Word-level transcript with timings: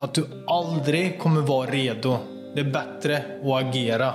Att 0.00 0.14
du 0.14 0.26
aldrig 0.46 1.18
kommer 1.18 1.40
vara 1.40 1.70
redo. 1.70 2.18
Det 2.54 2.60
är 2.60 2.64
bättre 2.64 3.24
att 3.44 3.64
agera. 3.64 4.14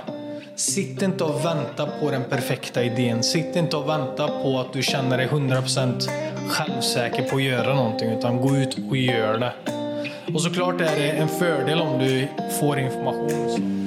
Sitt 0.56 1.02
inte 1.02 1.24
och 1.24 1.44
vänta 1.44 1.86
på 2.00 2.10
den 2.10 2.24
perfekta 2.30 2.82
idén. 2.82 3.22
Sitt 3.22 3.56
inte 3.56 3.76
och 3.76 3.88
vänta 3.88 4.28
på 4.28 4.58
att 4.58 4.72
du 4.72 4.82
känner 4.82 5.18
dig 5.18 5.28
100% 5.28 6.08
självsäker 6.48 7.28
på 7.28 7.36
att 7.36 7.42
göra 7.42 7.74
någonting. 7.74 8.10
Utan 8.10 8.40
gå 8.40 8.56
ut 8.56 8.78
och 8.90 8.96
gör 8.96 9.38
det. 9.38 9.52
Och 10.34 10.42
såklart 10.42 10.80
är 10.80 10.96
det 10.96 11.10
en 11.10 11.28
fördel 11.28 11.80
om 11.80 11.98
du 11.98 12.28
får 12.60 12.78
information. 12.78 13.86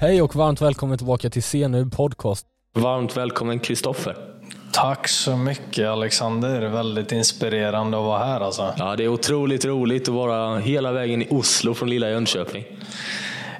Hej 0.00 0.22
och 0.22 0.36
varmt 0.36 0.62
välkommen 0.62 0.98
tillbaka 0.98 1.30
till 1.30 1.42
CNU 1.42 1.90
Podcast. 1.90 2.46
Varmt 2.74 3.16
välkommen 3.16 3.60
Kristoffer. 3.60 4.31
Tack 4.72 5.08
så 5.08 5.36
mycket 5.36 5.88
Alexander. 5.88 6.60
Väldigt 6.60 7.12
inspirerande 7.12 7.96
att 7.98 8.04
vara 8.04 8.24
här 8.24 8.40
alltså. 8.40 8.74
Ja, 8.78 8.96
det 8.96 9.04
är 9.04 9.08
otroligt 9.08 9.64
roligt 9.64 10.08
att 10.08 10.14
vara 10.14 10.58
hela 10.58 10.92
vägen 10.92 11.22
i 11.22 11.26
Oslo 11.30 11.74
från 11.74 11.90
lilla 11.90 12.10
Jönköping. 12.10 12.64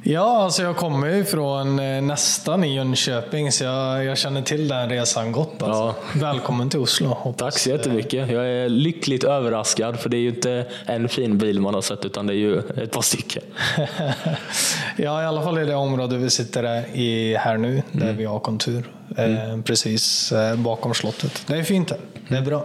Ja, 0.05 0.43
alltså 0.43 0.63
jag 0.63 0.77
kommer 0.77 1.09
ju 1.09 1.25
från 1.25 1.79
eh, 1.79 2.03
nästan 2.03 2.65
i 2.65 2.75
Jönköping 2.75 3.53
så 3.53 3.65
jag, 3.65 4.05
jag 4.05 4.19
känner 4.19 4.43
till 4.43 4.69
den 4.69 4.91
resan 4.91 5.33
gott. 5.33 5.63
Alltså. 5.63 5.83
Ja. 5.83 5.95
Välkommen 6.15 6.71
till 6.71 6.81
Oslo. 6.81 7.09
Hoppas. 7.09 7.37
Tack 7.55 7.59
så 7.59 7.71
jättemycket. 7.71 8.31
Jag 8.31 8.47
är 8.47 8.69
lyckligt 8.69 9.25
överraskad 9.25 10.01
för 10.01 10.09
det 10.09 10.17
är 10.17 10.21
ju 10.21 10.29
inte 10.29 10.67
en 10.87 11.09
fin 11.09 11.39
bil 11.39 11.61
man 11.61 11.75
har 11.75 11.81
sett 11.81 12.05
utan 12.05 12.27
det 12.27 12.33
är 12.33 12.37
ju 12.37 12.59
ett 12.59 12.91
par 12.91 13.03
stycken. 13.03 13.43
ja, 14.97 15.23
i 15.23 15.27
alla 15.27 15.43
fall 15.43 15.59
i 15.59 15.65
det 15.65 15.75
område 15.75 16.19
vi 16.19 16.31
sitter 16.31 16.85
i 16.97 17.37
här 17.37 17.57
nu, 17.57 17.83
där 17.93 18.13
vi 18.13 18.25
har 18.25 18.39
kontur. 18.39 18.85
Eh, 19.17 19.61
precis 19.65 20.33
eh, 20.33 20.57
bakom 20.57 20.95
slottet. 20.95 21.43
Det 21.47 21.57
är 21.57 21.63
fint 21.63 21.91
här. 21.91 22.01
Det 22.29 22.37
är 22.37 22.43
bra. 22.43 22.65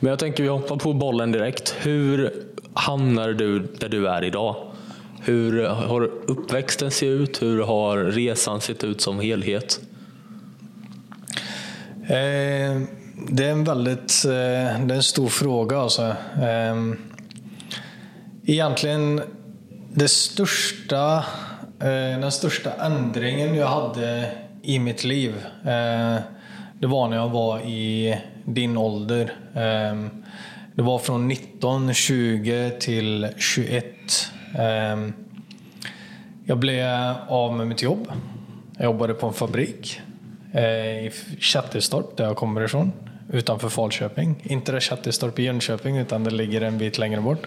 Men 0.00 0.10
jag 0.10 0.18
tänker 0.18 0.42
vi 0.42 0.48
hoppar 0.48 0.76
på 0.76 0.92
bollen 0.92 1.32
direkt. 1.32 1.74
Hur 1.80 2.32
hamnar 2.74 3.28
du 3.28 3.58
där 3.58 3.88
du 3.88 4.08
är 4.08 4.24
idag? 4.24 4.56
Hur 5.20 5.64
har 5.64 6.02
uppväxten 6.02 6.90
sett 6.90 7.02
ut? 7.08 7.42
Hur 7.42 7.62
har 7.62 7.98
resan 7.98 8.60
sett 8.60 8.84
ut 8.84 9.00
som 9.00 9.20
helhet? 9.20 9.80
Eh, 12.02 12.82
det 13.28 13.44
är 13.44 13.50
en 13.50 13.64
väldigt 13.64 14.24
eh, 14.24 14.30
det 14.30 14.94
är 14.94 14.96
en 14.96 15.02
stor 15.02 15.28
fråga. 15.28 15.78
Alltså. 15.78 16.02
Eh, 16.42 16.94
egentligen 18.44 19.22
det 19.94 20.08
största, 20.08 21.16
eh, 21.80 22.20
den 22.20 22.32
största 22.32 22.72
ändringen 22.72 23.54
jag 23.54 23.66
hade 23.66 24.30
i 24.62 24.78
mitt 24.78 25.04
liv 25.04 25.34
eh, 25.64 26.16
det 26.80 26.86
var 26.86 27.08
när 27.08 27.16
jag 27.16 27.28
var 27.28 27.60
i 27.60 28.18
din 28.44 28.76
ålder. 28.76 29.32
Eh, 29.54 30.06
det 30.74 30.82
var 30.82 30.98
från 30.98 31.28
19, 31.28 31.94
20 31.94 32.70
till 32.80 33.28
21. 33.36 33.84
Ehm, 34.54 35.12
jag 36.44 36.58
blev 36.58 37.14
av 37.28 37.52
med 37.52 37.66
mitt 37.66 37.82
jobb. 37.82 38.12
Jag 38.76 38.84
jobbade 38.84 39.14
på 39.14 39.26
en 39.26 39.32
fabrik 39.32 40.00
eh, 40.52 40.64
i 41.06 41.12
Kättilstorp, 41.38 42.16
där 42.16 42.24
jag 42.24 42.36
kommer 42.36 42.64
ifrån. 42.64 42.92
Utanför 43.32 43.68
Falköping. 43.68 44.42
Inte 44.42 44.72
det 44.72 44.80
Kättilstorp 44.80 45.38
i 45.38 45.42
Jönköping, 45.42 45.96
utan 45.96 46.24
det 46.24 46.30
ligger 46.30 46.60
en 46.60 46.78
bit 46.78 46.98
längre 46.98 47.20
bort. 47.20 47.46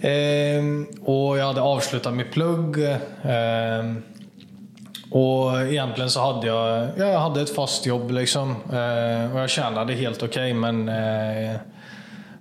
Ehm, 0.00 0.86
och 1.00 1.38
jag 1.38 1.46
hade 1.46 1.60
avslutat 1.60 2.14
mitt 2.14 2.32
plugg. 2.32 2.76
Ehm, 3.22 4.02
och 5.10 5.60
egentligen 5.60 6.10
så 6.10 6.20
hade 6.32 6.46
jag, 6.46 6.88
jag 6.96 7.20
hade 7.20 7.40
ett 7.40 7.54
fast 7.54 7.86
jobb 7.86 8.10
liksom. 8.10 8.56
Och 9.32 9.40
jag 9.40 9.50
tjänade 9.50 9.94
helt 9.94 10.22
okej 10.22 10.28
okay, 10.28 10.54
men 10.54 10.88
eh, 10.88 11.56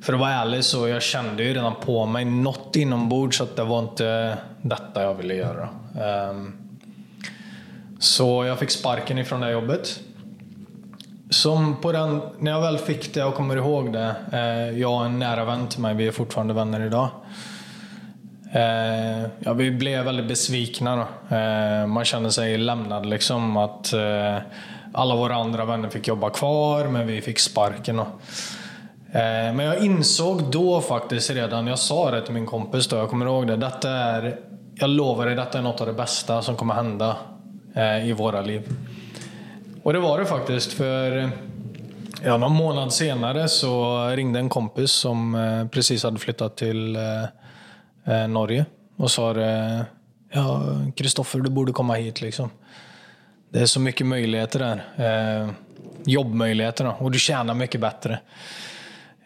för 0.05 0.13
att 0.13 0.19
vara 0.19 0.31
ärlig 0.31 0.63
så 0.63 0.87
jag 0.87 1.01
kände 1.01 1.43
ju 1.43 1.53
redan 1.53 1.75
på 1.75 2.05
mig 2.05 2.25
något 2.25 2.75
inombords 2.75 3.41
att 3.41 3.55
det 3.55 3.63
var 3.63 3.79
inte 3.79 4.37
detta 4.61 5.03
jag 5.03 5.13
ville 5.13 5.33
göra. 5.35 5.69
Um, 6.29 6.53
så 7.99 8.45
jag 8.45 8.59
fick 8.59 8.69
sparken 8.69 9.17
ifrån 9.17 9.41
det 9.41 9.51
jobbet. 9.51 9.99
Som 11.29 11.81
på 11.81 11.91
den, 11.91 12.21
när 12.39 12.51
jag 12.51 12.61
väl 12.61 12.77
fick 12.77 13.13
det 13.13 13.23
och 13.23 13.33
kommer 13.33 13.55
ihåg 13.55 13.93
det. 13.93 14.15
Eh, 14.31 14.79
jag 14.79 14.93
och 14.93 15.05
en 15.05 15.19
nära 15.19 15.45
vän 15.45 15.67
till 15.67 15.81
mig, 15.81 15.95
vi 15.95 16.07
är 16.07 16.11
fortfarande 16.11 16.53
vänner 16.53 16.85
idag. 16.85 17.09
Eh, 18.51 19.29
ja, 19.39 19.53
vi 19.53 19.71
blev 19.71 20.05
väldigt 20.05 20.27
besvikna. 20.27 20.95
Då. 20.95 21.35
Eh, 21.35 21.87
man 21.87 22.05
kände 22.05 22.31
sig 22.31 22.57
lämnad 22.57 23.05
liksom. 23.05 23.57
Att 23.57 23.93
eh, 23.93 24.37
alla 24.93 25.15
våra 25.15 25.35
andra 25.35 25.65
vänner 25.65 25.89
fick 25.89 26.07
jobba 26.07 26.29
kvar 26.29 26.87
men 26.87 27.07
vi 27.07 27.21
fick 27.21 27.39
sparken. 27.39 27.99
Och, 27.99 28.07
Eh, 29.15 29.53
men 29.53 29.59
jag 29.59 29.85
insåg 29.85 30.43
då 30.51 30.81
faktiskt 30.81 31.29
redan, 31.29 31.67
jag 31.67 31.79
sa 31.79 32.11
det 32.11 32.21
till 32.25 32.33
min 32.33 32.45
kompis 32.45 32.87
då, 32.87 32.95
jag 32.95 33.09
kommer 33.09 33.25
ihåg 33.25 33.47
det. 33.47 33.55
Detta 33.55 33.89
är, 33.89 34.39
jag 34.75 34.89
lovar 34.89 35.25
dig, 35.25 35.35
detta 35.35 35.57
är 35.57 35.61
något 35.61 35.81
av 35.81 35.87
det 35.87 35.93
bästa 35.93 36.41
som 36.41 36.55
kommer 36.55 36.73
hända 36.73 37.17
eh, 37.75 38.09
i 38.09 38.13
våra 38.13 38.41
liv. 38.41 38.69
Och 39.83 39.93
det 39.93 39.99
var 39.99 40.19
det 40.19 40.25
faktiskt, 40.25 40.73
för 40.73 41.29
ja, 42.23 42.37
någon 42.37 42.51
månad 42.51 42.93
senare 42.93 43.47
så 43.47 44.07
ringde 44.09 44.39
en 44.39 44.49
kompis 44.49 44.91
som 44.91 45.35
eh, 45.35 45.67
precis 45.67 46.03
hade 46.03 46.19
flyttat 46.19 46.57
till 46.57 46.97
Norge 48.29 48.65
och 48.97 49.11
sa 49.11 49.33
det, 49.33 49.85
ja 50.31 50.61
Kristoffer 50.95 51.39
du 51.39 51.49
borde 51.49 51.71
komma 51.71 51.93
hit 51.93 52.21
liksom. 52.21 52.49
Det 53.49 53.59
är 53.59 53.65
så 53.65 53.79
mycket 53.79 54.07
möjligheter 54.07 54.59
där. 54.59 55.53
Jobbmöjligheter 56.05 56.93
och 56.99 57.11
du 57.11 57.19
tjänar 57.19 57.53
mycket 57.53 57.81
bättre. 57.81 58.19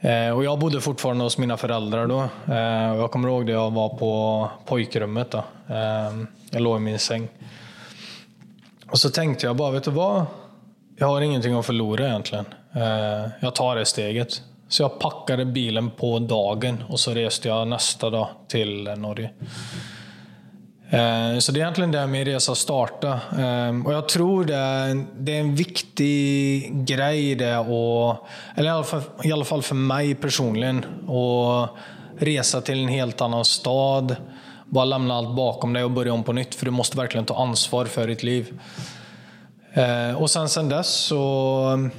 Eh, 0.02 0.30
och 0.30 0.44
jag 0.44 0.60
bodde 0.60 0.82
fortfarande 0.82 1.24
hos 1.24 1.38
mina 1.38 1.58
föräldrar 1.58 2.08
då. 2.08 2.30
Eh, 2.54 2.96
jag 2.96 3.12
kommer 3.12 3.30
ihåg 3.30 3.46
det 3.46 3.52
jag 3.52 3.72
var 3.72 3.90
på 3.90 4.50
pojkrummet. 4.66 5.32
Då. 5.32 5.38
Eh, 5.68 6.12
jag 6.50 6.62
låg 6.62 6.78
i 6.78 6.80
min 6.80 7.00
säng. 7.00 7.28
Och 8.92 9.00
så 9.00 9.10
tänkte 9.10 9.46
jag 9.46 9.56
bara, 9.56 9.72
vet 9.72 9.84
du 9.84 9.92
vad? 9.92 10.26
Jag 10.98 11.08
har 11.08 11.22
ingenting 11.22 11.54
att 11.54 11.66
förlora 11.66 12.08
egentligen. 12.08 12.46
Jag 13.40 13.56
tar 13.56 13.76
det 13.76 13.86
steget. 13.86 14.42
Så 14.68 14.84
jag 14.84 15.00
packade 15.00 15.46
bilen 15.46 15.92
på 15.92 16.20
dagen 16.20 16.84
och 16.90 17.00
så 17.00 17.12
reste 17.12 17.48
jag 17.48 17.68
nästa 17.68 18.10
dag 18.10 18.28
till 18.48 18.84
Norge. 18.84 19.32
Eh, 20.92 21.40
så 21.40 21.52
det 21.52 21.60
är 21.60 21.62
egentligen 21.62 21.92
där 21.92 22.08
min 22.08 22.26
resa 22.26 22.56
startade. 22.56 23.20
Eh, 23.38 23.86
och 23.86 23.94
jag 23.94 24.10
tror 24.10 24.44
det 24.44 24.56
är, 24.56 25.06
det 25.20 25.36
är 25.36 25.40
en 25.40 25.56
viktig 25.56 26.86
grej 26.86 27.36
det 27.36 27.58
och, 27.58 28.28
eller 28.56 28.70
i 28.70 28.74
alla, 28.74 28.84
fall, 28.84 29.02
i 29.24 29.32
alla 29.32 29.46
fall 29.46 29.62
för 29.62 29.76
mig 29.76 30.16
personligen, 30.16 30.86
att 31.08 31.70
resa 32.20 32.62
till 32.62 32.84
en 32.84 32.88
helt 32.88 33.22
annan 33.22 33.46
stad. 33.46 34.16
Bara 34.66 34.86
lämna 34.86 35.16
allt 35.16 35.36
bakom 35.36 35.74
dig 35.74 35.84
och 35.84 35.92
börja 35.92 36.14
om 36.14 36.24
på 36.24 36.34
nytt. 36.34 36.56
För 36.56 36.66
du 36.66 36.72
måste 36.72 36.98
verkligen 36.98 37.26
ta 37.26 37.42
ansvar 37.42 37.86
för 37.86 38.08
ditt 38.08 38.24
liv. 38.24 38.60
Eh, 39.74 40.22
och 40.22 40.30
sen, 40.30 40.50
sen 40.50 40.70
dess 40.70 40.88
så 40.88 41.90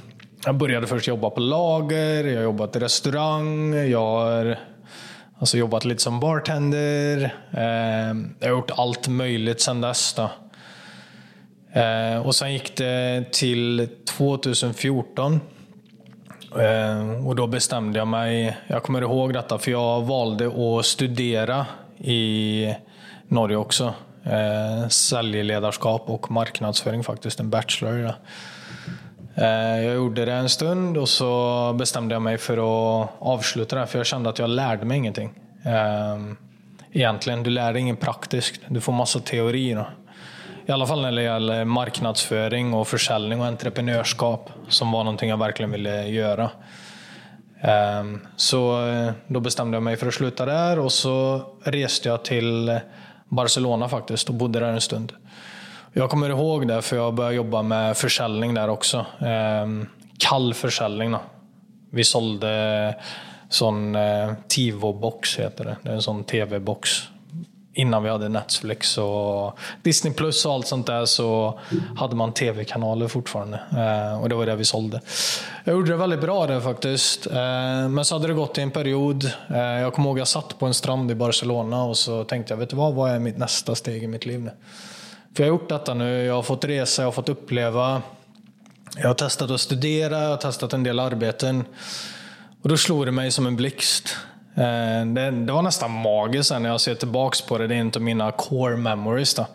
jag 0.45 0.55
började 0.55 0.87
först 0.87 1.07
jobba 1.07 1.29
på 1.29 1.39
lager, 1.39 2.23
jag 2.23 2.35
har 2.35 2.43
jobbat 2.43 2.75
i 2.75 2.79
restaurang, 2.79 3.73
jag 3.73 3.99
har 3.99 4.59
Alltså 5.41 5.57
jobbat 5.57 5.85
lite 5.85 6.01
som 6.01 6.19
bartender. 6.19 7.35
Eh, 7.51 8.15
jag 8.39 8.47
har 8.47 8.49
gjort 8.49 8.71
allt 8.71 9.07
möjligt 9.07 9.61
sedan 9.61 9.81
dess. 9.81 10.13
Då. 10.13 10.29
Eh, 11.79 12.25
och 12.25 12.35
sen 12.35 12.53
gick 12.53 12.77
det 12.77 13.25
till 13.31 13.89
2014. 14.17 15.41
Eh, 16.59 17.27
och 17.27 17.35
då 17.35 17.47
bestämde 17.47 17.99
jag 17.99 18.07
mig, 18.07 18.57
jag 18.67 18.83
kommer 18.83 19.01
ihåg 19.01 19.33
detta, 19.33 19.57
för 19.59 19.71
jag 19.71 20.01
valde 20.01 20.47
att 20.47 20.85
studera 20.85 21.65
i 21.97 22.75
Norge 23.27 23.57
också. 23.57 23.93
Säljledarskap 24.89 26.09
och 26.09 26.31
marknadsföring 26.31 27.03
faktiskt, 27.03 27.39
en 27.39 27.49
bachelor. 27.49 28.03
Då. 28.03 28.13
Eh, 29.35 29.85
jag 29.85 29.95
gjorde 29.95 30.25
det 30.25 30.33
en 30.33 30.49
stund 30.49 30.97
och 30.97 31.09
så 31.09 31.73
bestämde 31.73 32.15
jag 32.15 32.21
mig 32.21 32.37
för 32.37 32.57
att 32.57 33.09
avsluta 33.19 33.75
det, 33.75 33.87
för 33.87 33.99
jag 33.99 34.05
kände 34.05 34.29
att 34.29 34.39
jag 34.39 34.49
lärde 34.49 34.85
mig 34.85 34.97
ingenting. 34.97 35.33
Ehm, 35.63 36.37
egentligen, 36.91 37.43
du 37.43 37.49
lär 37.49 37.73
dig 37.73 37.81
inget 37.81 37.99
praktiskt. 37.99 38.61
Du 38.67 38.81
får 38.81 38.93
massa 38.93 39.19
teorier. 39.19 39.89
I 40.65 40.71
alla 40.71 40.87
fall 40.87 41.01
när 41.01 41.11
det 41.11 41.23
gäller 41.23 41.65
marknadsföring 41.65 42.73
och 42.73 42.87
försäljning 42.87 43.39
och 43.39 43.45
entreprenörskap, 43.45 44.49
som 44.69 44.91
var 44.91 45.03
någonting 45.03 45.29
jag 45.29 45.37
verkligen 45.37 45.71
ville 45.71 46.07
göra. 46.07 46.49
Ehm, 47.61 48.21
så 48.35 48.87
eh, 48.87 49.11
då 49.27 49.39
bestämde 49.39 49.75
jag 49.75 49.83
mig 49.83 49.97
för 49.97 50.07
att 50.07 50.13
sluta 50.13 50.45
där 50.45 50.79
och 50.79 50.91
så 50.91 51.41
reste 51.63 52.09
jag 52.09 52.23
till 52.23 52.79
Barcelona 53.29 53.89
faktiskt 53.89 54.29
och 54.29 54.35
bodde 54.35 54.59
där 54.59 54.67
en 54.67 54.81
stund. 54.81 55.13
Jag 55.93 56.09
kommer 56.09 56.29
ihåg 56.29 56.67
det 56.67 56.81
för 56.81 56.95
jag 56.95 57.13
började 57.13 57.35
jobba 57.35 57.61
med 57.61 57.97
försäljning 57.97 58.53
där 58.53 58.67
också. 58.69 59.05
Eh, 59.19 59.67
kall 60.19 60.53
försäljning. 60.53 61.11
Då. 61.11 61.19
Vi 61.91 62.03
sålde 62.03 62.95
sån 63.49 63.95
eh, 63.95 64.33
Tivo-box 64.47 65.39
heter 65.39 65.65
det. 65.65 65.77
Det 65.83 65.89
är 65.89 65.93
en 65.93 66.01
sån 66.01 66.23
TV-box. 66.23 66.89
innan 67.73 68.03
vi 68.03 68.09
hade 68.09 68.29
Netflix 68.29 68.97
och 68.97 69.59
Disney 69.83 70.13
Plus 70.13 70.45
och 70.45 70.53
allt 70.53 70.67
sånt 70.67 70.87
där 70.87 71.05
så 71.05 71.59
hade 71.97 72.15
man 72.15 72.33
tv-kanaler 72.33 73.07
fortfarande. 73.07 73.59
Eh, 73.71 74.21
och 74.21 74.29
det 74.29 74.35
var 74.35 74.45
det 74.45 74.55
vi 74.55 74.65
sålde. 74.65 75.01
Jag 75.63 75.73
gjorde 75.75 75.91
det 75.91 75.97
väldigt 75.97 76.21
bra 76.21 76.47
där 76.47 76.59
faktiskt. 76.59 77.27
Eh, 77.27 77.89
men 77.89 78.05
så 78.05 78.15
hade 78.15 78.27
det 78.27 78.33
gått 78.33 78.57
i 78.57 78.61
en 78.61 78.71
period. 78.71 79.31
Eh, 79.49 79.59
jag 79.59 79.93
kommer 79.93 80.09
ihåg 80.09 80.19
jag 80.19 80.27
satt 80.27 80.59
på 80.59 80.65
en 80.65 80.73
strand 80.73 81.11
i 81.11 81.15
Barcelona 81.15 81.83
och 81.83 81.97
så 81.97 82.23
tänkte 82.23 82.53
jag, 82.53 82.59
vet 82.59 82.69
du 82.69 82.75
vad, 82.75 82.93
vad 82.93 83.11
är 83.11 83.19
mitt 83.19 83.37
nästa 83.37 83.75
steg 83.75 84.03
i 84.03 84.07
mitt 84.07 84.25
liv 84.25 84.41
nu? 84.41 84.51
För 85.35 85.43
jag 85.43 85.51
har 85.51 85.59
gjort 85.59 85.69
detta 85.69 85.93
nu, 85.93 86.23
jag 86.23 86.35
har 86.35 86.41
fått 86.41 86.65
resa, 86.65 87.01
jag 87.01 87.07
har 87.07 87.11
fått 87.11 87.29
uppleva. 87.29 88.01
Jag 88.97 89.07
har 89.07 89.13
testat 89.13 89.51
att 89.51 89.61
studera, 89.61 90.21
jag 90.21 90.29
har 90.29 90.37
testat 90.37 90.73
en 90.73 90.83
del 90.83 90.99
arbeten. 90.99 91.63
Och 92.61 92.69
då 92.69 92.77
slog 92.77 93.05
det 93.05 93.11
mig 93.11 93.31
som 93.31 93.47
en 93.47 93.55
blixt. 93.55 94.17
Eh, 94.55 95.05
det, 95.05 95.31
det, 95.31 95.53
var 95.53 95.61
nästan 95.61 95.91
magiskt 95.91 96.51
när 96.51 96.69
jag 96.69 96.81
ser 96.81 96.95
tillbaka 96.95 97.37
på 97.47 97.57
det. 97.57 97.67
Det 97.67 97.75
är 97.75 97.79
en 97.79 97.91
av 97.95 98.01
mina 98.01 98.31
core 98.31 98.77
memories. 98.77 99.33
Då. 99.33 99.45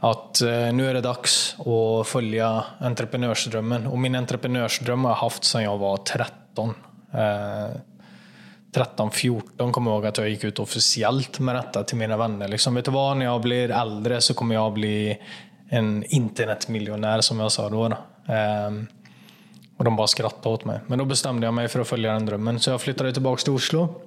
Att 0.00 0.40
eh, 0.40 0.48
nu 0.48 0.90
är 0.90 0.94
det 0.94 1.00
dags 1.00 1.56
att 1.58 2.06
följa 2.08 2.64
entreprenörsdrömmen. 2.78 3.86
Och 3.86 3.98
min 3.98 4.14
entreprenörsdröm 4.14 5.04
har 5.04 5.10
jag 5.10 5.16
haft 5.16 5.44
sedan 5.44 5.62
jag 5.62 5.78
var 5.78 5.96
13. 5.96 6.74
13, 8.72 9.10
14 9.10 9.72
kommer 9.72 9.90
jag 9.90 9.96
ihåg 9.96 10.06
att 10.06 10.18
jag 10.18 10.28
gick 10.28 10.44
ut 10.44 10.58
officiellt 10.58 11.38
med 11.38 11.54
detta 11.54 11.84
till 11.84 11.96
mina 11.96 12.16
vänner. 12.16 12.48
Liksom, 12.48 12.74
vet 12.74 12.84
du 12.84 12.90
vad, 12.90 13.16
när 13.16 13.24
jag 13.24 13.40
blir 13.40 13.70
äldre 13.70 14.20
så 14.20 14.34
kommer 14.34 14.54
jag 14.54 14.72
bli 14.72 15.18
en 15.68 16.04
internetmiljonär 16.08 17.20
som 17.20 17.40
jag 17.40 17.52
sa 17.52 17.68
då. 17.68 17.88
då. 17.88 17.96
Eh, 18.32 18.70
och 19.76 19.84
de 19.84 19.96
bara 19.96 20.06
skrattade 20.06 20.54
åt 20.54 20.64
mig. 20.64 20.80
Men 20.86 20.98
då 20.98 21.04
bestämde 21.04 21.46
jag 21.46 21.54
mig 21.54 21.68
för 21.68 21.80
att 21.80 21.88
följa 21.88 22.12
den 22.12 22.26
drömmen. 22.26 22.60
Så 22.60 22.70
jag 22.70 22.80
flyttade 22.80 23.12
tillbaka 23.12 23.42
till 23.42 23.52
Oslo. 23.52 24.02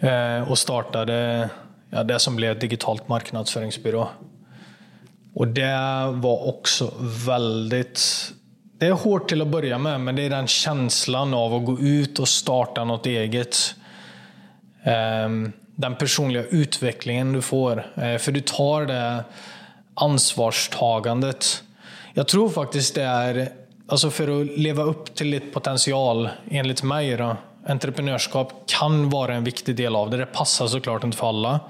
Eh, 0.00 0.50
och 0.50 0.58
startade 0.58 1.48
ja, 1.90 2.02
det 2.02 2.18
som 2.18 2.36
blev 2.36 2.52
ett 2.52 2.60
digitalt 2.60 3.08
marknadsföringsbyrå. 3.08 4.08
Och 5.34 5.48
det 5.48 5.76
var 6.12 6.48
också 6.48 6.92
väldigt... 7.26 8.32
Det 8.78 8.86
är 8.86 8.92
hårt 8.92 9.28
till 9.28 9.42
att 9.42 9.48
börja 9.48 9.78
med, 9.78 10.00
men 10.00 10.16
det 10.16 10.22
är 10.22 10.30
den 10.30 10.46
känslan 10.46 11.34
av 11.34 11.54
att 11.54 11.64
gå 11.64 11.80
ut 11.80 12.18
och 12.18 12.28
starta 12.28 12.84
något 12.84 13.06
eget. 13.06 13.74
Ehm, 14.82 15.52
den 15.74 15.94
personliga 15.94 16.44
utvecklingen 16.44 17.32
du 17.32 17.42
får. 17.42 17.86
Eh, 17.96 18.18
för 18.18 18.32
du 18.32 18.40
tar 18.40 18.86
det 18.86 19.24
ansvarstagandet. 19.94 21.62
Jag 22.14 22.28
tror 22.28 22.48
faktiskt 22.48 22.94
det 22.94 23.02
är 23.02 23.48
Alltså 23.88 24.10
för 24.10 24.40
att 24.40 24.46
leva 24.58 24.82
upp 24.82 25.14
till 25.14 25.30
ditt 25.30 25.52
potential, 25.52 26.28
enligt 26.50 26.82
mig, 26.82 27.16
då, 27.16 27.36
entreprenörskap 27.66 28.52
kan 28.66 29.10
vara 29.10 29.34
en 29.34 29.44
viktig 29.44 29.76
del 29.76 29.96
av 29.96 30.10
det. 30.10 30.16
Det 30.16 30.26
passar 30.26 30.66
såklart 30.66 31.04
inte 31.04 31.16
för 31.16 31.28
alla. 31.28 31.60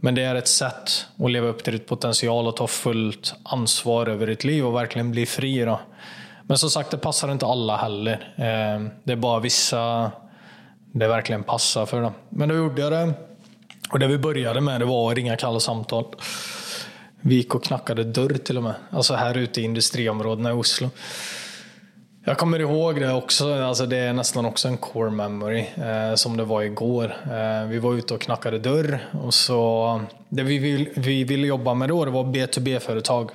Men 0.00 0.14
det 0.14 0.22
är 0.22 0.34
ett 0.34 0.48
sätt 0.48 1.06
att 1.18 1.30
leva 1.30 1.46
upp 1.46 1.64
till 1.64 1.72
ditt 1.72 1.86
potential 1.86 2.46
och 2.46 2.56
ta 2.56 2.66
fullt 2.66 3.34
ansvar 3.42 4.06
över 4.06 4.26
ditt 4.26 4.44
liv 4.44 4.66
och 4.66 4.74
verkligen 4.74 5.10
bli 5.10 5.26
fri. 5.26 5.64
Då. 5.64 5.80
Men 6.42 6.58
som 6.58 6.70
sagt, 6.70 6.90
det 6.90 6.98
passar 6.98 7.32
inte 7.32 7.46
alla 7.46 7.76
heller. 7.76 8.34
Ehm, 8.36 8.90
det 9.04 9.12
är 9.12 9.16
bara 9.16 9.40
vissa 9.40 10.12
det 10.92 11.08
verkligen 11.08 11.42
passar 11.42 11.86
för. 11.86 12.02
Dem. 12.02 12.12
Men 12.28 12.48
då 12.48 12.54
gjorde 12.54 12.82
jag 12.82 12.92
det. 12.92 13.12
Och 13.90 13.98
det 13.98 14.06
vi 14.06 14.18
började 14.18 14.60
med 14.60 14.80
det 14.80 14.84
var 14.84 15.10
att 15.10 15.16
ringa 15.16 15.36
kalla 15.36 15.60
samtal. 15.60 16.04
Vi 17.20 17.34
gick 17.34 17.54
och 17.54 17.64
knackade 17.64 18.04
dörr 18.04 18.38
till 18.38 18.56
och 18.56 18.62
med. 18.62 18.74
Alltså 18.90 19.14
här 19.14 19.38
ute 19.38 19.60
i 19.60 19.64
industriområdena 19.64 20.50
i 20.50 20.52
Oslo. 20.52 20.90
Jag 22.24 22.38
kommer 22.38 22.58
ihåg 22.58 23.00
det 23.00 23.12
också, 23.12 23.54
alltså 23.54 23.86
det 23.86 23.96
är 23.96 24.12
nästan 24.12 24.46
också 24.46 24.68
en 24.68 24.76
core 24.76 25.10
memory 25.10 25.60
eh, 25.60 26.14
som 26.14 26.36
det 26.36 26.44
var 26.44 26.62
igår. 26.62 27.16
Eh, 27.24 27.68
vi 27.68 27.78
var 27.78 27.94
ute 27.94 28.14
och 28.14 28.20
knackade 28.20 28.58
dörr 28.58 29.08
och 29.24 29.34
så 29.34 30.00
det 30.28 30.42
vi, 30.42 30.58
vill, 30.58 30.88
vi 30.94 31.24
ville 31.24 31.46
jobba 31.46 31.74
med 31.74 31.88
då 31.88 32.04
det 32.04 32.10
var 32.10 32.24
B2B-företag. 32.24 33.30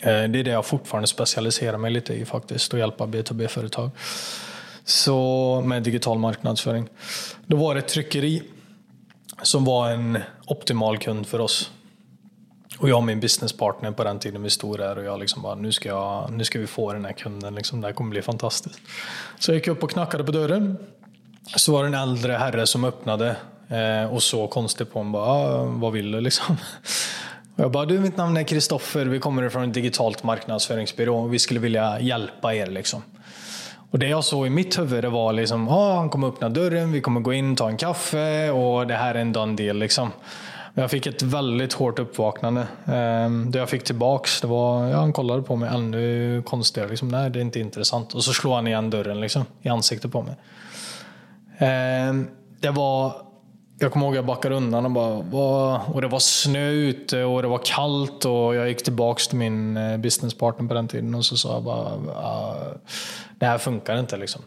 Eh, 0.00 0.06
det 0.06 0.38
är 0.38 0.44
det 0.44 0.50
jag 0.50 0.66
fortfarande 0.66 1.06
specialiserar 1.06 1.78
mig 1.78 1.90
lite 1.90 2.14
i 2.14 2.24
faktiskt, 2.24 2.74
att 2.74 2.80
hjälpa 2.80 3.06
B2B-företag. 3.06 3.90
Så 4.84 5.62
med 5.66 5.82
digital 5.82 6.18
marknadsföring. 6.18 6.88
Då 7.46 7.56
var 7.56 7.74
det 7.74 7.80
ett 7.80 7.88
tryckeri 7.88 8.42
som 9.42 9.64
var 9.64 9.90
en 9.90 10.18
optimal 10.46 10.98
kund 10.98 11.26
för 11.26 11.40
oss. 11.40 11.70
Och 12.82 12.88
jag 12.88 12.96
och 12.96 13.04
min 13.04 13.20
businesspartner 13.20 13.90
på 13.90 14.04
den 14.04 14.18
tiden 14.18 14.42
vi 14.42 14.50
stod 14.50 14.78
där 14.78 14.98
och 14.98 15.04
jag 15.04 15.20
liksom 15.20 15.42
bara, 15.42 15.54
nu 15.54 15.72
ska, 15.72 15.88
jag, 15.88 16.32
nu 16.32 16.44
ska 16.44 16.58
vi 16.58 16.66
få 16.66 16.92
den 16.92 17.04
här 17.04 17.12
kunden, 17.12 17.54
liksom, 17.54 17.80
det 17.80 17.86
här 17.86 17.94
kommer 17.94 18.10
bli 18.10 18.22
fantastiskt. 18.22 18.80
Så 19.38 19.50
jag 19.50 19.56
gick 19.56 19.68
upp 19.68 19.82
och 19.82 19.90
knackade 19.90 20.24
på 20.24 20.32
dörren. 20.32 20.76
Så 21.56 21.72
var 21.72 21.82
det 21.82 21.88
en 21.88 21.94
äldre 21.94 22.32
herre 22.32 22.66
som 22.66 22.84
öppnade 22.84 23.36
eh, 23.68 24.14
och 24.14 24.22
så 24.22 24.46
konstigt 24.46 24.92
på 24.92 24.98
honom 24.98 25.12
bara, 25.12 25.24
ah, 25.24 25.64
vad 25.64 25.92
vill 25.92 26.12
du 26.12 26.20
liksom? 26.28 26.56
Och 27.56 27.64
jag 27.64 27.70
bara, 27.70 27.84
du 27.84 28.00
mitt 28.00 28.16
namn 28.16 28.36
är 28.36 28.42
Kristoffer, 28.42 29.06
vi 29.06 29.18
kommer 29.18 29.48
från 29.48 29.68
ett 29.68 29.74
digitalt 29.74 30.22
marknadsföringsbyrå 30.22 31.22
och 31.22 31.34
vi 31.34 31.38
skulle 31.38 31.60
vilja 31.60 32.00
hjälpa 32.00 32.54
er 32.54 32.66
liksom. 32.66 33.02
Och 33.90 33.98
det 33.98 34.08
jag 34.08 34.24
såg 34.24 34.46
i 34.46 34.50
mitt 34.50 34.78
huvud 34.78 35.04
det 35.04 35.10
var 35.10 35.32
liksom, 35.32 35.68
ah, 35.68 35.96
han 35.96 36.10
kommer 36.10 36.28
öppna 36.28 36.48
dörren, 36.48 36.92
vi 36.92 37.00
kommer 37.00 37.20
gå 37.20 37.32
in, 37.32 37.56
ta 37.56 37.68
en 37.68 37.76
kaffe 37.76 38.50
och 38.50 38.86
det 38.86 38.94
här 38.94 39.14
är 39.14 39.18
en 39.18 39.32
done 39.32 39.56
deal 39.56 39.76
liksom. 39.76 40.10
Jag 40.74 40.90
fick 40.90 41.06
ett 41.06 41.22
väldigt 41.22 41.72
hårt 41.72 41.98
uppvaknande. 41.98 42.66
Ehm, 42.86 43.50
det 43.50 43.58
jag 43.58 43.68
fick 43.68 43.84
tillbaks, 43.84 44.40
det 44.40 44.46
var, 44.46 44.86
ja, 44.86 44.96
han 44.96 45.12
kollade 45.12 45.42
på 45.42 45.56
mig 45.56 45.70
ännu 45.74 46.42
konstigare. 46.46 46.88
Liksom, 46.88 47.08
Nej, 47.08 47.30
det 47.30 47.38
är 47.38 47.40
inte 47.40 47.60
intressant. 47.60 48.14
Och 48.14 48.24
så 48.24 48.32
slår 48.32 48.54
han 48.54 48.66
igen 48.66 48.90
dörren 48.90 49.20
liksom, 49.20 49.44
i 49.62 49.68
ansiktet 49.68 50.12
på 50.12 50.22
mig. 50.22 50.34
Ehm, 51.58 52.28
det 52.60 52.70
var, 52.70 53.12
jag 53.78 53.92
kommer 53.92 54.06
ihåg 54.06 54.14
att 54.14 54.16
jag 54.16 54.26
backade 54.26 54.54
undan 54.54 54.84
och 54.84 55.24
bara, 55.24 55.78
och 55.78 56.00
det 56.00 56.08
var 56.08 56.18
snö 56.18 56.68
ute 56.68 57.24
och 57.24 57.42
det 57.42 57.48
var 57.48 57.60
kallt 57.64 58.24
och 58.24 58.54
jag 58.54 58.68
gick 58.68 58.84
tillbaks 58.84 59.28
till 59.28 59.38
min 59.38 59.76
eh, 59.76 59.96
businesspartner 59.96 60.68
på 60.68 60.74
den 60.74 60.88
tiden 60.88 61.14
och 61.14 61.24
så 61.24 61.36
sa 61.36 61.52
jag 61.52 61.62
bara, 61.62 61.90
det 63.38 63.46
här 63.46 63.58
funkar 63.58 63.98
inte 63.98 64.16
liksom. 64.16 64.42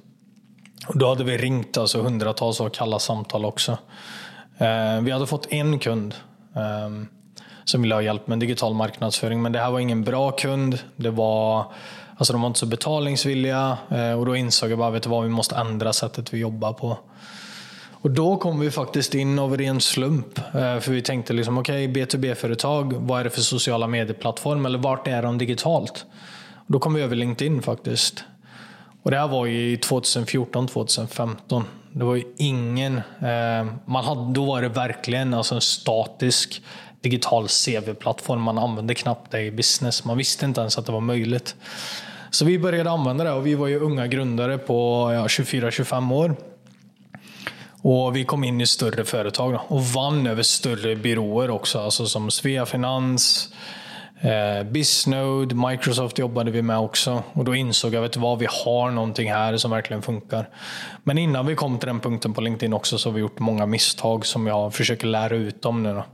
Och 0.87 0.97
då 0.97 1.09
hade 1.09 1.23
vi 1.23 1.37
ringt 1.37 1.77
alltså 1.77 2.01
hundratals 2.01 2.61
av 2.61 2.69
kalla 2.69 2.99
samtal 2.99 3.45
också. 3.45 3.77
Eh, 4.57 5.01
vi 5.01 5.11
hade 5.11 5.27
fått 5.27 5.53
en 5.53 5.79
kund 5.79 6.15
ehm, 6.55 7.07
som 7.63 7.81
ville 7.81 7.95
ha 7.95 8.01
hjälp 8.01 8.27
med 8.27 8.39
digital 8.39 8.73
marknadsföring, 8.73 9.41
men 9.41 9.51
det 9.51 9.59
här 9.59 9.71
var 9.71 9.79
ingen 9.79 10.03
bra 10.03 10.31
kund. 10.31 10.79
Det 10.95 11.09
var, 11.09 11.65
alltså 12.17 12.33
de 12.33 12.41
var 12.41 12.47
inte 12.47 12.59
så 12.59 12.65
betalningsvilliga 12.65 13.77
eh, 13.91 14.19
och 14.19 14.25
då 14.25 14.35
insåg 14.35 14.71
jag 14.71 14.77
bara, 14.77 14.89
vet 14.89 15.03
du 15.03 15.09
vad, 15.09 15.23
vi 15.23 15.29
måste 15.29 15.55
ändra 15.55 15.93
sättet 15.93 16.33
vi 16.33 16.37
jobbar 16.37 16.73
på. 16.73 16.97
Och 18.05 18.11
då 18.11 18.37
kom 18.37 18.59
vi 18.59 18.71
faktiskt 18.71 19.15
in 19.15 19.39
av 19.39 19.57
ren 19.57 19.81
slump. 19.81 20.37
Eh, 20.37 20.79
för 20.79 20.91
vi 20.91 21.01
tänkte 21.01 21.33
liksom, 21.33 21.57
okej, 21.57 21.89
okay, 21.89 22.03
B2B-företag, 22.03 22.93
vad 22.93 23.19
är 23.19 23.23
det 23.23 23.29
för 23.29 23.41
sociala 23.41 23.87
medieplattform? 23.87 24.65
Eller 24.65 24.79
vart 24.79 25.07
är 25.07 25.21
de 25.21 25.37
digitalt? 25.37 26.05
Och 26.53 26.71
då 26.71 26.79
kom 26.79 26.93
vi 26.93 27.01
över 27.01 27.15
LinkedIn 27.15 27.61
faktiskt. 27.61 28.23
Och 29.03 29.11
det 29.11 29.17
här 29.17 29.27
var 29.27 29.47
i 29.47 29.77
2014, 29.77 30.67
2015. 30.67 31.63
Det 31.97 32.05
var 32.05 32.15
ju 32.15 32.23
ingen... 32.37 32.97
Eh, 32.97 33.65
man 33.85 34.05
hade, 34.05 34.33
då 34.33 34.45
var 34.45 34.61
det 34.61 34.69
verkligen 34.69 35.33
alltså 35.33 35.55
en 35.55 35.61
statisk 35.61 36.61
digital 37.01 37.47
CV-plattform. 37.47 38.41
Man 38.41 38.57
använde 38.57 38.95
knappt 38.95 39.31
det 39.31 39.41
i 39.41 39.51
business. 39.51 40.05
Man 40.05 40.17
visste 40.17 40.45
inte 40.45 40.61
ens 40.61 40.77
att 40.77 40.85
det 40.85 40.91
var 40.91 41.01
möjligt. 41.01 41.55
Så 42.29 42.45
vi 42.45 42.59
började 42.59 42.91
använda 42.91 43.23
det 43.23 43.31
och 43.31 43.47
vi 43.47 43.55
var 43.55 43.67
ju 43.67 43.79
unga 43.79 44.07
grundare 44.07 44.57
på 44.57 45.09
ja, 45.13 45.27
24-25 45.27 46.13
år. 46.13 46.35
Och 47.81 48.15
Vi 48.15 48.25
kom 48.25 48.43
in 48.43 48.61
i 48.61 48.67
större 48.67 49.05
företag 49.05 49.53
då, 49.53 49.61
och 49.67 49.85
vann 49.85 50.27
över 50.27 50.43
större 50.43 50.95
byråer 50.95 51.49
också, 51.49 51.79
alltså 51.79 52.05
som 52.05 52.31
Svea 52.31 52.65
Finans, 52.65 53.53
Eh, 54.25 54.63
Bisnode, 54.63 55.55
Microsoft 55.55 56.19
jobbade 56.19 56.51
vi 56.51 56.61
med 56.61 56.79
också. 56.79 57.23
Och 57.33 57.45
då 57.45 57.55
insåg 57.55 57.93
jag, 57.93 58.01
vet 58.01 58.17
vad, 58.17 58.39
vi 58.39 58.47
har 58.65 58.91
någonting 58.91 59.31
här 59.31 59.57
som 59.57 59.71
verkligen 59.71 60.01
funkar. 60.01 60.49
Men 61.03 61.17
innan 61.17 61.45
vi 61.45 61.55
kom 61.55 61.79
till 61.79 61.87
den 61.87 61.99
punkten 61.99 62.33
på 62.33 62.41
LinkedIn 62.41 62.73
också 62.73 62.97
så 62.97 63.09
har 63.09 63.13
vi 63.13 63.21
gjort 63.21 63.39
många 63.39 63.65
misstag 63.65 64.25
som 64.25 64.47
jag 64.47 64.73
försöker 64.73 65.07
lära 65.07 65.35
ut 65.35 65.65
om 65.65 65.83
nu. 65.83 65.93
Då. 65.93 66.05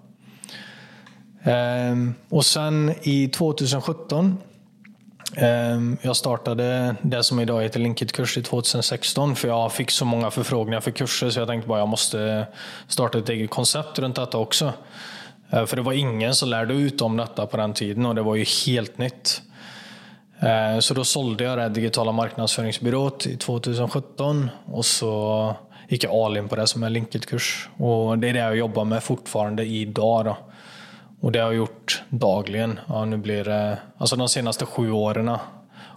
Eh, 1.52 1.96
och 2.30 2.46
sen 2.46 2.96
i 3.02 3.28
2017 3.28 4.38
ehm, 5.36 5.98
jag 6.02 6.16
startade 6.16 6.96
det 7.02 7.24
som 7.24 7.40
idag 7.40 7.62
heter 7.62 7.80
Linkit-kurs 7.80 8.38
i 8.38 8.44
2016 8.44 9.36
för 9.36 9.48
jag 9.48 9.72
fick 9.72 9.92
så 9.92 10.06
många 10.06 10.32
förfrågningar 10.32 10.82
för 10.82 10.92
kurser 10.92 11.30
så 11.30 11.40
jag 11.40 11.48
tänkte 11.48 11.68
bara 11.68 11.80
jag 11.80 11.90
måste 11.90 12.48
starta 12.88 13.18
ett 13.18 13.30
eget 13.30 13.50
koncept 13.50 14.00
runt 14.00 14.16
detta 14.16 14.38
också. 14.38 14.74
Eh, 15.52 15.66
för 15.66 15.76
det 15.76 15.82
var 15.82 15.94
ingen 15.94 16.36
som 16.36 16.50
lärde 16.50 16.74
ut 16.74 17.02
om 17.02 17.18
detta 17.18 17.46
på 17.46 17.58
den 17.58 17.74
tiden 17.74 18.06
och 18.06 18.16
det 18.16 18.22
var 18.22 18.36
ju 18.36 18.46
helt 18.66 18.98
nytt. 18.98 19.42
Eh, 20.40 20.80
så 20.80 20.94
då 20.94 21.04
sålde 21.04 21.44
jag 21.44 21.58
det 21.58 21.70
digitala 21.70 22.12
marknadsföringsbyråt 22.12 23.40
2017 23.40 24.50
och 24.66 24.86
så 24.86 25.56
gick 25.88 26.04
jag 26.04 26.16
all 26.16 26.38
in 26.38 26.48
på 26.48 26.56
det 26.56 26.68
som 26.68 26.84
är 26.84 26.90
LinkedKurs. 26.90 27.70
Och 27.78 28.18
det 28.18 28.30
är 28.30 28.34
det 28.34 28.40
jag 28.40 28.58
jobbar 28.58 28.86
med 28.86 29.04
fortfarande 29.04 29.66
idag. 29.66 30.26
Då. 30.26 30.38
Och 31.22 31.32
det 31.32 31.40
har 31.40 31.46
jag 31.46 31.56
gjort 31.56 32.04
dagligen. 32.10 32.80
Ja, 32.88 33.06
nu 33.06 33.18
blir 33.18 33.44
det, 33.44 33.78
alltså 33.98 34.16
de 34.16 34.30
senaste 34.30 34.66
sju 34.66 34.92
åren 34.92 35.28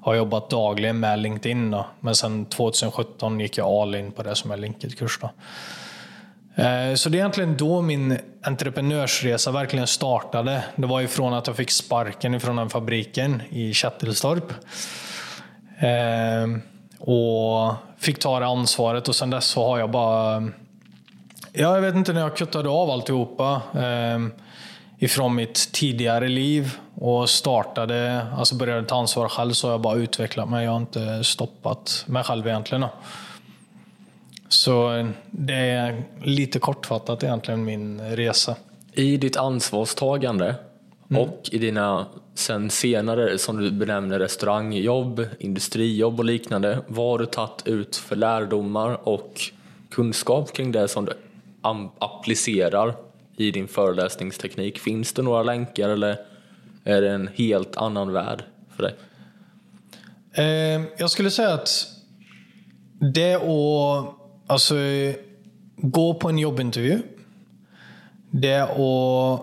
har 0.04 0.14
jag 0.14 0.16
jobbat 0.16 0.50
dagligen 0.50 1.00
med 1.00 1.18
LinkedIn. 1.18 1.70
Då. 1.70 1.86
Men 2.00 2.14
sen 2.14 2.46
2017 2.46 3.40
gick 3.40 3.58
jag 3.58 3.68
all 3.68 3.94
in 3.94 4.12
på 4.12 4.22
det 4.22 4.34
som 4.34 4.50
är 4.50 4.56
Linkedkurs. 4.56 5.18
Då. 5.20 5.30
Eh, 6.54 6.94
så 6.94 7.08
det 7.08 7.16
är 7.16 7.18
egentligen 7.18 7.56
då 7.56 7.82
min 7.82 8.18
entreprenörsresa 8.42 9.50
verkligen 9.50 9.86
startade. 9.86 10.64
Det 10.76 10.86
var 10.86 11.00
ifrån 11.00 11.34
att 11.34 11.46
jag 11.46 11.56
fick 11.56 11.70
sparken 11.70 12.34
ifrån 12.34 12.56
den 12.56 12.70
fabriken 12.70 13.42
i 13.50 13.74
Kättelstorp. 13.74 14.52
Eh, 15.78 16.58
och 16.98 17.74
fick 17.98 18.18
ta 18.18 18.40
det 18.40 18.46
ansvaret 18.46 19.08
och 19.08 19.14
sen 19.14 19.30
dess 19.30 19.44
så 19.44 19.66
har 19.66 19.78
jag 19.78 19.90
bara... 19.90 20.48
Ja, 21.52 21.74
jag 21.74 21.80
vet 21.80 21.94
inte 21.94 22.12
när 22.12 22.20
jag 22.20 22.36
kuttade 22.36 22.68
av 22.68 22.90
alltihopa 22.90 23.62
eh, 23.74 24.18
ifrån 24.98 25.34
mitt 25.34 25.72
tidigare 25.72 26.28
liv 26.28 26.78
och 26.94 27.30
startade, 27.30 28.26
alltså 28.36 28.54
började 28.54 28.86
ta 28.86 28.98
ansvar 28.98 29.28
själv 29.28 29.52
så 29.52 29.66
har 29.66 29.72
jag 29.72 29.80
bara 29.80 29.96
utvecklat 29.96 30.48
mig. 30.48 30.64
Jag 30.64 30.70
har 30.70 30.78
inte 30.78 31.24
stoppat 31.24 32.04
mig 32.08 32.24
själv 32.24 32.46
egentligen. 32.46 32.80
Då. 32.80 32.90
Så 34.54 35.08
det 35.30 35.54
är 35.54 36.02
lite 36.22 36.58
kortfattat 36.58 37.22
egentligen 37.22 37.64
min 37.64 38.00
resa. 38.00 38.56
I 38.92 39.16
ditt 39.16 39.36
ansvarstagande 39.36 40.54
mm. 41.10 41.22
och 41.22 41.48
i 41.52 41.58
dina 41.58 42.06
sen 42.34 42.70
senare, 42.70 43.38
som 43.38 43.60
du 43.60 43.70
benämner 43.70 44.18
restaurangjobb, 44.18 45.26
industrijobb 45.38 46.18
och 46.18 46.24
liknande, 46.24 46.78
vad 46.86 47.06
har 47.06 47.18
du 47.18 47.26
tagit 47.26 47.66
ut 47.66 47.96
för 47.96 48.16
lärdomar 48.16 49.08
och 49.08 49.40
kunskap 49.90 50.52
kring 50.52 50.72
det 50.72 50.88
som 50.88 51.04
du 51.04 51.12
applicerar 51.98 52.94
i 53.36 53.50
din 53.50 53.68
föreläsningsteknik? 53.68 54.78
Finns 54.78 55.12
det 55.12 55.22
några 55.22 55.42
länkar 55.42 55.88
eller 55.88 56.16
är 56.84 57.00
det 57.00 57.10
en 57.10 57.28
helt 57.34 57.76
annan 57.76 58.12
värld 58.12 58.44
för 58.76 58.82
dig? 58.82 58.94
Eh, 60.32 60.82
jag 60.96 61.10
skulle 61.10 61.30
säga 61.30 61.54
att 61.54 61.86
det 63.12 63.34
att 63.34 64.23
Alltså, 64.46 64.74
gå 65.76 66.14
på 66.14 66.28
en 66.28 66.38
jobbintervju. 66.38 67.02
Det 68.30 68.50
är 68.50 68.62
att 68.62 69.40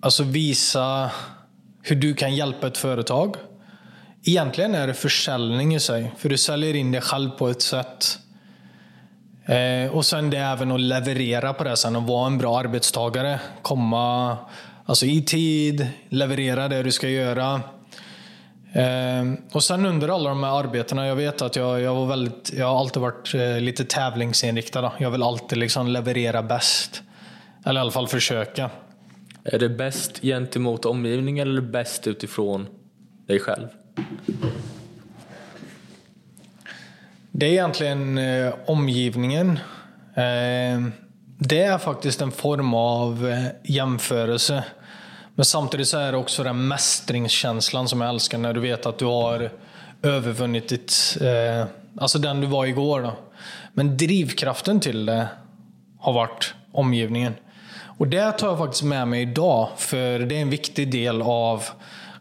alltså, 0.00 0.22
visa 0.22 1.10
hur 1.82 1.96
du 1.96 2.14
kan 2.14 2.34
hjälpa 2.34 2.66
ett 2.66 2.78
företag. 2.78 3.36
Egentligen 4.22 4.74
är 4.74 4.86
det 4.86 4.94
försäljning 4.94 5.74
i 5.74 5.80
sig, 5.80 6.12
för 6.18 6.28
du 6.28 6.38
säljer 6.38 6.74
in 6.74 6.92
dig 6.92 7.00
själv 7.00 7.30
på 7.30 7.48
ett 7.48 7.62
sätt. 7.62 8.18
Eh, 9.44 9.96
och 9.96 10.06
sen 10.06 10.30
det 10.30 10.38
är 10.38 10.52
även 10.52 10.72
att 10.72 10.80
leverera 10.80 11.54
på 11.54 11.64
det 11.64 11.76
sen 11.76 11.96
och 11.96 12.02
vara 12.02 12.26
en 12.26 12.38
bra 12.38 12.58
arbetstagare. 12.58 13.40
Komma 13.62 14.36
alltså, 14.84 15.06
i 15.06 15.22
tid, 15.22 15.86
leverera 16.08 16.68
det 16.68 16.82
du 16.82 16.92
ska 16.92 17.08
göra. 17.08 17.60
Eh, 18.74 19.32
och 19.52 19.64
sen 19.64 19.86
under 19.86 20.08
alla 20.08 20.28
de 20.28 20.42
här 20.42 20.58
arbetena, 20.58 21.06
jag 21.06 21.16
vet 21.16 21.42
att 21.42 21.56
jag, 21.56 21.80
jag 21.80 21.94
var 21.94 22.06
väldigt, 22.06 22.52
jag 22.52 22.66
har 22.66 22.78
alltid 22.78 23.02
varit 23.02 23.34
eh, 23.34 23.60
lite 23.60 23.84
tävlingsinriktad. 23.84 24.92
Jag 24.98 25.10
vill 25.10 25.22
alltid 25.22 25.58
liksom 25.58 25.88
leverera 25.88 26.42
bäst. 26.42 27.02
Eller 27.64 27.80
i 27.80 27.82
alla 27.82 27.90
fall 27.90 28.08
försöka. 28.08 28.70
Är 29.44 29.58
det 29.58 29.68
bäst 29.68 30.20
gentemot 30.22 30.84
omgivningen 30.84 31.48
eller 31.48 31.60
bäst 31.60 32.06
utifrån 32.06 32.66
dig 33.26 33.40
själv? 33.40 33.68
Det 37.30 37.46
är 37.46 37.50
egentligen 37.50 38.18
eh, 38.18 38.54
omgivningen. 38.66 39.48
Eh, 40.14 40.88
det 41.38 41.62
är 41.62 41.78
faktiskt 41.78 42.20
en 42.20 42.32
form 42.32 42.74
av 42.74 43.28
eh, 43.28 43.44
jämförelse. 43.64 44.64
Men 45.34 45.44
samtidigt 45.44 45.88
så 45.88 45.98
är 45.98 46.12
det 46.12 46.18
också 46.18 46.42
den 46.42 46.68
mästringskänslan 46.68 47.88
som 47.88 48.00
jag 48.00 48.10
älskar 48.10 48.38
när 48.38 48.52
du 48.52 48.60
vet 48.60 48.86
att 48.86 48.98
du 48.98 49.04
har 49.04 49.50
övervunnit 50.02 50.68
ditt, 50.68 51.16
eh, 51.20 51.66
alltså 51.98 52.18
den 52.18 52.40
du 52.40 52.46
var 52.46 52.66
igår. 52.66 53.02
Då. 53.02 53.12
Men 53.72 53.96
drivkraften 53.96 54.80
till 54.80 55.06
det 55.06 55.28
har 55.98 56.12
varit 56.12 56.54
omgivningen. 56.72 57.34
Och 57.98 58.08
det 58.08 58.32
tar 58.32 58.48
jag 58.48 58.58
faktiskt 58.58 58.82
med 58.82 59.08
mig 59.08 59.22
idag, 59.22 59.68
för 59.76 60.18
det 60.18 60.36
är 60.36 60.42
en 60.42 60.50
viktig 60.50 60.90
del 60.90 61.22
av 61.22 61.64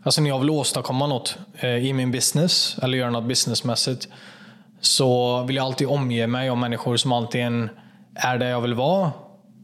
Alltså 0.05 0.22
när 0.22 0.29
jag 0.29 0.39
vill 0.39 0.50
åstadkomma 0.50 1.08
något 1.08 1.38
eh, 1.55 1.70
i 1.70 1.93
min 1.93 2.12
business, 2.12 2.77
eller 2.82 2.98
göra 2.98 3.10
något 3.10 3.24
businessmässigt, 3.24 4.08
så 4.82 5.41
vill 5.43 5.55
jag 5.55 5.65
alltid 5.65 5.88
omge 5.88 6.27
mig 6.27 6.50
av 6.50 6.58
människor 6.58 6.98
som 6.98 7.12
antingen 7.12 7.70
är 8.15 8.38
där 8.38 8.50
jag 8.50 8.62
vill 8.62 8.74
vara, 8.74 9.12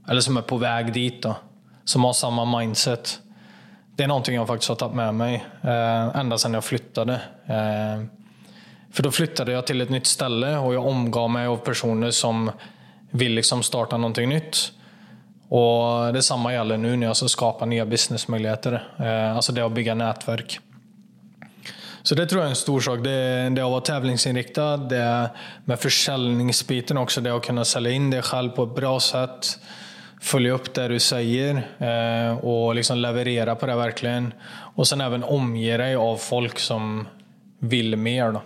eller 0.08 0.22
som 0.22 0.38
är 0.38 0.42
på 0.42 0.58
väg 0.58 0.94
dit. 0.94 1.24
Då, 1.24 1.36
som 1.86 2.04
har 2.04 2.14
samma 2.14 2.60
mindset. 2.60 3.20
Det 4.00 4.04
är 4.04 4.08
någonting 4.08 4.36
jag 4.36 4.48
faktiskt 4.48 4.70
har 4.70 4.76
tagit 4.76 4.96
med 4.96 5.16
mig 5.16 5.46
eh, 5.64 6.20
ända 6.20 6.38
sedan 6.38 6.54
jag 6.54 6.64
flyttade. 6.64 7.14
Eh, 7.46 8.04
för 8.92 9.04
då 9.04 9.12
flyttade 9.12 9.52
jag 9.52 9.68
till 9.68 9.82
ett 9.82 9.90
nytt 9.90 10.08
ställe 10.08 10.58
och 10.58 10.74
jag 10.74 10.88
omgav 10.88 11.30
mig 11.30 11.48
av 11.48 11.58
personer 11.58 12.12
som 12.12 12.52
vill 13.12 13.34
liksom 13.34 13.64
starta 13.64 13.98
någonting 13.98 14.30
nytt. 14.30 14.72
Och 15.50 16.14
Detsamma 16.14 16.54
gäller 16.54 16.78
nu 16.78 16.96
när 16.96 17.08
jag 17.08 17.18
ska 17.18 17.28
skapa 17.28 17.66
nya 17.66 17.86
businessmöjligheter. 17.86 18.88
Eh, 19.00 19.36
alltså 19.36 19.52
det 19.52 19.66
att 19.66 19.72
bygga 19.72 19.96
nätverk. 19.96 20.60
Så 22.04 22.16
det 22.16 22.26
tror 22.26 22.42
jag 22.42 22.46
är 22.46 22.50
en 22.50 22.56
stor 22.56 22.82
sak. 22.82 23.00
Det, 23.04 23.50
det 23.50 23.62
att 23.62 23.72
vara 23.72 23.82
tävlingsinriktad, 23.82 24.78
det 24.78 25.30
med 25.66 25.80
försäljningsbiten 25.80 26.98
också, 26.98 27.22
det 27.22 27.36
att 27.36 27.46
kunna 27.46 27.66
sälja 27.66 27.92
in 27.92 28.10
det 28.10 28.22
själv 28.22 28.50
på 28.50 28.64
ett 28.64 28.76
bra 28.76 29.00
sätt 29.00 29.60
följa 30.20 30.54
upp 30.54 30.74
det 30.74 30.88
du 30.88 31.00
säger 31.00 31.68
eh, 31.78 32.38
och 32.38 32.76
liksom 32.76 32.98
leverera 32.98 33.56
på 33.56 33.66
det 33.66 33.76
verkligen. 33.76 34.34
Och 34.76 34.88
sen 34.88 35.02
även 35.02 35.24
omge 35.24 35.78
dig 35.78 35.96
av 35.96 36.18
folk 36.18 36.60
som 36.60 37.08
vill 37.60 37.96
mer. 37.96 38.32
Då. 38.32 38.42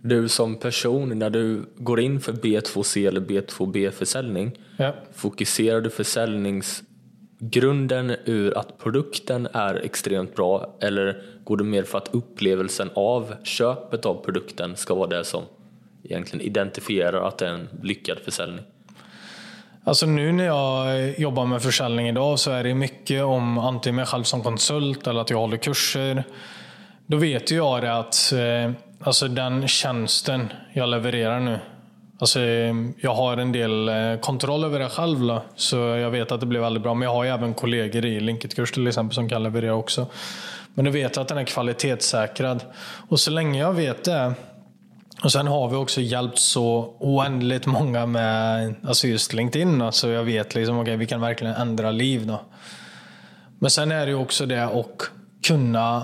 Du 0.00 0.28
som 0.28 0.56
person, 0.56 1.18
när 1.18 1.30
du 1.30 1.62
går 1.76 2.00
in 2.00 2.20
för 2.20 2.32
B2C 2.32 3.08
eller 3.08 3.20
B2B-försäljning, 3.20 4.52
ja. 4.76 4.94
fokuserar 5.14 5.80
du 5.80 5.90
försäljningsgrunden 5.90 8.16
ur 8.24 8.58
att 8.58 8.78
produkten 8.78 9.48
är 9.52 9.74
extremt 9.74 10.34
bra 10.34 10.76
eller 10.80 11.22
går 11.44 11.56
du 11.56 11.64
mer 11.64 11.82
för 11.82 11.98
att 11.98 12.14
upplevelsen 12.14 12.90
av 12.94 13.34
köpet 13.44 14.06
av 14.06 14.24
produkten 14.24 14.76
ska 14.76 14.94
vara 14.94 15.08
det 15.08 15.24
som 15.24 15.42
egentligen 16.04 16.46
identifierar 16.46 17.28
att 17.28 17.38
det 17.38 17.46
är 17.46 17.52
en 17.52 17.68
lyckad 17.82 18.18
försäljning? 18.18 18.64
Alltså 19.84 20.06
nu 20.06 20.32
när 20.32 20.44
jag 20.44 20.98
eh, 20.98 21.20
jobbar 21.20 21.46
med 21.46 21.62
försäljning 21.62 22.08
idag 22.08 22.38
så 22.38 22.50
är 22.50 22.64
det 22.64 22.74
mycket 22.74 23.22
om 23.22 23.58
antingen 23.58 23.96
mig 23.96 24.06
själv 24.06 24.22
som 24.22 24.42
konsult 24.42 25.06
eller 25.06 25.20
att 25.20 25.30
jag 25.30 25.38
håller 25.38 25.56
kurser. 25.56 26.24
Då 27.06 27.16
vet 27.16 27.50
jag 27.50 27.82
det 27.82 27.98
att 27.98 28.32
eh, 28.32 28.72
alltså 29.00 29.28
den 29.28 29.68
tjänsten 29.68 30.52
jag 30.72 30.88
levererar 30.88 31.40
nu. 31.40 31.58
Alltså 32.18 32.40
eh, 32.40 32.74
jag 33.00 33.14
har 33.14 33.36
en 33.36 33.52
del 33.52 33.90
kontroll 34.20 34.64
över 34.64 34.78
det 34.78 34.88
själv 34.88 35.20
då, 35.20 35.42
så 35.56 35.76
jag 35.76 36.10
vet 36.10 36.32
att 36.32 36.40
det 36.40 36.46
blir 36.46 36.60
väldigt 36.60 36.82
bra. 36.82 36.94
Men 36.94 37.06
jag 37.06 37.14
har 37.14 37.24
ju 37.24 37.30
även 37.30 37.54
kollegor 37.54 38.04
i 38.04 38.20
Linketkurs 38.20 38.72
till 38.72 38.86
exempel 38.86 39.14
som 39.14 39.28
kan 39.28 39.42
leverera 39.42 39.74
också. 39.74 40.06
Men 40.74 40.84
då 40.84 40.90
vet 40.90 41.16
jag 41.16 41.22
att 41.22 41.28
den 41.28 41.38
är 41.38 41.44
kvalitetssäkrad. 41.44 42.64
Och 43.08 43.20
så 43.20 43.30
länge 43.30 43.60
jag 43.60 43.72
vet 43.72 44.04
det 44.04 44.34
och 45.22 45.32
sen 45.32 45.46
har 45.46 45.68
vi 45.68 45.76
också 45.76 46.00
hjälpt 46.00 46.38
så 46.38 46.96
oändligt 46.98 47.66
många 47.66 48.06
med 48.06 48.74
alltså 48.84 49.06
just 49.06 49.32
LinkedIn. 49.32 49.78
Då, 49.78 49.92
så 49.92 50.08
jag 50.08 50.24
vet 50.24 50.54
liksom, 50.54 50.78
okay, 50.78 50.96
vi 50.96 51.06
kan 51.06 51.20
verkligen 51.20 51.54
ändra 51.54 51.90
liv. 51.90 52.26
Då. 52.26 52.40
Men 53.58 53.70
sen 53.70 53.92
är 53.92 54.06
det 54.06 54.14
också 54.14 54.46
det 54.46 54.64
att 54.64 55.10
kunna 55.46 55.96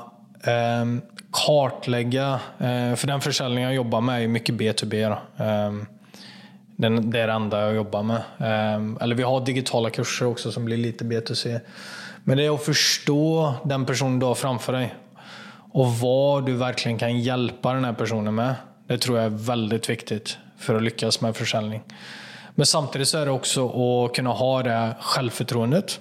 eh, 0.44 0.84
kartlägga. 1.32 2.32
Eh, 2.58 2.94
för 2.94 3.06
den 3.06 3.20
försäljning 3.20 3.64
jag 3.64 3.74
jobbar 3.74 4.00
med 4.00 4.24
är 4.24 4.28
mycket 4.28 4.54
B2B. 4.54 5.08
Då. 5.08 5.44
Eh, 5.44 5.72
den, 6.76 7.10
det 7.10 7.20
är 7.20 7.26
det 7.26 7.32
enda 7.32 7.60
jag 7.60 7.74
jobbar 7.74 8.02
med. 8.02 8.22
Eh, 8.38 9.02
eller 9.02 9.14
vi 9.14 9.22
har 9.22 9.46
digitala 9.46 9.90
kurser 9.90 10.26
också 10.26 10.52
som 10.52 10.64
blir 10.64 10.76
lite 10.76 11.04
B2C. 11.04 11.60
Men 12.24 12.38
det 12.38 12.44
är 12.44 12.54
att 12.54 12.64
förstå 12.64 13.54
den 13.64 13.86
person 13.86 14.18
du 14.18 14.26
har 14.26 14.34
framför 14.34 14.72
dig. 14.72 14.94
Och 15.72 15.92
vad 15.92 16.46
du 16.46 16.52
verkligen 16.52 16.98
kan 16.98 17.20
hjälpa 17.20 17.72
den 17.72 17.84
här 17.84 17.92
personen 17.92 18.34
med. 18.34 18.54
Det 18.88 18.98
tror 18.98 19.16
jag 19.16 19.26
är 19.26 19.30
väldigt 19.30 19.90
viktigt 19.90 20.38
för 20.58 20.74
att 20.74 20.82
lyckas 20.82 21.20
med 21.20 21.36
försäljning. 21.36 21.82
Men 22.54 22.66
samtidigt 22.66 23.08
så 23.08 23.18
är 23.18 23.24
det 23.24 23.30
också 23.30 23.68
att 23.68 24.14
kunna 24.14 24.30
ha 24.30 24.62
det 24.62 24.96
självförtroendet. 25.00 26.00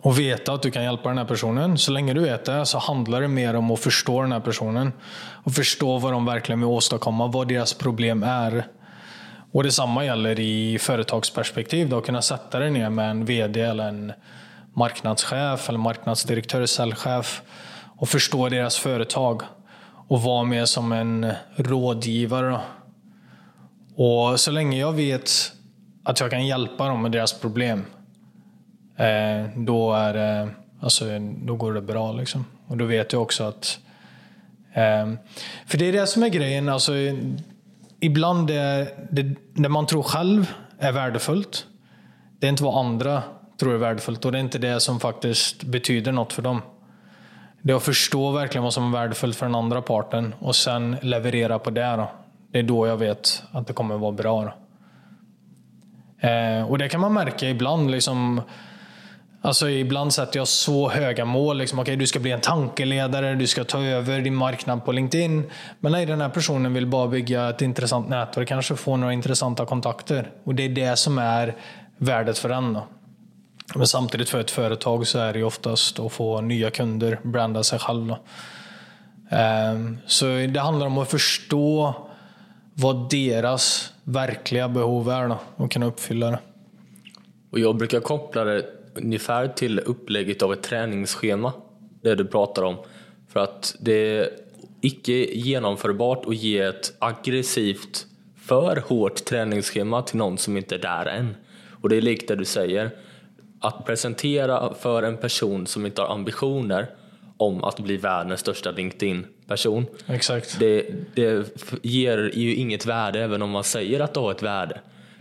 Och 0.00 0.18
veta 0.18 0.52
att 0.52 0.62
du 0.62 0.70
kan 0.70 0.84
hjälpa 0.84 1.08
den 1.08 1.18
här 1.18 1.24
personen. 1.24 1.78
Så 1.78 1.92
länge 1.92 2.14
du 2.14 2.20
vet 2.20 2.44
det 2.44 2.66
så 2.66 2.78
handlar 2.78 3.20
det 3.20 3.28
mer 3.28 3.54
om 3.54 3.70
att 3.70 3.80
förstå 3.80 4.22
den 4.22 4.32
här 4.32 4.40
personen. 4.40 4.92
Och 5.44 5.52
förstå 5.52 5.98
vad 5.98 6.12
de 6.12 6.26
verkligen 6.26 6.60
vill 6.60 6.68
åstadkomma, 6.68 7.26
vad 7.26 7.48
deras 7.48 7.74
problem 7.74 8.22
är. 8.22 8.66
Och 9.52 9.62
detsamma 9.62 10.04
gäller 10.04 10.40
i 10.40 10.78
företagsperspektiv. 10.78 11.88
Då, 11.88 12.00
kunna 12.00 12.22
sätta 12.22 12.58
dig 12.58 12.70
ner 12.70 12.90
med 12.90 13.10
en 13.10 13.24
VD 13.24 13.60
eller 13.60 13.88
en 13.88 14.12
marknadschef 14.74 15.68
eller 15.68 15.78
marknadsdirektör, 15.78 16.66
säljchef 16.66 17.42
och 17.96 18.08
förstå 18.08 18.48
deras 18.48 18.78
företag 18.78 19.42
och 20.10 20.22
vara 20.22 20.44
med 20.44 20.68
som 20.68 20.92
en 20.92 21.32
rådgivare. 21.56 22.60
Och 23.94 24.40
så 24.40 24.50
länge 24.50 24.78
jag 24.78 24.92
vet 24.92 25.30
att 26.04 26.20
jag 26.20 26.30
kan 26.30 26.46
hjälpa 26.46 26.88
dem 26.88 27.02
med 27.02 27.12
deras 27.12 27.40
problem, 27.40 27.84
eh, 28.96 29.56
då, 29.56 29.92
är 29.92 30.14
det, 30.14 30.48
alltså, 30.80 31.04
då 31.44 31.56
går 31.56 31.74
det 31.74 31.80
bra. 31.80 32.12
Liksom. 32.12 32.44
Och 32.66 32.76
då 32.76 32.84
vet 32.84 33.12
jag 33.12 33.22
också 33.22 33.44
att... 33.44 33.78
Eh, 34.72 35.12
för 35.66 35.78
det 35.78 35.84
är 35.84 35.92
det 35.92 36.06
som 36.06 36.22
är 36.22 36.28
grejen. 36.28 36.68
Alltså, 36.68 36.92
ibland 38.00 38.50
är 38.50 38.88
det, 39.10 39.34
det 39.54 39.68
man 39.68 39.86
tror 39.86 40.02
själv 40.02 40.52
är 40.78 40.92
värdefullt 40.92 41.66
Det 42.38 42.46
är 42.46 42.50
inte 42.50 42.64
vad 42.64 42.86
andra 42.86 43.22
tror 43.60 43.74
är 43.74 43.78
värdefullt 43.78 44.24
och 44.24 44.32
det 44.32 44.38
är 44.38 44.42
inte 44.42 44.58
det 44.58 44.80
som 44.80 45.00
faktiskt 45.00 45.62
betyder 45.62 46.12
något 46.12 46.32
för 46.32 46.42
dem. 46.42 46.62
Det 47.62 47.72
är 47.72 47.76
att 47.76 47.82
förstå 47.82 48.30
verkligen 48.30 48.62
vad 48.64 48.74
som 48.74 48.94
är 48.94 48.98
värdefullt 48.98 49.36
för 49.36 49.46
den 49.46 49.54
andra 49.54 49.82
parten 49.82 50.34
och 50.38 50.56
sen 50.56 50.96
leverera 51.02 51.58
på 51.58 51.70
det. 51.70 51.96
Då. 51.96 52.10
Det 52.52 52.58
är 52.58 52.62
då 52.62 52.86
jag 52.86 52.96
vet 52.96 53.42
att 53.52 53.66
det 53.66 53.72
kommer 53.72 53.98
vara 53.98 54.12
bra. 54.12 54.44
Då. 54.44 54.52
Eh, 56.28 56.70
och 56.70 56.78
det 56.78 56.88
kan 56.88 57.00
man 57.00 57.14
märka 57.14 57.48
ibland. 57.48 57.90
Liksom, 57.90 58.42
alltså 59.42 59.68
ibland 59.68 60.12
sätter 60.12 60.38
jag 60.38 60.48
så 60.48 60.88
höga 60.88 61.24
mål. 61.24 61.58
Liksom, 61.58 61.78
okay, 61.78 61.96
du 61.96 62.06
ska 62.06 62.20
bli 62.20 62.30
en 62.30 62.40
tankeledare, 62.40 63.34
du 63.34 63.46
ska 63.46 63.64
ta 63.64 63.82
över 63.82 64.20
din 64.20 64.34
marknad 64.34 64.84
på 64.84 64.92
LinkedIn. 64.92 65.50
Men 65.80 65.92
nej, 65.92 66.06
den 66.06 66.20
här 66.20 66.28
personen 66.28 66.74
vill 66.74 66.86
bara 66.86 67.08
bygga 67.08 67.50
ett 67.50 67.62
intressant 67.62 68.08
nätverk, 68.08 68.48
kanske 68.48 68.76
få 68.76 68.96
några 68.96 69.12
intressanta 69.12 69.66
kontakter. 69.66 70.30
Och 70.44 70.54
det 70.54 70.62
är 70.62 70.68
det 70.68 70.96
som 70.96 71.18
är 71.18 71.56
värdet 71.96 72.38
för 72.38 72.48
den. 72.48 72.72
Då. 72.72 72.86
Men 73.74 73.86
samtidigt 73.86 74.28
för 74.28 74.40
ett 74.40 74.50
företag 74.50 75.06
så 75.06 75.18
är 75.18 75.32
det 75.32 75.38
ju 75.38 75.44
oftast 75.44 75.98
att 75.98 76.12
få 76.12 76.40
nya 76.40 76.70
kunder, 76.70 77.20
branda 77.22 77.62
sig 77.62 77.78
själv. 77.78 78.06
Då. 78.06 78.18
Ehm, 79.30 79.98
så 80.06 80.24
det 80.26 80.60
handlar 80.60 80.86
om 80.86 80.98
att 80.98 81.10
förstå 81.10 81.94
vad 82.74 83.10
deras 83.10 83.92
verkliga 84.04 84.68
behov 84.68 85.10
är 85.10 85.28
då, 85.28 85.38
och 85.56 85.72
kunna 85.72 85.86
uppfylla 85.86 86.30
det. 86.30 86.38
Och 87.50 87.58
jag 87.58 87.76
brukar 87.76 88.00
koppla 88.00 88.44
det 88.44 88.66
ungefär 88.94 89.48
till 89.48 89.78
upplägget 89.78 90.42
av 90.42 90.52
ett 90.52 90.62
träningsschema, 90.62 91.52
det 92.02 92.14
du 92.14 92.24
pratar 92.24 92.62
om. 92.62 92.76
För 93.28 93.40
att 93.40 93.76
det 93.80 93.92
är 93.92 94.28
icke 94.80 95.12
genomförbart 95.12 96.26
att 96.26 96.36
ge 96.36 96.58
ett 96.58 96.92
aggressivt, 96.98 98.06
för 98.36 98.82
hårt 98.88 99.24
träningsschema 99.24 100.02
till 100.02 100.16
någon 100.16 100.38
som 100.38 100.56
inte 100.56 100.74
är 100.74 100.78
där 100.78 101.06
än. 101.06 101.36
Och 101.82 101.88
det 101.88 101.96
är 101.96 102.00
likt 102.00 102.28
det 102.28 102.36
du 102.36 102.44
säger, 102.44 102.90
att 103.60 103.86
presentera 103.86 104.74
för 104.74 105.02
en 105.02 105.16
person 105.16 105.66
som 105.66 105.86
inte 105.86 106.02
har 106.02 106.14
ambitioner 106.14 106.86
om 107.36 107.64
att 107.64 107.80
bli 107.80 107.96
världens 107.96 108.40
största 108.40 108.70
LinkedIn-person. 108.70 109.86
Exakt. 110.06 110.58
Det, 110.58 110.86
det 111.14 111.62
ger 111.82 112.30
ju 112.34 112.54
inget 112.54 112.86
värde 112.86 113.20
även 113.20 113.42
om 113.42 113.50
man 113.50 113.64
säger 113.64 114.00
att 114.00 114.14
det 114.14 114.20
har 114.20 114.30
ett 114.30 114.42
värde. 114.42 114.80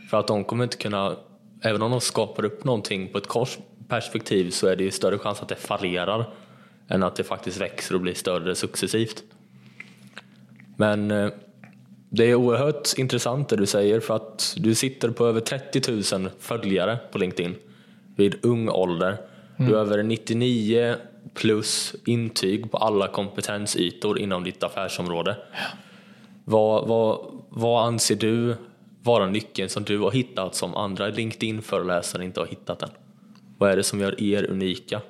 För 0.09 0.19
att 0.19 0.27
de 0.27 0.43
kommer 0.43 0.63
inte 0.63 0.77
kunna, 0.77 1.15
även 1.61 1.81
om 1.81 1.91
de 1.91 2.01
skapar 2.01 2.45
upp 2.45 2.63
någonting 2.63 3.07
på 3.07 3.17
ett 3.17 3.27
kors 3.27 3.57
perspektiv 3.87 4.49
så 4.51 4.67
är 4.67 4.75
det 4.75 4.83
ju 4.83 4.91
större 4.91 5.17
chans 5.17 5.41
att 5.41 5.49
det 5.49 5.55
fallerar 5.55 6.33
än 6.87 7.03
att 7.03 7.15
det 7.15 7.23
faktiskt 7.23 7.61
växer 7.61 7.95
och 7.95 8.01
blir 8.01 8.13
större 8.13 8.55
successivt. 8.55 9.23
Men 10.77 11.11
eh, 11.11 11.29
det 12.09 12.25
är 12.25 12.35
oerhört 12.35 12.97
intressant 12.97 13.49
det 13.49 13.55
du 13.55 13.65
säger 13.65 13.99
för 13.99 14.15
att 14.15 14.55
du 14.57 14.75
sitter 14.75 15.09
på 15.09 15.27
över 15.27 15.41
30 15.41 16.17
000 16.17 16.29
följare 16.39 16.97
på 17.11 17.17
LinkedIn 17.17 17.55
vid 18.19 18.45
ung 18.45 18.69
ålder. 18.69 19.17
Du 19.57 19.65
har 19.65 19.81
över 19.81 20.03
99 20.03 20.95
plus 21.33 21.95
intyg 22.05 22.71
på 22.71 22.77
alla 22.77 23.07
kompetensytor 23.07 24.19
inom 24.19 24.43
ditt 24.43 24.63
affärsområde. 24.63 25.35
Vad, 26.45 26.87
vad, 26.87 27.19
vad 27.49 27.87
anser 27.87 28.15
du 28.15 28.55
vara 29.03 29.27
nyckeln 29.27 29.69
som 29.69 29.83
du 29.83 29.99
har 29.99 30.11
hittat 30.11 30.55
som 30.55 30.75
andra 30.75 31.07
LinkedIn-föreläsare 31.07 32.23
inte 32.23 32.39
har 32.39 32.47
hittat 32.47 32.81
än? 32.81 32.89
Vad 33.57 33.71
är 33.71 33.75
det 33.75 33.83
som 33.83 33.99
gör 33.99 34.23
er 34.23 34.43
unika? 34.49 35.01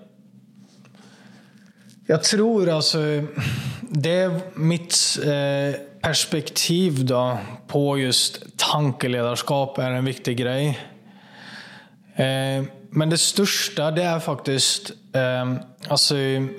Jag 2.05 2.23
tror 2.23 2.69
alltså, 2.69 2.97
det 3.81 4.11
är 4.11 4.39
mitt 4.59 4.95
eh, 5.23 5.81
perspektiv 6.01 7.05
då 7.05 7.37
på 7.67 7.97
just 7.97 8.57
tankeledarskap 8.57 9.77
är 9.77 9.91
en 9.91 10.05
viktig 10.05 10.37
grej. 10.37 10.79
Men 12.89 13.09
det 13.09 13.17
största 13.17 13.91
det 13.91 14.03
är 14.03 14.19
faktiskt 14.19 14.91
eh, 15.13 15.53
alltså, 15.87 16.15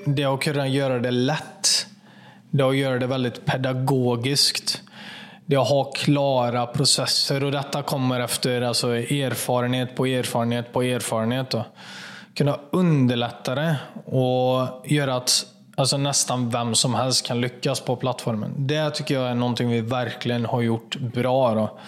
det 0.07 0.25
att 0.25 0.41
kunna 0.41 0.69
göra 0.69 0.99
det 0.99 1.11
lätt. 1.11 1.87
Det 2.51 2.63
att 2.63 2.77
göra 2.77 2.99
det 2.99 3.07
väldigt 3.07 3.45
pedagogiskt. 3.45 4.83
Det 5.47 5.57
att 5.57 5.69
ha 5.69 5.85
klara 5.85 6.67
processer 6.67 7.45
och 7.45 7.53
detta 7.53 7.83
kommer 7.83 8.21
efter 8.21 8.63
alltså, 8.63 8.89
erfarenhet 8.97 9.97
på 9.97 10.07
erfarenhet 10.07 10.73
på 10.73 10.83
erfarenhet. 10.83 11.51
Då. 11.51 11.65
Kunna 12.35 12.59
underlätta 12.71 13.55
det 13.55 13.77
och 14.05 14.87
göra 14.87 15.17
att 15.17 15.47
alltså, 15.77 15.97
nästan 15.97 16.51
vem 16.51 16.75
som 16.75 16.95
helst 16.95 17.27
kan 17.27 17.41
lyckas 17.41 17.81
på 17.81 17.97
plattformen. 17.97 18.55
Det 18.57 18.91
tycker 18.91 19.15
jag 19.15 19.31
är 19.31 19.35
någonting 19.35 19.69
vi 19.71 19.81
verkligen 19.81 20.45
har 20.45 20.61
gjort 20.61 20.97
bra. 20.97 21.55
Då. 21.55 21.79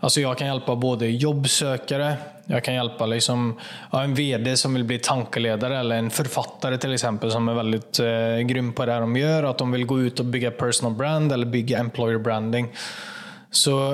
Alltså 0.00 0.20
jag 0.20 0.38
kan 0.38 0.46
hjälpa 0.46 0.76
både 0.76 1.06
jobbsökare, 1.06 2.16
jag 2.46 2.64
kan 2.64 2.74
hjälpa 2.74 3.06
liksom, 3.06 3.60
ja, 3.92 4.02
en 4.02 4.14
VD 4.14 4.56
som 4.56 4.74
vill 4.74 4.84
bli 4.84 4.98
tankeledare 4.98 5.78
eller 5.78 5.96
en 5.96 6.10
författare 6.10 6.78
till 6.78 6.92
exempel 6.92 7.30
som 7.30 7.48
är 7.48 7.54
väldigt 7.54 7.98
eh, 7.98 8.38
grym 8.38 8.72
på 8.72 8.86
det 8.86 8.98
de 8.98 9.16
gör. 9.16 9.42
Att 9.42 9.58
de 9.58 9.72
vill 9.72 9.86
gå 9.86 10.00
ut 10.00 10.20
och 10.20 10.26
bygga 10.26 10.50
personal 10.50 10.94
brand 10.94 11.32
eller 11.32 11.46
bygga 11.46 11.78
employer 11.78 12.18
branding. 12.18 12.68
Så 13.50 13.92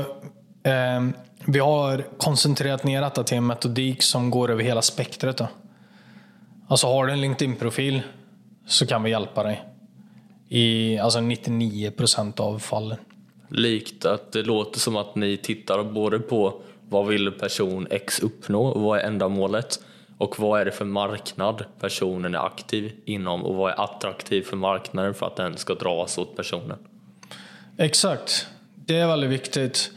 eh, 0.62 1.08
vi 1.44 1.58
har 1.58 2.04
koncentrerat 2.18 2.84
ner 2.84 3.02
detta 3.02 3.24
till 3.24 3.36
en 3.36 3.46
metodik 3.46 4.02
som 4.02 4.30
går 4.30 4.50
över 4.50 4.62
hela 4.62 4.82
spektret. 4.82 5.36
Då. 5.36 5.48
Alltså 6.68 6.86
har 6.86 7.06
du 7.06 7.12
en 7.12 7.20
LinkedIn-profil 7.20 8.02
så 8.66 8.86
kan 8.86 9.02
vi 9.02 9.10
hjälpa 9.10 9.42
dig. 9.42 9.62
I 10.48 10.98
alltså 10.98 11.20
99 11.20 11.90
procent 11.90 12.40
av 12.40 12.58
fallen 12.58 12.98
likt 13.48 14.04
att 14.04 14.32
det 14.32 14.42
låter 14.42 14.80
som 14.80 14.96
att 14.96 15.14
ni 15.14 15.36
tittar 15.36 15.84
både 15.84 16.18
på 16.18 16.60
vad 16.88 17.06
vill 17.06 17.30
person 17.30 17.86
X 17.90 18.20
uppnå 18.20 18.66
och 18.66 18.80
vad 18.80 18.98
är 18.98 19.02
ändamålet 19.02 19.80
och 20.18 20.38
vad 20.38 20.60
är 20.60 20.64
det 20.64 20.70
för 20.70 20.84
marknad 20.84 21.64
personen 21.80 22.34
är 22.34 22.46
aktiv 22.46 22.92
inom 23.04 23.44
och 23.44 23.54
vad 23.54 23.72
är 23.72 23.84
attraktivt 23.84 24.46
för 24.46 24.56
marknaden 24.56 25.14
för 25.14 25.26
att 25.26 25.36
den 25.36 25.56
ska 25.56 25.74
dras 25.74 26.18
åt 26.18 26.36
personen. 26.36 26.78
Exakt, 27.76 28.46
det 28.74 28.96
är 28.96 29.06
väldigt 29.06 29.30
viktigt. 29.30 29.90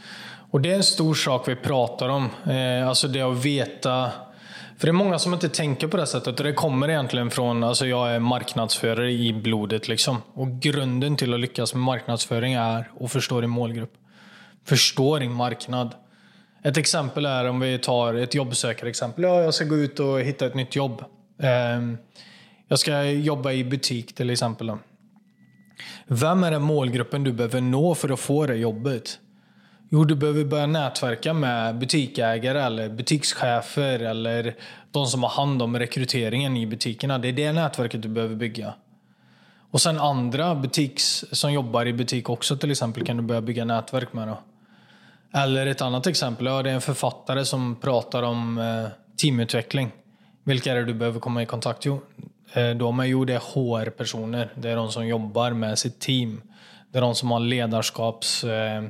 Och 0.50 0.60
det 0.60 0.70
är 0.70 0.76
en 0.76 0.82
stor 0.82 1.14
sak 1.14 1.48
vi 1.48 1.56
pratar 1.56 2.08
om. 2.08 2.28
Eh, 2.50 2.88
alltså 2.88 3.08
det 3.08 3.20
att 3.20 3.44
veta 3.44 4.10
för 4.82 4.86
det 4.86 4.90
är 4.90 4.92
många 4.92 5.18
som 5.18 5.34
inte 5.34 5.48
tänker 5.48 5.88
på 5.88 5.96
det 5.96 6.06
sättet 6.06 6.40
och 6.40 6.44
det 6.44 6.52
kommer 6.52 6.88
egentligen 6.88 7.30
från, 7.30 7.64
alltså 7.64 7.86
jag 7.86 8.14
är 8.14 8.18
marknadsförare 8.18 9.12
i 9.12 9.32
blodet 9.32 9.88
liksom. 9.88 10.22
Och 10.34 10.48
grunden 10.60 11.16
till 11.16 11.34
att 11.34 11.40
lyckas 11.40 11.74
med 11.74 11.82
marknadsföring 11.82 12.54
är 12.54 12.90
att 13.00 13.12
förstå 13.12 13.40
din 13.40 13.50
målgrupp. 13.50 13.92
Förstå 14.64 15.18
din 15.18 15.32
marknad. 15.32 15.94
Ett 16.64 16.76
exempel 16.76 17.26
är 17.26 17.48
om 17.48 17.60
vi 17.60 17.78
tar 17.78 18.14
ett 18.14 18.34
jobbsökarexempel. 18.34 19.24
Ja, 19.24 19.40
jag 19.42 19.54
ska 19.54 19.64
gå 19.64 19.76
ut 19.76 20.00
och 20.00 20.20
hitta 20.20 20.46
ett 20.46 20.54
nytt 20.54 20.76
jobb. 20.76 21.04
Ehm, 21.42 21.98
jag 22.68 22.78
ska 22.78 23.04
jobba 23.04 23.52
i 23.52 23.64
butik 23.64 24.14
till 24.14 24.30
exempel. 24.30 24.72
Vem 26.06 26.44
är 26.44 26.50
den 26.50 26.62
målgruppen 26.62 27.24
du 27.24 27.32
behöver 27.32 27.60
nå 27.60 27.94
för 27.94 28.08
att 28.12 28.20
få 28.20 28.46
det 28.46 28.56
jobbet? 28.56 29.18
Jo, 29.90 30.04
du 30.04 30.14
behöver 30.14 30.44
börja 30.44 30.66
nätverka 30.66 31.32
med 31.32 31.78
butiksägare 31.78 32.60
eller 32.60 32.88
butikschefer 32.88 33.98
eller 33.98 34.54
de 34.90 35.06
som 35.06 35.22
har 35.22 35.30
hand 35.30 35.62
om 35.62 35.78
rekryteringen 35.78 36.56
i 36.56 36.66
butikerna. 36.66 37.18
Det 37.18 37.28
är 37.28 37.32
det 37.32 37.52
nätverket 37.52 38.02
du 38.02 38.08
behöver 38.08 38.34
bygga. 38.34 38.74
Och 39.70 39.80
sen 39.80 39.98
andra 39.98 40.54
butiks, 40.54 41.24
som 41.32 41.52
jobbar 41.52 41.86
i 41.86 41.92
butik 41.92 42.28
också 42.28 42.56
till 42.56 42.70
exempel 42.70 43.06
kan 43.06 43.16
du 43.16 43.22
börja 43.22 43.40
bygga 43.40 43.64
nätverk 43.64 44.12
med. 44.12 44.28
Då. 44.28 44.38
Eller 45.34 45.66
ett 45.66 45.80
annat 45.80 46.06
exempel, 46.06 46.46
ja, 46.46 46.62
det 46.62 46.70
är 46.70 46.74
en 46.74 46.80
författare 46.80 47.44
som 47.44 47.76
pratar 47.76 48.22
om 48.22 48.58
eh, 48.58 48.88
teamutveckling. 49.16 49.90
Vilka 50.44 50.72
är 50.72 50.76
det 50.76 50.84
du 50.84 50.94
behöver 50.94 51.20
komma 51.20 51.42
i 51.42 51.46
kontakt 51.46 51.86
med? 51.86 51.98
Eh, 52.52 52.70
de 52.70 53.00
är, 53.00 53.04
jo, 53.04 53.24
det 53.24 53.34
är 53.34 53.38
HR-personer. 53.38 54.52
Det 54.54 54.70
är 54.70 54.76
de 54.76 54.92
som 54.92 55.06
jobbar 55.06 55.50
med 55.50 55.78
sitt 55.78 56.00
team. 56.00 56.42
Det 56.92 56.98
är 56.98 57.02
de 57.02 57.14
som 57.14 57.30
har 57.30 57.40
ledarskaps... 57.40 58.44
Eh, 58.44 58.84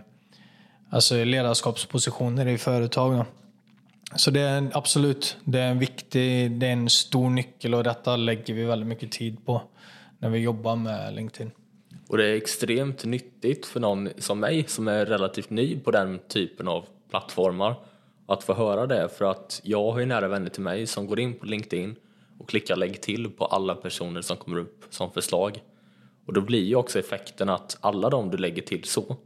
alltså 0.90 1.24
ledarskapspositioner 1.24 2.46
i 2.46 2.58
företag. 2.58 3.12
Då. 3.12 3.26
Så 4.16 4.30
det 4.30 4.40
är 4.40 4.70
absolut, 4.72 5.36
det 5.44 5.60
är 5.60 5.70
en 5.70 5.78
viktig, 5.78 6.50
det 6.50 6.66
är 6.66 6.72
en 6.72 6.90
stor 6.90 7.30
nyckel 7.30 7.74
och 7.74 7.84
detta 7.84 8.16
lägger 8.16 8.54
vi 8.54 8.64
väldigt 8.64 8.88
mycket 8.88 9.12
tid 9.12 9.46
på 9.46 9.62
när 10.18 10.28
vi 10.28 10.38
jobbar 10.38 10.76
med 10.76 11.14
LinkedIn. 11.14 11.50
Och 12.12 12.18
det 12.18 12.24
är 12.24 12.36
extremt 12.36 13.04
nyttigt 13.04 13.66
för 13.66 13.80
någon 13.80 14.08
som 14.18 14.40
mig 14.40 14.64
som 14.68 14.88
är 14.88 15.06
relativt 15.06 15.50
ny 15.50 15.80
på 15.80 15.90
den 15.90 16.18
typen 16.28 16.68
av 16.68 16.86
plattformar 17.10 17.74
att 18.26 18.44
få 18.44 18.54
höra 18.54 18.86
det 18.86 19.08
för 19.08 19.24
att 19.24 19.60
jag 19.64 19.92
har 19.92 20.00
ju 20.00 20.06
nära 20.06 20.28
vänner 20.28 20.48
till 20.48 20.62
mig 20.62 20.86
som 20.86 21.06
går 21.06 21.20
in 21.20 21.34
på 21.34 21.46
LinkedIn 21.46 21.96
och 22.38 22.48
klickar 22.48 22.76
lägg 22.76 23.00
till 23.00 23.30
på 23.30 23.44
alla 23.44 23.74
personer 23.74 24.20
som 24.20 24.36
kommer 24.36 24.58
upp 24.58 24.84
som 24.90 25.10
förslag. 25.10 25.62
Och 26.26 26.32
då 26.32 26.40
blir 26.40 26.64
ju 26.64 26.76
också 26.76 26.98
effekten 26.98 27.48
att 27.48 27.78
alla 27.80 28.10
de 28.10 28.30
du 28.30 28.36
lägger 28.36 28.62
till 28.62 28.84
så 28.84 29.16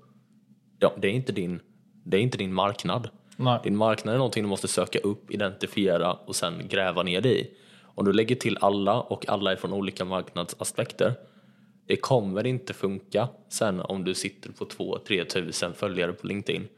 ja, 0.78 0.92
det, 1.00 1.08
är 1.08 1.12
inte 1.12 1.32
din, 1.32 1.60
det 2.04 2.16
är 2.16 2.20
inte 2.20 2.38
din 2.38 2.54
marknad. 2.54 3.08
Nej. 3.36 3.60
Din 3.64 3.76
marknad 3.76 4.14
är 4.14 4.18
någonting 4.18 4.42
du 4.42 4.48
måste 4.48 4.68
söka 4.68 4.98
upp, 4.98 5.30
identifiera 5.30 6.12
och 6.12 6.36
sen 6.36 6.68
gräva 6.68 7.02
ner 7.02 7.20
dig 7.20 7.40
i. 7.40 7.50
Om 7.82 8.04
du 8.04 8.12
lägger 8.12 8.36
till 8.36 8.58
alla 8.60 9.00
och 9.00 9.28
alla 9.28 9.52
är 9.52 9.56
från 9.56 9.72
olika 9.72 10.04
marknadsaspekter 10.04 11.14
det 11.86 11.96
kommer 11.96 12.46
inte 12.46 12.74
funka 12.74 13.28
sen 13.48 13.80
om 13.80 14.04
du 14.04 14.14
sitter 14.14 14.50
på 14.50 14.64
2-3 14.64 15.24
tusen 15.24 15.74
följare 15.74 16.12
på 16.12 16.26
LinkedIn 16.26 16.68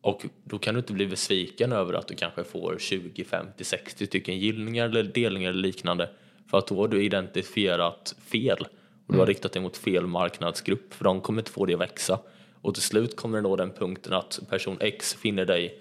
Och 0.00 0.26
då 0.44 0.58
kan 0.58 0.74
du 0.74 0.80
inte 0.80 0.92
bli 0.92 1.06
besviken 1.06 1.72
över 1.72 1.94
att 1.94 2.08
du 2.08 2.14
kanske 2.14 2.44
får 2.44 2.76
20, 2.78 3.24
50, 3.24 3.64
60 3.64 4.06
stycken 4.06 4.38
gillningar 4.38 4.88
eller 4.88 5.02
delningar 5.02 5.50
eller 5.50 5.62
liknande. 5.62 6.10
För 6.50 6.58
att 6.58 6.66
då 6.66 6.76
har 6.76 6.88
du 6.88 7.04
identifierat 7.04 8.16
fel 8.18 8.66
och 9.06 9.14
du 9.14 9.18
har 9.18 9.26
riktat 9.26 9.52
dig 9.52 9.62
mot 9.62 9.76
fel 9.76 10.06
marknadsgrupp 10.06 10.94
för 10.94 11.04
de 11.04 11.20
kommer 11.20 11.40
inte 11.40 11.50
få 11.50 11.66
det 11.66 11.74
att 11.74 11.80
växa. 11.80 12.20
Och 12.60 12.74
till 12.74 12.82
slut 12.82 13.16
kommer 13.16 13.38
det 13.38 13.42
nå 13.42 13.56
den 13.56 13.70
punkten 13.70 14.12
att 14.12 14.40
person 14.48 14.76
X 14.80 15.14
finner 15.14 15.44
dig 15.44 15.78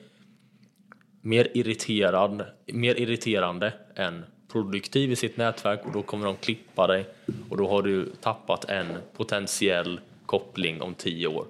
mer 1.21 1.51
irriterad, 1.53 2.45
mer 2.73 2.95
irriterande 2.95 3.73
än 3.95 4.25
produktiv 4.55 5.11
i 5.11 5.15
sitt 5.15 5.37
nätverk 5.37 5.85
och 5.85 5.91
då 5.91 6.01
kommer 6.01 6.25
de 6.25 6.35
klippa 6.35 6.87
dig 6.87 7.05
och 7.49 7.57
då 7.57 7.69
har 7.69 7.81
du 7.81 8.11
tappat 8.21 8.65
en 8.65 8.87
potentiell 9.17 9.99
koppling 10.25 10.81
om 10.81 10.93
tio 10.93 11.27
år. 11.27 11.45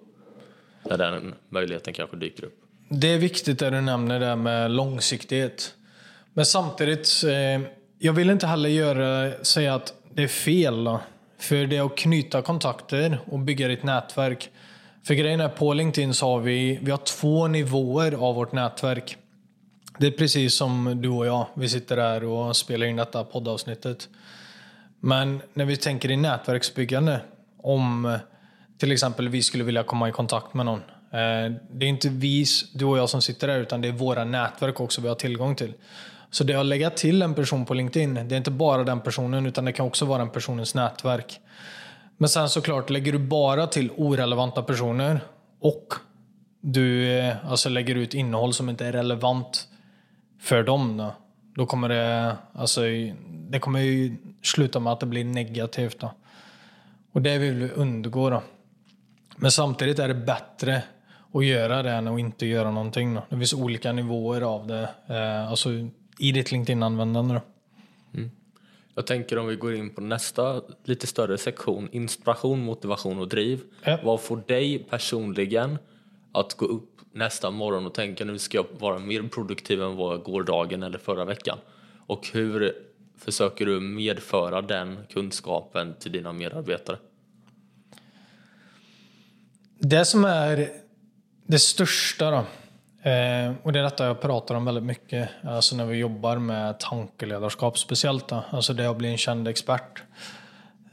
När 0.84 0.98
den 0.98 1.34
möjligheten 1.50 1.94
kanske 1.94 2.18
dyker 2.18 2.46
upp. 2.46 2.62
Det 2.90 3.14
är 3.14 3.18
viktigt 3.18 3.60
det 3.60 3.70
du 3.70 3.82
nämner 3.82 4.20
där 4.20 4.36
med 4.36 4.72
långsiktighet. 4.72 5.76
Men 6.34 6.46
samtidigt, 6.46 7.24
eh, 7.24 7.62
jag 8.00 8.14
vill 8.14 8.30
inte 8.30 8.48
heller 8.48 8.70
göra, 8.70 9.32
säga 9.44 9.76
att 9.76 9.94
det 10.14 10.24
är 10.24 10.28
fel. 10.28 10.84
Då. 10.84 11.02
För 11.38 11.56
det 11.66 11.78
är 11.78 11.86
att 11.86 11.98
knyta 11.98 12.42
kontakter 12.42 13.20
och 13.26 13.40
bygga 13.40 13.68
ditt 13.68 13.84
nätverk. 13.84 14.50
För 15.04 15.14
grejen 15.14 15.40
är 15.40 15.50
på 15.50 15.74
LinkedIn 15.74 16.14
så 16.14 16.26
har 16.26 16.40
vi, 16.40 16.80
vi 16.82 16.92
har 16.92 16.98
två 16.98 17.48
nivåer 17.48 18.12
av 18.12 18.36
vårt 18.36 18.52
nätverk. 18.52 19.18
Det 19.98 20.08
är 20.08 20.12
precis 20.12 20.56
som 20.56 21.02
du 21.02 21.10
och 21.10 21.26
jag. 21.26 21.46
Vi 21.54 21.70
sitter 21.70 21.98
här 21.98 22.24
och 22.24 22.56
spelar 22.56 22.86
in 22.86 22.96
detta 22.96 23.24
poddavsnittet. 23.24 24.10
Men 25.00 25.42
när 25.54 25.66
vi 25.66 25.78
tänker 25.78 26.12
i 26.12 26.18
nätverksbyggande, 26.18 27.22
om 27.58 28.18
till 28.78 28.92
exempel 28.92 29.30
vi 29.30 29.42
skulle 29.42 29.64
vilja 29.64 29.84
komma 29.84 30.10
i 30.10 30.12
kontakt 30.12 30.54
med 30.54 30.66
någon. 30.66 30.80
Eh, 31.12 31.52
det 31.72 31.86
är 31.86 31.90
inte 31.90 32.10
vi, 32.10 32.46
du 32.74 32.86
och 32.86 32.98
jag 32.98 33.10
som 33.10 33.22
sitter 33.22 33.48
där, 33.48 33.60
utan 33.60 33.82
det 33.82 33.88
är 33.88 33.92
våra 33.92 34.24
nätverk 34.24 34.80
också 34.80 35.02
vi 35.02 35.08
har 35.08 35.16
tillgång 35.16 35.56
till. 35.56 35.74
Så 36.32 36.44
det 36.44 36.54
att 36.54 36.66
lägga 36.66 36.90
till 36.90 37.22
en 37.22 37.34
person 37.34 37.66
på 37.66 37.74
LinkedIn, 37.74 38.14
det 38.14 38.36
är 38.36 38.38
inte 38.38 38.52
bara 38.52 38.84
den 38.84 39.02
personen, 39.02 39.46
utan 39.46 39.66
det 39.66 39.72
kan 39.72 39.86
också 39.86 40.06
vara 40.06 40.20
den 40.20 40.30
personens 40.30 40.76
nätverk. 40.76 41.40
Men 42.18 42.30
sen 42.30 42.50
såklart, 42.50 42.90
lägger 42.90 43.12
du 43.12 43.20
bara 43.20 43.68
till 43.68 43.92
orelevanta 43.98 44.64
personer 44.64 45.20
och 45.60 45.94
du 46.62 47.18
eh, 47.18 47.52
alltså 47.52 47.70
lägger 47.70 47.96
ut 47.96 48.14
innehåll 48.14 48.54
som 48.54 48.70
inte 48.70 48.86
är 48.86 48.92
relevant 48.92 49.68
för 50.46 50.64
dem, 50.64 50.98
då, 50.98 51.14
då 51.56 51.66
kommer 51.66 51.90
det, 51.90 52.38
alltså, 52.54 52.82
det 53.50 53.60
kommer 53.60 53.80
ju 53.80 54.18
sluta 54.44 54.80
med 54.80 54.94
att 54.94 55.00
det 55.00 55.06
blir 55.06 55.26
negativt. 55.26 56.00
Då. 56.00 56.12
Och 57.12 57.22
det 57.22 57.38
vill 57.38 57.54
vi 57.54 57.70
undgå. 57.70 58.30
Då. 58.30 58.44
Men 59.38 59.52
samtidigt 59.52 60.00
är 60.00 60.08
det 60.08 60.14
bättre 60.14 60.84
att 61.34 61.46
göra 61.46 61.84
det 61.84 61.92
än 61.92 62.08
att 62.08 62.20
inte 62.20 62.46
göra 62.46 62.72
någonting. 62.72 63.14
Då. 63.14 63.22
Det 63.30 63.38
finns 63.38 63.54
olika 63.54 63.92
nivåer 63.92 64.42
av 64.42 64.68
det, 64.68 64.90
eh, 65.08 65.50
alltså 65.50 65.70
i 66.20 66.32
ditt 66.32 66.52
LinkedIn-användande. 66.52 67.42
Mm. 68.14 68.32
Jag 68.96 69.08
tänker 69.08 69.38
om 69.38 69.48
vi 69.48 69.56
går 69.56 69.76
in 69.76 69.90
på 69.90 70.02
nästa 70.02 70.62
lite 70.84 71.08
större 71.08 71.38
sektion, 71.38 71.90
inspiration, 71.92 72.66
motivation 72.66 73.20
och 73.20 73.28
driv. 73.28 73.62
Ja. 73.84 74.00
Vad 74.04 74.22
får 74.22 74.44
dig 74.48 74.80
personligen 74.90 75.78
att 76.32 76.54
gå 76.54 76.66
upp 76.66 76.95
nästa 77.16 77.52
morgon 77.52 77.86
och 77.86 77.94
tänka 77.94 78.26
nu 78.26 78.40
ska 78.40 78.58
jag 78.58 78.66
vara 78.80 79.00
mer 79.00 79.24
produktiv 79.24 79.82
än 79.82 79.96
vad 79.96 80.14
jag 80.14 80.24
gårdagen 80.24 80.84
eller 80.84 80.98
förra 80.98 81.26
veckan? 81.26 81.58
Och 82.08 82.28
hur 82.34 82.74
försöker 83.18 83.66
du 83.66 83.80
medföra 83.80 84.62
den 84.62 84.98
kunskapen 85.10 85.96
till 86.00 86.12
dina 86.12 86.34
medarbetare? 86.34 86.98
Det 89.80 90.06
som 90.06 90.26
är 90.26 90.70
det 91.46 91.60
största 91.60 92.32
då, 92.32 92.38
eh, 93.10 93.54
och 93.64 93.74
det 93.74 93.80
är 93.80 93.84
detta 93.84 94.06
jag 94.06 94.22
pratar 94.22 94.56
om 94.56 94.66
väldigt 94.66 94.84
mycket, 94.84 95.30
alltså 95.44 95.76
när 95.76 95.86
vi 95.86 95.98
jobbar 95.98 96.38
med 96.38 96.80
tankeledarskap 96.80 97.80
speciellt, 97.80 98.28
då, 98.28 98.44
alltså 98.50 98.74
det 98.74 98.90
att 98.90 98.98
bli 98.98 99.12
en 99.12 99.18
känd 99.18 99.48
expert. 99.48 100.04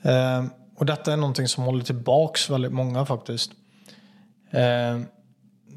Eh, 0.02 0.44
och 0.76 0.86
detta 0.86 1.12
är 1.12 1.16
någonting 1.16 1.48
som 1.48 1.64
håller 1.64 1.84
tillbaks 1.84 2.50
väldigt 2.50 2.72
många 2.72 3.06
faktiskt. 3.06 3.52
Eh, 4.50 5.00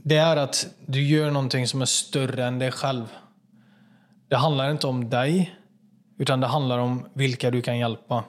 det 0.07 0.17
är 0.17 0.37
att 0.37 0.67
du 0.85 1.03
gör 1.03 1.31
någonting 1.31 1.67
som 1.67 1.81
är 1.81 1.85
större 1.85 2.45
än 2.45 2.59
dig 2.59 2.71
själv. 2.71 3.05
Det 4.27 4.35
handlar 4.35 4.71
inte 4.71 4.87
om 4.87 5.09
dig, 5.09 5.55
utan 6.17 6.39
det 6.39 6.47
handlar 6.47 6.79
om 6.79 7.05
vilka 7.13 7.51
du 7.51 7.61
kan 7.61 7.77
hjälpa. 7.77 8.23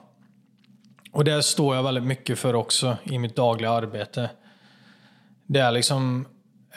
Och 1.11 1.23
det 1.23 1.43
står 1.43 1.75
jag 1.75 1.83
väldigt 1.83 2.03
mycket 2.03 2.39
för 2.39 2.53
också 2.53 2.97
i 3.03 3.19
mitt 3.19 3.35
dagliga 3.35 3.71
arbete. 3.71 4.29
Det 5.45 5.59
är 5.59 5.71
liksom... 5.71 6.27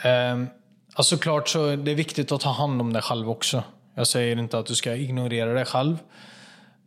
Eh, 0.03 0.43
alltså 0.93 1.17
klart 1.17 1.49
så 1.49 1.65
är 1.65 1.77
viktigt 1.77 2.31
att 2.31 2.41
ta 2.41 2.51
hand 2.51 2.81
om 2.81 2.93
dig 2.93 3.01
själv 3.01 3.29
också. 3.29 3.63
Jag 3.95 4.07
säger 4.07 4.39
inte 4.39 4.59
att 4.59 4.65
du 4.65 4.75
ska 4.75 4.95
ignorera 4.95 5.53
dig 5.53 5.65
själv. 5.65 5.97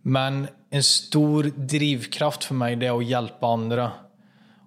Men 0.03 0.49
en 0.71 0.83
stor 0.83 1.43
drivkraft 1.57 2.45
för 2.45 2.55
mig 2.55 2.77
det 2.77 2.87
är 2.87 2.99
att 2.99 3.07
hjälpa 3.07 3.47
andra. 3.47 3.93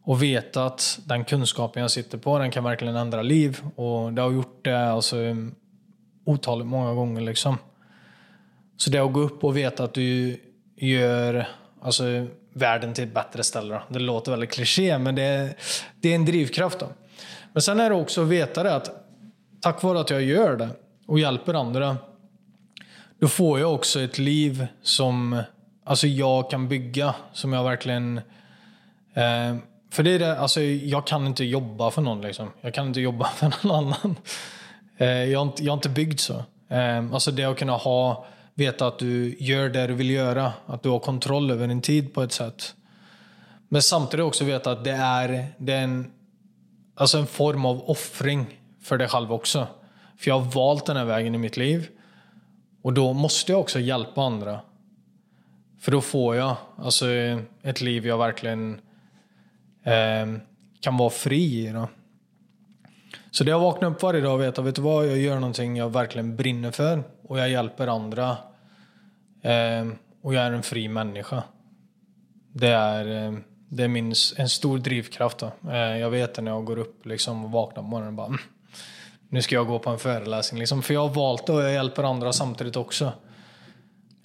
Och 0.07 0.23
veta 0.23 0.65
att 0.65 0.99
den 1.05 1.25
kunskapen 1.25 1.81
jag 1.81 1.91
sitter 1.91 2.17
på 2.17 2.39
den 2.39 2.51
kan 2.51 2.63
verkligen 2.63 2.95
ändra 2.95 3.21
liv. 3.21 3.61
Och 3.75 4.13
det 4.13 4.21
har 4.21 4.31
gjort 4.31 4.65
det 4.65 4.89
alltså, 4.91 5.15
otaligt 6.25 6.67
många 6.67 6.93
gånger. 6.93 7.21
Liksom. 7.21 7.57
Så 8.77 8.89
det 8.89 8.99
att 8.99 9.13
gå 9.13 9.19
upp 9.19 9.43
och 9.43 9.57
veta 9.57 9.83
att 9.83 9.93
du 9.93 10.39
gör 10.75 11.47
alltså, 11.81 12.03
världen 12.53 12.93
till 12.93 13.03
ett 13.03 13.13
bättre 13.13 13.43
ställe. 13.43 13.81
Det 13.89 13.99
låter 13.99 14.31
väldigt 14.31 14.51
kliché, 14.51 14.97
men 14.97 15.15
det 15.15 15.21
är, 15.21 15.55
det 16.01 16.09
är 16.11 16.15
en 16.15 16.25
drivkraft. 16.25 16.79
Då. 16.79 16.87
Men 17.53 17.61
sen 17.61 17.79
är 17.79 17.89
det 17.89 17.95
också 17.95 18.21
att 18.21 18.27
veta 18.27 18.63
det 18.63 18.75
att 18.75 18.91
tack 19.61 19.83
vare 19.83 19.99
att 19.99 20.09
jag 20.09 20.21
gör 20.21 20.57
det 20.57 20.69
och 21.07 21.19
hjälper 21.19 21.53
andra, 21.53 21.97
då 23.19 23.27
får 23.27 23.59
jag 23.59 23.73
också 23.73 23.99
ett 23.99 24.17
liv 24.17 24.67
som 24.81 25.43
alltså 25.83 26.07
jag 26.07 26.49
kan 26.49 26.67
bygga, 26.67 27.15
som 27.33 27.53
jag 27.53 27.63
verkligen... 27.63 28.17
Eh, 29.13 29.55
för 29.89 30.03
det 30.03 30.11
är 30.11 30.19
det, 30.19 30.39
alltså 30.39 30.61
jag 30.61 31.07
kan 31.07 31.27
inte 31.27 31.43
jobba 31.43 31.91
för 31.91 32.01
någon 32.01 32.21
liksom. 32.21 32.51
Jag 32.61 32.73
kan 32.73 32.87
inte 32.87 33.01
jobba 33.01 33.25
för 33.35 33.67
någon 33.67 33.85
annan. 33.85 34.15
Eh, 34.97 35.07
jag, 35.07 35.39
har 35.39 35.45
inte, 35.45 35.63
jag 35.63 35.71
har 35.71 35.77
inte 35.77 35.89
byggt 35.89 36.19
så. 36.19 36.43
Ehm, 36.69 37.13
alltså 37.13 37.31
det 37.31 37.43
att 37.43 37.57
kunna 37.57 37.73
ha, 37.73 38.25
veta 38.53 38.87
att 38.87 38.99
du 38.99 39.35
gör 39.39 39.69
det 39.69 39.87
du 39.87 39.93
vill 39.93 40.09
göra, 40.09 40.53
att 40.65 40.83
du 40.83 40.89
har 40.89 40.99
kontroll 40.99 41.51
över 41.51 41.67
din 41.67 41.81
tid 41.81 42.13
på 42.13 42.21
ett 42.21 42.31
sätt. 42.31 42.73
Men 43.69 43.81
samtidigt 43.81 44.25
också 44.25 44.45
veta 44.45 44.71
att 44.71 44.83
det 44.83 44.91
är, 44.91 45.45
det 45.57 45.73
är 45.73 45.83
en 45.83 46.11
alltså 46.97 47.17
en 47.17 47.27
form 47.27 47.65
av 47.65 47.89
offring 47.89 48.45
för 48.81 48.97
dig 48.97 49.07
själv 49.07 49.33
också. 49.33 49.67
För 50.17 50.29
jag 50.29 50.39
har 50.39 50.51
valt 50.51 50.85
den 50.85 50.97
här 50.97 51.05
vägen 51.05 51.35
i 51.35 51.37
mitt 51.37 51.57
liv. 51.57 51.87
Och 52.81 52.93
då 52.93 53.13
måste 53.13 53.51
jag 53.51 53.61
också 53.61 53.79
hjälpa 53.79 54.21
andra. 54.21 54.59
För 55.79 55.91
då 55.91 56.01
får 56.01 56.35
jag 56.35 56.55
alltså, 56.77 57.05
ett 57.63 57.81
liv 57.81 58.07
jag 58.07 58.17
verkligen 58.17 58.81
kan 60.81 60.97
vara 60.97 61.09
fri 61.09 61.67
i. 61.67 61.71
Då. 61.71 61.87
Så 63.31 63.43
det 63.43 63.51
jag 63.51 63.59
vaknar 63.59 63.89
upp 63.89 64.03
varje 64.03 64.21
dag 64.21 64.33
och 64.33 64.41
vet 64.41 64.59
att 64.59 64.65
vet 64.65 64.75
du 64.75 64.81
vad, 64.81 65.07
jag 65.07 65.17
gör 65.17 65.35
någonting 65.35 65.77
jag 65.77 65.89
verkligen 65.89 66.35
brinner 66.35 66.71
för 66.71 67.03
och 67.23 67.39
jag 67.39 67.49
hjälper 67.49 67.87
andra. 67.87 68.29
Eh, 69.41 69.87
och 70.21 70.33
jag 70.33 70.43
är 70.43 70.51
en 70.51 70.63
fri 70.63 70.87
människa. 70.87 71.43
Det 72.53 72.67
är... 72.67 73.27
Eh, 73.27 73.39
det 73.69 73.83
är 73.83 73.87
min, 73.87 74.13
en 74.37 74.49
stor 74.49 74.77
drivkraft. 74.77 75.37
Då. 75.37 75.51
Eh, 75.71 75.97
jag 75.97 76.09
vet 76.09 76.33
det 76.33 76.41
när 76.41 76.51
jag 76.51 76.65
går 76.65 76.77
upp 76.77 77.05
liksom, 77.05 77.45
och 77.45 77.51
vaknar 77.51 77.83
på 77.83 77.89
morgonen. 77.89 78.15
Bara, 78.15 78.27
mm, 78.27 78.39
nu 79.29 79.41
ska 79.41 79.55
jag 79.55 79.67
gå 79.67 79.79
på 79.79 79.89
en 79.89 79.99
föreläsning. 79.99 80.59
Liksom, 80.59 80.83
för 80.83 80.93
jag 80.93 81.07
har 81.07 81.13
valt 81.13 81.45
det 81.45 81.53
och 81.53 81.61
jag 81.61 81.73
hjälper 81.73 82.03
andra 82.03 82.33
samtidigt 82.33 82.75
också. 82.75 83.11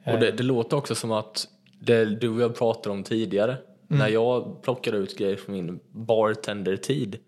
Och 0.05 0.19
det, 0.19 0.31
det 0.31 0.43
låter 0.43 0.77
också 0.77 0.95
som 0.95 1.13
att 1.13 1.49
det 1.81 2.05
du 2.05 2.29
och 2.29 2.41
jag 2.41 2.59
pratade 2.59 2.91
om 2.91 3.03
tidigare. 3.03 3.57
Mm. 3.93 3.99
När 3.99 4.09
jag 4.09 4.63
plockar 4.63 4.93
ut 4.93 5.19
grejer 5.19 5.37
från 5.37 5.55
min 5.55 5.81
bartendertid 5.91 7.19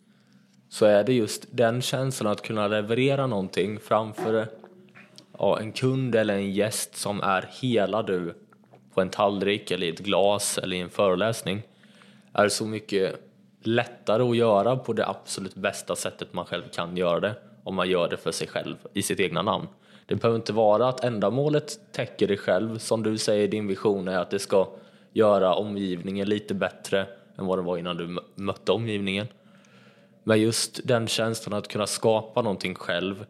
så 0.69 0.87
är 0.87 1.05
det 1.05 1.13
just 1.13 1.47
den 1.51 1.83
känslan 1.83 2.33
att 2.33 2.43
kunna 2.43 2.69
leverera 2.69 3.27
någonting 3.27 3.81
framför 3.81 4.47
ja, 5.39 5.61
en 5.61 5.73
kund 5.73 6.15
eller 6.15 6.35
en 6.35 6.53
gäst 6.53 6.97
som 6.97 7.21
är 7.21 7.49
hela 7.61 8.03
du 8.03 8.35
på 8.95 9.01
en 9.01 9.09
tallrik 9.09 9.71
eller 9.71 9.87
i 9.87 9.91
ett 9.91 9.99
glas 9.99 10.59
eller 10.59 10.77
i 10.77 10.81
en 10.81 10.91
föreläsning 10.91 11.63
är 12.33 12.49
så 12.49 12.67
mycket 12.67 13.21
lättare 13.63 14.23
att 14.23 14.37
göra 14.37 14.77
på 14.77 14.93
det 14.93 15.09
absolut 15.09 15.55
bästa 15.55 15.97
sättet 15.97 16.33
man 16.33 16.45
själv 16.45 16.65
kan 16.73 16.97
göra 16.97 17.21
det 17.21 17.35
om 17.65 17.75
man 17.75 17.89
gör 17.89 18.09
det 18.09 18.17
för 18.17 18.33
sig 18.33 18.49
själv 18.49 18.77
i 18.93 19.03
sitt 19.03 19.21
egna 19.21 19.43
namn. 19.43 19.69
Det 20.07 20.15
behöver 20.15 20.37
inte 20.37 20.53
vara 20.53 20.89
att 20.89 21.05
ändamålet 21.05 21.93
täcker 21.93 22.29
dig 22.29 22.37
själv, 22.37 22.79
som 22.79 23.03
du 23.03 23.19
säger 23.19 23.49
din 23.49 23.67
vision 23.67 24.09
är 24.09 24.19
att 24.19 24.31
det 24.31 24.39
ska 24.39 24.69
göra 25.15 25.55
omgivningen 25.55 26.29
lite 26.29 26.55
bättre 26.55 27.07
än 27.39 27.47
vad 27.47 27.59
det 27.59 27.63
var 27.63 27.79
innan 27.79 27.97
du 27.97 28.19
mötte 28.35 28.73
omgivningen. 28.73 29.27
Men 30.25 30.41
just 30.41 30.81
den 30.85 31.09
känslan 31.09 31.59
att 31.59 31.69
kunna 31.69 31.87
skapa 31.87 32.43
någonting 32.43 32.75
själv 32.75 33.27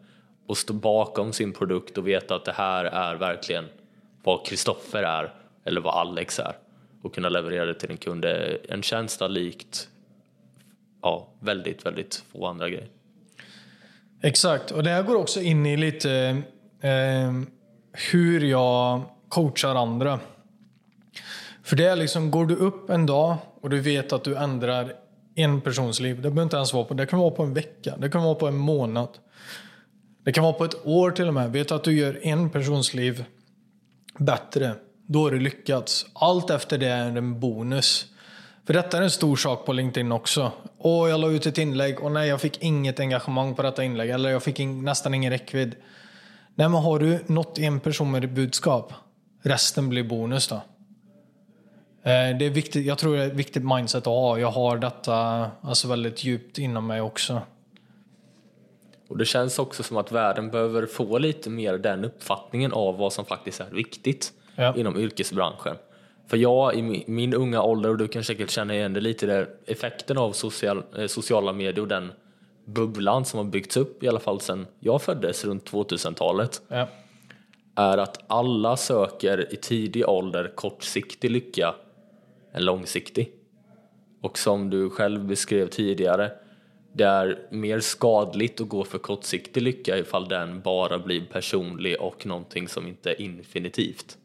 och 0.47 0.57
stå 0.57 0.73
bakom 0.73 1.33
sin 1.33 1.53
produkt 1.53 1.97
och 1.97 2.07
veta 2.07 2.35
att 2.35 2.45
det 2.45 2.51
här 2.51 2.85
är 2.85 3.15
verkligen 3.15 3.65
vad 4.23 4.45
Kristoffer 4.45 5.03
är 5.03 5.33
eller 5.63 5.81
vad 5.81 5.93
Alex 5.93 6.39
är 6.39 6.55
och 7.01 7.15
kunna 7.15 7.29
leverera 7.29 7.65
det 7.65 7.73
till 7.73 7.91
en 7.91 7.97
kund 7.97 8.25
är 8.25 8.57
en 8.69 8.81
känsla 8.81 9.27
likt 9.27 9.89
ja, 11.01 11.27
väldigt, 11.39 11.85
väldigt 11.85 12.23
få 12.31 12.45
andra 12.47 12.69
grejer. 12.69 12.87
Exakt, 14.21 14.71
och 14.71 14.83
det 14.83 14.89
här 14.89 15.03
går 15.03 15.15
också 15.15 15.41
in 15.41 15.65
i 15.65 15.77
lite 15.77 16.41
eh, 16.81 17.31
hur 18.11 18.41
jag 18.41 19.01
coachar 19.29 19.75
andra. 19.75 20.19
För 21.65 21.75
det 21.75 21.85
är 21.85 21.95
liksom, 21.95 22.31
går 22.31 22.45
du 22.45 22.55
upp 22.55 22.89
en 22.89 23.05
dag 23.05 23.37
och 23.61 23.69
du 23.69 23.79
vet 23.79 24.13
att 24.13 24.23
du 24.23 24.35
ändrar 24.35 24.93
en 25.35 25.61
persons 25.61 25.99
liv. 25.99 26.15
Det 26.15 26.21
behöver 26.21 26.43
inte 26.43 26.55
ens 26.55 26.73
vara 26.73 26.85
på, 26.85 26.93
det 26.93 27.05
kan 27.05 27.19
vara 27.19 27.31
på 27.31 27.43
en 27.43 27.53
vecka, 27.53 27.95
det 27.97 28.09
kan 28.09 28.23
vara 28.23 28.35
på 28.35 28.47
en 28.47 28.57
månad. 28.57 29.09
Det 30.23 30.31
kan 30.31 30.43
vara 30.43 30.53
på 30.53 30.65
ett 30.65 30.85
år 30.85 31.11
till 31.11 31.27
och 31.27 31.33
med. 31.33 31.51
Vet 31.51 31.67
du 31.67 31.75
att 31.75 31.83
du 31.83 31.97
gör 31.97 32.19
en 32.23 32.49
persons 32.49 32.93
liv 32.93 33.25
bättre, 34.17 34.75
då 35.07 35.23
har 35.23 35.31
du 35.31 35.39
lyckats. 35.39 36.05
Allt 36.13 36.49
efter 36.49 36.77
det 36.77 36.87
är 36.87 37.17
en 37.17 37.39
bonus. 37.39 38.05
För 38.65 38.73
detta 38.73 38.97
är 38.97 39.01
en 39.01 39.11
stor 39.11 39.35
sak 39.35 39.65
på 39.65 39.73
LinkedIn 39.73 40.11
också. 40.11 40.51
Åh, 40.77 41.09
jag 41.09 41.19
la 41.19 41.29
ut 41.29 41.45
ett 41.45 41.57
inlägg 41.57 41.99
och 41.99 42.11
nej, 42.11 42.29
jag 42.29 42.41
fick 42.41 42.63
inget 42.63 42.99
engagemang 42.99 43.55
på 43.55 43.61
detta 43.61 43.83
inlägg. 43.83 44.09
Eller 44.09 44.29
jag 44.29 44.43
fick 44.43 44.59
in, 44.59 44.85
nästan 44.85 45.13
ingen 45.13 45.31
räckvidd. 45.31 45.75
Nej, 46.55 46.69
men 46.69 46.81
har 46.81 46.99
du 46.99 47.19
nått 47.27 47.59
en 47.59 47.79
person 47.79 48.11
med 48.11 48.21
ditt 48.21 48.31
budskap, 48.31 48.93
resten 49.43 49.89
blir 49.89 50.03
bonus 50.03 50.47
då. 50.47 50.61
Eh, 52.05 52.37
det 52.37 52.45
är 52.45 52.49
viktigt, 52.49 52.85
jag 52.85 52.97
tror 52.97 53.15
det 53.15 53.23
är 53.23 53.27
ett 53.27 53.33
viktigt 53.33 53.63
mindset 53.63 54.01
att 54.01 54.05
ha. 54.05 54.39
Jag 54.39 54.51
har 54.51 54.77
detta 54.77 55.51
alltså 55.61 55.87
väldigt 55.87 56.23
djupt 56.23 56.57
inom 56.57 56.87
mig 56.87 57.01
också. 57.01 57.41
Och 59.07 59.17
det 59.17 59.25
känns 59.25 59.59
också 59.59 59.83
som 59.83 59.97
att 59.97 60.11
världen 60.11 60.51
behöver 60.51 60.85
få 60.85 61.17
lite 61.17 61.49
mer 61.49 61.77
den 61.77 62.05
uppfattningen 62.05 62.73
av 62.73 62.97
vad 62.97 63.13
som 63.13 63.25
faktiskt 63.25 63.59
är 63.59 63.69
viktigt 63.69 64.33
ja. 64.55 64.75
inom 64.75 64.97
yrkesbranschen. 64.97 65.75
För 66.27 66.37
jag 66.37 66.75
i 66.75 67.03
min 67.07 67.33
unga 67.33 67.61
ålder, 67.61 67.89
och 67.89 67.97
du 67.97 68.07
kan 68.07 68.23
säkert 68.23 68.49
känna 68.49 68.75
igen 68.75 68.93
det 68.93 69.01
lite, 69.01 69.25
där 69.25 69.49
effekten 69.65 70.17
av 70.17 70.31
social, 70.31 70.83
eh, 70.97 71.07
sociala 71.07 71.53
medier 71.53 71.81
och 71.81 71.87
den 71.87 72.11
bubblan 72.65 73.25
som 73.25 73.37
har 73.37 73.45
byggts 73.45 73.77
upp 73.77 74.03
i 74.03 74.07
alla 74.07 74.19
fall 74.19 74.41
sedan 74.41 74.67
jag 74.79 75.01
föddes 75.01 75.45
runt 75.45 75.71
2000-talet 75.71 76.61
ja. 76.67 76.87
är 77.75 77.97
att 77.97 78.23
alla 78.27 78.77
söker 78.77 79.53
i 79.53 79.55
tidig 79.55 80.09
ålder 80.09 80.51
kortsiktig 80.55 81.31
lycka 81.31 81.75
än 82.55 82.65
långsiktig. 82.65 83.31
Och 84.21 84.37
som 84.37 84.69
du 84.69 84.89
själv 84.89 85.25
beskrev 85.25 85.67
tidigare, 85.67 86.31
det 86.93 87.03
är 87.03 87.39
mer 87.49 87.79
skadligt 87.79 88.61
att 88.61 88.69
gå 88.69 88.83
för 88.83 88.97
kortsiktig 88.97 89.63
lycka 89.63 89.97
ifall 89.97 90.27
den 90.27 90.61
bara 90.61 90.99
blir 90.99 91.25
personlig 91.25 92.01
och 92.01 92.25
någonting 92.25 92.67
som 92.67 92.87
inte 92.87 93.11
är 93.11 93.21
infinitivt. 93.21 94.17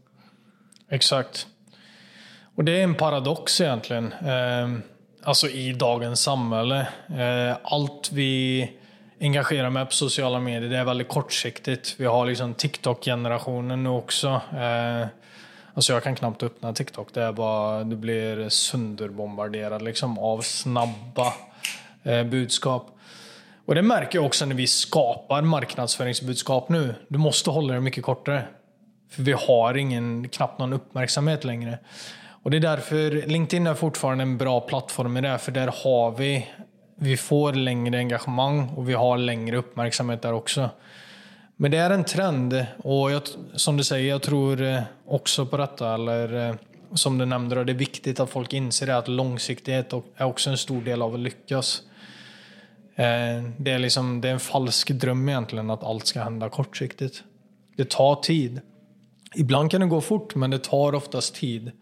Exakt. 0.88 1.46
Och 2.54 2.64
det 2.64 2.72
är 2.72 2.84
en 2.84 2.94
paradox 2.94 3.60
egentligen. 3.60 4.12
Ehm, 4.12 4.82
alltså 5.22 5.48
i 5.48 5.72
dagens 5.72 6.22
samhälle. 6.22 6.80
Eh, 7.08 7.56
allt 7.62 8.12
vi 8.12 8.70
engagerar 9.20 9.70
med 9.70 9.86
på 9.86 9.92
sociala 9.92 10.40
medier 10.40 10.70
det 10.70 10.76
är 10.76 10.84
väldigt 10.84 11.08
kortsiktigt. 11.08 11.94
Vi 11.98 12.04
har 12.04 12.26
liksom 12.26 12.54
TikTok-generationen 12.54 13.84
nu 13.84 13.90
också. 13.90 14.40
Eh, 14.52 15.06
Alltså 15.74 15.92
jag 15.92 16.02
kan 16.02 16.14
knappt 16.14 16.42
öppna 16.42 16.72
TikTok. 16.72 17.14
Det 17.14 17.22
är 17.22 17.32
bara, 17.32 17.84
du 17.84 17.96
blir 17.96 18.48
sönderbombarderad 18.48 19.82
liksom 19.82 20.18
av 20.18 20.40
snabba 20.40 21.32
eh, 22.02 22.24
budskap. 22.24 22.86
Och 23.66 23.74
det 23.74 23.82
märker 23.82 24.18
jag 24.18 24.26
också 24.26 24.46
när 24.46 24.54
vi 24.54 24.66
skapar 24.66 25.42
marknadsföringsbudskap 25.42 26.68
nu. 26.68 26.94
Du 27.08 27.18
måste 27.18 27.50
hålla 27.50 27.74
det 27.74 27.80
mycket 27.80 28.04
kortare. 28.04 28.44
För 29.10 29.22
vi 29.22 29.32
har 29.32 29.76
ingen, 29.76 30.28
knappt 30.28 30.58
någon 30.58 30.72
uppmärksamhet 30.72 31.44
längre. 31.44 31.78
Och 32.42 32.50
det 32.50 32.56
är 32.56 32.60
därför 32.60 33.26
LinkedIn 33.26 33.66
är 33.66 33.74
fortfarande 33.74 34.22
en 34.22 34.38
bra 34.38 34.60
plattform 34.60 35.16
i 35.16 35.20
det, 35.20 35.38
för 35.38 35.52
där 35.52 35.74
har 35.84 36.10
vi, 36.10 36.46
vi 36.96 37.16
får 37.16 37.52
längre 37.52 37.98
engagemang 37.98 38.68
och 38.68 38.88
vi 38.88 38.92
har 38.92 39.18
längre 39.18 39.56
uppmärksamhet 39.56 40.22
där 40.22 40.32
också. 40.32 40.70
Men 41.62 41.70
det 41.70 41.76
är 41.76 41.90
en 41.90 42.04
trend 42.04 42.66
och 42.78 43.10
jag, 43.10 43.22
som 43.54 43.76
du 43.76 43.84
säger, 43.84 44.08
jag 44.08 44.22
tror 44.22 44.62
eh, 44.62 44.82
också 45.06 45.46
på 45.46 45.56
detta. 45.56 45.94
Eller 45.94 46.48
eh, 46.48 46.54
som 46.94 47.18
du 47.18 47.24
nämnde, 47.24 47.64
det 47.64 47.72
är 47.72 47.76
viktigt 47.76 48.20
att 48.20 48.30
folk 48.30 48.52
inser 48.52 48.86
det, 48.86 48.96
att 48.96 49.08
långsiktighet 49.08 49.92
är 50.16 50.24
också 50.24 50.50
en 50.50 50.58
stor 50.58 50.82
del 50.82 51.02
av 51.02 51.14
att 51.14 51.20
lyckas. 51.20 51.82
Eh, 52.94 53.04
det 53.58 53.70
är, 53.70 53.78
liksom, 53.78 54.20
det 54.20 54.28
är 54.28 54.32
en 54.32 54.40
falsk 54.40 54.90
dröm 54.90 55.28
egentligen 55.28 55.70
att 55.70 55.84
allt 55.84 56.06
ska 56.06 56.22
hända 56.22 56.48
kortsiktigt. 56.48 57.22
Det 57.76 57.90
tar 57.90 58.14
tid. 58.14 58.60
Ibland 59.34 59.70
kan 59.70 59.80
det 59.80 59.86
gå 59.86 60.00
fort, 60.00 60.34
men 60.34 60.50
det 60.50 60.64
tar 60.64 60.94
oftast 60.94 61.34
tid. 61.34 61.72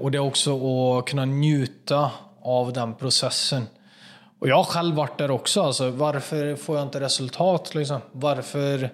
Och 0.00 0.10
det 0.10 0.18
är 0.18 0.22
också 0.22 0.52
att 0.98 1.06
kunna 1.06 1.24
njuta 1.24 2.10
av 2.40 2.72
den 2.72 2.94
processen. 2.94 3.66
Och 4.42 4.48
jag 4.48 4.56
har 4.56 4.64
själv 4.64 4.96
varit 4.96 5.18
där 5.18 5.30
också. 5.30 5.62
Alltså, 5.62 5.90
varför 5.90 6.56
får 6.56 6.76
jag 6.76 6.86
inte 6.86 7.00
resultat? 7.00 7.74
Liksom? 7.74 8.00
Varför 8.12 8.90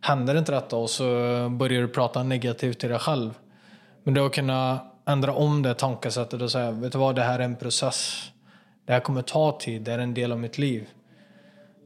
händer 0.00 0.38
inte 0.38 0.52
detta? 0.52 0.76
Och 0.76 0.90
så 0.90 1.04
börjar 1.50 1.82
du 1.82 1.88
prata 1.88 2.22
negativt 2.22 2.78
till 2.78 2.88
dig 2.88 2.98
själv. 2.98 3.30
Men 4.02 4.14
då 4.14 4.28
kunna 4.28 4.78
ändra 5.06 5.32
om 5.32 5.62
det 5.62 5.74
tankesättet 5.74 6.42
och 6.42 6.50
säga, 6.50 6.70
vet 6.70 6.92
du 6.92 6.98
vad, 6.98 7.16
det 7.16 7.22
här 7.22 7.38
är 7.38 7.44
en 7.44 7.56
process. 7.56 8.30
Det 8.86 8.92
här 8.92 9.00
kommer 9.00 9.22
ta 9.22 9.58
tid, 9.60 9.82
det 9.82 9.92
är 9.92 9.98
en 9.98 10.14
del 10.14 10.32
av 10.32 10.38
mitt 10.38 10.58
liv. 10.58 10.88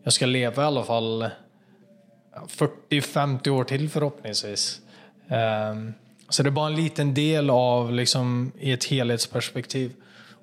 Jag 0.03 0.13
ska 0.13 0.27
leva 0.27 0.63
i 0.63 0.67
alla 0.67 0.85
fall 0.85 1.31
40-50 2.91 3.49
år 3.49 3.65
till 3.65 3.91
förhoppningsvis. 3.91 4.81
Um, 5.71 5.95
så 6.29 6.43
det 6.43 6.49
är 6.49 6.51
bara 6.51 6.67
en 6.67 6.77
liten 6.77 7.15
del 7.15 7.51
av 7.51 7.93
liksom, 7.93 8.53
i 8.59 8.73
ett 8.73 8.85
helhetsperspektiv. 8.85 9.93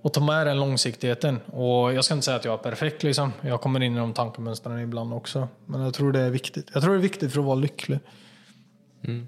Och 0.01 0.13
ta 0.13 0.21
med 0.21 0.47
den 0.47 0.59
långsiktigheten. 0.59 1.39
Och 1.51 1.93
jag 1.93 2.05
ska 2.05 2.13
inte 2.13 2.25
säga 2.25 2.37
att 2.37 2.45
jag 2.45 2.53
är 2.53 2.57
perfekt. 2.57 3.03
Liksom. 3.03 3.31
Jag 3.41 3.61
kommer 3.61 3.83
in 3.83 3.95
i 3.95 3.99
de 3.99 4.13
tankemönstren 4.13 4.79
ibland 4.79 5.13
också. 5.13 5.47
Men 5.65 5.81
jag 5.81 5.93
tror 5.93 6.11
det 6.11 6.19
är 6.19 6.29
viktigt. 6.29 6.69
Jag 6.73 6.83
tror 6.83 6.93
det 6.93 6.99
är 6.99 7.01
viktigt 7.01 7.33
för 7.33 7.39
att 7.39 7.45
vara 7.45 7.55
lycklig. 7.55 7.99
Mm. 9.03 9.27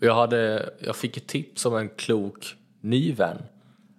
Jag, 0.00 0.14
hade, 0.14 0.70
jag 0.78 0.96
fick 0.96 1.16
ett 1.16 1.26
tips 1.26 1.66
av 1.66 1.78
en 1.78 1.88
klok 1.88 2.56
ny 2.80 3.12
vän. 3.12 3.38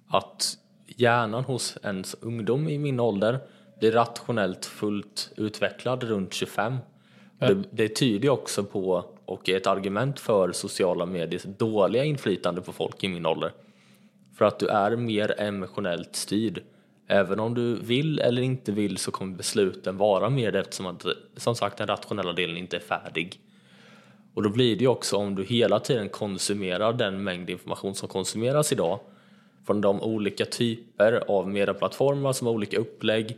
Att 0.07 0.57
hjärnan 0.87 1.43
hos 1.43 1.77
en 1.83 2.03
ungdom 2.19 2.69
i 2.69 2.77
min 2.77 2.99
ålder 2.99 3.39
blir 3.79 3.91
rationellt 3.91 4.65
fullt 4.65 5.31
utvecklad 5.35 6.03
runt 6.03 6.33
25. 6.33 6.77
Det, 7.39 7.63
det 7.71 7.89
tyder 7.89 8.29
också 8.29 8.63
på, 8.63 9.05
och 9.25 9.49
är 9.49 9.57
ett 9.57 9.67
argument 9.67 10.19
för 10.19 10.51
sociala 10.51 11.05
mediers 11.05 11.43
dåliga 11.43 12.03
inflytande 12.03 12.61
på 12.61 12.73
folk 12.73 13.03
i 13.03 13.07
min 13.07 13.25
ålder. 13.25 13.51
För 14.33 14.45
att 14.45 14.59
du 14.59 14.67
är 14.67 14.95
mer 14.95 15.41
emotionellt 15.41 16.15
styrd. 16.15 16.63
Även 17.07 17.39
om 17.39 17.53
du 17.53 17.75
vill 17.75 18.19
eller 18.19 18.41
inte 18.41 18.71
vill 18.71 18.97
så 18.97 19.11
kommer 19.11 19.37
besluten 19.37 19.97
vara 19.97 20.29
mer 20.29 20.51
det 20.51 20.59
eftersom 20.59 20.85
att 20.85 21.05
som 21.35 21.55
sagt 21.55 21.77
den 21.77 21.87
rationella 21.87 22.33
delen 22.33 22.57
inte 22.57 22.75
är 22.75 22.81
färdig. 22.81 23.39
Och 24.33 24.43
då 24.43 24.49
blir 24.49 24.75
det 24.75 24.81
ju 24.81 24.87
också 24.87 25.17
om 25.17 25.35
du 25.35 25.43
hela 25.43 25.79
tiden 25.79 26.09
konsumerar 26.09 26.93
den 26.93 27.23
mängd 27.23 27.49
information 27.49 27.95
som 27.95 28.09
konsumeras 28.09 28.71
idag 28.71 28.99
från 29.65 29.81
de 29.81 30.01
olika 30.01 30.45
typer 30.45 31.23
av 31.27 31.49
medieplattformar 31.49 32.33
som 32.33 32.47
har 32.47 32.53
olika 32.53 32.77
upplägg 32.77 33.37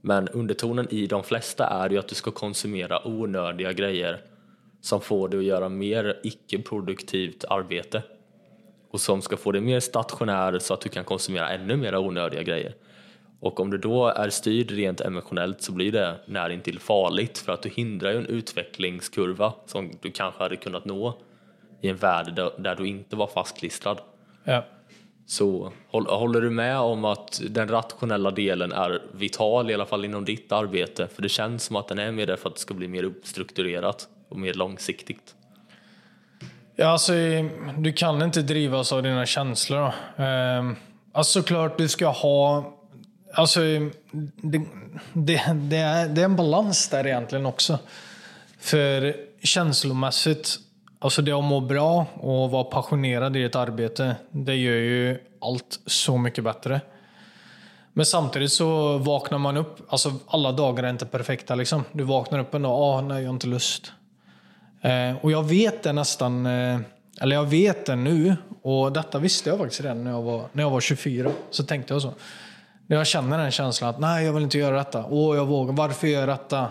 men 0.00 0.28
undertonen 0.28 0.88
i 0.90 1.06
de 1.06 1.24
flesta 1.24 1.66
är 1.66 1.90
ju 1.90 1.98
att 1.98 2.08
du 2.08 2.14
ska 2.14 2.30
konsumera 2.30 3.06
onödiga 3.06 3.72
grejer 3.72 4.20
som 4.80 5.00
får 5.00 5.28
dig 5.28 5.38
att 5.38 5.44
göra 5.44 5.68
mer 5.68 6.20
icke-produktivt 6.22 7.44
arbete 7.44 8.02
och 8.90 9.00
som 9.00 9.22
ska 9.22 9.36
få 9.36 9.52
dig 9.52 9.60
mer 9.60 9.80
stationär 9.80 10.58
så 10.58 10.74
att 10.74 10.80
du 10.80 10.88
kan 10.88 11.04
konsumera 11.04 11.50
ännu 11.50 11.76
mer 11.76 11.96
onödiga 11.96 12.42
grejer. 12.42 12.74
Och 13.40 13.60
om 13.60 13.70
du 13.70 13.78
då 13.78 14.06
är 14.06 14.30
styrd 14.30 14.70
rent 14.70 15.00
emotionellt 15.00 15.62
så 15.62 15.72
blir 15.72 15.92
det 15.92 16.16
närintill 16.26 16.78
farligt 16.78 17.38
för 17.38 17.52
att 17.52 17.62
du 17.62 17.68
hindrar 17.68 18.12
ju 18.12 18.18
en 18.18 18.26
utvecklingskurva 18.26 19.52
som 19.66 19.90
du 20.00 20.10
kanske 20.10 20.42
hade 20.42 20.56
kunnat 20.56 20.84
nå 20.84 21.18
i 21.80 21.88
en 21.88 21.96
värld 21.96 22.34
där 22.58 22.74
du 22.74 22.88
inte 22.88 23.16
var 23.16 23.26
fastklistrad. 23.26 24.00
Ja. 24.44 24.64
Så 25.26 25.72
håller 25.88 26.40
du 26.40 26.50
med 26.50 26.78
om 26.78 27.04
att 27.04 27.40
den 27.48 27.68
rationella 27.68 28.30
delen 28.30 28.72
är 28.72 29.02
vital, 29.12 29.70
i 29.70 29.74
alla 29.74 29.86
fall 29.86 30.04
inom 30.04 30.24
ditt 30.24 30.52
arbete? 30.52 31.08
För 31.08 31.22
det 31.22 31.28
känns 31.28 31.64
som 31.64 31.76
att 31.76 31.88
den 31.88 31.98
är 31.98 32.12
mer 32.12 32.26
där 32.26 32.36
för 32.36 32.48
att 32.48 32.54
det 32.54 32.60
ska 32.60 32.74
bli 32.74 32.88
mer 32.88 33.02
uppstrukturerat 33.02 34.08
och 34.28 34.38
mer 34.38 34.54
långsiktigt. 34.54 35.35
Ja, 36.76 36.86
alltså, 36.86 37.12
du 37.78 37.92
kan 37.92 38.22
inte 38.22 38.42
drivas 38.42 38.92
av 38.92 39.02
dina 39.02 39.26
känslor. 39.26 39.92
Ehm, 40.16 40.76
alltså 41.12 41.40
såklart 41.40 41.78
du 41.78 41.88
ska 41.88 42.08
ha... 42.08 42.72
Alltså, 43.34 43.60
det, 44.42 44.60
det, 45.12 45.42
det, 45.54 45.76
är, 45.76 46.08
det 46.08 46.20
är 46.20 46.24
en 46.24 46.36
balans 46.36 46.88
där 46.88 47.06
egentligen 47.06 47.46
också. 47.46 47.78
För 48.60 49.16
känslomässigt 49.42 50.58
Alltså 50.98 51.22
det 51.22 51.32
att 51.32 51.44
må 51.44 51.60
bra 51.60 52.06
och 52.14 52.50
vara 52.50 52.64
passionerad 52.64 53.36
i 53.36 53.42
ett 53.42 53.56
arbete, 53.56 54.16
det 54.30 54.54
gör 54.54 54.76
ju 54.76 55.18
allt 55.40 55.80
så 55.86 56.18
mycket 56.18 56.44
bättre. 56.44 56.80
Men 57.92 58.06
samtidigt 58.06 58.52
så 58.52 58.98
vaknar 58.98 59.38
man 59.38 59.56
upp, 59.56 59.76
alltså 59.88 60.12
alla 60.26 60.52
dagar 60.52 60.84
är 60.84 60.90
inte 60.90 61.06
perfekta 61.06 61.54
liksom. 61.54 61.84
Du 61.92 62.04
vaknar 62.04 62.38
upp 62.38 62.54
en 62.54 62.62
dag, 62.62 62.72
ah, 62.72 63.00
nej 63.00 63.22
jag 63.22 63.28
har 63.28 63.34
inte 63.34 63.46
lust. 63.46 63.92
Eh, 64.80 65.16
och 65.20 65.32
jag 65.32 65.48
vet 65.48 65.82
det 65.82 65.92
nästan, 65.92 66.46
eh, 66.46 66.80
eller 67.20 67.36
jag 67.36 67.44
vet 67.44 67.86
det 67.86 67.96
nu, 67.96 68.36
och 68.62 68.92
detta 68.92 69.18
visste 69.18 69.50
jag 69.50 69.58
faktiskt 69.58 69.80
redan 69.80 70.04
när 70.04 70.10
jag 70.10 70.22
var, 70.22 70.44
när 70.52 70.62
jag 70.62 70.70
var 70.70 70.80
24. 70.80 71.30
Så 71.50 71.64
tänkte 71.64 71.94
jag 71.94 72.02
så. 72.02 72.14
När 72.86 72.96
jag 72.96 73.06
känner 73.06 73.38
den 73.38 73.50
känslan 73.50 73.90
att 73.90 73.98
nej 73.98 74.24
jag 74.24 74.32
vill 74.32 74.42
inte 74.42 74.58
göra 74.58 74.76
detta, 74.76 75.04
åh 75.08 75.36
jag 75.36 75.46
vågar, 75.46 75.72
varför 75.72 76.06
gör 76.06 76.20
jag 76.20 76.28
detta? 76.28 76.70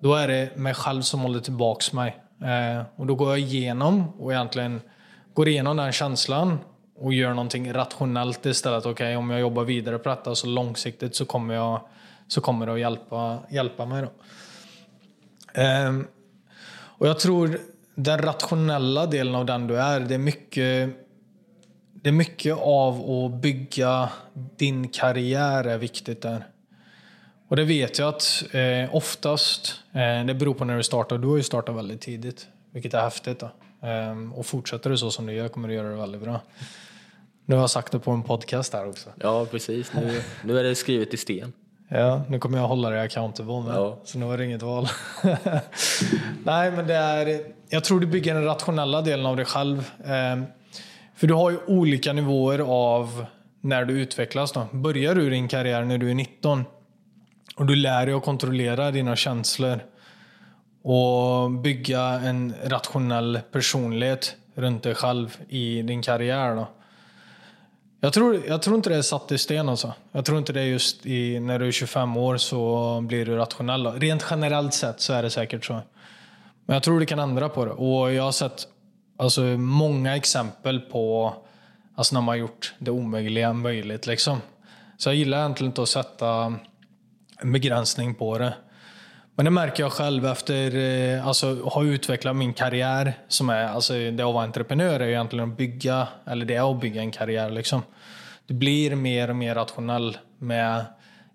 då 0.00 0.14
är 0.14 0.28
det 0.28 0.56
mig 0.56 0.74
själv 0.74 1.02
som 1.02 1.20
håller 1.20 1.40
tillbaks 1.40 1.92
mig. 1.92 2.16
Eh, 2.42 2.82
och 2.96 3.06
då 3.06 3.14
går 3.14 3.28
jag 3.28 3.38
igenom 3.38 4.08
och 4.18 4.32
egentligen 4.32 4.80
går 5.34 5.48
igenom 5.48 5.76
den 5.76 5.92
känslan 5.92 6.58
och 6.96 7.12
gör 7.12 7.30
någonting 7.30 7.72
rationellt 7.72 8.46
istället. 8.46 8.86
Okej, 8.86 8.92
okay, 8.92 9.16
om 9.16 9.30
jag 9.30 9.40
jobbar 9.40 9.64
vidare 9.64 9.98
på 9.98 10.08
detta 10.08 10.34
så 10.34 10.46
långsiktigt 10.46 11.16
så 11.16 11.24
kommer, 11.24 11.54
jag, 11.54 11.80
så 12.28 12.40
kommer 12.40 12.66
det 12.66 12.72
att 12.72 12.80
hjälpa, 12.80 13.38
hjälpa 13.50 13.86
mig. 13.86 14.02
Då. 14.02 14.10
Eh, 15.60 15.92
och 16.98 17.08
jag 17.08 17.18
tror 17.18 17.60
den 17.94 18.18
rationella 18.18 19.06
delen 19.06 19.34
av 19.34 19.46
den 19.46 19.66
du 19.66 19.76
är, 19.78 20.00
det 20.00 20.14
är 20.14 20.18
mycket 20.18 20.90
det 22.02 22.08
är 22.08 22.12
mycket 22.12 22.56
av 22.60 23.10
att 23.10 23.40
bygga 23.40 24.08
din 24.56 24.88
karriär 24.88 25.64
är 25.64 25.78
viktigt 25.78 26.22
där. 26.22 26.46
Och 27.48 27.56
det 27.56 27.64
vet 27.64 27.98
jag 27.98 28.08
att 28.08 28.44
eh, 28.52 28.94
oftast, 28.94 29.74
eh, 29.92 30.26
det 30.26 30.34
beror 30.34 30.54
på 30.54 30.64
när 30.64 30.76
du 30.76 30.82
startar. 30.82 31.18
Du 31.18 31.28
har 31.28 31.36
ju 31.36 31.42
startat 31.42 31.76
väldigt 31.76 32.00
tidigt, 32.00 32.46
vilket 32.70 32.94
är 32.94 33.00
häftigt. 33.00 33.40
Då. 33.40 33.50
Eh, 33.88 34.38
och 34.38 34.46
fortsätter 34.46 34.90
du 34.90 34.98
så 34.98 35.10
som 35.10 35.26
du 35.26 35.32
gör 35.32 35.48
kommer 35.48 35.68
du 35.68 35.74
göra 35.74 35.88
det 35.88 35.96
väldigt 35.96 36.22
bra. 36.22 36.40
Nu 37.44 37.54
har 37.54 37.62
jag 37.62 37.70
sagt 37.70 37.92
det 37.92 37.98
på 37.98 38.10
en 38.10 38.22
podcast 38.22 38.72
här 38.72 38.88
också. 38.88 39.10
Ja, 39.20 39.46
precis. 39.46 39.92
Nu, 39.92 40.22
nu 40.44 40.58
är 40.58 40.64
det 40.64 40.74
skrivet 40.74 41.14
i 41.14 41.16
sten. 41.16 41.52
Ja, 41.88 42.22
nu 42.28 42.38
kommer 42.38 42.58
jag 42.58 42.68
hålla 42.68 42.90
dig 42.90 43.00
accountable 43.00 43.60
med. 43.62 43.74
Ja. 43.74 43.98
Så 44.04 44.18
nu 44.18 44.26
har 44.26 44.38
det 44.38 44.44
inget 44.44 44.62
val. 44.62 44.88
Nej, 46.44 46.70
men 46.70 46.86
det 46.86 46.94
är... 46.94 47.40
Jag 47.68 47.84
tror 47.84 48.00
du 48.00 48.06
bygger 48.06 48.34
den 48.34 48.44
rationella 48.44 49.02
delen 49.02 49.26
av 49.26 49.36
dig 49.36 49.44
själv. 49.44 49.78
Eh, 50.04 50.42
för 51.14 51.26
du 51.26 51.34
har 51.34 51.50
ju 51.50 51.58
olika 51.66 52.12
nivåer 52.12 52.58
av 52.58 53.26
när 53.60 53.84
du 53.84 54.00
utvecklas. 54.00 54.52
Då. 54.52 54.66
Börjar 54.72 55.14
du 55.14 55.30
din 55.30 55.48
karriär 55.48 55.84
när 55.84 55.98
du 55.98 56.10
är 56.10 56.14
19 56.14 56.64
och 57.56 57.66
du 57.66 57.76
lär 57.76 58.06
dig 58.06 58.14
att 58.14 58.24
kontrollera 58.24 58.90
dina 58.90 59.16
känslor 59.16 59.80
och 60.82 61.50
bygga 61.50 62.02
en 62.02 62.54
rationell 62.64 63.40
personlighet 63.52 64.36
runt 64.54 64.82
dig 64.82 64.94
själv 64.94 65.36
i 65.48 65.82
din 65.82 66.02
karriär. 66.02 66.56
Då. 66.56 66.68
Jag, 68.00 68.12
tror, 68.12 68.42
jag 68.48 68.62
tror 68.62 68.76
inte 68.76 68.90
det 68.90 68.96
är 68.96 69.02
satt 69.02 69.32
i 69.32 69.38
sten. 69.38 69.68
Alltså. 69.68 69.92
Jag 70.12 70.24
tror 70.24 70.38
inte 70.38 70.52
det 70.52 70.60
är 70.60 70.64
just 70.64 71.06
i, 71.06 71.40
när 71.40 71.58
du 71.58 71.66
är 71.68 71.72
25 71.72 72.16
år 72.16 72.36
så 72.36 73.00
blir 73.00 73.26
du 73.26 73.36
rationell. 73.36 73.86
Rent 73.86 74.26
generellt 74.30 74.74
sett 74.74 75.00
så 75.00 75.12
är 75.12 75.22
det 75.22 75.30
säkert 75.30 75.64
så. 75.64 75.72
Men 76.66 76.74
jag 76.74 76.82
tror 76.82 77.00
du 77.00 77.06
kan 77.06 77.18
ändra 77.18 77.48
på 77.48 77.64
det. 77.64 77.70
Och 77.70 78.12
jag 78.12 78.22
har 78.22 78.32
sett 78.32 78.66
alltså, 79.16 79.40
många 79.40 80.16
exempel 80.16 80.80
på 80.80 81.34
alltså, 81.94 82.14
när 82.14 82.20
man 82.20 82.28
har 82.28 82.36
gjort 82.36 82.74
det 82.78 82.90
omöjliga 82.90 83.52
möjligt. 83.52 84.06
Liksom. 84.06 84.38
Så 84.96 85.08
jag 85.08 85.16
gillar 85.16 85.38
egentligen 85.38 85.70
inte 85.70 85.82
att 85.82 85.88
sätta 85.88 86.58
en 87.40 87.52
begränsning 87.52 88.14
på 88.14 88.38
det. 88.38 88.54
Men 89.38 89.44
det 89.44 89.50
märker 89.50 89.82
jag 89.82 89.92
själv 89.92 90.26
efter 90.26 90.76
eh, 90.76 91.26
alltså, 91.26 91.66
att 91.66 91.72
ha 91.72 91.84
utvecklat 91.84 92.36
min 92.36 92.52
karriär. 92.52 93.12
Som 93.28 93.50
är, 93.50 93.64
alltså, 93.64 93.92
det 93.92 94.22
att 94.22 94.34
vara 94.34 94.44
entreprenör 94.44 95.00
är 95.00 95.08
egentligen 95.08 95.50
att 95.50 95.56
bygga, 95.56 96.08
eller 96.26 96.46
det 96.46 96.54
är 96.54 96.70
att 96.70 96.80
bygga 96.80 97.00
en 97.00 97.10
karriär. 97.10 97.50
Liksom. 97.50 97.82
Du 98.46 98.54
blir 98.54 98.94
mer 98.94 99.30
och 99.30 99.36
mer 99.36 99.54
rationell 99.54 100.18
med 100.38 100.84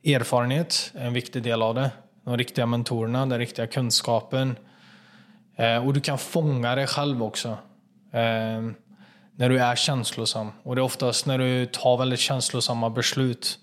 erfarenhet, 0.06 0.92
en 0.96 1.14
viktig 1.14 1.44
del 1.44 1.62
av 1.62 1.76
det. 1.76 1.92
De 2.26 2.38
riktiga 2.38 2.66
mentorerna, 2.66 3.26
den 3.26 3.40
riktiga 3.40 3.68
kunskapen. 3.68 4.56
Eh, 5.56 5.88
och 5.88 5.94
du 5.94 6.02
kan 6.02 6.18
fånga 6.18 6.76
dig 6.76 6.88
själv 6.88 7.24
också. 7.24 7.50
Eh, 8.12 8.62
när 9.36 9.50
du 9.50 9.60
är 9.60 9.76
känslosam. 9.76 10.52
Och 10.64 10.76
det 10.76 10.82
är 10.82 10.84
oftast 10.84 11.26
när 11.26 11.38
du 11.38 11.66
tar 11.66 11.98
väldigt 11.98 12.20
känslosamma 12.20 12.90
beslut 12.90 13.60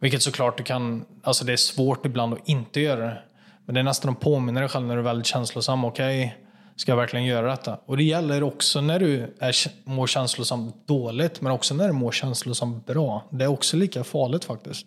vilket 0.00 0.22
såklart 0.22 0.56
du 0.58 0.64
kan, 0.64 1.04
alltså 1.22 1.44
det 1.44 1.52
är 1.52 1.56
svårt 1.56 2.06
ibland 2.06 2.34
att 2.34 2.48
inte 2.48 2.80
göra 2.80 3.04
det. 3.04 3.22
Men 3.66 3.74
det 3.74 3.80
är 3.80 3.84
nästan 3.84 4.10
att 4.10 4.20
påminna 4.20 4.60
dig 4.60 4.68
själv 4.68 4.86
när 4.86 4.94
du 4.94 5.00
är 5.00 5.04
väldigt 5.04 5.26
känslosam. 5.26 5.84
Okej, 5.84 6.24
okay, 6.24 6.38
ska 6.76 6.92
jag 6.92 6.96
verkligen 6.96 7.26
göra 7.26 7.50
detta? 7.50 7.78
Och 7.86 7.96
det 7.96 8.02
gäller 8.02 8.42
också 8.42 8.80
när 8.80 8.98
du 8.98 9.34
är, 9.38 9.54
mår 9.84 10.06
känslosamt 10.06 10.86
dåligt, 10.86 11.40
men 11.40 11.52
också 11.52 11.74
när 11.74 11.86
du 11.86 11.92
mår 11.92 12.12
känslosamt 12.12 12.86
bra. 12.86 13.24
Det 13.30 13.44
är 13.44 13.48
också 13.48 13.76
lika 13.76 14.04
farligt 14.04 14.44
faktiskt. 14.44 14.86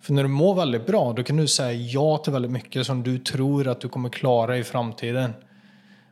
För 0.00 0.12
när 0.12 0.22
du 0.22 0.28
mår 0.28 0.54
väldigt 0.54 0.86
bra, 0.86 1.12
då 1.12 1.22
kan 1.22 1.36
du 1.36 1.46
säga 1.46 1.72
ja 1.72 2.18
till 2.18 2.32
väldigt 2.32 2.50
mycket 2.50 2.86
som 2.86 3.02
du 3.02 3.18
tror 3.18 3.68
att 3.68 3.80
du 3.80 3.88
kommer 3.88 4.08
klara 4.08 4.58
i 4.58 4.64
framtiden. 4.64 5.32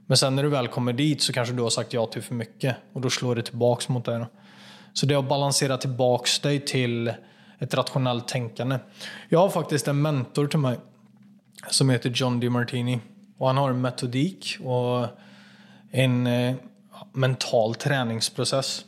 Men 0.07 0.17
sen 0.17 0.37
när 0.37 0.43
du 0.43 0.49
väl 0.49 0.69
kommer 0.69 0.93
dit 0.93 1.23
så 1.23 1.33
kanske 1.33 1.55
du 1.55 1.63
har 1.63 1.71
sagt 1.71 1.93
ja 1.93 2.07
till 2.07 2.23
för 2.23 2.35
mycket 2.35 2.77
och 2.93 3.01
då 3.01 3.11
slår 3.11 3.35
det 3.35 3.43
tillbaks 3.43 3.89
mot 3.89 4.05
dig. 4.05 4.25
Så 4.93 5.07
det 5.07 5.15
är 5.15 5.19
att 5.19 5.29
balansera 5.29 5.77
tillbaks 5.77 6.39
dig 6.39 6.61
till 6.61 7.13
ett 7.59 7.75
rationellt 7.75 8.29
tänkande. 8.29 8.79
Jag 9.29 9.39
har 9.39 9.49
faktiskt 9.49 9.89
en 9.89 10.03
mentor 10.03 10.47
till 10.47 10.59
mig 10.59 10.77
som 11.71 11.90
heter 11.90 12.11
John 12.14 12.40
DiMartini. 12.40 13.01
Och 13.38 13.47
han 13.47 13.57
har 13.57 13.71
en 13.71 13.81
metodik 13.81 14.59
och 14.64 15.07
en 15.90 16.27
eh, 16.27 16.57
mental 17.12 17.75
träningsprocess. 17.75 18.85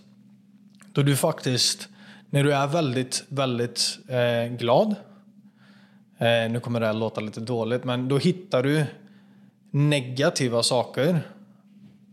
Då 0.93 1.03
du 1.03 1.17
faktiskt, 1.17 1.89
när 2.31 2.45
du 2.45 2.55
är 2.55 2.67
väldigt, 2.67 3.25
väldigt 3.29 3.99
eh, 4.09 4.57
glad. 4.57 4.95
Eh, 6.19 6.51
nu 6.51 6.61
kommer 6.61 6.81
det 6.81 6.87
här 6.87 6.95
låta 6.95 7.21
lite 7.21 7.41
dåligt, 7.41 7.85
men 7.85 8.09
då 8.09 8.19
hittar 8.19 8.63
du 8.63 8.85
negativa 9.71 10.63
saker 10.63 11.21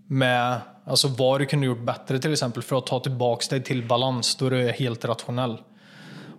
med 0.07 0.61
alltså 0.85 1.07
vad 1.07 1.41
du 1.41 1.45
kunde 1.45 1.65
gjort 1.65 1.81
bättre 1.81 2.19
till 2.19 2.31
exempel 2.31 2.63
för 2.63 2.77
att 2.77 2.87
ta 2.87 2.99
tillbaka 2.99 3.45
dig 3.49 3.63
till 3.63 3.87
balans 3.87 4.35
då 4.35 4.49
du 4.49 4.69
är 4.69 4.73
helt 4.73 5.05
rationell. 5.05 5.57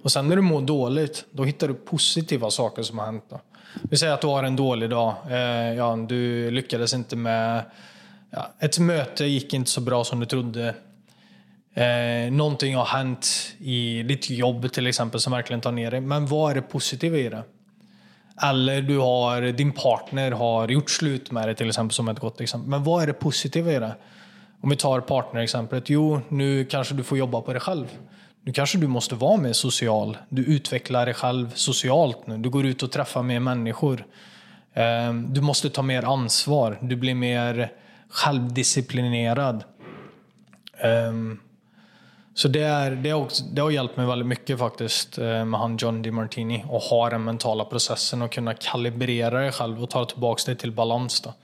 Och 0.02 0.12
sen 0.12 0.28
när 0.28 0.36
du 0.36 0.42
mår 0.42 0.62
dåligt, 0.62 1.24
då 1.30 1.44
hittar 1.44 1.68
du 1.68 1.74
positiva 1.74 2.50
saker 2.50 2.82
som 2.82 2.98
har 2.98 3.06
hänt. 3.06 3.24
Då. 3.28 3.40
Vi 3.82 3.96
säger 3.96 4.12
att 4.12 4.20
du 4.20 4.26
har 4.26 4.42
en 4.42 4.56
dålig 4.56 4.90
dag. 4.90 5.14
Eh, 5.30 5.74
ja, 5.74 5.96
du 6.08 6.50
lyckades 6.50 6.94
inte 6.94 7.16
med... 7.16 7.62
Ja, 8.30 8.52
ett 8.58 8.78
möte 8.78 9.24
gick 9.24 9.54
inte 9.54 9.70
så 9.70 9.80
bra 9.80 10.04
som 10.04 10.20
du 10.20 10.26
trodde. 10.26 10.74
Eh, 11.74 12.32
någonting 12.32 12.76
har 12.76 12.84
hänt 12.84 13.26
i 13.58 14.02
ditt 14.02 14.30
jobb 14.30 14.72
till 14.72 14.86
exempel 14.86 15.20
som 15.20 15.32
verkligen 15.32 15.60
tar 15.60 15.72
ner 15.72 15.90
dig. 15.90 16.00
Men 16.00 16.26
vad 16.26 16.50
är 16.50 16.54
det 16.54 16.62
positiva 16.62 17.16
i 17.16 17.28
det? 17.28 17.42
Eller 18.42 18.82
du 18.82 18.98
har, 18.98 19.42
din 19.42 19.72
partner 19.72 20.30
har 20.30 20.68
gjort 20.68 20.90
slut 20.90 21.30
med 21.30 21.48
dig 21.48 21.54
till 21.54 21.68
exempel 21.68 21.94
som 21.94 22.08
ett 22.08 22.18
gott 22.18 22.40
exempel. 22.40 22.70
Men 22.70 22.84
vad 22.84 23.02
är 23.02 23.06
det 23.06 23.12
positiva 23.12 23.72
i 23.72 23.78
det? 23.78 23.94
Om 24.60 24.70
vi 24.70 24.76
tar 24.76 25.00
partnerexemplet. 25.00 25.90
Jo, 25.90 26.20
nu 26.28 26.64
kanske 26.64 26.94
du 26.94 27.02
får 27.02 27.18
jobba 27.18 27.40
på 27.40 27.52
dig 27.52 27.60
själv. 27.60 27.86
Nu 28.46 28.52
kanske 28.52 28.78
du 28.78 28.86
måste 28.86 29.14
vara 29.14 29.36
mer 29.36 29.52
social. 29.52 30.16
Du 30.28 30.44
utvecklar 30.44 31.06
dig 31.06 31.14
själv 31.14 31.54
socialt 31.54 32.26
nu. 32.26 32.38
Du 32.38 32.50
går 32.50 32.66
ut 32.66 32.82
och 32.82 32.92
träffar 32.92 33.22
mer 33.22 33.40
människor. 33.40 34.06
Eh, 34.72 35.12
du 35.14 35.40
måste 35.40 35.70
ta 35.70 35.82
mer 35.82 36.02
ansvar. 36.02 36.78
Du 36.82 36.96
blir 36.96 37.14
mer 37.14 37.72
självdisciplinerad. 38.08 39.64
Eh, 40.78 41.12
så 42.34 42.48
det, 42.48 42.62
är, 42.62 42.90
det, 42.90 43.10
är 43.10 43.14
också, 43.14 43.44
det 43.44 43.62
har 43.62 43.70
hjälpt 43.70 43.96
mig 43.96 44.06
väldigt 44.06 44.28
mycket 44.28 44.58
faktiskt 44.58 45.18
eh, 45.18 45.44
med 45.44 45.60
han 45.60 45.76
John 45.76 46.02
DiMartini 46.02 46.64
och 46.68 46.80
ha 46.80 47.10
den 47.10 47.24
mentala 47.24 47.64
processen 47.64 48.22
och 48.22 48.32
kunna 48.32 48.54
kalibrera 48.54 49.40
dig 49.40 49.52
själv 49.52 49.82
och 49.82 49.90
ta 49.90 50.04
tillbaka 50.04 50.42
dig 50.46 50.56
till 50.56 50.72
balans. 50.72 51.20
Då. 51.20 51.34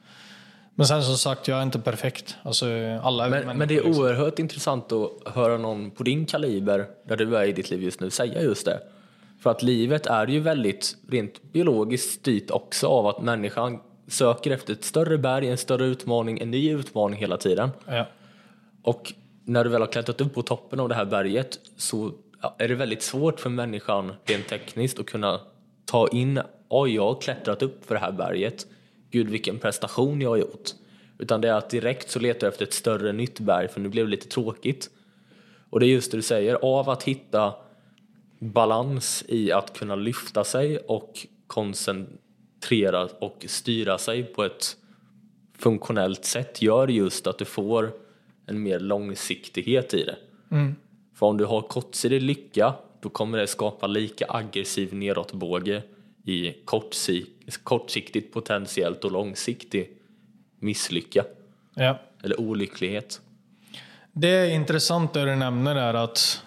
Men 0.74 0.87
sen 0.87 1.02
som 1.02 1.16
sagt, 1.16 1.48
jag 1.48 1.58
är 1.58 1.62
inte 1.62 1.78
perfekt. 1.78 2.37
Alltså, 2.42 2.66
alla 3.02 3.28
men, 3.28 3.58
men 3.58 3.68
det 3.68 3.76
är 3.76 3.85
liksom. 3.85 4.02
oerhört 4.02 4.38
intressant 4.38 4.92
att 4.92 5.35
höra 5.35 5.58
någon 5.58 5.90
på 5.90 6.02
din 6.02 6.26
kaliber, 6.26 6.87
där 7.08 7.16
du 7.16 7.37
är 7.37 7.44
i 7.44 7.52
ditt 7.52 7.70
liv 7.70 7.82
just 7.82 8.00
nu, 8.00 8.11
säga 8.11 8.42
just 8.42 8.66
det. 8.66 8.80
För 9.42 9.50
att 9.50 9.62
livet 9.62 10.06
är 10.06 10.26
ju 10.26 10.40
väldigt 10.40 10.96
rent 11.08 11.42
biologiskt 11.52 12.20
styrt 12.20 12.50
också 12.50 12.87
av 12.87 13.06
att 13.06 13.22
människan 13.22 13.80
söker 14.08 14.50
efter 14.50 14.72
ett 14.72 14.85
större 14.85 15.18
berg, 15.18 15.48
en 15.48 15.58
större 15.58 15.85
utmaning, 15.85 16.40
en 16.40 16.50
ny 16.50 16.72
utmaning 16.72 17.20
hela 17.20 17.37
tiden. 17.37 17.70
Ja. 17.87 18.06
Och 18.82 19.12
när 19.44 19.64
du 19.64 19.70
väl 19.70 19.80
har 19.80 19.88
klättrat 19.88 20.20
upp 20.20 20.35
på 20.35 20.42
toppen 20.42 20.80
av 20.80 20.88
det 20.88 20.94
här 20.94 21.04
berget 21.04 21.58
så 21.76 22.12
är 22.58 22.68
det 22.68 22.74
väldigt 22.74 23.02
svårt 23.02 23.40
för 23.40 23.50
människan 23.50 24.12
rent 24.24 24.48
tekniskt 24.48 24.98
att 24.98 25.06
kunna 25.06 25.40
ta 25.85 26.08
in, 26.08 26.40
oj 26.68 26.94
jag 26.94 27.02
har 27.14 27.20
klättrat 27.20 27.62
upp 27.62 27.85
för 27.85 27.94
det 27.94 28.00
här 28.00 28.12
berget 28.12 28.66
gud 29.12 29.31
vilken 29.31 29.59
prestation 29.59 30.20
jag 30.20 30.31
har 30.31 30.37
gjort. 30.37 30.70
Utan 31.18 31.40
det 31.40 31.48
är 31.48 31.55
att 31.55 31.70
direkt 31.70 32.11
så 32.11 32.18
letar 32.18 32.46
jag 32.46 32.53
efter 32.53 32.64
ett 32.64 32.72
större 32.72 33.12
nytt 33.12 33.40
berg 33.40 33.68
för 33.68 33.81
nu 33.81 33.88
blev 33.88 34.05
det 34.05 34.11
lite 34.11 34.29
tråkigt. 34.29 34.90
Och 35.70 35.80
det 35.80 35.86
är 35.86 35.89
just 35.89 36.11
det 36.11 36.18
du 36.18 36.22
säger, 36.22 36.55
av 36.55 36.91
att 36.91 37.03
hitta 37.03 37.55
balans 38.39 39.24
i 39.28 39.53
att 39.53 39.78
kunna 39.78 39.95
lyfta 39.95 40.45
sig 40.45 40.78
och 40.78 41.26
koncentrera 41.47 43.09
och 43.18 43.45
styra 43.49 43.99
sig 43.99 44.22
på 44.22 44.45
ett 44.45 44.76
funktionellt 45.59 46.24
sätt 46.24 46.62
gör 46.62 46.89
just 46.89 47.26
att 47.26 47.39
du 47.39 47.45
får 47.45 47.93
en 48.47 48.62
mer 48.62 48.80
långsiktighet 48.80 49.95
i 49.95 50.05
det. 50.05 50.16
Mm. 50.51 50.74
För 51.14 51.26
om 51.26 51.36
du 51.36 51.45
har 51.45 51.62
kortsidig 51.62 52.22
lycka 52.22 52.74
då 53.01 53.09
kommer 53.09 53.39
det 53.39 53.47
skapa 53.47 53.86
lika 53.86 54.26
aggressiv 54.28 54.95
nedåtbåge 54.95 55.82
i 56.25 56.55
kortsiktigt 57.64 58.33
potentiellt 58.33 59.05
och 59.05 59.12
långsiktig 59.12 59.91
misslycka. 60.59 61.25
Ja. 61.75 62.01
Eller 62.23 62.41
olycklighet. 62.41 63.20
Det 64.12 64.29
är 64.29 64.51
intressant 64.51 65.12
det 65.12 65.25
du 65.25 65.37
nämner 65.37 65.75
där 65.75 65.95
att 65.95 66.43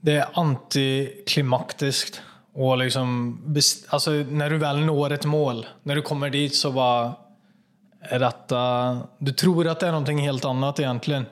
det 0.00 0.12
är 0.12 0.26
antiklimaktiskt 0.32 2.22
Och 2.52 2.78
liksom, 2.78 3.38
alltså, 3.88 4.10
när 4.10 4.50
du 4.50 4.58
väl 4.58 4.80
når 4.80 5.12
ett 5.12 5.24
mål, 5.24 5.66
när 5.82 5.94
du 5.94 6.02
kommer 6.02 6.30
dit 6.30 6.54
så 6.54 6.72
bara... 6.72 7.12
Är 8.00 8.18
detta, 8.18 8.98
du 9.18 9.32
tror 9.32 9.68
att 9.68 9.80
det 9.80 9.86
är 9.86 9.90
någonting 9.90 10.18
helt 10.18 10.44
annat 10.44 10.80
egentligen. 10.80 11.26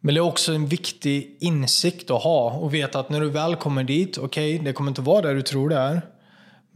Men 0.00 0.14
det 0.14 0.18
är 0.18 0.22
också 0.22 0.52
en 0.52 0.66
viktig 0.66 1.36
insikt 1.40 2.10
att 2.10 2.22
ha 2.22 2.50
och 2.50 2.74
veta 2.74 3.00
att 3.00 3.10
när 3.10 3.20
du 3.20 3.30
väl 3.30 3.56
kommer 3.56 3.84
dit, 3.84 4.18
okej, 4.18 4.58
det 4.58 4.72
kommer 4.72 4.90
inte 4.90 5.00
vara 5.00 5.22
där 5.22 5.34
du 5.34 5.42
tror 5.42 5.68
det 5.68 5.76
är. 5.76 6.02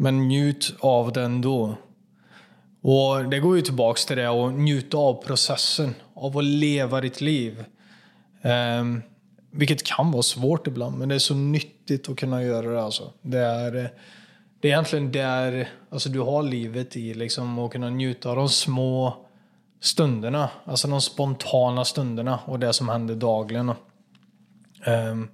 Men 0.03 0.29
njut 0.29 0.75
av 0.81 1.13
det 1.13 1.23
ändå. 1.23 1.75
Och 2.83 3.25
det 3.31 3.39
går 3.39 3.57
ju 3.57 3.63
tillbaks 3.63 4.07
till 4.07 4.17
det 4.17 4.27
att 4.27 4.53
njuta 4.53 4.97
av 4.97 5.23
processen, 5.25 5.95
av 6.15 6.39
att 6.39 6.45
leva 6.45 7.01
ditt 7.01 7.21
liv. 7.21 7.65
Um, 8.43 9.03
vilket 9.51 9.83
kan 9.83 10.13
vara 10.13 10.23
svårt 10.23 10.67
ibland, 10.67 10.99
men 10.99 11.09
det 11.09 11.15
är 11.15 11.19
så 11.19 11.35
nyttigt 11.35 12.09
att 12.09 12.17
kunna 12.17 12.43
göra 12.43 12.71
det. 12.71 12.83
Alltså. 12.83 13.13
Det, 13.23 13.39
är, 13.39 13.73
det 14.61 14.69
är 14.69 14.73
egentligen 14.73 15.13
där 15.13 15.69
alltså, 15.91 16.09
du 16.09 16.21
har 16.21 16.43
livet 16.43 16.97
i, 16.97 17.15
liksom, 17.15 17.59
att 17.59 17.73
kunna 17.73 17.91
njuta 17.91 18.31
av 18.31 18.37
de 18.37 18.49
små 18.49 19.17
stunderna. 19.81 20.51
Alltså 20.65 20.89
de 20.89 21.01
spontana 21.01 21.85
stunderna 21.85 22.39
och 22.45 22.59
det 22.59 22.73
som 22.73 22.89
händer 22.89 23.15
dagligen. 23.15 23.73
Um, 24.87 25.29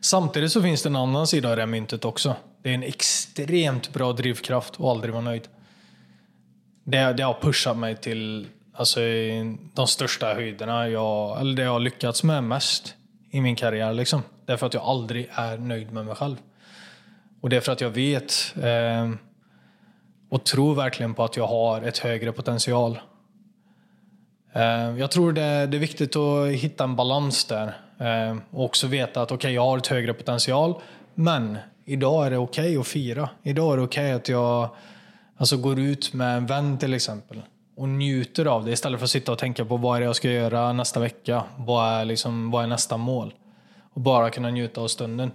samtidigt 0.00 0.52
så 0.52 0.62
finns 0.62 0.82
det 0.82 0.88
en 0.88 0.96
annan 0.96 1.26
sida 1.26 1.50
av 1.50 1.56
det 1.56 1.66
myntet 1.66 2.04
också. 2.04 2.36
Det 2.62 2.70
är 2.70 2.74
en 2.74 2.82
extremt 2.82 3.92
bra 3.92 4.12
drivkraft 4.12 4.74
att 4.74 4.80
aldrig 4.80 5.12
vara 5.12 5.24
nöjd. 5.24 5.48
Det, 6.84 7.12
det 7.12 7.22
har 7.22 7.40
pushat 7.40 7.76
mig 7.76 7.96
till 7.96 8.46
alltså, 8.72 9.00
de 9.74 9.86
största 9.86 10.34
höjderna, 10.34 10.88
jag, 10.88 11.40
eller 11.40 11.56
det 11.56 11.62
jag 11.62 11.72
har 11.72 11.80
lyckats 11.80 12.22
med 12.22 12.44
mest 12.44 12.94
i 13.30 13.40
min 13.40 13.56
karriär. 13.56 13.92
Liksom. 13.92 14.22
Därför 14.46 14.66
är 14.66 14.68
att 14.68 14.74
jag 14.74 14.82
aldrig 14.82 15.28
är 15.32 15.58
nöjd 15.58 15.92
med 15.92 16.06
mig 16.06 16.14
själv. 16.14 16.36
Och 17.40 17.50
det 17.50 17.56
är 17.56 17.60
för 17.60 17.72
att 17.72 17.80
jag 17.80 17.90
vet 17.90 18.54
eh, 18.62 19.10
och 20.28 20.44
tror 20.44 20.74
verkligen 20.74 21.14
på 21.14 21.24
att 21.24 21.36
jag 21.36 21.46
har 21.46 21.82
ett 21.82 21.98
högre 21.98 22.32
potential. 22.32 23.00
Eh, 24.52 24.98
jag 24.98 25.10
tror 25.10 25.32
det, 25.32 25.66
det 25.66 25.76
är 25.76 25.80
viktigt 25.80 26.16
att 26.16 26.48
hitta 26.48 26.84
en 26.84 26.96
balans 26.96 27.44
där. 27.44 27.66
Eh, 27.98 28.36
och 28.50 28.64
också 28.64 28.86
veta 28.86 29.22
att 29.22 29.32
okej, 29.32 29.36
okay, 29.36 29.52
jag 29.52 29.62
har 29.62 29.78
ett 29.78 29.86
högre 29.86 30.14
potential, 30.14 30.74
men 31.14 31.58
idag 31.88 32.26
är 32.26 32.30
det 32.30 32.38
okej 32.38 32.64
okay 32.64 32.80
att 32.80 32.86
fira. 32.86 33.30
Idag 33.42 33.72
är 33.72 33.76
det 33.76 33.82
okej 33.82 34.04
okay 34.04 34.16
att 34.16 34.28
jag 34.28 34.68
alltså, 35.36 35.56
går 35.56 35.78
ut 35.78 36.12
med 36.12 36.36
en 36.36 36.46
vän 36.46 36.78
till 36.78 36.94
exempel 36.94 37.42
och 37.76 37.88
njuter 37.88 38.44
av 38.44 38.64
det 38.64 38.72
istället 38.72 39.00
för 39.00 39.04
att 39.04 39.10
sitta 39.10 39.32
och 39.32 39.38
tänka 39.38 39.64
på 39.64 39.76
vad 39.76 39.96
är 39.96 40.00
det 40.00 40.06
jag 40.06 40.16
ska 40.16 40.30
göra 40.30 40.72
nästa 40.72 41.00
vecka. 41.00 41.44
Vad 41.56 41.92
är, 41.92 42.04
liksom, 42.04 42.50
vad 42.50 42.64
är 42.64 42.66
nästa 42.66 42.96
mål? 42.96 43.34
Och 43.92 44.00
bara 44.00 44.30
kunna 44.30 44.50
njuta 44.50 44.80
av 44.80 44.88
stunden. 44.88 45.30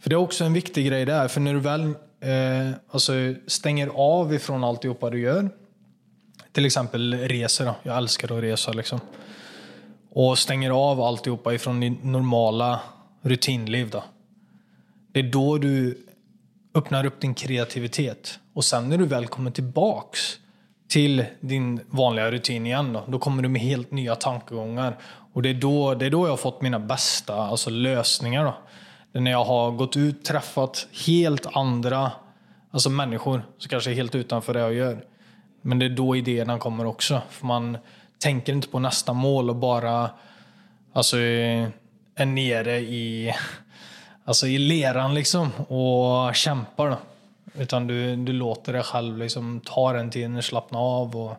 För 0.00 0.10
det 0.10 0.14
är 0.14 0.18
också 0.18 0.44
en 0.44 0.52
viktig 0.52 0.86
grej 0.86 1.04
där, 1.04 1.28
för 1.28 1.40
när 1.40 1.54
du 1.54 1.60
väl 1.60 1.82
eh, 2.20 2.76
alltså, 2.90 3.12
stänger 3.46 3.88
av 3.94 4.34
ifrån 4.34 4.64
alltihopa 4.64 5.10
du 5.10 5.20
gör, 5.20 5.50
till 6.52 6.66
exempel 6.66 7.14
resor, 7.14 7.64
då. 7.64 7.74
jag 7.82 7.96
älskar 7.96 8.36
att 8.36 8.42
resa 8.42 8.72
liksom. 8.72 9.00
Och 10.10 10.38
stänger 10.38 10.70
av 10.70 11.00
alltihopa 11.00 11.54
ifrån 11.54 11.80
din 11.80 11.98
normala 12.02 12.80
rutinliv 13.22 13.90
då. 13.90 14.04
Det 15.12 15.20
är 15.20 15.30
då 15.32 15.58
du 15.58 16.04
öppnar 16.74 17.06
upp 17.06 17.20
din 17.20 17.34
kreativitet. 17.34 18.40
Och 18.54 18.64
sen 18.64 18.88
när 18.88 18.98
du 18.98 19.06
väl 19.06 19.26
kommer 19.26 19.50
tillbaks 19.50 20.38
till 20.88 21.24
din 21.40 21.80
vanliga 21.90 22.30
rutin 22.30 22.66
igen 22.66 22.92
då, 22.92 23.04
då 23.08 23.18
kommer 23.18 23.42
du 23.42 23.48
med 23.48 23.62
helt 23.62 23.90
nya 23.90 24.14
tankegångar. 24.14 24.98
Och 25.32 25.42
det 25.42 25.48
är 25.48 25.54
då, 25.54 25.94
det 25.94 26.06
är 26.06 26.10
då 26.10 26.26
jag 26.26 26.32
har 26.32 26.36
fått 26.36 26.62
mina 26.62 26.78
bästa 26.78 27.34
alltså 27.34 27.70
lösningar. 27.70 28.44
Då. 28.44 28.54
Det 29.12 29.18
är 29.18 29.22
när 29.22 29.30
jag 29.30 29.44
har 29.44 29.70
gått 29.70 29.96
ut 29.96 30.24
träffat 30.24 30.86
helt 31.06 31.46
andra 31.56 32.10
alltså 32.70 32.90
människor 32.90 33.42
som 33.58 33.68
kanske 33.68 33.90
är 33.90 33.94
helt 33.94 34.14
utanför 34.14 34.54
det 34.54 34.60
jag 34.60 34.74
gör. 34.74 35.04
Men 35.62 35.78
det 35.78 35.86
är 35.86 35.90
då 35.90 36.16
idéerna 36.16 36.58
kommer 36.58 36.86
också. 36.86 37.22
För 37.30 37.46
man 37.46 37.78
tänker 38.18 38.52
inte 38.52 38.68
på 38.68 38.78
nästa 38.78 39.12
mål 39.12 39.50
och 39.50 39.56
bara 39.56 40.10
alltså, 40.92 41.16
är 41.16 42.26
nere 42.26 42.78
i, 42.78 43.34
alltså, 44.28 44.46
i 44.46 44.58
leran 44.58 45.14
liksom 45.14 45.52
och 45.52 46.34
kämpar. 46.34 46.88
Då. 46.90 46.96
Utan 47.54 47.86
du, 47.86 48.16
du 48.16 48.32
låter 48.32 48.72
dig 48.72 48.82
själv 48.82 49.18
liksom 49.18 49.60
ta 49.60 49.92
den 49.92 50.10
tiden, 50.10 50.42
slappna 50.42 50.78
av. 50.78 51.16
Och, 51.16 51.30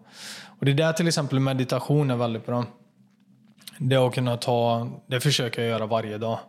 och 0.60 0.66
det 0.66 0.72
är 0.72 0.76
där 0.76 0.94
till 0.94 1.08
exempel 1.08 1.40
meditation 1.40 2.12
är 2.12 2.16
väldigt 2.16 2.46
bra. 2.46 2.66
Det 3.78 3.96
att 3.96 4.14
kunna 4.14 4.38
ta, 4.38 4.88
det 5.08 5.20
försöker 5.20 5.62
jag 5.62 5.70
göra 5.70 5.86
varje 5.86 6.18
dag. 6.18 6.40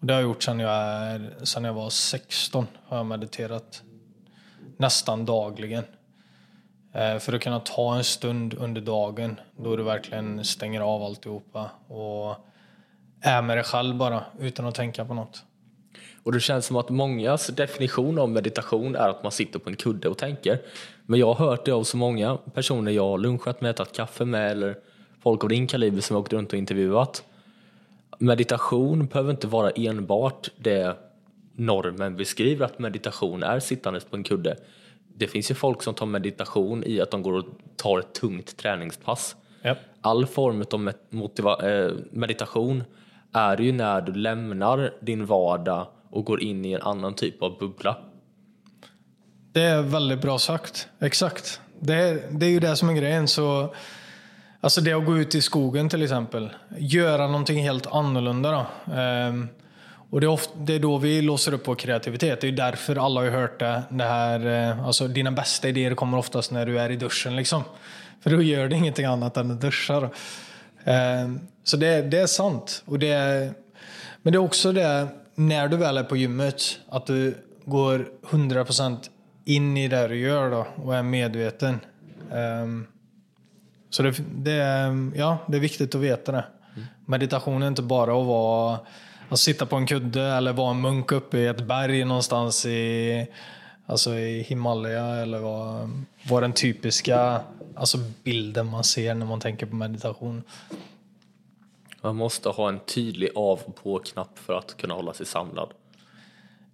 Och 0.00 0.06
det 0.06 0.12
har 0.12 0.20
jag 0.20 0.28
gjort 0.28 0.42
sedan 0.42 0.60
jag, 0.60 0.72
är, 0.72 1.44
sedan 1.44 1.64
jag 1.64 1.74
var 1.74 1.90
16. 1.90 2.66
Har 2.86 2.96
jag 2.96 3.06
mediterat 3.06 3.82
nästan 4.76 5.24
dagligen. 5.24 5.84
Eh, 6.92 7.18
för 7.18 7.32
att 7.32 7.42
kunna 7.42 7.60
ta 7.60 7.96
en 7.96 8.04
stund 8.04 8.54
under 8.54 8.80
dagen 8.80 9.40
då 9.56 9.76
du 9.76 9.82
verkligen 9.82 10.44
stänger 10.44 10.80
av 10.80 11.02
alltihopa 11.02 11.70
och 11.88 12.36
är 13.20 13.42
med 13.42 13.56
dig 13.56 13.64
själv 13.64 13.96
bara 13.96 14.24
utan 14.38 14.66
att 14.66 14.74
tänka 14.74 15.04
på 15.04 15.14
något. 15.14 15.44
Och 16.22 16.32
det 16.32 16.40
känns 16.40 16.66
som 16.66 16.76
att 16.76 16.90
mångas 16.90 17.46
definition 17.46 18.18
av 18.18 18.28
meditation 18.28 18.96
är 18.96 19.08
att 19.08 19.22
man 19.22 19.32
sitter 19.32 19.58
på 19.58 19.70
en 19.70 19.76
kudde 19.76 20.08
och 20.08 20.18
tänker. 20.18 20.58
Men 21.06 21.20
jag 21.20 21.32
har 21.32 21.46
hört 21.46 21.64
det 21.64 21.72
av 21.72 21.84
så 21.84 21.96
många 21.96 22.38
personer 22.54 22.92
jag 22.92 23.08
har 23.08 23.18
lunchat 23.18 23.60
med, 23.60 23.76
tagit 23.76 23.92
kaffe 23.92 24.24
med 24.24 24.50
eller 24.50 24.76
folk 25.22 25.44
av 25.44 25.48
din 25.48 25.66
kaliber 25.66 26.00
som 26.00 26.14
jag 26.14 26.20
åkt 26.20 26.32
runt 26.32 26.52
och 26.52 26.58
intervjuat. 26.58 27.24
Meditation 28.18 29.06
behöver 29.06 29.30
inte 29.30 29.46
vara 29.46 29.70
enbart 29.70 30.50
det 30.56 30.96
normen 31.56 32.16
beskriver 32.16 32.64
att 32.64 32.78
meditation 32.78 33.42
är 33.42 33.60
sittandes 33.60 34.04
på 34.04 34.16
en 34.16 34.22
kudde. 34.22 34.56
Det 35.16 35.26
finns 35.26 35.50
ju 35.50 35.54
folk 35.54 35.82
som 35.82 35.94
tar 35.94 36.06
meditation 36.06 36.84
i 36.86 37.00
att 37.00 37.10
de 37.10 37.22
går 37.22 37.32
och 37.32 37.44
tar 37.76 37.98
ett 37.98 38.12
tungt 38.12 38.56
träningspass. 38.56 39.36
Yep. 39.64 39.78
All 40.00 40.26
form 40.26 40.64
av 40.70 40.88
eh, 41.64 41.92
meditation 42.10 42.84
är 43.32 43.60
ju 43.60 43.72
när 43.72 44.00
du 44.00 44.12
lämnar 44.12 44.94
din 45.00 45.26
vardag 45.26 45.86
och 46.10 46.24
går 46.24 46.42
in 46.42 46.64
i 46.64 46.72
en 46.72 46.82
annan 46.82 47.14
typ 47.14 47.42
av 47.42 47.58
bubbla. 47.58 47.96
Det 49.52 49.62
är 49.62 49.82
väldigt 49.82 50.20
bra 50.20 50.38
sagt. 50.38 50.88
Exakt. 51.00 51.60
Det, 51.80 52.22
det 52.30 52.46
är 52.46 52.50
ju 52.50 52.60
det 52.60 52.76
som 52.76 52.88
är 52.88 52.94
grejen. 52.94 53.28
Så, 53.28 53.74
alltså 54.60 54.80
det 54.80 54.92
att 54.92 55.06
gå 55.06 55.18
ut 55.18 55.34
i 55.34 55.42
skogen 55.42 55.88
till 55.88 56.02
exempel. 56.02 56.50
Göra 56.78 57.26
någonting 57.26 57.62
helt 57.62 57.86
annorlunda. 57.86 58.50
Då. 58.50 58.92
Ehm, 58.94 59.48
och 60.10 60.20
det 60.20 60.26
är, 60.26 60.28
ofta, 60.28 60.58
det 60.58 60.74
är 60.74 60.78
då 60.78 60.98
vi 60.98 61.22
låser 61.22 61.54
upp 61.54 61.68
vår 61.68 61.74
kreativitet. 61.74 62.40
Det 62.40 62.48
är 62.48 62.52
därför 62.52 62.96
alla 62.96 63.20
har 63.20 63.28
hört 63.28 63.58
det. 63.58 63.82
det 63.90 64.04
här, 64.04 64.46
eh, 64.46 64.86
alltså 64.86 65.08
dina 65.08 65.30
bästa 65.30 65.68
idéer 65.68 65.94
kommer 65.94 66.18
oftast 66.18 66.50
när 66.50 66.66
du 66.66 66.80
är 66.80 66.90
i 66.90 66.96
duschen. 66.96 67.36
Liksom. 67.36 67.62
För 68.20 68.30
då 68.30 68.42
gör 68.42 68.68
du 68.68 68.76
ingenting 68.76 69.04
annat 69.04 69.36
än 69.36 69.50
att 69.50 69.60
duscha. 69.60 70.10
Ehm, 70.84 71.40
så 71.64 71.76
det, 71.76 72.02
det 72.02 72.18
är 72.18 72.26
sant. 72.26 72.82
Och 72.86 72.98
det 72.98 73.10
är, 73.10 73.52
men 74.22 74.32
det 74.32 74.36
är 74.36 74.42
också 74.42 74.72
det 74.72 75.08
när 75.46 75.68
du 75.68 75.76
väl 75.76 75.96
är 75.96 76.04
på 76.04 76.16
gymmet, 76.16 76.80
att 76.88 77.06
du 77.06 77.34
går 77.64 78.08
100% 78.30 78.98
in 79.44 79.76
i 79.76 79.88
det 79.88 80.08
du 80.08 80.18
gör 80.18 80.50
då 80.50 80.66
och 80.84 80.96
är 80.96 81.02
medveten. 81.02 81.80
Um, 82.32 82.86
så 83.90 84.02
det, 84.02 84.22
det, 84.34 84.52
är, 84.52 85.10
ja, 85.14 85.38
det 85.48 85.56
är 85.56 85.60
viktigt 85.60 85.94
att 85.94 86.00
veta 86.00 86.32
det. 86.32 86.44
Mm. 86.76 86.88
Meditation 87.06 87.62
är 87.62 87.68
inte 87.68 87.82
bara 87.82 88.20
att, 88.20 88.26
vara, 88.26 88.78
att 89.28 89.38
sitta 89.38 89.66
på 89.66 89.76
en 89.76 89.86
kudde 89.86 90.22
eller 90.22 90.52
vara 90.52 90.70
en 90.70 90.80
munk 90.80 91.12
uppe 91.12 91.38
i 91.38 91.46
ett 91.46 91.64
berg 91.64 92.04
någonstans 92.04 92.66
i, 92.66 93.26
alltså 93.86 94.14
i 94.14 94.42
Himalaya 94.42 95.06
eller 95.06 95.38
vad, 95.38 95.90
vad 96.28 96.42
den 96.42 96.52
typiska 96.52 97.40
alltså 97.74 97.98
bilden 98.24 98.66
man 98.66 98.84
ser 98.84 99.14
när 99.14 99.26
man 99.26 99.40
tänker 99.40 99.66
på 99.66 99.76
meditation. 99.76 100.42
Man 102.00 102.16
måste 102.16 102.48
ha 102.48 102.68
en 102.68 102.80
tydlig 102.80 103.30
av 103.34 103.60
och 103.64 103.76
på-knapp 103.76 104.38
för 104.38 104.54
att 104.54 104.76
kunna 104.76 104.94
hålla 104.94 105.12
sig 105.12 105.26
samlad. 105.26 105.70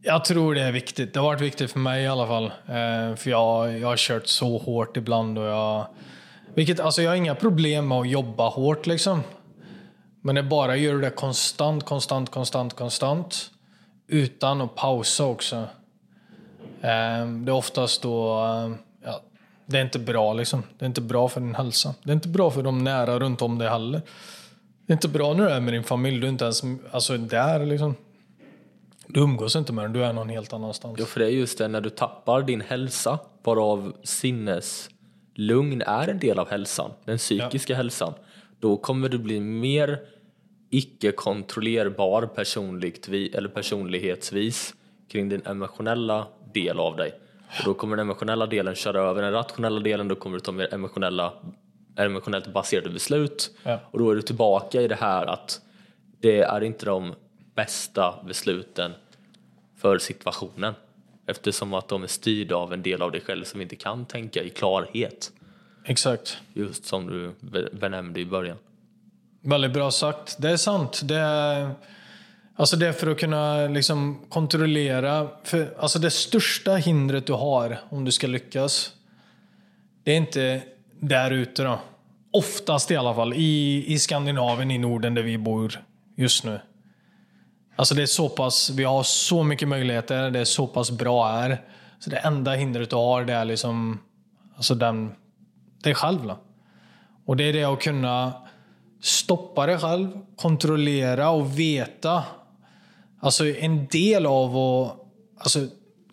Jag 0.03 0.25
tror 0.25 0.55
det 0.55 0.63
är 0.63 0.73
viktigt. 0.73 1.15
Det 1.15 1.21
har 1.21 1.27
varit 1.27 1.41
viktigt 1.41 1.73
för 1.73 1.79
mig 1.79 2.05
i 2.05 2.07
alla 2.07 2.27
fall. 2.27 2.45
Eh, 2.45 3.17
för 3.17 3.31
jag, 3.31 3.79
jag 3.79 3.89
har 3.89 3.97
kört 3.97 4.27
så 4.27 4.59
hårt 4.59 4.97
ibland 4.97 5.39
och 5.39 5.45
jag... 5.45 5.87
Vilket, 6.55 6.81
alltså 6.81 7.03
jag 7.03 7.11
har 7.11 7.17
inga 7.17 7.35
problem 7.35 7.89
med 7.89 7.99
att 7.99 8.09
jobba 8.09 8.49
hårt 8.49 8.87
liksom. 8.87 9.21
Men 10.21 10.35
det 10.35 10.43
bara 10.43 10.77
gör 10.77 10.99
det 10.99 11.11
konstant, 11.11 11.85
konstant, 11.85 12.31
konstant, 12.31 12.77
konstant. 12.77 13.51
Utan 14.09 14.61
att 14.61 14.75
pausa 14.75 15.25
också. 15.25 15.57
Eh, 16.81 17.27
det 17.27 17.51
är 17.51 17.55
oftast 17.55 18.03
då... 18.03 18.45
Eh, 18.45 18.73
ja, 19.05 19.21
det 19.67 19.79
är 19.79 19.83
inte 19.83 19.99
bra 19.99 20.33
liksom. 20.33 20.63
Det 20.79 20.85
är 20.85 20.87
inte 20.87 21.01
bra 21.01 21.29
för 21.29 21.41
din 21.41 21.55
hälsa. 21.55 21.95
Det 22.03 22.11
är 22.11 22.15
inte 22.15 22.29
bra 22.29 22.51
för 22.51 22.63
de 22.63 22.85
nära 22.85 23.19
runt 23.19 23.43
om 23.43 23.59
dig 23.59 23.69
heller. 23.69 24.03
Det 24.87 24.93
är 24.93 24.97
inte 24.97 25.09
bra 25.09 25.35
när 25.35 25.47
du 25.47 25.51
är 25.51 25.61
med 25.61 25.75
din 25.75 25.85
familj. 25.85 26.21
Du 26.21 26.27
är 26.27 26.31
inte 26.31 26.45
ens 26.45 26.63
alltså, 26.91 27.17
där 27.17 27.67
liksom. 27.67 27.95
Du 29.07 29.21
umgås 29.21 29.57
inte 29.57 29.73
med 29.73 29.85
den, 29.85 29.93
du 29.93 30.05
är 30.05 30.13
någon 30.13 30.29
helt 30.29 30.53
annanstans. 30.53 30.99
Ja, 30.99 31.05
för 31.05 31.21
det 31.21 31.27
är 31.27 31.31
just 31.31 31.59
det 31.59 31.69
när 31.69 31.81
du 31.81 31.91
tappar 31.91 32.43
din 32.43 32.61
hälsa, 32.61 33.19
varav 33.43 33.93
sinneslugn 34.03 35.83
är 35.83 36.09
en 36.09 36.19
del 36.19 36.39
av 36.39 36.49
hälsan, 36.49 36.91
den 37.05 37.19
psykiska 37.19 37.73
ja. 37.73 37.77
hälsan, 37.77 38.15
då 38.61 38.77
kommer 38.77 39.09
du 39.09 39.19
bli 39.19 39.41
mer 39.41 40.01
icke 40.71 41.13
kontrollerbar 41.13 42.27
personligt, 42.27 43.09
eller 43.09 43.49
personlighetsvis 43.49 44.75
kring 45.09 45.29
din 45.29 45.43
emotionella 45.47 46.27
del 46.55 46.79
av 46.79 46.97
dig. 46.97 47.13
Och 47.59 47.65
då 47.65 47.75
kommer 47.75 47.97
den 47.97 48.07
emotionella 48.07 48.47
delen 48.47 48.75
köra 48.75 49.01
över 49.01 49.23
den 49.23 49.33
rationella 49.33 49.81
delen, 49.81 50.09
då 50.09 50.15
kommer 50.15 50.37
du 50.37 50.41
ta 50.41 50.53
mer 50.53 50.75
emotionella, 50.75 51.33
emotionellt 52.05 52.53
baserade 52.53 52.91
beslut. 52.91 53.51
Ja. 53.63 53.81
Och 53.91 53.99
då 53.99 54.11
är 54.11 54.15
du 54.15 54.23
tillbaka 54.23 54.83
i 54.83 54.89
det 54.89 54.95
här 54.95 55.27
att 55.27 55.61
det 56.21 56.41
är 56.41 56.65
inte 56.65 56.87
de 56.87 57.15
bästa 57.55 58.15
besluten 58.27 58.93
för 59.77 59.99
situationen. 59.99 60.75
Eftersom 61.27 61.75
att 61.75 61.89
de 61.89 62.03
är 62.03 62.07
styrda 62.07 62.57
av 62.57 62.73
en 62.73 62.83
del 62.83 63.03
av 63.03 63.13
dig 63.13 63.21
själv 63.21 63.45
som 63.45 63.61
inte 63.61 63.77
kan 63.77 64.07
tänka 64.07 64.43
i 64.43 64.51
klarhet. 64.51 65.33
Exakt. 65.85 66.39
Just 66.53 66.85
som 66.85 67.07
du 67.07 67.33
be- 67.41 67.69
benämnde 67.73 68.21
i 68.21 68.27
början. 68.27 68.57
Väldigt 69.41 69.73
bra 69.73 69.91
sagt. 69.91 70.37
Det 70.39 70.51
är 70.51 70.57
sant. 70.57 71.01
Det 71.05 71.17
är, 71.17 71.71
alltså 72.57 72.77
det 72.77 72.87
är 72.87 72.93
för 72.93 73.11
att 73.11 73.19
kunna 73.19 73.67
liksom 73.67 74.27
kontrollera. 74.29 75.29
För, 75.45 75.75
alltså 75.79 75.99
det 75.99 76.11
största 76.11 76.75
hindret 76.75 77.27
du 77.27 77.33
har 77.33 77.79
om 77.89 78.05
du 78.05 78.13
ska 78.13 78.27
lyckas, 78.27 78.93
det 80.03 80.13
är 80.13 80.17
inte 80.17 80.63
där 81.01 81.31
ute 81.31 81.63
då. 81.63 81.79
Oftast 82.33 82.91
i 82.91 82.97
alla 82.97 83.15
fall. 83.15 83.35
I, 83.35 83.85
I 83.87 83.99
Skandinavien, 83.99 84.71
i 84.71 84.79
Norden 84.79 85.15
där 85.15 85.23
vi 85.23 85.39
bor 85.39 85.81
just 86.17 86.45
nu. 86.45 86.61
Alltså 87.77 87.95
det 87.95 88.03
är 88.03 88.07
så 88.07 88.29
pass, 88.29 88.71
vi 88.71 88.85
har 88.85 89.03
så 89.03 89.43
mycket 89.43 89.69
möjligheter, 89.69 90.31
det 90.31 90.39
är 90.39 90.45
så 90.45 90.67
pass 90.67 90.91
bra 90.91 91.29
här. 91.29 91.61
Så 91.99 92.11
det 92.11 92.17
enda 92.17 92.53
hindret 92.53 92.91
du 92.91 92.97
har 92.97 93.25
det 93.25 93.33
är 93.33 93.45
liksom, 93.45 94.01
alltså 94.57 94.75
den, 94.75 95.13
dig 95.83 95.95
själv. 95.95 96.27
Då. 96.27 96.39
Och 97.27 97.37
det 97.37 97.45
är 97.45 97.53
det 97.53 97.65
att 97.65 97.81
kunna 97.81 98.33
stoppa 99.01 99.67
dig 99.67 99.79
själv, 99.79 100.09
kontrollera 100.37 101.31
och 101.31 101.59
veta. 101.59 102.25
Alltså 103.21 103.47
en 103.47 103.87
del 103.87 104.27
av 104.27 104.57
att 104.57 104.99
alltså, 105.39 105.59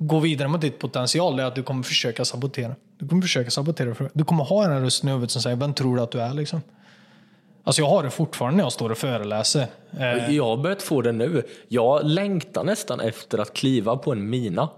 gå 0.08 0.20
vidare 0.20 0.48
mot 0.48 0.62
ditt 0.62 0.80
potential 0.80 1.40
är 1.40 1.44
att 1.44 1.56
du 1.56 1.64
kommer 1.64 1.84
försöka 1.84 2.26
sabotera. 2.26 2.76
Du 2.98 3.08
kommer 3.08 3.22
försöka 3.22 3.52
sabotera. 3.52 3.96
Du 4.14 4.24
kommer 4.24 4.44
ha 4.44 4.62
den 4.64 4.72
här 4.72 4.82
rösten 4.82 5.10
i 5.10 5.12
huvudet 5.12 5.32
som 5.32 5.42
säger 5.42 5.56
vem 5.56 5.74
tror 5.74 5.96
du 5.96 6.02
att 6.02 6.12
du 6.12 6.22
är 6.22 6.34
liksom? 6.34 6.62
Alltså 7.64 7.82
jag 7.82 7.90
har 7.90 8.04
det 8.04 8.10
fortfarande 8.10 8.58
när 8.58 8.64
jag 8.64 8.72
står 8.74 8.90
och 8.90 8.98
föreläser. 8.98 9.68
Eh, 10.00 10.36
Jag 10.36 10.46
har 10.46 10.58
börjat 10.58 10.82
få 10.82 11.02
det 11.02 11.12
nu. 11.12 11.44
Jag 11.68 12.06
längtar 12.06 12.64
nästan 12.64 13.00
efter 13.00 13.38
att 13.38 13.54
kliva 13.54 13.98
på 13.98 14.12
en 14.12 14.30
mina. 14.30 14.70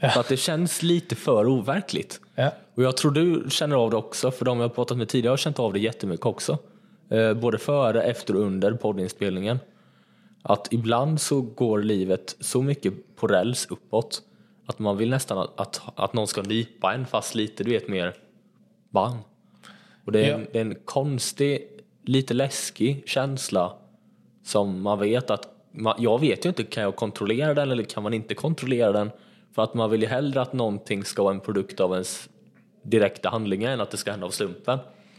För 0.00 0.20
att 0.20 0.28
det 0.28 0.36
känns 0.36 0.82
lite 0.82 1.16
för 1.16 1.46
overkligt. 1.46 2.20
ja. 2.34 2.50
Och 2.74 2.82
jag 2.82 2.96
tror 2.96 3.10
du 3.10 3.46
känner 3.50 3.76
av 3.76 3.90
det 3.90 3.96
också, 3.96 4.30
för 4.30 4.44
de 4.44 4.58
jag 4.60 4.64
har 4.64 4.74
pratat 4.74 4.98
med 4.98 5.08
tidigare 5.08 5.32
har 5.32 5.36
känt 5.36 5.58
av 5.58 5.72
det 5.72 5.78
jättemycket 5.78 6.26
också. 6.26 6.58
Eh, 7.10 7.34
både 7.34 7.58
före, 7.58 8.02
efter 8.02 8.36
och 8.36 8.42
under 8.42 8.72
poddinspelningen. 8.72 9.58
Att 10.42 10.72
ibland 10.72 11.20
så 11.20 11.40
går 11.40 11.82
livet 11.82 12.36
så 12.40 12.62
mycket 12.62 13.16
på 13.16 13.26
räls 13.26 13.66
uppåt 13.70 14.22
att 14.70 14.78
man 14.78 14.96
vill 14.96 15.10
nästan 15.10 15.38
att, 15.38 15.60
att, 15.60 15.80
att 15.94 16.12
någon 16.12 16.26
ska 16.26 16.42
nypa 16.42 16.94
en 16.94 17.06
fast 17.06 17.34
lite, 17.34 17.64
du 17.64 17.70
vet 17.70 17.88
mer 17.88 18.14
bang. 18.90 19.16
Och 20.04 20.12
det 20.12 20.26
är, 20.26 20.34
en, 20.34 20.40
Ja. 20.40 20.46
det 20.52 20.58
är 20.58 20.62
en 20.62 20.74
konstig, 20.84 21.68
lite 22.04 22.34
läskig 22.34 23.02
känsla 23.06 23.72
som 24.44 24.82
man 24.82 24.98
vet 24.98 25.30
att, 25.30 25.48
man, 25.72 25.94
jag 25.98 26.20
vet 26.20 26.44
ju 26.44 26.48
inte, 26.48 26.62
kan 26.64 26.82
jag 26.82 26.96
kontrollera 26.96 27.54
den 27.54 27.70
eller 27.70 27.84
kan 27.84 28.02
man 28.02 28.14
inte 28.14 28.34
kontrollera 28.34 28.92
den? 28.92 29.10
För 29.54 29.62
att 29.62 29.74
man 29.74 29.90
vill 29.90 30.02
ju 30.02 30.08
hellre 30.08 30.40
att 30.42 30.52
någonting 30.52 31.04
ska 31.04 31.22
vara 31.22 31.34
en 31.34 31.40
produkt 31.40 31.80
av 31.80 31.92
ens 31.92 32.28
direkta 32.82 33.28
handlingar 33.28 33.70
än 33.70 33.80
att 33.80 33.90
det 33.90 33.96
ska 33.96 34.10
hända 34.10 34.26
av 34.26 34.30
slumpen. 34.30 34.78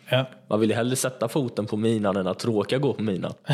Ja. 0.10 0.26
Man 0.48 0.60
vill 0.60 0.70
ju 0.70 0.76
hellre 0.76 0.96
sätta 0.96 1.28
foten 1.28 1.66
på 1.66 1.78
minan 1.78 2.18
än 2.18 2.28
att 2.28 2.46
råka 2.46 2.78
gå 2.78 2.94
på 2.94 3.04
minan. 3.04 3.34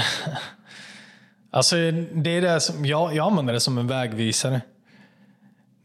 Alltså, 1.51 1.75
det 2.13 2.29
är 2.29 2.41
det 2.41 2.59
som, 2.59 2.85
jag, 2.85 3.15
jag 3.15 3.27
använder 3.27 3.53
det 3.53 3.59
som 3.59 3.77
en 3.77 3.87
vägvisare. 3.87 4.61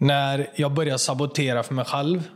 När 0.02 0.46
jag 0.54 0.72
börjar 0.72 0.96
sabotera 0.96 1.62
för 1.62 1.74
mig 1.74 1.84
själv. 1.84 2.28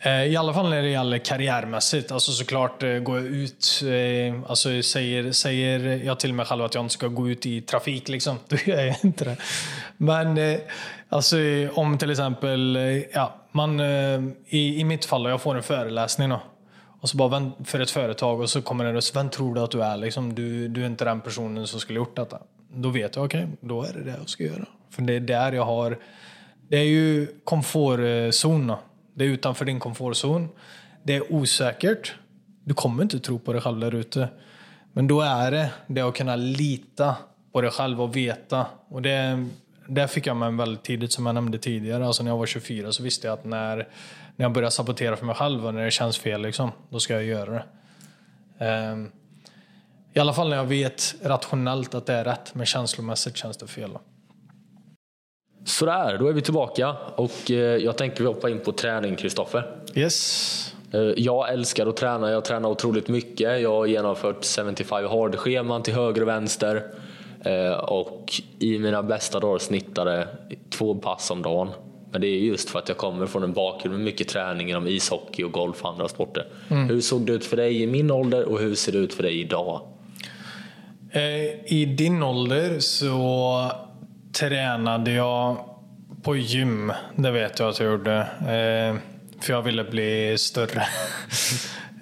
Eh, 0.00 0.24
I 0.24 0.36
alla 0.36 0.54
fall 0.54 0.70
när 0.70 0.82
det 0.82 0.88
gäller 0.88 1.18
karriärmässigt. 1.18 2.12
Alltså 2.12 2.32
såklart 2.32 2.82
eh, 2.82 2.98
går 2.98 3.16
jag 3.16 3.26
ut, 3.26 3.82
eh, 3.82 4.50
alltså 4.50 4.82
säger, 4.82 5.32
säger 5.32 6.04
jag 6.04 6.20
till 6.20 6.34
mig 6.34 6.46
själv 6.46 6.64
att 6.64 6.74
jag 6.74 6.84
inte 6.84 6.94
ska 6.94 7.08
gå 7.08 7.28
ut 7.28 7.46
i 7.46 7.60
trafik 7.60 8.08
liksom. 8.08 8.38
Då 8.48 8.56
gör 8.66 8.84
jag 8.84 8.96
inte 9.02 9.24
det. 9.24 9.36
Men 9.96 10.58
alltså 11.08 11.36
om 11.74 11.98
till 11.98 12.10
exempel, 12.10 12.78
ja, 13.12 13.34
man, 13.52 13.80
i, 14.46 14.80
i 14.80 14.84
mitt 14.84 15.04
fall, 15.04 15.22
då, 15.22 15.30
jag 15.30 15.40
får 15.40 15.56
en 15.56 15.62
föreläsning 15.62 16.28
då. 16.28 16.42
Och 17.00 17.08
så 17.08 17.16
bara 17.16 17.52
för 17.64 17.80
ett 17.80 17.90
företag 17.90 18.40
och 18.40 18.50
så 18.50 18.62
kommer 18.62 18.84
en 18.84 18.94
röst. 18.94 19.16
Vem 19.16 19.30
tror 19.30 19.54
du 19.54 19.60
att 19.60 19.70
du 19.70 19.82
är? 19.82 19.96
Liksom, 19.96 20.34
du, 20.34 20.68
du 20.68 20.82
är 20.82 20.86
inte 20.86 21.04
den 21.04 21.20
personen 21.20 21.66
som 21.66 21.80
skulle 21.80 21.98
gjort 21.98 22.16
detta. 22.16 22.38
Då 22.72 22.88
vet 22.88 23.16
jag, 23.16 23.24
okej, 23.24 23.46
då 23.60 23.82
är 23.82 23.92
det 23.92 24.04
det 24.04 24.14
jag 24.18 24.28
ska 24.28 24.44
göra. 24.44 24.66
För 24.90 25.02
det 25.02 25.12
är 25.12 25.20
där 25.20 25.52
jag 25.52 25.64
har... 25.64 25.98
Det 26.68 26.76
är 26.76 26.84
ju 26.84 27.26
komfortzon. 27.44 28.72
Det 29.14 29.24
är 29.24 29.28
utanför 29.28 29.64
din 29.64 29.80
komfortzon. 29.80 30.48
Det 31.02 31.16
är 31.16 31.32
osäkert. 31.32 32.14
Du 32.64 32.74
kommer 32.74 33.02
inte 33.02 33.20
tro 33.20 33.38
på 33.38 33.52
dig 33.52 33.62
själv 33.62 33.80
där 33.80 33.94
ute. 33.94 34.28
Men 34.92 35.06
då 35.06 35.20
är 35.20 35.50
det 35.50 35.70
det 35.86 36.00
att 36.00 36.14
kunna 36.14 36.36
lita 36.36 37.16
på 37.52 37.60
dig 37.60 37.70
själv 37.70 38.02
och 38.02 38.16
veta. 38.16 38.66
Och 38.88 39.02
det, 39.02 39.46
det 39.88 40.08
fick 40.08 40.26
jag 40.26 40.36
med 40.36 40.54
mig 40.54 40.66
väldigt 40.66 40.84
tidigt, 40.84 41.12
som 41.12 41.26
jag 41.26 41.34
nämnde 41.34 41.58
tidigare. 41.58 42.06
Alltså 42.06 42.22
när 42.22 42.30
jag 42.30 42.38
var 42.38 42.46
24 42.46 42.92
så 42.92 43.02
visste 43.02 43.26
jag 43.26 43.34
att 43.34 43.44
när, 43.44 43.76
när 44.36 44.44
jag 44.44 44.52
börjar 44.52 44.70
sabotera 44.70 45.16
för 45.16 45.26
mig 45.26 45.34
själv 45.34 45.66
och 45.66 45.74
när 45.74 45.84
det 45.84 45.90
känns 45.90 46.18
fel, 46.18 46.42
liksom, 46.42 46.70
då 46.90 47.00
ska 47.00 47.14
jag 47.14 47.24
göra 47.24 47.62
det. 48.58 48.90
Um, 48.92 49.12
I 50.12 50.18
alla 50.18 50.32
fall 50.32 50.48
när 50.48 50.56
jag 50.56 50.64
vet 50.64 51.14
rationellt 51.22 51.94
att 51.94 52.06
det 52.06 52.14
är 52.14 52.24
rätt, 52.24 52.54
men 52.54 52.66
känslomässigt 52.66 53.36
känns 53.36 53.56
det 53.56 53.66
fel. 53.66 53.90
Sådär, 55.68 56.16
då 56.18 56.26
är 56.28 56.32
vi 56.32 56.42
tillbaka 56.42 56.96
och 57.16 57.50
eh, 57.50 57.56
jag 57.56 57.96
tänker 57.96 58.20
vi 58.20 58.26
hoppar 58.26 58.48
in 58.48 58.58
på 58.60 58.72
träning, 58.72 59.16
Kristoffer. 59.16 59.76
Yes. 59.94 60.74
Eh, 60.92 61.00
Jag 61.00 61.52
älskar 61.52 61.86
att 61.86 61.96
träna, 61.96 62.30
jag 62.30 62.44
tränar 62.44 62.68
otroligt 62.68 63.08
mycket. 63.08 63.60
Jag 63.62 63.70
har 63.70 63.86
genomfört 63.86 64.44
75 64.66 65.04
hard-scheman 65.10 65.82
till 65.82 65.94
höger 65.94 66.22
och 66.22 66.28
vänster. 66.28 66.82
Eh, 67.44 67.72
Och 67.78 68.32
i 68.58 68.78
mina 68.78 69.02
bästa 69.02 69.40
dagar 69.40 69.58
snittade 69.58 70.28
två 70.70 70.94
pass 70.94 71.30
om 71.30 71.42
dagen. 71.42 71.68
Men 72.12 72.20
det 72.20 72.26
är 72.26 72.38
just 72.38 72.70
för 72.70 72.78
att 72.78 72.88
jag 72.88 72.96
kommer 72.98 73.26
från 73.26 73.42
en 73.42 73.52
bakgrund 73.52 73.96
med 73.96 74.04
mycket 74.04 74.28
träning 74.28 74.70
inom 74.70 74.86
ishockey 74.86 75.44
och 75.44 75.52
golf 75.52 75.82
och 75.84 75.90
andra 75.90 76.08
sporter. 76.08 76.46
Hur 76.68 77.00
såg 77.00 77.26
det 77.26 77.32
ut 77.32 77.44
för 77.44 77.56
dig 77.56 77.82
i 77.82 77.86
min 77.86 78.10
ålder 78.10 78.44
och 78.44 78.58
hur 78.60 78.74
ser 78.74 78.92
det 78.92 78.98
ut 78.98 79.14
för 79.14 79.22
dig 79.22 79.40
idag? 79.40 79.80
I 81.66 81.84
din 81.84 82.22
ålder 82.22 82.78
så 82.80 83.62
tränade 84.38 85.10
jag 85.10 85.64
på 86.22 86.36
gym. 86.36 86.92
Det 87.16 87.30
vet 87.30 87.58
jag 87.58 87.68
att 87.68 87.80
jag 87.80 87.90
gjorde. 87.90 88.20
Eh, 88.40 89.00
för 89.40 89.52
jag 89.52 89.62
ville 89.62 89.84
bli 89.84 90.38
större. 90.38 90.82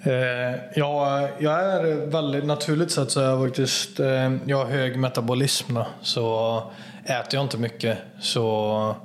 eh, 0.03 0.59
jag, 0.75 1.29
jag 1.39 1.53
är 1.63 2.05
väldigt 2.05 2.45
naturligt 2.45 2.91
sett 2.91 3.11
så 3.11 3.19
är 3.19 3.25
jag 3.25 3.47
faktiskt 3.47 3.99
eh, 3.99 4.35
jag 4.45 4.57
har 4.57 4.65
hög 4.65 4.97
metabolism. 4.97 5.73
Då, 5.73 5.87
så 6.01 6.57
äter 7.05 7.35
jag 7.35 7.43
inte 7.43 7.57
mycket 7.57 7.97
så 8.19 8.95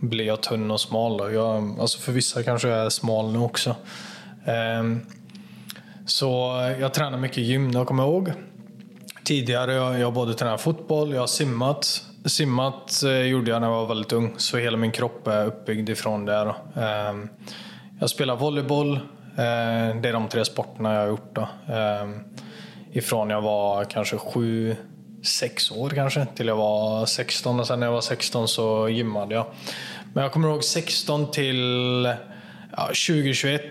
blir 0.00 0.24
jag 0.24 0.40
tunn 0.40 0.70
och 0.70 0.80
smal. 0.80 1.18
Då. 1.18 1.30
Jag, 1.30 1.80
alltså 1.80 1.98
för 1.98 2.12
vissa 2.12 2.42
kanske 2.42 2.68
jag 2.68 2.86
är 2.86 2.90
smal 2.90 3.32
nu 3.32 3.38
också. 3.38 3.76
Eh, 4.44 4.84
så 6.06 6.60
jag 6.80 6.94
tränar 6.94 7.18
mycket 7.18 7.38
gym, 7.38 7.70
jag 7.70 7.86
kommer 7.86 8.02
ihåg. 8.02 8.32
Tidigare 9.24 9.72
jag, 9.72 10.00
jag 10.00 10.12
både 10.12 10.34
tränat 10.34 10.60
fotboll, 10.60 11.12
jag 11.12 11.20
har 11.20 11.26
simmat. 11.26 12.04
Simmat 12.26 13.02
eh, 13.02 13.20
gjorde 13.20 13.50
jag 13.50 13.60
när 13.60 13.68
jag 13.68 13.74
var 13.74 13.86
väldigt 13.86 14.12
ung, 14.12 14.34
så 14.36 14.56
hela 14.56 14.76
min 14.76 14.92
kropp 14.92 15.26
är 15.26 15.46
uppbyggd 15.46 15.88
ifrån 15.88 16.24
det. 16.24 16.54
Ehm, 16.76 17.28
jag 18.00 18.10
spelar 18.10 18.36
volleyboll. 18.36 18.96
Eh, 18.96 19.96
det 20.00 20.08
är 20.08 20.12
de 20.12 20.28
tre 20.28 20.44
sporterna 20.44 20.94
jag 20.94 21.00
har 21.00 21.08
gjort. 21.08 21.34
Då. 21.34 21.48
Ehm, 21.74 22.20
ifrån 22.92 23.30
jag 23.30 23.42
var 23.42 23.84
kanske 23.84 24.18
sju, 24.18 24.76
sex 25.22 25.70
år 25.70 25.90
kanske, 25.90 26.26
till 26.34 26.46
jag 26.46 26.56
var 26.56 27.06
16. 27.06 27.60
Och 27.60 27.66
sen 27.66 27.80
när 27.80 27.86
jag 27.86 27.92
var 27.92 28.00
16 28.00 28.48
så 28.48 28.88
gymmade 28.88 29.34
jag. 29.34 29.46
Men 30.12 30.22
jag 30.22 30.32
kommer 30.32 30.48
ihåg 30.48 30.64
16 30.64 31.30
till 31.30 32.04
ja, 32.76 32.86
2021 32.86 33.62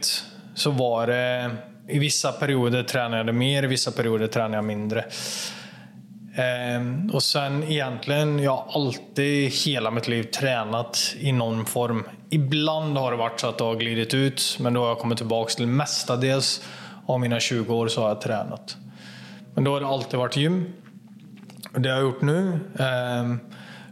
så 0.55 0.71
var 0.71 1.07
det 1.07 1.51
i 1.87 1.99
vissa 1.99 2.31
perioder 2.31 2.83
tränade 2.83 3.25
jag 3.25 3.35
mer, 3.35 3.63
i 3.63 3.67
vissa 3.67 3.91
perioder 3.91 4.27
tränade 4.27 4.55
jag 4.55 4.65
mindre. 4.65 5.05
Ehm, 6.35 7.09
och 7.13 7.23
sen 7.23 7.63
egentligen, 7.63 8.39
jag 8.39 8.51
har 8.51 8.81
alltid 8.81 9.51
hela 9.51 9.91
mitt 9.91 10.07
liv 10.07 10.23
tränat 10.23 11.15
i 11.19 11.31
någon 11.31 11.65
form. 11.65 12.03
Ibland 12.29 12.97
har 12.97 13.11
det 13.11 13.17
varit 13.17 13.39
så 13.39 13.47
att 13.47 13.57
det 13.57 13.63
har 13.63 13.75
glidit 13.75 14.13
ut, 14.13 14.57
men 14.59 14.73
då 14.73 14.81
har 14.81 14.87
jag 14.87 14.99
kommit 14.99 15.17
tillbaka 15.17 15.53
till 15.53 15.67
mestadels 15.67 16.63
av 17.05 17.19
mina 17.19 17.39
20 17.39 17.75
år 17.75 17.87
så 17.87 18.01
har 18.01 18.07
jag 18.07 18.21
tränat. 18.21 18.77
Men 19.53 19.63
då 19.63 19.73
har 19.73 19.79
det 19.79 19.87
alltid 19.87 20.19
varit 20.19 20.37
gym. 20.37 20.73
Det 21.71 21.89
har 21.89 21.95
jag 21.95 22.05
gjort 22.05 22.21
nu. 22.21 22.59
ehm, 22.79 23.39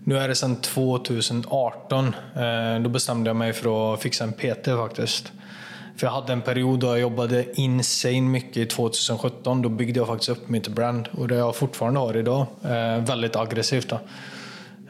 nu 0.03 0.17
är 0.17 0.27
det 0.27 0.35
sedan 0.35 0.55
2018. 0.55 2.15
Eh, 2.35 2.79
då 2.81 2.89
bestämde 2.89 3.29
jag 3.29 3.35
mig 3.35 3.53
för 3.53 3.93
att 3.93 4.01
fixa 4.01 4.23
en 4.23 4.33
PT 4.33 4.65
faktiskt. 4.65 5.31
För 6.01 6.07
jag 6.07 6.13
hade 6.13 6.33
en 6.33 6.41
period 6.41 6.79
då 6.79 6.87
jag 6.87 6.99
jobbade 6.99 7.45
insane 7.53 8.21
mycket 8.21 8.69
2017. 8.69 9.61
Då 9.61 9.69
byggde 9.69 9.99
jag 9.99 10.07
faktiskt 10.07 10.29
upp 10.29 10.49
mitt 10.49 10.67
brand 10.67 11.09
och 11.11 11.27
det 11.27 11.35
jag 11.35 11.55
fortfarande 11.55 11.99
har 11.99 12.17
idag. 12.17 12.45
Eh, 12.63 13.03
väldigt 13.03 13.35
aggressivt. 13.35 13.89
Då. 13.89 13.95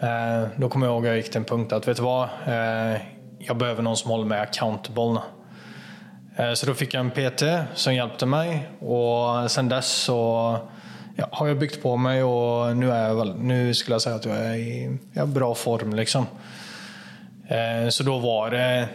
Eh, 0.07 0.47
då 0.55 0.69
kommer 0.69 0.85
jag 0.85 0.93
ihåg 0.93 1.03
att 1.05 1.07
jag 1.07 1.17
gick 1.17 1.29
till 1.29 1.37
en 1.37 1.45
punkt 1.45 1.73
att, 1.73 1.87
vet 1.87 1.97
du 1.97 2.03
vad? 2.03 2.29
Eh, 2.47 3.01
jag 3.39 3.57
behöver 3.57 3.81
någon 3.81 3.97
som 3.97 4.11
håller 4.11 4.25
mig 4.25 4.39
accountable. 4.39 5.21
Eh, 6.35 6.53
så 6.53 6.65
då 6.65 6.73
fick 6.73 6.93
jag 6.93 6.99
en 6.99 7.11
PT 7.11 7.43
som 7.73 7.95
hjälpte 7.95 8.25
mig 8.25 8.69
och 8.79 9.51
sen 9.51 9.69
dess 9.69 9.87
så 9.87 10.57
ja, 11.15 11.27
har 11.31 11.47
jag 11.47 11.59
byggt 11.59 11.83
på 11.83 11.97
mig 11.97 12.23
och 12.23 12.77
nu, 12.77 12.91
är 12.91 13.07
jag 13.07 13.15
väl, 13.15 13.35
nu 13.35 13.73
skulle 13.73 13.93
jag 13.93 14.01
säga 14.01 14.15
att 14.15 14.25
jag 14.25 14.37
är 14.37 14.55
i 14.55 14.97
ja, 15.13 15.25
bra 15.25 15.55
form. 15.55 15.93
Liksom. 15.93 16.25
Eh, 17.47 17.89
så 17.89 18.03
då 18.03 18.19
var 18.19 18.49
det 18.49 18.89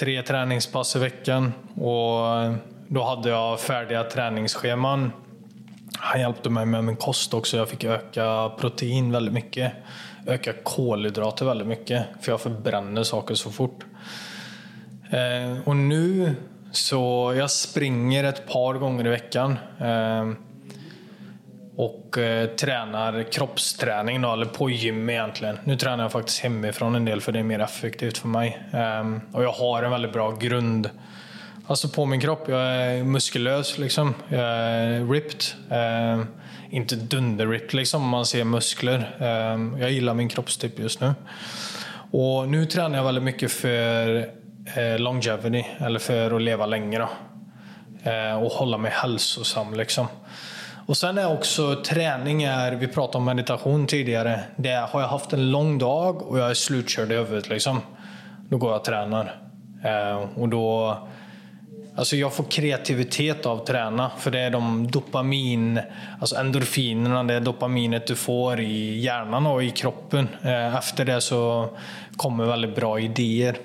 tre 0.00 0.22
träningspass 0.22 0.96
i 0.96 0.98
veckan 0.98 1.52
och 1.74 2.54
då 2.88 3.02
hade 3.04 3.28
jag 3.28 3.60
färdiga 3.60 4.04
träningsscheman. 4.04 5.12
Han 5.98 6.20
hjälpte 6.20 6.50
mig 6.50 6.66
med 6.66 6.84
min 6.84 6.96
kost 6.96 7.34
också. 7.34 7.56
Jag 7.56 7.68
fick 7.68 7.84
öka 7.84 8.52
protein 8.58 9.12
väldigt 9.12 9.34
mycket. 9.34 9.72
Öka 10.26 10.52
kolhydrater 10.62 11.46
väldigt 11.46 11.66
mycket. 11.66 12.06
För 12.20 12.32
jag 12.32 12.40
förbränner 12.40 13.02
saker 13.02 13.34
så 13.34 13.50
fort. 13.50 13.84
Eh, 15.10 15.68
och 15.68 15.76
nu 15.76 16.34
så 16.72 17.34
jag 17.36 17.50
springer 17.50 18.24
ett 18.24 18.48
par 18.48 18.74
gånger 18.74 19.06
i 19.06 19.10
veckan. 19.10 19.58
Eh, 19.78 20.30
och 21.76 22.18
eh, 22.18 22.46
tränar 22.46 23.32
kroppsträning 23.32 24.22
då, 24.22 24.32
eller 24.32 24.46
på 24.46 24.70
gym 24.70 25.10
egentligen. 25.10 25.58
Nu 25.64 25.76
tränar 25.76 26.04
jag 26.04 26.12
faktiskt 26.12 26.40
hemifrån 26.40 26.94
en 26.94 27.04
del 27.04 27.20
för 27.20 27.32
det 27.32 27.38
är 27.38 27.42
mer 27.42 27.60
effektivt 27.60 28.18
för 28.18 28.28
mig. 28.28 28.62
Um, 29.00 29.20
och 29.32 29.44
jag 29.44 29.52
har 29.52 29.82
en 29.82 29.90
väldigt 29.90 30.12
bra 30.12 30.30
grund 30.30 30.90
alltså 31.66 31.88
på 31.88 32.06
min 32.06 32.20
kropp. 32.20 32.48
Jag 32.48 32.60
är 32.60 33.04
muskulös 33.04 33.78
liksom. 33.78 34.14
Jag 34.28 34.40
är 34.40 35.12
ripped. 35.12 35.42
Um, 35.70 36.26
inte 36.70 36.96
dunderripped 36.96 37.74
liksom 37.74 38.02
om 38.02 38.08
man 38.08 38.26
ser 38.26 38.44
muskler. 38.44 39.16
Um, 39.54 39.76
jag 39.80 39.90
gillar 39.90 40.14
min 40.14 40.28
kroppstyp 40.28 40.78
just 40.78 41.00
nu. 41.00 41.14
Och 42.12 42.48
nu 42.48 42.66
tränar 42.66 42.96
jag 42.96 43.04
väldigt 43.04 43.24
mycket 43.24 43.52
för 43.52 44.16
eh, 44.76 44.98
longevity, 44.98 45.66
eller 45.78 45.98
för 45.98 46.36
att 46.36 46.42
leva 46.42 46.66
länge 46.66 47.06
och 48.40 48.52
hålla 48.52 48.78
mig 48.78 48.90
hälsosam 48.90 49.74
liksom. 49.74 50.06
Och 50.90 50.96
sen 50.96 51.18
är 51.18 51.32
också 51.32 51.82
träning, 51.84 52.42
är, 52.42 52.72
vi 52.72 52.88
pratade 52.88 53.18
om 53.18 53.24
meditation 53.24 53.86
tidigare. 53.86 54.40
Det 54.56 54.88
har 54.90 55.00
jag 55.00 55.08
haft 55.08 55.32
en 55.32 55.50
lång 55.50 55.78
dag 55.78 56.22
och 56.22 56.38
jag 56.38 56.50
är 56.50 56.54
slutkörd 56.54 57.12
i 57.12 57.16
huvudet. 57.16 57.48
Liksom. 57.48 57.80
Då 58.48 58.58
går 58.58 58.70
jag 58.70 58.78
och 58.78 58.84
tränar. 58.84 59.40
Eh, 59.84 60.38
och 60.38 60.48
då, 60.48 60.98
alltså 61.96 62.16
jag 62.16 62.32
får 62.32 62.44
kreativitet 62.44 63.46
av 63.46 63.60
att 63.60 63.66
träna. 63.66 64.10
För 64.18 64.30
det 64.30 64.40
är 64.40 64.50
de 64.50 64.90
dopamin, 64.90 65.80
alltså 66.20 66.36
endorfinerna, 66.36 67.24
det 67.24 67.34
är 67.34 67.40
dopaminet 67.40 68.06
du 68.06 68.16
får 68.16 68.60
i 68.60 68.98
hjärnan 68.98 69.46
och 69.46 69.64
i 69.64 69.70
kroppen. 69.70 70.28
Eh, 70.42 70.76
efter 70.76 71.04
det 71.04 71.20
så 71.20 71.68
kommer 72.16 72.44
väldigt 72.44 72.76
bra 72.76 73.00
idéer. 73.00 73.56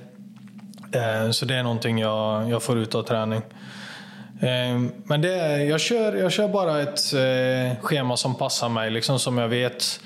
Eh, 0.91 1.32
så 1.32 1.45
det 1.45 1.55
är 1.55 1.63
någonting 1.63 1.99
jag, 1.99 2.49
jag 2.49 2.63
får 2.63 2.78
ut 2.78 2.95
av 2.95 3.03
träning. 3.03 3.41
Ehm, 4.41 4.91
men 5.03 5.21
det, 5.21 5.63
jag, 5.63 5.79
kör, 5.79 6.13
jag 6.15 6.31
kör 6.31 6.47
bara 6.47 6.81
ett 6.81 7.13
eh, 7.13 7.81
schema 7.81 8.17
som 8.17 8.36
passar 8.36 8.69
mig, 8.69 8.91
liksom 8.91 9.19
som 9.19 9.38
jag 9.38 9.47
vet. 9.47 9.99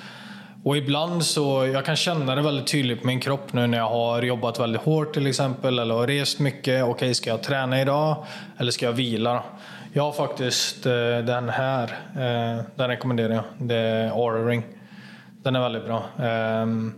Och 0.63 0.77
ibland 0.77 1.25
så, 1.25 1.65
jag 1.73 1.85
kan 1.85 1.95
känna 1.95 2.35
det 2.35 2.41
väldigt 2.41 2.67
tydligt 2.67 3.01
på 3.01 3.07
min 3.07 3.19
kropp 3.19 3.53
nu 3.53 3.67
när 3.67 3.77
jag 3.77 3.89
har 3.89 4.21
jobbat 4.21 4.59
väldigt 4.59 4.81
hårt 4.81 5.13
till 5.13 5.27
exempel, 5.27 5.79
eller 5.79 5.95
har 5.95 6.07
rest 6.07 6.39
mycket. 6.39 6.83
Okej, 6.83 6.91
okay, 6.91 7.13
ska 7.13 7.29
jag 7.29 7.43
träna 7.43 7.81
idag? 7.81 8.25
Eller 8.57 8.71
ska 8.71 8.85
jag 8.85 8.93
vila? 8.93 9.43
Jag 9.93 10.03
har 10.03 10.11
faktiskt 10.11 10.85
eh, 10.85 10.91
den 11.23 11.49
här, 11.49 11.83
eh, 12.13 12.63
den 12.75 12.87
rekommenderar 12.87 13.33
jag. 13.33 13.43
Det 13.57 13.75
är 13.75 14.09
Aura 14.09 14.49
Ring. 14.49 14.63
Den 15.43 15.55
är 15.55 15.59
väldigt 15.59 15.85
bra. 15.85 16.03
Ehm, 16.19 16.93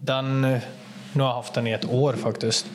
den 0.00 0.58
nu 1.14 1.22
har 1.22 1.30
jag 1.30 1.36
haft 1.36 1.54
den 1.54 1.66
i 1.66 1.72
ett 1.72 1.90
år 1.90 2.12
faktiskt. 2.12 2.66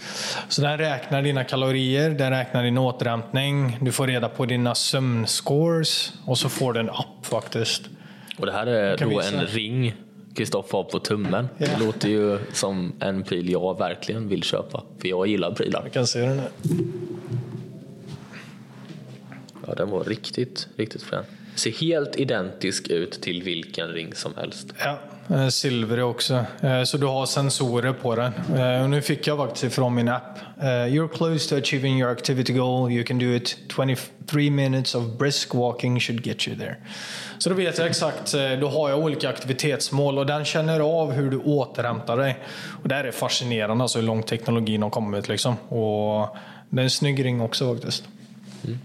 Så 0.50 0.62
den 0.62 0.78
räknar 0.78 1.22
dina 1.22 1.44
kalorier, 1.44 2.10
den 2.10 2.32
räknar 2.32 2.64
din 2.64 2.78
återhämtning, 2.78 3.78
du 3.82 3.92
får 3.92 4.08
reda 4.08 4.30
på 4.30 4.46
dina 4.46 4.76
sömnscores 4.76 6.14
och 6.26 6.38
så 6.38 6.50
får 6.50 6.74
du 6.74 6.80
en 6.80 6.90
app 6.90 7.26
faktiskt. 7.26 7.82
Och 8.38 8.46
det 8.46 8.52
här 8.52 8.68
är 8.68 8.98
då 8.98 9.22
en 9.22 9.42
ring 9.42 9.94
Kristoffer 10.36 10.78
har 10.78 10.84
på 10.84 11.00
tummen. 11.00 11.50
Yeah. 11.60 11.80
Det 11.80 11.86
låter 11.86 12.10
ju 12.10 12.40
som 12.54 12.94
en 13.00 13.24
pryl 13.24 13.50
jag 13.50 13.78
verkligen 13.78 14.28
vill 14.28 14.44
köpa. 14.44 14.84
För 15.02 15.08
jag 15.08 15.28
gillar 15.28 15.52
prylar. 15.52 15.82
Jag 15.84 15.94
kan 15.94 16.08
se 16.08 16.20
den 16.20 16.40
här. 16.40 16.50
Ja, 19.68 19.76
den 19.76 19.90
var 19.90 20.04
riktigt, 20.04 20.68
riktigt 20.76 21.04
frän. 21.04 21.24
Ser 21.56 21.72
helt 21.72 22.16
identisk 22.16 22.88
ut 22.88 23.22
till 23.22 23.44
vilken 23.44 23.88
ring 23.88 24.16
som 24.16 24.34
helst. 24.38 24.74
Ja, 24.80 25.00
Eh, 25.32 25.48
silvrig 25.48 26.06
också. 26.06 26.46
Eh, 26.62 26.84
så 26.84 26.98
du 26.98 27.06
har 27.06 27.26
sensorer 27.26 27.94
på 27.94 28.16
den. 28.16 28.34
Eh, 28.58 28.84
och 28.84 28.90
nu 28.90 29.02
fick 29.02 29.28
jag 29.28 29.38
faktiskt 29.38 29.64
ifrån 29.64 29.96
min 29.96 30.10
app. 30.10 30.40
You're 30.62 31.08
close 31.08 31.50
to 31.50 31.56
achieving 31.56 32.00
your 32.00 32.12
activity 32.12 32.54
goal. 32.54 32.92
You 32.92 33.04
can 33.04 33.20
do 33.20 33.26
it 33.26 33.58
23 33.76 34.50
minutes 34.50 34.96
of 34.96 35.04
brisk 35.04 35.54
walking 35.54 36.00
should 36.00 36.28
get 36.28 36.48
you 36.48 36.58
there. 36.58 36.76
Så 37.38 37.50
då 37.50 37.56
vet 37.56 37.78
jag 37.78 37.88
exakt, 37.88 38.36
då 38.62 38.70
har 38.70 38.90
jag 38.90 39.00
olika 39.00 39.30
aktivitetsmål 39.30 40.18
och 40.18 40.26
den 40.26 40.46
känner 40.46 40.80
av 40.80 41.12
hur 41.12 41.32
du 41.32 41.38
återhämtar 41.38 42.18
dig. 42.18 42.38
Och 42.84 42.90
det 42.90 42.96
här 42.96 43.04
är 43.04 43.12
fascinerande, 43.12 43.84
alltså 43.84 44.00
hur 44.00 44.06
långt 44.06 44.28
teknologin 44.28 44.84
har 44.84 44.90
kommit 44.90 45.28
liksom. 45.28 45.58
Och 45.58 46.38
det 46.70 46.82
är 46.82 46.84
en 46.84 46.90
snygg 46.90 47.26
ring 47.26 47.42
också 47.42 47.74
faktiskt. 47.74 48.04
Mm. 48.66 48.80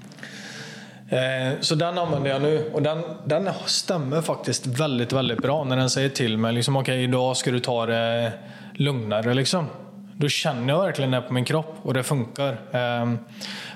Eh, 1.15 1.61
så 1.61 1.75
den 1.75 1.99
använder 1.99 2.31
jag 2.31 2.43
nu 2.43 2.71
och 2.73 2.83
den, 2.83 3.03
den 3.25 3.51
stämmer 3.67 4.23
faktiskt 4.23 4.67
väldigt, 4.67 5.13
väldigt 5.13 5.39
bra 5.39 5.65
när 5.65 5.77
den 5.77 5.91
säger 5.91 6.09
till 6.09 6.39
mig 6.39 6.53
liksom, 6.53 6.77
okej 6.77 6.95
okay, 6.95 7.05
idag 7.05 7.37
ska 7.37 7.51
du 7.51 7.61
ta 7.61 7.87
det 7.87 8.33
lugnare 8.73 9.35
liksom. 9.35 9.67
Då 10.17 10.29
känner 10.29 10.73
jag 10.73 10.83
verkligen 10.83 11.11
det 11.11 11.21
på 11.21 11.33
min 11.33 11.45
kropp 11.45 11.77
och 11.83 11.95
det 11.95 12.03
funkar. 12.03 12.57
Ehm, 12.73 13.19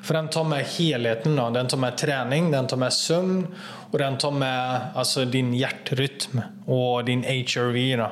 för 0.02 0.14
den 0.14 0.28
tar 0.28 0.44
med 0.44 0.64
helheten. 0.64 1.36
Då. 1.36 1.50
Den 1.50 1.68
tar 1.68 1.78
med 1.78 1.96
träning, 1.96 2.50
den 2.50 2.66
tar 2.66 2.76
med 2.76 2.92
sömn 2.92 3.46
och 3.90 3.98
den 3.98 4.18
tar 4.18 4.30
med 4.30 4.80
alltså, 4.94 5.24
din 5.24 5.54
hjärtrytm 5.54 6.40
och 6.66 7.04
din 7.04 7.24
HRV. 7.24 7.96
Då. 7.96 8.10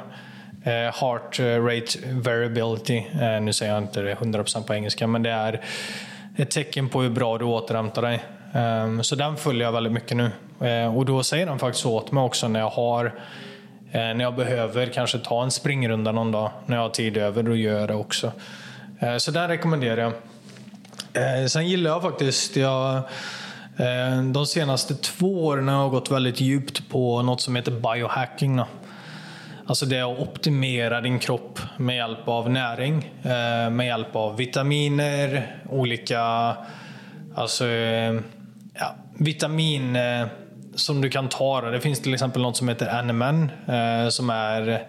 Eh, 0.71 0.95
heart 0.95 1.41
rate 1.41 1.99
variability. 2.13 2.97
Eh, 3.21 3.41
nu 3.41 3.53
säger 3.53 3.73
jag 3.73 3.83
inte 3.83 4.03
det 4.03 4.15
100% 4.15 4.67
på 4.67 4.75
engelska 4.75 5.07
men 5.07 5.23
det 5.23 5.31
är 5.31 5.61
ett 6.37 6.51
tecken 6.51 6.89
på 6.89 7.03
hur 7.03 7.11
bra 7.11 7.39
du 7.39 7.45
återhämtar 7.45 8.03
dig. 8.03 8.23
Um, 8.57 9.03
så 9.05 9.15
den 9.15 9.37
följer 9.37 9.63
jag 9.63 9.73
väldigt 9.73 9.93
mycket 9.93 10.17
nu. 10.17 10.31
Uh, 10.63 10.97
och 10.97 11.05
då 11.05 11.23
säger 11.23 11.47
den 11.47 11.59
faktiskt 11.59 11.87
åt 11.87 12.13
mig 12.13 12.23
också 12.23 12.49
när 12.49 12.61
jag 12.61 12.71
har 12.71 13.05
eh, 13.93 14.01
när 14.01 14.21
jag 14.21 14.37
behöver 14.37 14.87
kanske 14.87 15.19
ta 15.19 15.43
en 15.43 15.51
springrunda 15.51 16.13
någon 16.13 16.33
dag, 16.33 16.51
när 16.67 16.77
jag 16.77 16.83
har 16.83 16.91
tid 16.91 17.17
över, 17.17 17.43
då 17.43 17.57
gör 17.57 17.81
jag 17.81 17.89
det 17.89 17.95
också. 17.95 18.33
Ehm, 19.01 19.21
så 19.21 19.31
den 19.31 19.49
rekommenderar 19.49 20.03
jag. 20.03 21.51
Sen 21.51 21.69
gillar 21.69 21.91
jag 21.91 22.03
faktiskt, 22.03 22.57
jag, 22.57 23.03
de 24.33 24.47
senaste 24.47 24.95
två 24.95 25.47
åren 25.47 25.69
har 25.69 25.83
jag 25.83 25.91
gått 25.91 26.11
väldigt 26.11 26.41
djupt 26.41 26.89
på 26.89 27.23
något 27.23 27.41
som 27.41 27.57
heter 27.57 27.73
biohacking. 27.73 28.61
Alltså 29.67 29.87
det 29.87 29.97
är 29.97 30.13
att 30.13 30.19
optimera 30.19 31.01
din 31.01 31.19
kropp 31.19 31.61
med 31.77 31.97
hjälp 31.97 32.29
av 32.29 32.51
näring, 32.51 33.13
med 33.71 33.87
hjälp 33.87 34.17
av 34.17 34.37
vitaminer, 34.37 35.57
olika 35.71 36.57
alltså, 37.35 37.65
vitamin 39.19 39.97
eh, 39.97 40.27
som 40.75 41.01
du 41.01 41.11
kan 41.11 41.29
ta. 41.29 41.61
Det 41.61 41.81
finns 41.81 42.01
till 42.01 42.15
exempel 42.15 42.43
något 42.43 42.57
som 42.57 42.69
heter 42.69 43.03
NMN 43.03 43.51
eh, 43.67 44.09
som 44.09 44.31
är 44.31 44.87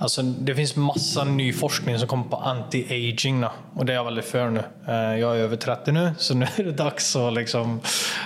Alltså, 0.00 0.22
det 0.22 0.54
finns 0.54 0.76
massa 0.76 1.24
ny 1.24 1.52
forskning 1.52 1.98
som 1.98 2.08
kommer 2.08 2.24
på 2.24 2.36
anti-aging 2.36 3.48
och 3.74 3.86
det 3.86 3.92
är 3.92 3.94
jag 3.94 4.04
väldigt 4.04 4.24
för 4.24 4.50
nu. 4.50 4.62
Eh, 4.88 5.20
jag 5.20 5.36
är 5.36 5.40
över 5.40 5.56
30 5.56 5.92
nu 5.92 6.10
så 6.18 6.34
nu 6.34 6.46
är 6.56 6.64
det 6.64 6.72
dags 6.72 7.16
att 7.16 7.32
liksom 7.32 7.80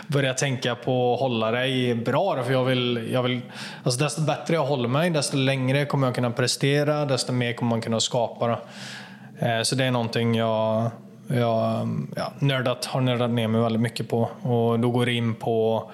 börja 0.07 0.35
tänka 0.35 0.75
på 0.75 1.15
att 1.15 1.21
hålla 1.21 1.51
dig 1.51 1.95
bra. 1.95 2.43
För 2.45 2.53
jag 2.53 2.65
vill, 2.65 3.09
jag 3.13 3.23
vill, 3.23 3.41
alltså 3.83 4.05
desto 4.05 4.23
bättre 4.23 4.55
jag 4.55 4.65
håller 4.65 4.89
mig, 4.89 5.11
desto 5.11 5.37
längre 5.37 5.87
kommer 5.87 6.07
jag 6.07 6.15
kunna 6.15 6.31
prestera, 6.31 7.05
desto 7.05 7.33
mer 7.33 7.53
kommer 7.53 7.71
man 7.71 7.81
kunna 7.81 8.01
skapa. 8.01 8.59
Så 9.65 9.75
det 9.75 9.85
är 9.85 9.91
någonting 9.91 10.35
jag 10.35 10.91
jag 11.41 11.89
ja, 12.17 12.33
nördat, 12.39 12.85
har 12.85 13.01
nördat 13.01 13.31
ner 13.31 13.49
mig 13.49 13.61
väldigt 13.61 13.83
mycket 13.83 14.09
på. 14.09 14.21
Och 14.43 14.81
då 14.81 14.91
går 14.91 15.07
det 15.07 15.13
in 15.13 15.35
på 15.35 15.91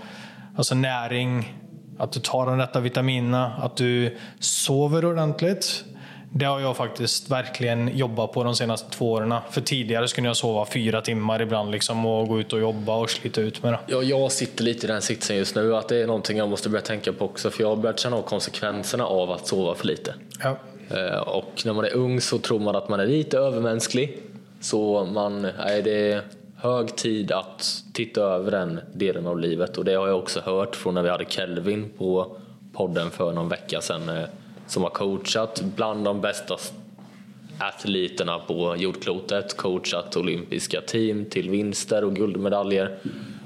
alltså 0.57 0.75
näring, 0.75 1.55
att 1.99 2.13
du 2.13 2.21
tar 2.21 2.47
de 2.47 2.59
rätta 2.59 2.81
vitaminerna, 2.81 3.47
att 3.47 3.77
du 3.77 4.17
sover 4.41 5.05
ordentligt. 5.05 5.85
Det 6.33 6.45
har 6.45 6.61
jag 6.61 6.77
faktiskt 6.77 7.31
verkligen 7.31 7.97
jobbat 7.99 8.33
på 8.33 8.45
de 8.45 8.57
senaste 8.57 8.91
två 8.91 9.13
åren. 9.13 9.35
För 9.51 9.61
tidigare 9.61 10.09
skulle 10.09 10.27
jag 10.27 10.37
sova 10.37 10.67
fyra 10.67 11.01
timmar 11.01 11.43
ibland 11.43 11.71
liksom 11.71 12.07
och 12.07 12.29
gå 12.29 12.41
ut 12.41 12.53
och 12.53 12.61
jobba 12.61 12.97
och 12.97 13.11
slita 13.11 13.41
ut 13.41 13.63
med 13.63 13.73
det. 13.73 13.79
Ja, 13.87 14.03
jag 14.03 14.33
sitter 14.33 14.65
lite 14.65 14.87
i 14.87 14.89
den 14.89 15.03
sitsen 15.03 15.37
just 15.37 15.55
nu 15.57 15.77
att 15.77 15.89
det 15.89 16.03
är 16.03 16.07
någonting 16.07 16.39
jag 16.39 16.49
måste 16.49 16.69
börja 16.69 16.83
tänka 16.83 17.13
på 17.13 17.25
också 17.25 17.51
för 17.51 17.63
jag 17.63 17.69
har 17.69 17.77
börjat 17.77 18.01
känna 18.01 18.17
av 18.17 18.23
konsekvenserna 18.23 19.07
av 19.07 19.31
att 19.31 19.47
sova 19.47 19.75
för 19.75 19.87
lite. 19.87 20.15
Ja. 20.43 20.57
Eh, 20.91 21.19
och 21.19 21.63
när 21.65 21.73
man 21.73 21.85
är 21.85 21.95
ung 21.95 22.21
så 22.21 22.39
tror 22.39 22.59
man 22.59 22.77
att 22.77 22.89
man 22.89 23.01
är 23.01 23.07
lite 23.07 23.39
övermänsklig 23.39 24.19
så 24.61 25.05
man, 25.05 25.43
nej, 25.43 25.83
det 25.83 26.13
är 26.13 26.23
hög 26.57 26.97
tid 26.97 27.33
att 27.33 27.85
titta 27.93 28.21
över 28.21 28.51
den 28.51 28.81
delen 28.95 29.27
av 29.27 29.39
livet 29.39 29.79
och 29.79 29.85
det 29.85 29.95
har 29.95 30.09
jag 30.09 30.19
också 30.19 30.41
hört 30.41 30.77
från 30.77 30.95
när 30.95 31.03
vi 31.03 31.09
hade 31.09 31.25
Kelvin 31.25 31.91
på 31.99 32.37
podden 32.73 33.11
för 33.11 33.33
någon 33.33 33.49
vecka 33.49 33.81
sedan. 33.81 34.09
Eh, 34.09 34.25
som 34.69 34.83
har 34.83 34.91
coachat 34.91 35.63
bland 35.77 36.05
de 36.05 36.21
bästa 36.21 36.57
atleterna 37.59 38.39
på 38.39 38.77
jordklotet, 38.77 39.57
coachat 39.57 40.17
olympiska 40.17 40.81
team 40.81 41.25
till 41.25 41.51
vinster 41.51 42.05
och 42.05 42.17
guldmedaljer 42.17 42.99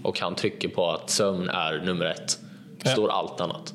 och 0.03 0.21
han 0.21 0.35
trycker 0.35 0.69
på 0.69 0.91
att 0.91 1.11
sömn 1.11 1.49
är 1.49 1.83
nummer 1.85 2.07
ett. 2.07 2.39
Står 2.85 3.09
allt 3.11 3.41
annat. 3.41 3.75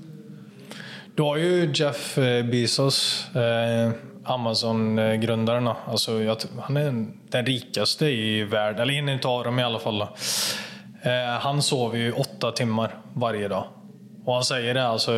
Du 1.15 1.23
har 1.23 1.37
ju 1.37 1.71
Jeff 1.75 2.17
eh, 2.17 2.45
Bezos, 2.45 3.25
eh, 3.35 3.91
Amazon-grundaren. 4.27 5.67
Alltså, 5.67 6.11
han 6.61 6.77
är 6.77 7.05
den 7.29 7.45
rikaste 7.45 8.05
i 8.05 8.43
världen, 8.43 8.81
eller 8.81 8.93
en 8.93 9.19
av 9.23 9.43
dem 9.43 9.59
i 9.59 9.63
alla 9.63 9.79
fall. 9.79 10.01
Eh, 10.01 11.39
han 11.39 11.61
sover 11.61 11.97
ju 11.97 12.11
åtta 12.11 12.51
timmar 12.51 12.95
varje 13.13 13.47
dag. 13.47 13.63
Och 14.25 14.33
han 14.33 14.43
säger 14.43 14.73
det 14.73 14.87
alltså, 14.87 15.17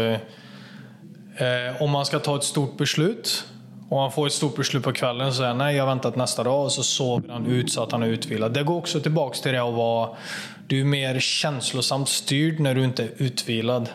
eh, 1.37 1.81
om 1.81 1.91
man 1.91 2.05
ska 2.05 2.19
ta 2.19 2.35
ett 2.35 2.43
stort 2.43 2.77
beslut 2.77 3.45
och 3.89 3.99
han 3.99 4.11
får 4.11 4.27
ett 4.27 4.33
stort 4.33 4.55
beslut 4.55 4.83
på 4.83 4.91
kvällen 4.91 5.31
så 5.31 5.37
säger 5.37 5.47
han 5.47 5.57
nej, 5.57 5.75
jag 5.75 5.85
väntar 5.85 6.11
till 6.11 6.19
nästa 6.19 6.43
dag 6.43 6.63
och 6.63 6.71
så 6.71 6.83
sover 6.83 7.29
han 7.29 7.45
ut 7.45 7.71
så 7.71 7.83
att 7.83 7.91
han 7.91 8.03
är 8.03 8.07
utvilad. 8.07 8.53
Det 8.53 8.63
går 8.63 8.77
också 8.77 8.99
tillbaks 8.99 9.41
till 9.41 9.51
det 9.51 9.63
att 9.63 9.73
vara, 9.73 10.09
du 10.67 10.79
är 10.79 10.85
mer 10.85 11.19
känslosamt 11.19 12.09
styrd 12.09 12.59
när 12.59 12.75
du 12.75 12.83
inte 12.83 13.03
är 13.03 13.11
utvilad. 13.17 13.89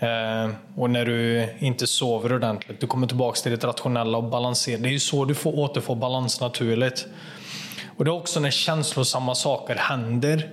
Eh, 0.00 0.50
och 0.76 0.90
när 0.90 1.04
du 1.04 1.48
inte 1.58 1.86
sover 1.86 2.32
ordentligt. 2.32 2.80
Du 2.80 2.86
kommer 2.86 3.06
tillbaka 3.06 3.40
till 3.40 3.52
det 3.52 3.64
rationella 3.64 4.18
och 4.18 4.24
balanserade. 4.24 4.82
Det 4.82 4.88
är 4.88 4.92
ju 4.92 5.00
så 5.00 5.24
du 5.24 5.34
får 5.34 5.58
återfå 5.58 5.94
balans 5.94 6.40
naturligt. 6.40 7.06
Och 7.96 8.04
det 8.04 8.08
är 8.08 8.14
också 8.14 8.40
när 8.40 8.50
känslosamma 8.50 9.34
saker 9.34 9.74
händer. 9.74 10.48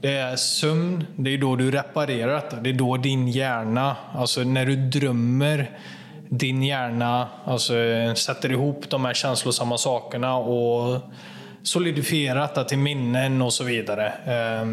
Det 0.00 0.12
är 0.12 0.36
sömn, 0.36 1.04
det 1.16 1.30
är 1.30 1.38
då 1.38 1.56
du 1.56 1.70
reparerar 1.70 2.34
detta. 2.34 2.56
Det 2.56 2.70
är 2.70 2.74
då 2.74 2.96
din 2.96 3.28
hjärna, 3.28 3.96
alltså 4.14 4.40
när 4.40 4.66
du 4.66 4.76
drömmer, 4.76 5.78
din 6.28 6.62
hjärna 6.62 7.28
alltså, 7.44 7.74
sätter 8.16 8.52
ihop 8.52 8.90
de 8.90 9.04
här 9.04 9.14
känslosamma 9.14 9.78
sakerna 9.78 10.36
och 10.36 11.00
solidifierar 11.62 12.40
detta 12.40 12.64
till 12.64 12.78
minnen 12.78 13.42
och 13.42 13.52
så 13.52 13.64
vidare. 13.64 14.06
Eh, 14.06 14.66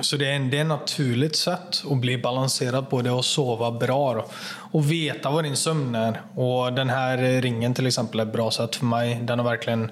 så 0.00 0.16
det 0.16 0.26
är, 0.26 0.32
en, 0.32 0.50
det 0.50 0.56
är 0.56 0.60
ett 0.60 0.66
naturligt 0.66 1.36
sätt 1.36 1.84
att 1.90 1.96
bli 1.96 2.18
balanserad 2.18 2.90
på 2.90 3.02
det 3.02 3.10
och 3.10 3.24
sova 3.24 3.70
bra. 3.70 4.14
Då. 4.14 4.24
Och 4.72 4.92
veta 4.92 5.30
vad 5.30 5.44
din 5.44 5.56
sömn 5.56 5.94
är. 5.94 6.20
Och 6.34 6.72
den 6.72 6.90
här 6.90 7.40
ringen 7.42 7.74
till 7.74 7.86
exempel 7.86 8.20
är 8.20 8.24
ett 8.24 8.32
bra 8.32 8.50
sätt 8.50 8.76
för 8.76 8.84
mig. 8.84 9.20
Den 9.22 9.38
har 9.38 9.46
verkligen, 9.46 9.90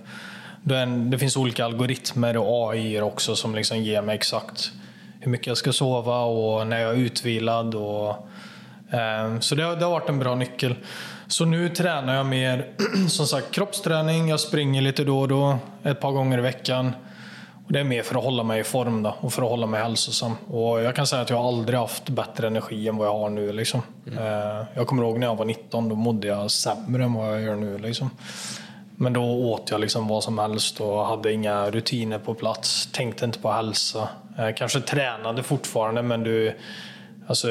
den, 0.62 1.11
det 1.11 1.18
finns 1.18 1.36
olika 1.36 1.64
algoritmer 1.64 2.36
och 2.36 2.72
AI 2.72 3.00
också 3.00 3.36
som 3.36 3.54
liksom 3.54 3.78
ger 3.78 4.02
mig 4.02 4.14
exakt 4.14 4.72
hur 5.20 5.30
mycket 5.30 5.46
jag 5.46 5.57
ska 5.57 5.72
sova 5.72 6.18
och 6.18 6.66
när 6.66 6.80
jag 6.80 6.90
är 6.90 6.96
utvilad. 6.98 7.74
Och, 7.74 8.09
eh, 8.90 9.38
så 9.40 9.54
det, 9.54 9.62
det 9.62 9.84
har 9.84 9.90
varit 9.90 10.09
en 10.09 10.18
bra 10.18 10.34
nyckel. 10.34 10.74
Så 11.26 11.44
nu 11.44 11.68
tränar 11.68 12.14
jag 12.14 12.26
mer 12.26 12.66
som 13.09 13.26
sagt 13.26 13.50
kroppsträning. 13.50 14.28
Jag 14.28 14.40
springer 14.40 14.82
lite 14.82 15.04
då 15.04 15.20
och 15.20 15.28
då, 15.28 15.59
ett 15.82 16.00
par 16.00 16.11
gånger 16.11 16.38
i 16.38 16.42
veckan. 16.42 16.92
Och 17.66 17.72
det 17.72 17.80
är 17.80 17.84
mer 17.84 18.02
för 18.02 18.18
att 18.18 18.24
hålla 18.24 18.42
mig 18.42 18.60
i 18.60 18.64
form 18.64 19.02
då, 19.02 19.16
och 19.20 19.32
för 19.32 19.42
att 19.42 19.48
hålla 19.48 19.66
mig 19.66 19.82
hälsosam. 19.82 20.36
Och 20.50 20.82
jag 20.82 20.96
kan 20.96 21.06
säga 21.06 21.22
att 21.22 21.30
jag 21.30 21.40
aldrig 21.40 21.78
haft 21.78 22.08
bättre 22.08 22.46
energi 22.46 22.88
än 22.88 22.96
vad 22.96 23.06
jag 23.06 23.18
har 23.18 23.30
nu. 23.30 23.52
Liksom. 23.52 23.82
Mm. 24.06 24.64
Jag 24.74 24.86
kommer 24.86 25.02
ihåg 25.02 25.18
när 25.18 25.26
jag 25.26 25.36
var 25.36 25.44
19, 25.44 25.88
då 25.88 25.94
mådde 25.94 26.26
jag 26.26 26.50
sämre 26.50 27.04
än 27.04 27.14
vad 27.14 27.32
jag 27.32 27.42
gör 27.42 27.56
nu. 27.56 27.78
Liksom. 27.78 28.10
Men 28.96 29.12
då 29.12 29.22
åt 29.22 29.70
jag 29.70 29.80
liksom 29.80 30.08
vad 30.08 30.24
som 30.24 30.38
helst 30.38 30.80
och 30.80 31.06
hade 31.06 31.32
inga 31.32 31.70
rutiner 31.70 32.18
på 32.18 32.34
plats. 32.34 32.88
Tänkte 32.92 33.24
inte 33.24 33.38
på 33.38 33.52
hälsa. 33.52 34.08
Eh, 34.38 34.54
kanske 34.56 34.80
tränade 34.80 35.42
fortfarande 35.42 36.02
men 36.02 36.22
du, 36.22 36.56
alltså, 37.26 37.48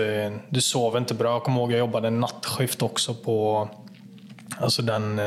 du 0.49 0.61
sov 0.61 0.97
inte 0.97 1.13
bra. 1.13 1.31
Jag 1.31 1.43
kommer 1.43 1.59
ihåg 1.59 1.69
att 1.69 1.71
jag 1.71 1.79
jobbade 1.79 2.09
nattskift 2.09 2.81
också 2.81 3.13
på 3.13 3.69
alltså 4.59 4.81
den 4.81 5.19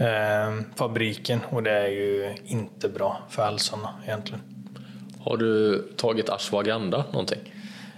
eh, 0.00 0.60
fabriken 0.76 1.40
och 1.50 1.62
det 1.62 1.70
är 1.70 1.88
ju 1.88 2.34
inte 2.44 2.88
bra 2.88 3.20
för 3.28 3.44
hälsan 3.44 3.86
egentligen. 4.04 4.40
Har 5.24 5.36
du 5.36 5.78
tagit 5.96 6.28
ashwagandha 6.28 7.04
någonting? 7.12 7.40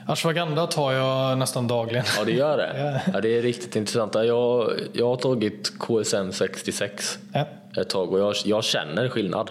Ashwagandha 0.06 0.66
tar 0.66 0.92
jag 0.92 1.38
nästan 1.38 1.68
dagligen. 1.68 2.04
Ja, 2.18 2.24
det 2.24 2.32
gör 2.32 2.56
det? 2.56 3.02
ja. 3.12 3.20
det 3.20 3.38
är 3.38 3.42
riktigt 3.42 3.76
intressant. 3.76 4.14
Jag, 4.14 4.72
jag 4.92 5.06
har 5.06 5.16
tagit 5.16 5.78
KSM 5.78 6.32
66 6.32 7.18
ja. 7.32 7.46
ett 7.76 7.90
tag 7.90 8.12
och 8.12 8.18
jag, 8.20 8.34
jag 8.44 8.64
känner 8.64 9.08
skillnad. 9.08 9.50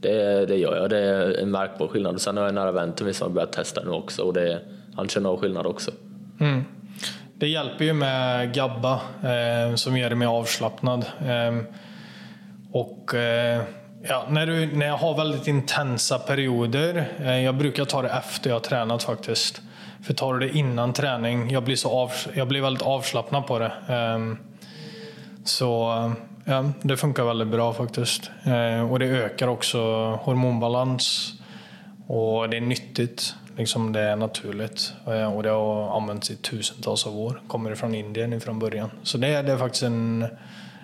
Det, 0.00 0.46
det 0.46 0.56
gör 0.56 0.76
jag. 0.76 0.90
Det 0.90 0.98
är 0.98 1.42
en 1.42 1.50
märkbar 1.50 1.88
skillnad. 1.88 2.20
Sen 2.20 2.36
har 2.36 2.44
jag 2.44 2.48
en 2.48 2.54
nära 2.54 2.72
vän 2.72 2.92
till 2.92 3.04
mig 3.04 3.14
som 3.14 3.26
har 3.28 3.34
börjat 3.34 3.52
testa 3.52 3.84
nu 3.84 3.90
också 3.90 4.22
och 4.22 4.32
det, 4.32 4.60
han 4.96 5.08
känner 5.08 5.30
av 5.30 5.40
skillnad 5.40 5.66
också. 5.66 5.90
Mm. 6.40 6.64
Det 7.40 7.48
hjälper 7.48 7.84
ju 7.84 7.92
med 7.92 8.54
GABA 8.54 9.00
eh, 9.22 9.74
som 9.74 9.98
gör 9.98 10.14
mig 10.14 10.28
avslappnad. 10.28 11.04
Eh, 11.26 11.58
och 12.72 13.14
eh, 13.14 13.62
ja, 14.02 14.26
när, 14.28 14.46
du, 14.46 14.66
när 14.66 14.86
jag 14.86 14.96
har 14.96 15.16
väldigt 15.16 15.46
intensa 15.46 16.18
perioder, 16.18 17.08
eh, 17.20 17.40
jag 17.40 17.54
brukar 17.54 17.84
ta 17.84 18.02
det 18.02 18.08
efter 18.08 18.50
jag 18.50 18.54
har 18.54 18.60
tränat 18.60 19.02
faktiskt. 19.02 19.62
För 20.02 20.14
tar 20.14 20.34
du 20.34 20.48
det 20.48 20.58
innan 20.58 20.92
träning, 20.92 21.50
jag 21.50 21.64
blir, 21.64 21.76
så 21.76 21.90
av, 21.90 22.12
jag 22.34 22.48
blir 22.48 22.60
väldigt 22.60 22.82
avslappnad 22.82 23.46
på 23.46 23.58
det. 23.58 23.72
Eh, 23.88 24.34
så 25.44 26.12
ja, 26.44 26.72
det 26.82 26.96
funkar 26.96 27.24
väldigt 27.24 27.48
bra 27.48 27.72
faktiskt. 27.72 28.30
Eh, 28.44 28.90
och 28.92 28.98
det 28.98 29.06
ökar 29.06 29.48
också 29.48 29.78
hormonbalans. 30.22 31.32
Och 32.06 32.48
det 32.48 32.56
är 32.56 32.60
nyttigt. 32.60 33.34
Liksom 33.58 33.92
det 33.92 34.00
är 34.00 34.16
naturligt. 34.16 34.92
Eh, 35.06 35.36
och 35.36 35.42
det 35.42 35.48
har 35.48 35.96
använts 35.96 36.30
i 36.30 36.36
tusentals 36.36 37.06
av 37.06 37.18
år. 37.18 37.42
Kommer 37.48 37.74
från 37.74 37.94
Indien 37.94 38.40
från 38.40 38.58
början. 38.58 38.90
Så 39.02 39.18
det 39.18 39.26
är, 39.26 39.42
det 39.42 39.52
är 39.52 39.56
faktiskt 39.56 39.82
en, 39.82 40.26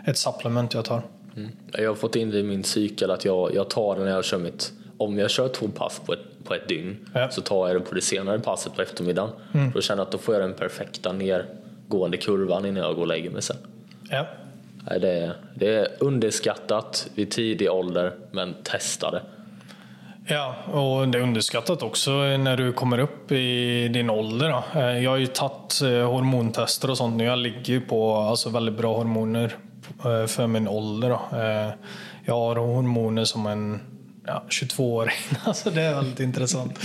ett 0.07 0.19
supplement 0.19 0.75
jag 0.75 0.85
tar. 0.85 1.03
Mm. 1.37 1.51
Jag 1.73 1.91
har 1.91 1.95
fått 1.95 2.17
in 2.17 2.31
det 2.31 2.39
i 2.39 2.43
min 2.43 2.65
cykel 2.65 3.11
att 3.11 3.25
jag, 3.25 3.55
jag 3.55 3.71
tar 3.71 3.97
det 3.97 4.05
när 4.05 4.11
jag 4.11 4.25
kör 4.25 4.39
mitt 4.39 4.73
om 4.99 5.19
jag 5.19 5.31
kör 5.31 5.49
två 5.49 5.69
pass 5.69 6.01
på 6.07 6.13
ett, 6.13 6.45
på 6.45 6.55
ett 6.55 6.69
dygn 6.69 6.97
ja. 7.15 7.31
så 7.31 7.41
tar 7.41 7.69
jag 7.69 7.77
det 7.77 7.81
på 7.81 7.95
det 7.95 8.01
senare 8.01 8.39
passet 8.39 8.77
på 8.77 8.83
eftermiddagen. 8.83 9.31
Mm. 9.55 9.73
För 9.73 9.79
att 9.79 9.85
känna 9.85 10.03
att 10.03 10.13
då 10.13 10.19
får 10.19 10.35
jag 10.35 10.43
den 10.43 10.55
perfekta 10.55 11.13
nergående 11.13 12.17
kurvan 12.17 12.67
innan 12.67 12.83
jag 12.83 12.95
går 12.95 13.03
och 13.03 13.09
lägger 13.09 13.31
mig 13.31 13.43
sen. 13.43 13.57
Ja. 14.11 14.27
Det, 14.85 15.33
det 15.55 15.75
är 15.75 15.89
underskattat 16.01 17.09
vid 17.15 17.31
tidig 17.31 17.71
ålder, 17.71 18.13
men 18.31 18.55
testa 18.63 19.11
det. 19.11 19.23
Ja, 20.27 20.55
och 20.73 21.09
det 21.09 21.19
är 21.19 21.23
underskattat 21.23 21.83
också 21.83 22.11
när 22.13 22.57
du 22.57 22.73
kommer 22.73 22.99
upp 22.99 23.33
i 23.33 23.89
din 23.89 24.11
ålder. 24.11 24.49
Då. 24.49 24.81
Eh, 24.81 24.99
jag 24.99 25.11
har 25.11 25.17
ju 25.17 25.27
tagit 25.27 25.81
eh, 25.83 26.11
hormontester 26.11 26.91
och 26.91 26.97
sånt 26.99 27.17
nu. 27.17 27.25
Jag 27.25 27.39
ligger 27.39 27.81
på 27.81 28.17
alltså, 28.17 28.51
väldigt 28.51 28.75
bra 28.75 28.97
hormoner 28.97 29.57
eh, 30.05 30.27
för 30.27 30.47
min 30.47 30.69
ålder. 30.69 31.09
Då. 31.09 31.21
Jag 32.25 32.35
har 32.35 32.57
hormoner 32.57 33.25
som 33.25 33.47
en 33.47 33.81
ja, 34.27 34.45
22-åring. 34.49 35.15
Alltså, 35.45 35.71
det 35.71 35.83
är 35.83 35.95
väldigt 35.95 36.21
intressant. 36.21 36.79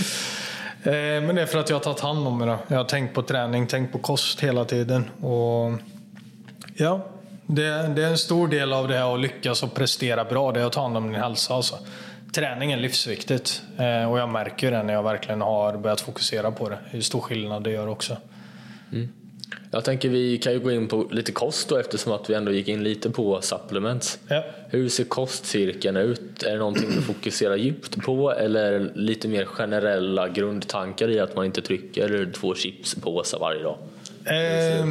Men 0.83 1.35
det 1.35 1.41
är 1.41 1.45
för 1.45 1.59
att 1.59 1.69
jag 1.69 1.75
har 1.75 1.83
tagit 1.83 1.99
hand 1.99 2.27
om 2.27 2.37
mig. 2.37 2.47
Då. 2.47 2.57
Jag 2.67 2.77
har 2.77 2.83
tänkt 2.83 3.15
på 3.15 3.21
träning, 3.21 3.67
tänkt 3.67 3.91
på 3.91 3.97
kost 3.97 4.39
hela 4.39 4.65
tiden. 4.65 5.09
Och 5.09 5.79
ja, 6.75 7.05
det, 7.45 7.87
det 7.95 8.03
är 8.03 8.09
en 8.09 8.17
stor 8.17 8.47
del 8.47 8.73
av 8.73 8.87
det 8.87 8.97
här 8.97 9.13
att 9.13 9.19
lyckas 9.19 9.63
och 9.63 9.73
prestera 9.73 10.25
bra. 10.25 10.51
Det 10.51 10.61
är 10.61 10.65
att 10.65 10.73
ta 10.73 10.81
hand 10.81 10.97
om 10.97 11.11
din 11.11 11.21
hälsa. 11.21 11.53
Alltså 11.53 11.75
träning 12.33 12.71
är 12.71 12.77
livsviktigt 12.77 13.61
eh, 13.77 14.11
och 14.11 14.19
jag 14.19 14.29
märker 14.29 14.71
det 14.71 14.83
när 14.83 14.93
jag 14.93 15.03
verkligen 15.03 15.41
har 15.41 15.77
börjat 15.77 16.01
fokusera 16.01 16.51
på 16.51 16.69
det. 16.69 16.77
Hur 16.85 17.01
stor 17.01 17.21
skillnad 17.21 17.63
det 17.63 17.71
gör 17.71 17.87
också. 17.87 18.17
Mm. 18.91 19.09
Jag 19.71 19.83
tänker 19.83 20.09
vi 20.09 20.37
kan 20.37 20.53
ju 20.53 20.59
gå 20.59 20.71
in 20.71 20.87
på 20.87 21.07
lite 21.11 21.31
kost 21.31 21.69
då 21.69 21.77
eftersom 21.77 22.13
att 22.13 22.29
vi 22.29 22.33
ändå 22.33 22.51
gick 22.51 22.67
in 22.67 22.83
lite 22.83 23.09
på 23.09 23.41
supplements. 23.41 24.19
Ja. 24.27 24.43
Hur 24.69 24.89
ser 24.89 25.03
kostcirkeln 25.03 25.97
ut? 25.97 26.43
Är 26.43 26.51
det 26.51 26.57
någonting 26.57 26.89
du 26.95 27.01
fokuserar 27.01 27.55
djupt 27.55 28.01
på 28.01 28.31
eller 28.31 28.91
lite 28.95 29.27
mer 29.27 29.45
generella 29.45 30.27
grundtankar 30.27 31.09
i 31.09 31.19
att 31.19 31.35
man 31.35 31.45
inte 31.45 31.61
trycker 31.61 32.31
två 32.31 32.55
chipspåsar 32.55 33.39
varje 33.39 33.63
dag? 33.63 33.77
Eh, 34.25 34.85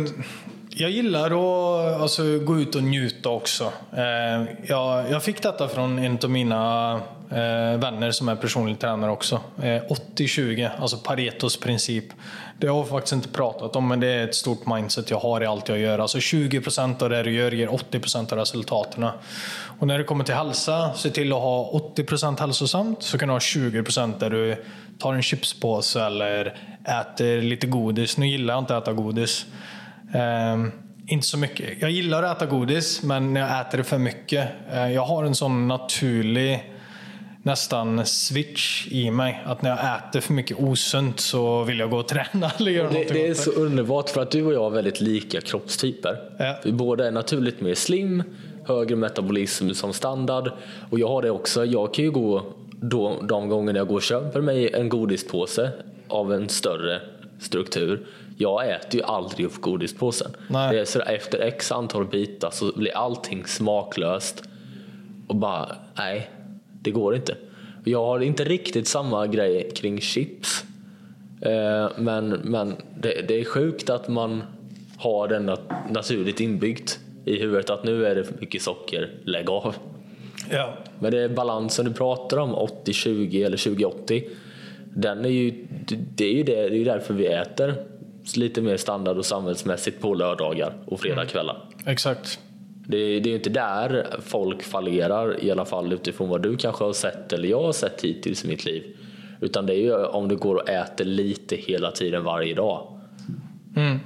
jag 0.71 0.91
gillar 0.91 1.27
att 1.27 2.01
alltså, 2.01 2.39
gå 2.39 2.59
ut 2.59 2.75
och 2.75 2.83
njuta 2.83 3.29
också. 3.29 3.73
Eh, 3.93 4.45
jag, 4.67 5.11
jag 5.11 5.23
fick 5.23 5.43
detta 5.43 5.69
från 5.69 5.99
en 5.99 6.19
av 6.23 6.31
mina 6.31 7.01
eh, 7.31 7.79
vänner 7.79 8.11
som 8.11 8.29
är 8.29 8.37
personlig 8.37 8.79
tränare 8.79 9.11
också. 9.11 9.41
Eh, 9.63 9.83
80-20, 10.17 10.71
alltså 10.81 10.97
Paretos 10.97 11.57
princip. 11.57 12.05
Det 12.59 12.67
har 12.67 12.77
jag 12.77 12.89
faktiskt 12.89 13.13
inte 13.13 13.29
pratat 13.29 13.77
om, 13.77 13.89
men 13.89 14.01
det 14.01 14.07
är 14.07 14.25
ett 14.25 14.35
stort 14.35 14.67
mindset 14.67 15.11
jag 15.11 15.19
har 15.19 15.43
i 15.43 15.47
allt 15.47 15.69
jag 15.69 15.79
gör. 15.79 15.99
Alltså 15.99 16.19
20% 16.19 17.03
av 17.03 17.11
det 17.11 17.23
du 17.23 17.33
gör 17.33 17.51
ger 17.51 17.69
80% 17.69 18.33
av 18.33 18.39
resultaten. 18.39 19.07
Och 19.79 19.87
när 19.87 19.99
det 19.99 20.05
kommer 20.05 20.25
till 20.25 20.35
hälsa, 20.35 20.95
se 20.95 21.11
till 21.11 21.33
att 21.33 21.39
ha 21.39 21.83
80% 21.97 22.41
hälsosamt, 22.41 23.03
så 23.03 23.19
kan 23.19 23.29
du 23.29 23.35
ha 23.35 23.39
20% 23.39 24.19
där 24.19 24.31
du 24.31 24.65
tar 24.99 25.15
en 25.15 25.23
chipspåse 25.23 26.03
eller 26.03 26.57
äter 26.85 27.43
lite 27.43 27.67
godis. 27.67 28.19
Nu 28.19 28.27
gillar 28.27 28.55
jag 28.55 28.63
inte 28.63 28.77
att 28.77 28.83
äta 28.83 28.93
godis. 28.93 29.47
Um, 30.15 30.73
inte 31.07 31.27
så 31.27 31.39
mycket. 31.39 31.81
Jag 31.81 31.91
gillar 31.91 32.23
att 32.23 32.37
äta 32.37 32.47
godis, 32.47 33.03
men 33.03 33.35
när 33.35 33.41
jag 33.41 33.61
äter 33.61 33.79
det 33.79 33.85
för 33.85 33.99
mycket. 33.99 34.49
Uh, 34.73 34.93
jag 34.93 35.03
har 35.03 35.25
en 35.25 35.35
sån 35.35 35.69
naturlig 35.69 36.73
nästan 37.43 38.07
switch 38.07 38.89
i 38.91 39.11
mig. 39.11 39.43
Att 39.45 39.63
när 39.63 39.71
jag 39.71 39.79
äter 39.79 40.21
för 40.21 40.33
mycket 40.33 40.59
osunt 40.61 41.21
så 41.21 41.65
vill 41.65 41.79
jag 41.79 41.91
gå 41.91 41.97
och 41.97 42.09
träna 42.09 42.51
eller 42.59 42.71
göra 42.71 42.91
Det, 42.91 43.05
det 43.05 43.27
är 43.27 43.35
så 43.35 43.51
underbart 43.51 44.11
för 44.11 44.23
att 44.23 44.31
du 44.31 44.45
och 44.45 44.53
jag 44.55 44.61
har 44.61 44.71
väldigt 44.71 45.01
lika 45.01 45.41
kroppstyper. 45.41 46.17
Ja. 46.39 46.59
Vi 46.65 46.73
båda 46.73 47.07
är 47.07 47.11
naturligt 47.11 47.61
mer 47.61 47.75
slim, 47.75 48.23
högre 48.65 48.97
metabolism 48.97 49.71
som 49.71 49.93
standard. 49.93 50.53
Och 50.91 50.99
jag 50.99 51.09
har 51.09 51.23
det 51.23 51.31
också. 51.31 51.65
Jag 51.65 51.95
kan 51.95 52.05
ju 52.05 52.11
gå 52.11 52.43
då, 52.71 53.23
de 53.23 53.49
gångerna 53.49 53.79
jag 53.79 53.89
går 53.89 53.97
och 53.97 54.03
köper 54.03 54.41
mig 54.41 54.75
en 54.75 54.89
godispåse 54.89 55.71
av 56.09 56.33
en 56.33 56.49
större 56.49 57.01
struktur. 57.41 58.07
Jag 58.37 58.71
äter 58.71 59.01
ju 59.01 59.03
aldrig 59.03 59.47
upp 59.47 59.61
godispåsen. 59.61 60.31
Nej. 60.49 60.75
Det 60.75 60.81
är 60.81 60.85
så 60.85 61.01
efter 61.01 61.39
x 61.39 61.73
antal 61.73 62.07
bitar 62.07 62.51
så 62.51 62.73
blir 62.77 62.97
allting 62.97 63.47
smaklöst. 63.47 64.43
Och 65.27 65.37
bara, 65.37 65.77
nej, 65.95 66.31
det 66.89 66.93
går 66.93 67.15
inte. 67.17 67.37
Jag 67.85 68.05
har 68.05 68.21
inte 68.21 68.45
riktigt 68.45 68.89
samma 68.89 69.27
grej 69.27 69.71
kring 69.77 70.01
chips. 70.01 70.65
Eh, 71.41 71.89
Men, 71.99 72.29
men 72.29 72.77
det, 73.01 73.29
det 73.29 73.41
är 73.41 73.45
sjukt 73.45 73.91
att 73.91 74.09
man 74.09 74.43
har 74.97 75.29
den 75.29 75.51
nat- 75.51 75.73
naturligt 75.91 76.41
inbyggt 76.41 76.99
i 77.25 77.39
huvudet 77.39 77.71
att 77.71 77.85
nu 77.85 78.07
är 78.07 78.15
det 78.15 78.41
mycket 78.41 78.63
socker, 78.63 79.11
lägg 79.25 79.51
av. 79.51 79.75
Ja. 80.51 80.75
Men 80.99 81.11
det 81.13 81.19
är 81.23 81.29
balansen 81.29 81.85
du 81.85 81.93
pratar 81.93 82.37
om, 82.39 82.55
80-20 82.85 83.47
eller 83.47 83.57
20-80. 83.57 84.23
Den 84.95 85.25
är 85.25 85.29
ju, 85.29 85.67
det 86.15 86.25
är 86.25 86.33
ju 86.33 86.43
det, 86.43 86.55
det 86.55 86.75
är 86.75 86.79
ju 86.79 86.85
därför 86.85 87.15
vi 87.15 87.27
äter 87.27 87.75
lite 88.37 88.61
mer 88.63 88.77
standard 88.77 89.17
och 89.19 89.27
samhällsmässigt 89.27 90.01
på 90.01 90.15
lördagar 90.15 90.73
och 90.87 91.01
fredagskvällar. 91.01 91.65
Exakt. 91.87 92.41
Det, 92.91 93.21
det 93.21 93.29
är 93.29 93.31
ju 93.31 93.35
inte 93.35 93.51
där 93.51 94.07
folk 94.21 94.63
fallerar, 94.63 95.45
i 95.45 95.51
alla 95.51 95.65
fall 95.65 95.93
utifrån 95.93 96.29
vad 96.29 96.43
du 96.43 96.57
kanske 96.57 96.85
har 96.85 96.93
sett 96.93 97.33
eller 97.33 97.49
jag 97.49 97.63
har 97.63 97.73
sett 97.73 98.05
hittills 98.05 98.45
i 98.45 98.49
mitt 98.49 98.65
liv. 98.65 98.97
Utan 99.41 99.67
det 99.67 99.75
är 99.75 99.81
ju 99.81 100.05
om 100.05 100.29
du 100.29 100.37
går 100.37 100.55
och 100.55 100.69
äter 100.69 101.05
lite 101.05 101.57
hela 101.57 101.91
tiden 101.91 102.25
varje 102.25 102.55
dag. 102.55 103.01
Mm. 103.77 103.99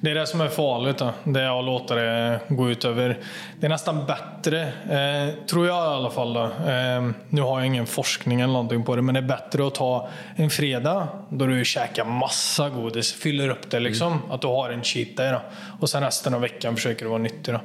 Det 0.00 0.10
är 0.10 0.14
det 0.14 0.26
som 0.26 0.40
är 0.40 0.48
farligt. 0.48 0.98
Då. 0.98 1.12
Det 1.24 1.40
är 1.40 1.58
att 1.58 1.64
låta 1.64 1.94
det 1.94 2.40
gå 2.48 2.70
ut 2.70 2.84
över. 2.84 3.18
Det 3.60 3.66
är 3.66 3.70
nästan 3.70 4.06
bättre, 4.06 4.62
eh, 4.68 5.34
tror 5.46 5.66
jag 5.66 5.76
i 5.76 5.94
alla 5.94 6.10
fall. 6.10 6.36
Eh, 6.36 7.10
nu 7.28 7.40
har 7.40 7.58
jag 7.58 7.66
ingen 7.66 7.86
forskning 7.86 8.40
eller 8.40 8.52
någonting 8.52 8.84
på 8.84 8.96
det, 8.96 9.02
men 9.02 9.14
det 9.14 9.20
är 9.20 9.28
bättre 9.28 9.66
att 9.66 9.74
ta 9.74 10.08
en 10.36 10.50
fredag 10.50 11.08
då 11.30 11.46
du 11.46 11.64
käkar 11.64 12.04
massa 12.04 12.70
godis, 12.70 13.12
fyller 13.12 13.48
upp 13.48 13.70
det 13.70 13.80
liksom. 13.80 14.18
Att 14.30 14.40
du 14.40 14.46
har 14.46 14.70
en 14.70 14.82
cheat 14.82 15.16
day 15.16 15.32
då. 15.32 15.40
Och 15.80 15.90
sen 15.90 16.02
resten 16.02 16.34
av 16.34 16.40
veckan 16.40 16.76
försöker 16.76 17.04
du 17.04 17.08
vara 17.08 17.22
nyttig. 17.22 17.54
Då. 17.54 17.60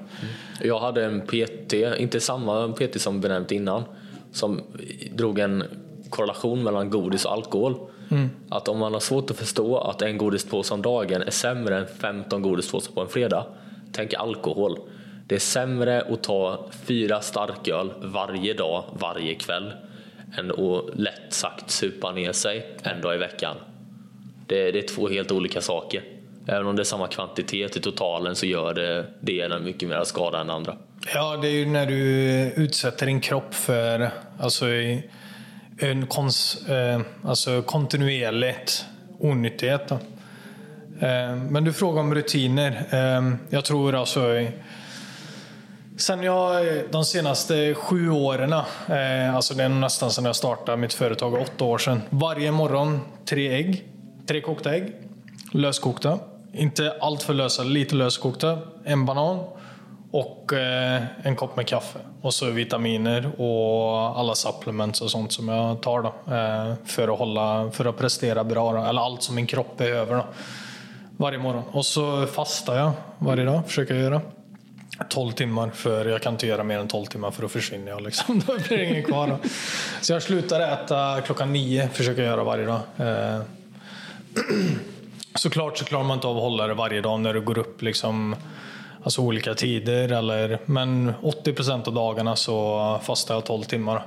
Jag 0.62 0.80
hade 0.80 1.06
en 1.06 1.22
PT, 1.22 1.74
inte 1.98 2.20
samma 2.20 2.68
PT 2.68 3.02
som 3.02 3.22
benämnt 3.22 3.52
innan, 3.52 3.84
som 4.32 4.62
drog 5.12 5.40
en 5.40 5.64
korrelation 6.14 6.64
mellan 6.64 6.90
godis 6.90 7.26
och 7.26 7.32
alkohol. 7.32 7.76
Att 8.50 8.68
om 8.68 8.80
man 8.80 8.94
har 8.94 9.00
svårt 9.00 9.32
att 9.32 9.38
förstå 9.38 9.78
att 9.78 10.02
en 10.02 10.18
godispåse 10.18 10.74
om 10.74 10.82
dagen 10.82 11.22
är 11.22 11.32
sämre 11.32 11.78
än 11.78 11.88
15 11.88 12.42
godispåsar 12.42 12.94
på 12.94 13.02
en 13.02 13.08
fredag, 13.08 13.46
tänk 13.92 14.14
alkohol. 14.14 14.80
Det 15.28 15.36
är 15.36 15.40
sämre 15.40 16.02
att 16.02 16.24
ta 16.24 16.66
fyra 16.86 17.22
starköl 17.22 17.94
varje 18.02 18.54
dag, 18.54 18.84
varje 19.00 19.36
kväll, 19.36 19.74
än 20.38 20.52
att 20.52 21.00
lätt 21.00 21.34
sagt 21.34 21.70
supa 21.72 22.12
ner 22.12 22.32
sig 22.32 22.78
en 22.84 23.02
dag 23.02 23.16
i 23.16 23.18
veckan. 23.18 23.56
Det, 24.48 24.72
det 24.72 24.80
är 24.80 24.88
två 24.88 25.10
helt 25.10 25.32
olika 25.32 25.62
saker. 25.62 26.04
Även 26.48 26.68
om 26.68 26.76
det 26.76 26.82
är 26.82 26.84
samma 26.84 27.08
kvantitet 27.08 27.78
i 27.78 27.80
totalen 27.80 28.36
så 28.36 28.46
gör 28.46 28.74
det 28.74 29.06
det 29.20 29.38
ena 29.38 29.60
mycket 29.60 29.90
mer 29.90 30.04
skada 30.04 30.42
än 30.42 30.50
andra. 30.50 30.78
Ja, 31.14 31.38
det 31.42 31.48
är 31.48 31.52
ju 31.52 31.66
när 31.66 31.86
du 31.86 31.96
utsätter 32.64 33.06
din 33.06 33.22
kropp 33.22 33.54
för 33.54 34.12
alltså, 34.40 34.66
en 35.84 36.08
kons, 36.08 36.68
eh, 36.68 37.02
alltså 37.26 37.62
kontinuerligt 37.62 38.86
onyttighet. 39.20 39.88
Då. 39.88 39.96
Eh, 41.08 41.36
men 41.36 41.64
du 41.64 41.74
frågar 41.74 42.02
om 42.02 42.16
rutiner. 42.16 42.86
Eh, 42.92 43.36
jag 43.50 43.66
tror 43.66 43.96
alltså 43.96 44.22
Sen 45.98 46.24
jag, 46.24 46.66
de 46.92 47.06
senaste 47.06 47.74
sju 47.74 48.10
åren, 48.10 48.54
eh, 48.54 49.36
alltså 49.36 49.54
det 49.54 49.64
är 49.64 49.70
nästan 49.70 50.12
sedan 50.12 50.26
jag 50.26 50.36
startade 50.36 50.78
mitt 50.78 50.94
företag, 50.94 51.34
åtta 51.34 51.66
år 51.66 51.78
sedan. 51.78 52.02
Varje 52.10 52.52
morgon 52.52 53.00
tre 53.26 53.56
ägg, 53.56 53.84
tre 54.28 54.42
kokta 54.42 54.76
ägg, 54.76 54.94
löskokta. 55.52 56.20
Inte 56.54 56.98
allt 57.02 57.24
för 57.24 57.34
lösa, 57.34 57.64
lite 57.64 57.96
löskokta. 57.96 58.60
En 58.84 59.06
banan 59.06 59.40
och 60.14 60.54
eh, 60.54 61.04
en 61.24 61.36
kopp 61.36 61.56
med 61.56 61.68
kaffe. 61.68 62.00
Och 62.22 62.34
så 62.34 62.50
vitaminer 62.50 63.42
och 63.42 64.20
alla 64.20 64.36
supplements 64.36 65.02
och 65.02 65.12
sånt 65.12 65.34
som 65.34 65.48
jag 65.48 65.82
tar 65.82 66.02
då, 66.02 66.34
eh, 66.34 66.76
för, 66.86 67.14
att 67.14 67.20
hålla, 67.20 67.72
för 67.72 67.86
att 67.86 67.98
prestera 67.98 68.44
bra. 68.44 68.74
Då. 68.74 68.84
Eller 68.84 69.02
allt 69.02 69.24
som 69.24 69.36
min 69.36 69.48
kropp 69.48 69.78
behöver. 69.78 70.16
Då. 70.16 70.26
Varje 71.18 71.38
morgon. 71.38 71.64
Och 71.72 71.86
så 71.86 72.28
fastar 72.28 72.78
jag 72.78 72.92
varje 73.18 73.46
dag, 73.46 73.62
försöker 73.68 73.94
jag 73.94 74.04
göra. 74.04 74.22
12 75.10 75.32
timmar, 75.32 75.70
för 75.70 76.06
jag 76.06 76.22
kan 76.22 76.34
inte 76.34 76.48
göra 76.48 76.64
mer 76.64 76.80
än 76.80 76.88
12 76.88 77.06
timmar 77.06 77.32
för 77.32 77.42
då 77.42 77.48
försvinner 77.48 77.92
jag. 77.92 78.02
Liksom. 78.02 78.40
Då 78.48 78.58
blir 78.68 78.78
det 78.78 78.86
ingen 78.86 79.04
kvar. 79.04 79.28
Då. 79.28 79.38
Så 80.02 80.14
jag 80.14 80.24
slutar 80.24 80.60
äta 80.60 81.22
klockan 81.22 81.54
nio, 81.54 81.90
försöker 81.90 82.22
jag 82.22 82.30
göra 82.30 82.44
varje 82.44 82.66
dag. 82.66 82.80
Eh, 82.98 83.42
såklart 85.36 85.78
så 85.78 85.86
klarar 85.86 86.04
man 86.04 86.18
inte 86.18 86.28
av 86.28 86.36
att 86.38 86.44
hålla 86.44 86.68
det 86.68 86.74
varje 86.74 87.02
dag 87.02 87.20
när 87.20 87.34
du 87.34 87.42
går 87.42 87.58
upp 87.58 87.82
liksom, 87.82 88.36
alltså 89.04 89.22
olika 89.22 89.54
tider. 89.54 90.12
Eller, 90.12 90.60
men 90.66 91.14
80% 91.22 91.88
av 91.88 91.94
dagarna 91.94 92.36
så 92.36 93.00
fastar 93.04 93.36
jag 93.36 93.46
12 93.46 93.64
timmar. 93.64 94.06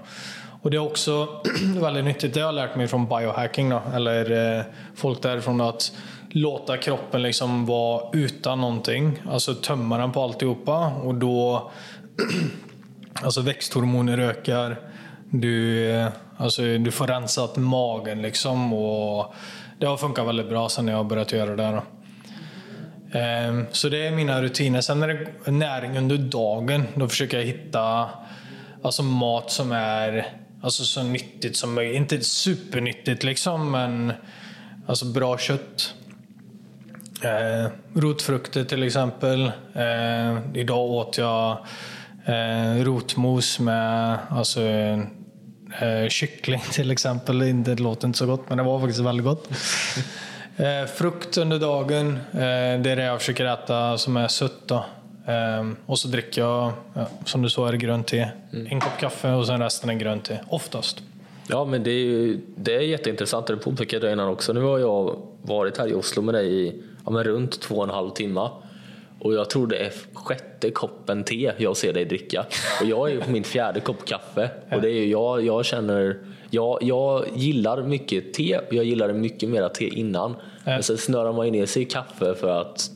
Och 0.63 0.71
det 0.71 0.77
är 0.77 0.87
också 0.87 1.29
väldigt 1.81 2.05
nyttigt. 2.05 2.35
Det 2.35 2.41
har 2.41 2.47
jag 2.47 2.55
lärt 2.55 2.77
mig 2.77 2.89
från 2.89 3.09
biohacking. 3.09 3.71
Då, 3.71 3.83
eller 3.95 4.57
eh, 4.59 4.65
folk 4.97 5.23
därifrån 5.23 5.61
att 5.61 5.93
låta 6.31 6.77
kroppen 6.77 7.23
liksom 7.23 7.67
vara 7.67 8.03
utan 8.13 8.61
någonting. 8.61 9.23
Alltså 9.31 9.55
tömma 9.55 9.99
den 9.99 10.13
på 10.13 10.23
alltihopa. 10.23 10.87
Och 10.87 11.15
då 11.15 11.71
Alltså 13.23 13.41
växthormoner 13.41 14.19
ökar. 14.19 14.81
Du, 15.31 15.87
eh, 15.91 16.09
alltså, 16.37 16.63
du 16.63 16.91
får 16.91 17.07
rensat 17.07 17.57
magen 17.57 18.23
liksom. 18.23 18.75
Och 18.75 19.35
det 19.79 19.87
har 19.87 19.97
funkat 19.97 20.27
väldigt 20.27 20.49
bra 20.49 20.69
sen 20.69 20.89
jag 20.89 20.97
har 20.97 21.05
börjat 21.05 21.33
göra 21.33 21.57
det. 21.57 21.71
Då. 21.71 21.83
Ehm, 23.17 23.67
så 23.73 23.89
det 23.89 24.07
är 24.07 24.11
mina 24.11 24.43
rutiner. 24.43 24.81
Sen 24.81 25.03
är 25.03 25.09
det 25.09 25.51
näring 25.51 25.99
under 25.99 26.17
dagen, 26.19 26.85
då 26.95 27.09
försöker 27.09 27.39
jag 27.39 27.45
hitta 27.45 28.09
alltså, 28.83 29.03
mat 29.03 29.51
som 29.51 29.73
är 29.73 30.27
alltså, 30.63 30.85
så 30.85 31.03
nyttigt 31.03 31.57
som 31.57 31.75
möjligt. 31.75 31.97
Inte 31.97 32.21
supernyttigt 32.21 33.25
liksom, 33.25 33.71
men 33.71 34.13
alltså, 34.87 35.07
bra 35.07 35.39
kött. 35.39 35.95
Eh, 37.23 37.71
rotfrukter 37.95 38.65
till 38.65 38.83
exempel. 38.83 39.53
Eh, 39.75 40.39
idag 40.55 40.91
åt 40.91 41.19
jag 41.19 41.59
eh, 42.27 42.85
rotmos 42.85 43.59
med 43.59 44.19
alltså, 44.29 44.63
eh, 45.81 46.09
kyckling 46.09 46.61
till 46.73 46.91
exempel. 46.91 47.63
Det 47.65 47.81
låter 47.81 48.07
inte 48.07 48.19
så 48.19 48.27
gott, 48.27 48.49
men 48.49 48.59
det 48.59 48.65
var 48.65 48.81
faktiskt 48.81 49.01
väldigt 49.01 49.27
gott 49.27 49.49
eh, 50.57 50.87
frukt 50.87 51.39
under 51.39 51.59
dagen. 51.59 52.19
Eh, 52.33 52.81
det 52.81 52.91
är 52.91 52.97
det 52.97 53.03
jag 53.03 53.19
försöker 53.19 53.45
äta 53.45 53.99
som 53.99 54.17
är 54.17 54.29
sött. 54.29 54.71
Eh, 54.71 54.85
och 55.87 55.99
så 55.99 56.09
dricker 56.09 56.41
jag, 56.43 56.73
ja, 56.95 57.07
som 57.25 57.43
du 57.43 57.51
sa, 57.51 57.69
är 57.69 57.73
det 57.73 57.79
grönt 57.79 58.07
te. 58.07 58.29
En 58.71 58.81
kopp 58.81 58.99
kaffe 59.01 59.33
och 59.33 59.47
sen 59.47 59.63
resten 59.63 59.91
är 59.91 59.95
grönt 59.95 60.25
te. 60.25 60.39
Oftast. 60.49 61.03
Ja, 61.49 61.65
men 61.65 61.83
det 61.83 61.91
är, 61.91 62.05
ju, 62.05 62.41
det 62.57 62.75
är 62.75 62.81
jätteintressant. 62.81 63.47
Det 63.47 63.57
påpekade 63.57 64.07
jag 64.07 64.13
innan 64.13 64.29
också. 64.29 64.53
Nu 64.53 64.61
har 64.61 64.79
jag 64.79 65.17
varit 65.43 65.79
här 65.79 65.89
i 65.89 65.95
Oslo 65.95 66.23
med 66.23 66.35
dig 66.35 66.67
i 66.67 66.83
ja, 67.05 67.11
men 67.11 67.25
runt 67.25 67.61
två 67.61 67.75
och 67.75 67.85
en 67.85 67.91
halv 67.91 68.11
timme. 68.11 68.49
Och 69.19 69.35
jag 69.35 69.51
tror 69.51 69.67
det 69.67 69.77
är 69.77 69.93
sjätte 70.15 70.71
koppen 70.71 71.25
te 71.25 71.53
jag 71.57 71.77
ser 71.77 71.93
dig 71.93 72.05
dricka. 72.05 72.47
Och 72.81 72.87
jag 72.87 73.11
är 73.11 73.21
på 73.21 73.31
min 73.31 73.45
fjärde 73.45 73.81
kopp 73.81 74.05
kaffe. 74.05 74.51
Och 74.73 74.81
det 74.81 74.91
är 74.91 75.07
jag, 75.07 75.45
jag 75.45 75.65
känner... 75.65 76.19
Jag, 76.51 76.79
jag 76.83 77.25
gillar 77.35 77.83
mycket 77.83 78.35
te. 78.35 78.61
Jag 78.71 78.85
gillade 78.85 79.13
mycket 79.13 79.49
mera 79.49 79.69
te 79.69 79.89
innan. 79.89 80.37
Men 80.65 80.83
sen 80.83 80.99
snörar 80.99 81.33
man 81.33 81.47
ju 81.47 81.53
ner 81.53 81.67
sig 81.67 81.83
i 81.83 81.85
kaffe 81.85 82.35
för 82.35 82.61
att 82.61 82.91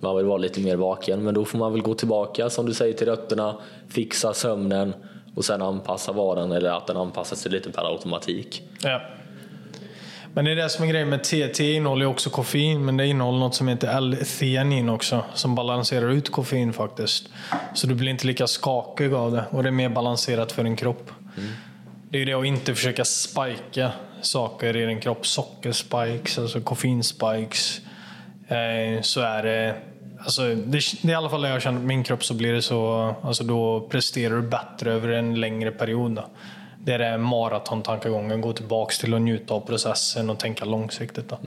man 0.00 0.16
vill 0.16 0.26
vara 0.26 0.38
lite 0.38 0.60
mer 0.60 0.76
vaken. 0.76 1.24
Men 1.24 1.34
då 1.34 1.44
får 1.44 1.58
man 1.58 1.72
väl 1.72 1.82
gå 1.82 1.94
tillbaka, 1.94 2.50
som 2.50 2.66
du 2.66 2.74
säger, 2.74 2.92
till 2.92 3.06
rötterna. 3.06 3.56
Fixa 3.88 4.34
sömnen 4.34 4.94
och 5.34 5.44
sen 5.44 5.62
anpassa 5.62 6.12
varan 6.12 6.52
eller 6.52 6.70
att 6.70 6.86
den 6.86 6.96
anpassar 6.96 7.36
sig 7.36 7.52
lite 7.52 7.72
per 7.72 7.92
automatik. 7.92 8.62
Ja. 8.82 9.00
Men 10.34 10.44
det 10.44 10.50
är 10.50 10.56
det 10.56 10.68
som 10.68 10.84
är 10.84 10.88
grejen 10.88 11.08
med 11.08 11.24
te. 11.24 11.48
Te 11.48 11.72
innehåller 11.72 12.04
ju 12.04 12.10
också 12.10 12.30
koffein, 12.30 12.84
men 12.84 12.96
det 12.96 13.06
innehåller 13.06 13.38
något 13.38 13.54
som 13.54 13.68
heter 13.68 13.96
L-theanin 13.96 14.88
också, 14.88 15.24
som 15.34 15.54
balanserar 15.54 16.10
ut 16.10 16.32
koffein 16.32 16.72
faktiskt. 16.72 17.28
Så 17.74 17.86
du 17.86 17.94
blir 17.94 18.10
inte 18.10 18.26
lika 18.26 18.46
skakig 18.46 19.12
av 19.12 19.32
det 19.32 19.44
och 19.50 19.62
det 19.62 19.68
är 19.68 19.70
mer 19.70 19.88
balanserat 19.88 20.52
för 20.52 20.64
din 20.64 20.76
kropp. 20.76 21.10
Det 22.10 22.16
är 22.16 22.20
ju 22.20 22.24
det 22.24 22.34
att 22.34 22.44
inte 22.44 22.74
försöka 22.74 23.04
spika 23.04 23.92
saker 24.20 24.76
i 24.76 24.86
din 24.86 25.00
kropp. 25.00 25.26
Sockerspikes, 25.26 26.38
alltså 26.38 26.60
koffeinspikes. 26.60 27.80
Eh, 28.48 29.02
så 29.02 29.20
är 29.20 29.42
det 29.42 29.76
Alltså, 30.18 30.42
det, 30.42 30.80
det 31.02 31.08
är 31.08 31.10
i 31.10 31.14
alla 31.14 31.30
fall 31.30 31.42
det 31.42 31.48
jag 31.48 31.62
känner, 31.62 31.80
min 31.80 32.04
kropp 32.04 32.24
så 32.24 32.34
blir 32.34 32.52
det 32.52 32.62
så, 32.62 33.14
alltså 33.22 33.44
då 33.44 33.88
presterar 33.90 34.36
du 34.36 34.42
bättre 34.42 34.92
över 34.92 35.08
en 35.08 35.40
längre 35.40 35.70
period. 35.70 36.12
Då. 36.12 36.24
Det 36.84 36.92
är 36.92 36.98
det 36.98 37.18
maratontankegången, 37.18 38.40
gå 38.40 38.52
tillbaks 38.52 38.98
till 38.98 39.14
att 39.14 39.20
njuta 39.20 39.54
av 39.54 39.60
processen 39.60 40.30
och 40.30 40.38
tänka 40.38 40.64
långsiktigt. 40.64 41.28
Då. 41.28 41.38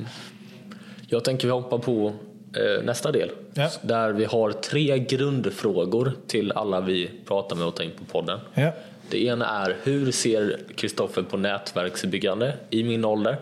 Jag 1.07 1.23
tänker 1.23 1.47
vi 1.47 1.51
hoppar 1.51 1.77
på 1.77 2.13
eh, 2.53 2.83
nästa 2.83 3.11
del. 3.11 3.31
Ja. 3.53 3.69
Där 3.81 4.13
vi 4.13 4.25
har 4.25 4.51
tre 4.51 4.99
grundfrågor 4.99 6.13
till 6.27 6.51
alla 6.51 6.81
vi 6.81 7.09
pratar 7.25 7.55
med 7.55 7.67
och 7.67 7.75
tar 7.75 7.83
in 7.83 7.91
på 7.97 8.05
podden. 8.05 8.39
Ja. 8.53 8.71
Det 9.09 9.23
ena 9.23 9.65
är, 9.65 9.75
hur 9.83 10.11
ser 10.11 10.59
Kristoffer 10.75 11.21
på 11.21 11.38
nätverksbyggande 11.38 12.53
i 12.69 12.83
min 12.83 13.05
ålder? 13.05 13.38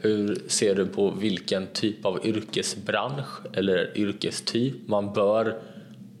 Hur 0.00 0.42
ser 0.48 0.74
du 0.74 0.86
på 0.86 1.10
vilken 1.10 1.66
typ 1.66 2.06
av 2.06 2.26
yrkesbransch 2.26 3.56
eller 3.56 3.98
yrkestyp 3.98 4.74
man 4.86 5.12
bör 5.12 5.54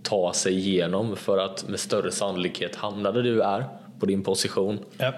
ta 0.02 0.32
sig 0.32 0.54
igenom 0.58 1.16
för 1.16 1.38
att 1.38 1.68
med 1.68 1.80
större 1.80 2.10
sannolikhet 2.10 2.76
hamna 2.76 3.12
där 3.12 3.22
du 3.22 3.42
är 3.42 3.64
på 4.00 4.06
din 4.06 4.22
position? 4.22 4.78
Ja. 4.98 5.14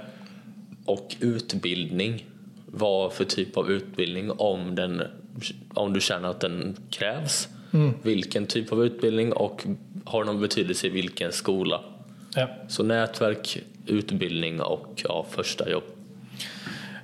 Och 0.84 1.16
utbildning. 1.20 2.24
Vad 2.66 3.12
för 3.12 3.24
typ 3.24 3.56
av 3.56 3.70
utbildning 3.70 4.30
om, 4.30 4.74
den, 4.74 5.02
om 5.74 5.92
du 5.92 6.00
känner 6.00 6.28
att 6.28 6.40
den 6.40 6.76
krävs? 6.90 7.48
Vilken 8.02 8.46
typ 8.46 8.72
av 8.72 8.84
utbildning 8.84 9.32
och 9.32 9.66
har 10.04 10.24
någon 10.24 10.40
betydelse 10.40 10.86
i 10.86 10.90
vilken 10.90 11.32
skola? 11.32 11.80
Ja. 12.34 12.48
Så 12.68 12.82
nätverk, 12.82 13.58
utbildning 13.86 14.60
och 14.60 15.02
ja, 15.04 15.26
första 15.30 15.70
jobb. 15.70 15.84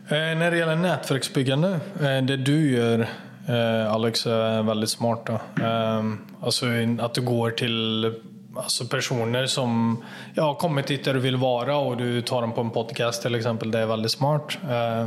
Eh, 0.08 0.16
när 0.16 0.50
det 0.50 0.56
gäller 0.56 0.76
nätverksbyggande, 0.76 1.80
eh, 2.00 2.24
det 2.24 2.36
du 2.36 2.70
gör 2.70 3.08
eh, 3.48 3.92
Alex 3.92 4.26
är 4.26 4.62
väldigt 4.62 4.90
smart. 4.90 5.26
Då. 5.26 5.62
Eh, 5.64 6.04
alltså 6.40 6.66
att 6.98 7.14
du 7.14 7.20
går 7.20 7.50
till 7.50 8.12
alltså 8.56 8.84
personer 8.84 9.46
som 9.46 10.04
ja, 10.34 10.42
har 10.42 10.54
kommit 10.54 10.86
dit 10.86 11.04
där 11.04 11.14
du 11.14 11.20
vill 11.20 11.36
vara 11.36 11.76
och 11.76 11.96
du 11.96 12.22
tar 12.22 12.40
dem 12.40 12.52
på 12.52 12.60
en 12.60 12.70
podcast 12.70 13.22
till 13.22 13.34
exempel. 13.34 13.70
Det 13.70 13.78
är 13.78 13.86
väldigt 13.86 14.12
smart. 14.12 14.58
Eh, 14.70 15.06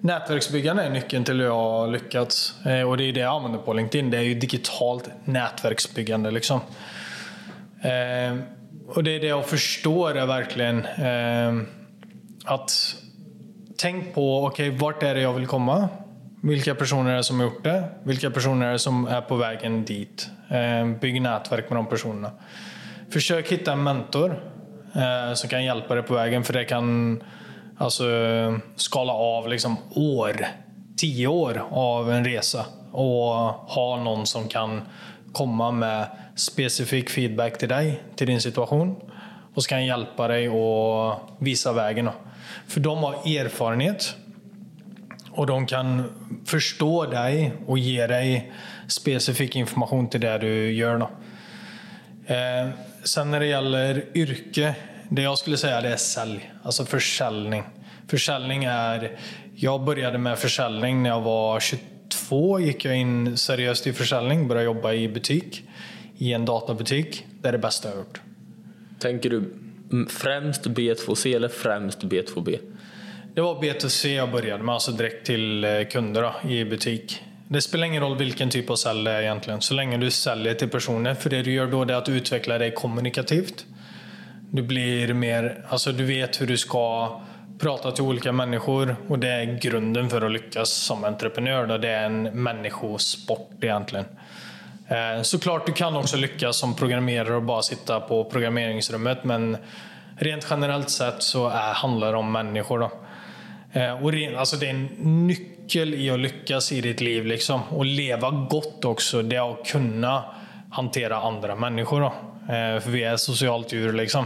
nätverksbyggande 0.00 0.82
är 0.82 0.90
nyckeln 0.90 1.24
till 1.24 1.38
hur 1.38 1.44
jag 1.44 1.54
har 1.54 1.88
lyckats. 1.88 2.66
Eh, 2.66 2.82
och 2.82 2.96
det 2.96 3.04
är 3.04 3.12
det 3.12 3.20
jag 3.20 3.34
använder 3.34 3.58
på 3.58 3.72
LinkedIn. 3.72 4.10
Det 4.10 4.18
är 4.18 4.22
ju 4.22 4.34
digitalt 4.34 5.10
nätverksbyggande. 5.24 6.30
Liksom. 6.30 6.60
Eh, 7.82 8.38
och 8.88 9.04
det 9.04 9.16
är 9.16 9.20
det 9.20 9.26
jag 9.26 9.46
förstår 9.46 10.16
är 10.16 10.26
verkligen 10.26 10.84
eh, 10.84 11.66
att 12.44 12.96
tänk 13.76 14.14
på 14.14 14.44
okay, 14.44 14.70
vart 14.70 15.02
är 15.02 15.14
det 15.14 15.20
jag 15.20 15.32
vill 15.32 15.46
komma. 15.46 15.88
Vilka 16.42 16.74
personer 16.74 17.12
är 17.12 17.16
det 17.16 17.24
som 17.24 17.40
har 17.40 17.46
gjort 17.46 17.64
det? 17.64 17.88
Vilka 18.02 18.30
personer 18.30 18.66
är 18.66 18.72
det 18.72 18.78
som 18.78 19.06
är 19.06 19.20
på 19.20 19.36
vägen 19.36 19.84
dit? 19.84 20.30
Eh, 20.50 20.86
bygg 21.00 21.22
nätverk 21.22 21.70
med 21.70 21.78
de 21.78 21.86
personerna. 21.86 22.30
Försök 23.10 23.52
hitta 23.52 23.72
en 23.72 23.82
mentor 23.82 24.42
eh, 24.94 25.34
som 25.34 25.50
kan 25.50 25.64
hjälpa 25.64 25.94
dig 25.94 26.04
på 26.04 26.14
vägen 26.14 26.44
för 26.44 26.52
det 26.52 26.64
kan 26.64 27.22
alltså, 27.78 28.04
skala 28.76 29.12
av 29.12 29.48
liksom 29.48 29.76
år, 29.94 30.46
tio 30.96 31.26
år 31.26 31.66
av 31.70 32.12
en 32.12 32.24
resa 32.24 32.66
och 32.92 33.34
ha 33.70 34.02
någon 34.04 34.26
som 34.26 34.48
kan 34.48 34.82
komma 35.32 35.70
med 35.70 36.06
specifik 36.36 37.10
feedback 37.10 37.58
till 37.58 37.68
dig, 37.68 38.02
till 38.16 38.26
din 38.26 38.40
situation 38.40 38.96
och 39.54 39.62
så 39.62 39.68
kan 39.68 39.86
hjälpa 39.86 40.28
dig 40.28 40.48
och 40.48 41.20
visa 41.38 41.72
vägen. 41.72 42.10
För 42.66 42.80
de 42.80 42.98
har 42.98 43.12
erfarenhet 43.12 44.16
och 45.40 45.46
de 45.46 45.66
kan 45.66 46.02
förstå 46.44 47.06
dig 47.06 47.52
och 47.66 47.78
ge 47.78 48.06
dig 48.06 48.52
specifik 48.88 49.56
information 49.56 50.10
till 50.10 50.20
det 50.20 50.38
du 50.38 50.72
gör. 50.72 50.98
Då. 50.98 51.10
Eh, 52.34 52.68
sen 53.04 53.30
när 53.30 53.40
det 53.40 53.46
gäller 53.46 54.04
yrke, 54.14 54.74
det 55.08 55.22
jag 55.22 55.38
skulle 55.38 55.56
säga 55.56 55.80
det 55.80 55.88
är 55.88 55.96
sälj, 55.96 56.52
alltså 56.62 56.84
försäljning. 56.84 57.64
Försäljning 58.08 58.64
är, 58.64 59.18
jag 59.54 59.84
började 59.84 60.18
med 60.18 60.38
försäljning 60.38 61.02
när 61.02 61.10
jag 61.10 61.20
var 61.20 61.60
22, 61.60 62.60
gick 62.60 62.84
jag 62.84 62.96
in 62.96 63.36
seriöst 63.36 63.86
i 63.86 63.92
försäljning, 63.92 64.48
började 64.48 64.64
jobba 64.64 64.92
i 64.92 65.08
butik, 65.08 65.68
i 66.18 66.32
en 66.32 66.44
databutik. 66.44 67.26
Det 67.42 67.48
är 67.48 67.52
det 67.52 67.58
bästa 67.58 67.88
jag 67.88 67.94
har 67.94 68.00
gjort. 68.00 68.20
Tänker 68.98 69.30
du 69.30 69.54
främst 70.08 70.66
B2C 70.66 71.36
eller 71.36 71.48
främst 71.48 72.02
B2B? 72.02 72.58
Det 73.40 73.44
var 73.44 73.62
B2C 73.62 74.16
jag 74.16 74.30
började 74.30 74.62
med, 74.62 74.74
alltså 74.74 74.92
direkt 74.92 75.26
till 75.26 75.64
eh, 75.64 75.84
kunder 75.90 76.22
då, 76.22 76.48
i 76.48 76.64
butik. 76.64 77.22
Det 77.48 77.62
spelar 77.62 77.86
ingen 77.86 78.02
roll 78.02 78.16
vilken 78.16 78.50
typ 78.50 78.70
av 78.70 78.76
sälj 78.76 79.04
det 79.04 79.10
är 79.10 79.22
egentligen, 79.22 79.60
så 79.60 79.74
länge 79.74 79.96
du 79.96 80.10
säljer 80.10 80.54
till 80.54 80.68
personer. 80.68 81.14
För 81.14 81.30
det 81.30 81.42
du 81.42 81.52
gör 81.52 81.66
då 81.66 81.82
är 81.82 81.92
att 81.92 82.08
utveckla 82.08 82.58
dig 82.58 82.74
kommunikativt. 82.74 83.66
Du 84.50 84.62
blir 84.62 85.14
mer, 85.14 85.64
alltså 85.68 85.92
du 85.92 86.04
vet 86.04 86.40
hur 86.40 86.46
du 86.46 86.56
ska 86.56 87.20
prata 87.58 87.92
till 87.92 88.04
olika 88.04 88.32
människor 88.32 88.96
och 89.08 89.18
det 89.18 89.28
är 89.28 89.58
grunden 89.60 90.10
för 90.10 90.22
att 90.22 90.32
lyckas 90.32 90.70
som 90.70 91.04
entreprenör. 91.04 91.66
Då. 91.66 91.78
Det 91.78 91.88
är 91.88 92.06
en 92.06 92.22
människosport 92.22 93.50
egentligen. 93.60 94.06
Eh, 94.88 95.22
såklart 95.22 95.66
du 95.66 95.72
kan 95.72 95.96
också 95.96 96.16
lyckas 96.16 96.58
som 96.58 96.76
programmerare 96.76 97.36
och 97.36 97.42
bara 97.42 97.62
sitta 97.62 98.00
på 98.00 98.24
programmeringsrummet 98.24 99.24
men 99.24 99.56
rent 100.18 100.46
generellt 100.50 100.90
sett 100.90 101.22
så 101.22 101.48
är, 101.48 101.72
handlar 101.74 102.12
det 102.12 102.18
om 102.18 102.32
människor. 102.32 102.78
Då. 102.78 102.90
Eh, 103.72 104.04
och 104.04 104.12
det, 104.12 104.36
alltså 104.36 104.56
det 104.56 104.66
är 104.66 104.70
en 104.70 104.86
nyckel 105.26 105.94
i 105.94 106.10
att 106.10 106.20
lyckas 106.20 106.72
i 106.72 106.80
ditt 106.80 107.00
liv 107.00 107.26
liksom. 107.26 107.60
och 107.70 107.84
leva 107.84 108.30
gott 108.30 108.84
också. 108.84 109.22
Det 109.22 109.36
är 109.36 109.52
att 109.52 109.66
kunna 109.66 110.24
hantera 110.70 111.16
andra 111.16 111.54
människor. 111.54 112.00
Då. 112.00 112.06
Eh, 112.54 112.80
för 112.80 112.90
vi 112.90 113.04
är 113.04 113.16
socialt 113.16 113.72
djur 113.72 113.92
liksom. 113.92 114.24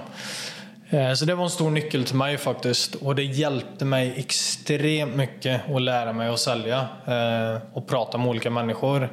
Eh, 0.91 1.13
så 1.13 1.25
det 1.25 1.35
var 1.35 1.45
en 1.45 1.51
stor 1.51 1.71
nyckel 1.71 2.05
till 2.05 2.17
mig 2.17 2.39
faktiskt. 2.39 2.95
Och 2.95 3.15
det 3.15 3.25
hjälpte 3.25 3.85
mig 3.85 4.15
extremt 4.17 5.17
mycket 5.17 5.61
att 5.71 5.83
lära 5.83 6.13
mig 6.13 6.29
att 6.29 6.41
sälja 6.41 6.89
och 7.73 7.87
prata 7.87 8.19
med 8.19 8.29
olika 8.29 8.51
människor 8.51 9.13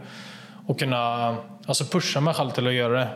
och 0.67 0.79
kunna 0.79 1.35
alltså 1.65 1.85
pusha 1.85 2.21
mig 2.21 2.33
själv 2.33 2.49
till 2.49 2.67
att 2.67 2.73
göra 2.73 2.99
det. 2.99 3.09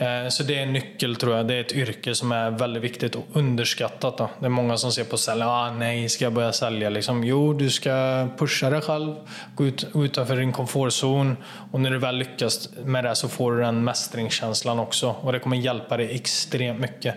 Eh, 0.00 0.28
så 0.28 0.42
det 0.42 0.58
är 0.58 0.62
en 0.62 0.72
nyckel 0.72 1.16
tror 1.16 1.36
jag. 1.36 1.46
Det 1.46 1.54
är 1.54 1.60
ett 1.60 1.72
yrke 1.72 2.14
som 2.14 2.32
är 2.32 2.50
väldigt 2.50 2.82
viktigt 2.82 3.14
och 3.14 3.26
underskattat. 3.32 4.18
Då. 4.18 4.30
Det 4.38 4.46
är 4.46 4.50
många 4.50 4.76
som 4.76 4.92
ser 4.92 5.04
på 5.04 5.18
sälja. 5.18 5.48
Ah, 5.48 5.70
nej, 5.70 6.08
ska 6.08 6.24
jag 6.24 6.32
börja 6.32 6.52
sälja? 6.52 6.90
Liksom, 6.90 7.24
jo, 7.24 7.52
du 7.52 7.70
ska 7.70 8.26
pusha 8.38 8.70
dig 8.70 8.80
själv. 8.80 9.14
Gå 9.54 9.64
ut, 9.64 9.86
utanför 9.94 10.36
din 10.36 10.52
komfortzon. 10.52 11.36
Och 11.72 11.80
när 11.80 11.90
du 11.90 11.98
väl 11.98 12.16
lyckas 12.16 12.68
med 12.84 13.04
det 13.04 13.16
så 13.16 13.28
får 13.28 13.52
du 13.52 13.60
den 13.60 13.84
mästringskänslan 13.84 14.78
också. 14.78 15.14
Och 15.20 15.32
det 15.32 15.38
kommer 15.38 15.56
hjälpa 15.56 15.96
dig 15.96 16.14
extremt 16.14 16.80
mycket. 16.80 17.14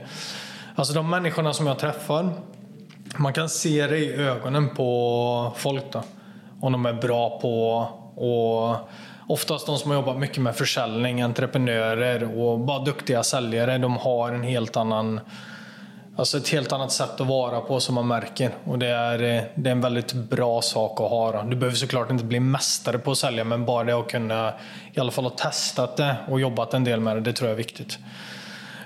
Alltså 0.75 0.93
de 0.93 1.09
människorna 1.09 1.53
som 1.53 1.67
jag 1.67 1.79
träffar. 1.79 2.29
Man 3.17 3.33
kan 3.33 3.49
se 3.49 3.87
det 3.87 3.97
i 3.97 4.13
ögonen 4.13 4.69
på 4.75 5.53
folk. 5.57 5.83
Då. 5.91 6.03
Om 6.59 6.71
de 6.71 6.85
är 6.85 6.93
bra 6.93 7.39
på 7.39 7.81
att 8.15 8.89
oftast 9.27 9.65
de 9.65 9.77
som 9.77 9.91
har 9.91 9.97
jobbat 9.97 10.17
mycket 10.17 10.37
med 10.37 10.55
försäljning, 10.55 11.21
entreprenörer 11.21 12.39
och 12.39 12.59
bara 12.59 12.83
duktiga 12.83 13.23
säljare, 13.23 13.77
de 13.77 13.97
har 13.97 14.31
en 14.31 14.43
helt 14.43 14.77
annan 14.77 15.19
Alltså 16.15 16.37
ett 16.37 16.49
helt 16.49 16.71
annat 16.71 16.91
sätt 16.91 17.21
att 17.21 17.27
vara 17.27 17.61
på 17.61 17.79
som 17.79 17.95
man 17.95 18.07
märker. 18.07 18.51
Och 18.63 18.79
det 18.79 18.87
är, 18.87 19.17
det 19.55 19.69
är 19.69 19.71
en 19.71 19.81
väldigt 19.81 20.13
bra 20.13 20.61
sak 20.61 21.01
att 21.01 21.09
ha. 21.09 21.31
Då. 21.31 21.49
Du 21.49 21.55
behöver 21.55 21.77
såklart 21.77 22.11
inte 22.11 22.23
bli 22.23 22.39
mästare 22.39 22.99
på 22.99 23.11
att 23.11 23.17
sälja, 23.17 23.43
men 23.43 23.65
bara 23.65 23.83
det 23.83 23.93
att 23.93 24.11
kunna 24.11 24.53
i 24.93 24.99
alla 24.99 25.11
fall 25.11 25.23
ha 25.23 25.31
testat 25.31 25.97
det 25.97 26.15
och 26.27 26.39
jobbat 26.39 26.73
en 26.73 26.83
del 26.83 26.99
med 26.99 27.15
det, 27.15 27.21
det 27.21 27.33
tror 27.33 27.49
jag 27.49 27.53
är 27.53 27.57
viktigt. 27.57 27.99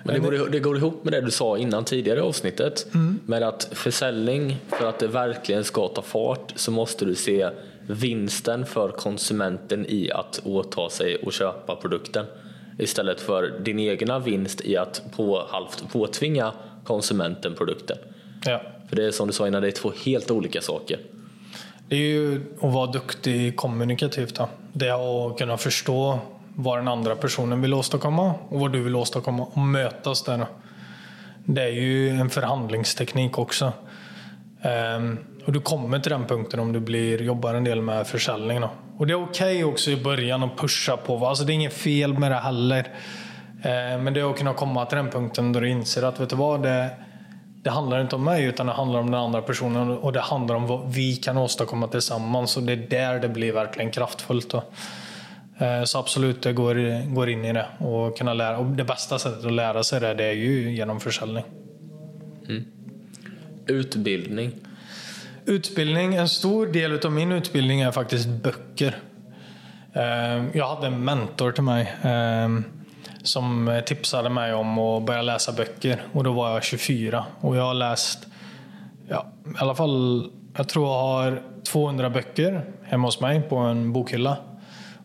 Men 0.03 0.13
det 0.13 0.37
går, 0.37 0.49
det 0.49 0.59
går 0.59 0.77
ihop 0.77 1.03
med 1.03 1.13
det 1.13 1.21
du 1.21 1.31
sa 1.31 1.57
innan 1.57 1.83
tidigare 1.85 2.19
i 2.19 2.21
avsnittet. 2.21 2.85
Mm. 2.93 3.19
Med 3.25 3.43
att 3.43 3.69
försäljning, 3.71 4.57
för 4.69 4.89
att 4.89 4.99
det 4.99 5.07
verkligen 5.07 5.63
ska 5.63 5.87
ta 5.87 6.01
fart, 6.01 6.53
så 6.55 6.71
måste 6.71 7.05
du 7.05 7.15
se 7.15 7.49
vinsten 7.87 8.65
för 8.65 8.89
konsumenten 8.89 9.85
i 9.85 10.11
att 10.11 10.41
åta 10.43 10.89
sig 10.89 11.15
och 11.15 11.33
köpa 11.33 11.75
produkten. 11.75 12.25
Istället 12.79 13.21
för 13.21 13.59
din 13.59 13.79
egna 13.79 14.19
vinst 14.19 14.61
i 14.61 14.77
att 14.77 15.01
på, 15.15 15.47
halvt 15.49 15.91
påtvinga 15.91 16.53
konsumenten 16.83 17.55
produkten. 17.55 17.97
Ja. 18.45 18.61
För 18.89 18.95
det 18.95 19.05
är 19.05 19.11
som 19.11 19.27
du 19.27 19.33
sa 19.33 19.47
innan, 19.47 19.61
det 19.61 19.67
är 19.67 19.71
två 19.71 19.91
helt 20.05 20.31
olika 20.31 20.61
saker. 20.61 20.99
Det 21.87 21.95
är 21.95 21.99
ju 21.99 22.41
att 22.61 22.73
vara 22.73 22.91
duktig 22.91 23.55
kommunikativt. 23.55 24.35
Då. 24.35 24.49
Det 24.73 24.87
är 24.87 25.27
att 25.27 25.37
kunna 25.37 25.57
förstå 25.57 26.19
vad 26.55 26.79
den 26.79 26.87
andra 26.87 27.15
personen 27.15 27.61
vill 27.61 27.73
åstadkomma 27.73 28.33
och 28.49 28.59
vad 28.59 28.73
du 28.73 28.83
vill 28.83 28.95
åstadkomma 28.95 29.43
och 29.43 29.57
mötas 29.57 30.23
där. 30.23 30.45
Det 31.45 31.61
är 31.61 31.71
ju 31.71 32.09
en 32.09 32.29
förhandlingsteknik 32.29 33.37
också. 33.37 33.73
Um, 34.97 35.19
och 35.47 35.53
du 35.53 35.59
kommer 35.59 35.99
till 35.99 36.11
den 36.11 36.25
punkten 36.25 36.59
om 36.59 36.73
du 36.73 36.79
blir, 36.79 37.21
jobbar 37.21 37.53
en 37.53 37.63
del 37.63 37.81
med 37.81 38.07
försäljning. 38.07 38.61
Då. 38.61 38.69
Och 38.97 39.07
det 39.07 39.13
är 39.13 39.23
okej 39.23 39.55
okay 39.55 39.63
också 39.63 39.91
i 39.91 39.97
början 39.97 40.43
att 40.43 40.57
pusha 40.57 40.97
på. 40.97 41.27
Alltså 41.27 41.43
det 41.43 41.51
är 41.51 41.55
inget 41.55 41.73
fel 41.73 42.13
med 42.13 42.31
det 42.31 42.35
heller. 42.35 42.79
Eh, 43.61 44.01
men 44.01 44.13
det 44.13 44.19
är 44.19 44.31
att 44.31 44.37
kunna 44.37 44.53
komma 44.53 44.85
till 44.85 44.97
den 44.97 45.09
punkten 45.09 45.53
då 45.53 45.59
du 45.59 45.69
inser 45.69 46.03
att 46.03 46.19
vet 46.19 46.29
du 46.29 46.35
vad, 46.35 46.63
det, 46.63 46.89
det 47.63 47.69
handlar 47.69 48.01
inte 48.01 48.15
om 48.15 48.23
mig 48.23 48.43
utan 48.43 48.65
det 48.65 48.71
handlar 48.71 48.99
om 48.99 49.11
den 49.11 49.21
andra 49.21 49.41
personen 49.41 49.89
och 49.89 50.13
det 50.13 50.21
handlar 50.21 50.55
om 50.55 50.67
vad 50.67 50.93
vi 50.93 51.15
kan 51.15 51.37
åstadkomma 51.37 51.87
tillsammans. 51.87 52.57
Och 52.57 52.63
det 52.63 52.73
är 52.73 52.87
där 52.89 53.19
det 53.19 53.29
blir 53.29 53.53
verkligen 53.53 53.91
kraftfullt. 53.91 54.49
Då. 54.49 54.63
Eh, 55.65 55.83
så 55.83 55.99
absolut, 55.99 56.41
det 56.41 56.53
går, 56.53 57.13
går 57.13 57.29
in 57.29 57.45
i 57.45 57.53
det. 57.53 57.65
Och 57.79 58.17
kunna 58.17 58.33
lära, 58.33 58.57
och 58.57 58.65
det 58.65 58.83
bästa 58.83 59.19
sättet 59.19 59.45
att 59.45 59.53
lära 59.53 59.83
sig 59.83 59.99
det, 59.99 60.13
det 60.13 60.25
är 60.25 60.33
ju 60.33 60.75
genom 60.75 60.99
försäljning. 60.99 61.43
Mm. 62.49 62.65
Utbildning. 63.65 64.51
Utbildning, 65.47 66.15
en 66.15 66.29
stor 66.29 66.67
del 66.67 67.05
av 67.05 67.11
min 67.11 67.31
utbildning 67.31 67.81
är 67.81 67.91
faktiskt 67.91 68.27
böcker. 68.27 68.95
Ehm, 69.93 70.49
jag 70.53 70.75
hade 70.75 70.87
en 70.87 71.03
mentor 71.03 71.51
till 71.51 71.63
mig 71.63 71.93
ehm, 72.01 72.63
som 73.23 73.81
tipsade 73.85 74.29
mig 74.29 74.53
om 74.53 74.77
att 74.77 75.05
börja 75.05 75.21
läsa 75.21 75.51
böcker. 75.51 76.01
Och 76.13 76.23
då 76.23 76.33
var 76.33 76.51
jag 76.51 76.63
24 76.63 77.25
och 77.41 77.57
jag 77.57 77.63
har 77.63 77.73
läst 77.73 78.27
ja, 79.09 79.27
i 79.45 79.57
alla 79.57 79.75
fall, 79.75 80.29
jag 80.57 80.69
tror 80.69 80.87
jag 80.87 80.99
har 80.99 81.41
200 81.63 82.09
böcker 82.09 82.65
hemma 82.83 83.07
hos 83.07 83.21
mig 83.21 83.41
på 83.41 83.55
en 83.55 83.93
bokhylla. 83.93 84.37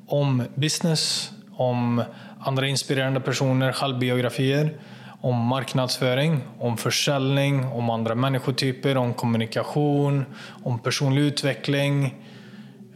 Om 0.07 0.43
business, 0.55 1.32
om 1.57 2.05
andra 2.40 2.66
inspirerande 2.66 3.20
personer, 3.20 3.72
självbiografier, 3.72 4.76
om 5.23 5.37
marknadsföring, 5.37 6.41
om 6.59 6.77
försäljning, 6.77 7.64
om 7.66 7.91
andra 7.91 8.14
människotyper, 8.14 8.97
om 8.97 9.14
kommunikation, 9.14 10.25
om 10.62 10.79
personlig 10.79 11.23
utveckling, 11.23 12.14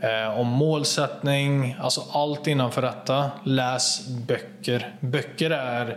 eh, 0.00 0.40
om 0.40 0.46
målsättning. 0.46 1.76
Alltså 1.80 2.02
allt 2.12 2.46
innanför 2.46 2.82
detta. 2.82 3.30
Läs 3.44 4.08
böcker. 4.08 4.94
Böcker 5.00 5.50
är... 5.50 5.96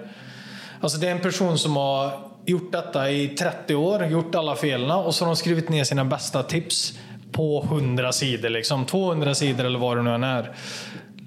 Alltså 0.81 0.97
det 0.97 1.07
är 1.07 1.11
en 1.11 1.19
person 1.19 1.57
som 1.57 1.75
har 1.75 2.11
gjort 2.45 2.71
detta 2.71 3.11
i 3.11 3.27
30 3.27 3.75
år, 3.75 4.05
gjort 4.05 4.35
alla 4.35 4.55
felen 4.55 4.91
och 4.91 5.15
så 5.15 5.25
har 5.25 5.29
de 5.29 5.35
skrivit 5.35 5.69
ner 5.69 5.83
sina 5.83 6.05
bästa 6.05 6.43
tips 6.43 6.99
på 7.31 7.63
100 7.63 8.11
sidor. 8.11 8.49
Liksom. 8.49 8.85
200 8.85 9.35
sidor 9.35 9.65
eller 9.65 9.79
vad 9.79 9.97
det 9.97 10.03
nu 10.03 10.13
än 10.13 10.23
är. 10.23 10.51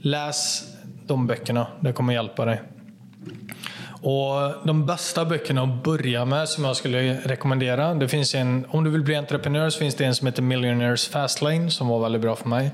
Läs 0.02 0.64
de 1.06 1.26
böckerna. 1.26 1.66
Det 1.80 1.92
kommer 1.92 2.12
hjälpa 2.12 2.44
dig. 2.44 2.62
Och 4.02 4.66
De 4.66 4.86
bästa 4.86 5.24
böckerna 5.24 5.62
att 5.62 5.82
börja 5.82 6.24
med 6.24 6.48
som 6.48 6.64
jag 6.64 6.76
skulle 6.76 7.14
rekommendera. 7.14 7.94
Det 7.94 8.08
finns 8.08 8.34
en, 8.34 8.66
om 8.68 8.84
du 8.84 8.90
vill 8.90 9.02
bli 9.02 9.16
entreprenör 9.16 9.70
så 9.70 9.78
finns 9.78 9.94
det 9.94 10.04
en 10.04 10.14
som 10.14 10.26
heter 10.26 10.42
Millionaires 10.42 11.08
Fastlane 11.08 11.70
som 11.70 11.88
var 11.88 12.00
väldigt 12.00 12.22
bra 12.22 12.36
för 12.36 12.48
mig. 12.48 12.70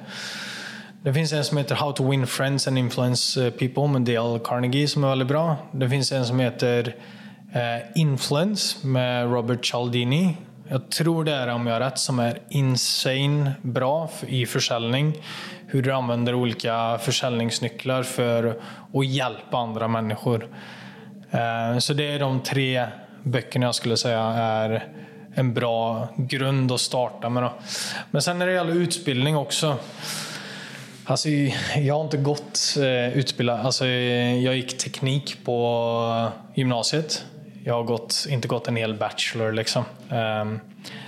Det 1.02 1.14
finns 1.14 1.32
en 1.32 1.44
som 1.44 1.58
heter 1.58 1.74
How 1.74 1.92
to 1.92 2.10
Win 2.10 2.26
Friends 2.26 2.68
and 2.68 2.78
Influence 2.78 3.46
eh, 3.46 3.52
People 3.52 3.86
med 3.88 4.02
Dale 4.02 4.38
Carnegie 4.38 4.88
som 4.88 5.04
är 5.04 5.08
väldigt 5.08 5.28
bra. 5.28 5.56
Det 5.72 5.88
finns 5.88 6.12
en 6.12 6.26
som 6.26 6.40
heter 6.40 6.94
eh, 7.54 8.00
Influence 8.00 8.86
med 8.86 9.32
Robert 9.32 9.66
Cialdini. 9.66 10.36
Jag 10.68 10.90
tror 10.90 11.24
det 11.24 11.32
är, 11.32 11.48
om 11.48 11.66
jag 11.66 11.74
har 11.74 11.80
rätt, 11.80 11.98
som 11.98 12.18
är 12.18 12.38
insane 12.48 13.52
bra 13.62 14.10
i 14.26 14.46
försäljning. 14.46 15.14
Hur 15.66 15.82
du 15.82 15.92
använder 15.92 16.34
olika 16.34 16.98
försäljningsnycklar 16.98 18.02
för 18.02 18.60
att 18.94 19.06
hjälpa 19.06 19.56
andra 19.56 19.88
människor. 19.88 20.48
Eh, 21.30 21.78
så 21.78 21.92
det 21.92 22.14
är 22.14 22.18
de 22.18 22.42
tre 22.42 22.86
böckerna 23.22 23.66
jag 23.66 23.74
skulle 23.74 23.96
säga 23.96 24.20
är 24.20 24.84
en 25.34 25.54
bra 25.54 26.08
grund 26.16 26.72
att 26.72 26.80
starta 26.80 27.28
med. 27.28 27.50
Men 28.10 28.22
sen 28.22 28.38
när 28.38 28.46
det 28.46 28.52
gäller 28.52 28.74
utbildning 28.74 29.36
också. 29.36 29.76
Alltså, 31.04 31.28
jag 31.76 31.94
har 31.94 32.04
inte 32.04 32.16
gått 32.16 32.76
eh, 32.76 33.18
utbildad. 33.18 33.60
Alltså, 33.60 33.86
jag 33.86 34.56
gick 34.56 34.78
teknik 34.78 35.44
på 35.44 36.28
gymnasiet. 36.54 37.24
Jag 37.64 37.74
har 37.74 37.82
gått, 37.82 38.26
inte 38.28 38.48
gått 38.48 38.68
en 38.68 38.76
hel 38.76 38.94
bachelor. 38.94 39.52
Liksom. 39.52 39.84
Ehm, 40.10 40.60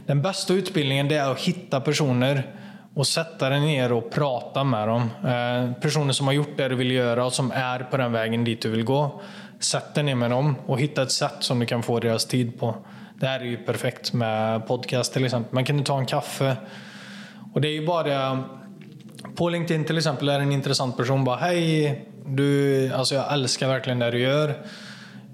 den 0.06 0.22
bästa 0.22 0.54
utbildningen 0.54 1.08
det 1.08 1.16
är 1.16 1.30
att 1.30 1.40
hitta 1.40 1.80
personer 1.80 2.54
och 2.94 3.06
sätta 3.06 3.48
dig 3.48 3.60
ner 3.60 3.92
och 3.92 4.10
prata 4.10 4.64
med 4.64 4.88
dem. 4.88 5.10
Eh, 5.24 5.72
personer 5.72 6.12
som 6.12 6.26
har 6.26 6.34
gjort 6.34 6.56
det 6.56 6.68
du 6.68 6.74
vill 6.74 6.90
göra 6.90 7.24
och 7.24 7.32
som 7.32 7.52
är 7.52 7.78
på 7.78 7.96
den 7.96 8.12
vägen 8.12 8.44
dit 8.44 8.62
du 8.62 8.70
vill 8.70 8.84
gå. 8.84 9.20
Sätt 9.60 9.94
dig 9.94 10.04
ner 10.04 10.14
med 10.14 10.30
dem 10.30 10.54
och 10.66 10.80
hitta 10.80 11.02
ett 11.02 11.12
sätt 11.12 11.36
som 11.40 11.58
du 11.58 11.66
kan 11.66 11.82
få 11.82 12.00
deras 12.00 12.24
tid 12.24 12.60
på. 12.60 12.74
Det 13.14 13.26
här 13.26 13.40
är 13.40 13.44
ju 13.44 13.56
perfekt 13.56 14.12
med 14.12 14.66
podcast 14.66 15.12
till 15.12 15.24
exempel. 15.24 15.54
Man 15.54 15.64
kan 15.64 15.84
ta 15.84 15.98
en 15.98 16.06
kaffe. 16.06 16.56
Och 17.54 17.60
det 17.60 17.68
är 17.68 17.72
ju 17.72 17.86
bara 17.86 18.44
på 19.36 19.48
LinkedIn 19.48 19.84
till 19.84 19.98
exempel 19.98 20.28
är 20.28 20.40
en 20.40 20.52
intressant 20.52 20.96
person 20.96 21.24
bara 21.24 21.36
Hej, 21.36 22.04
du, 22.26 22.92
alltså 22.92 23.14
jag 23.14 23.32
älskar 23.32 23.68
verkligen 23.68 23.98
det 23.98 24.10
du 24.10 24.18
gör. 24.18 24.54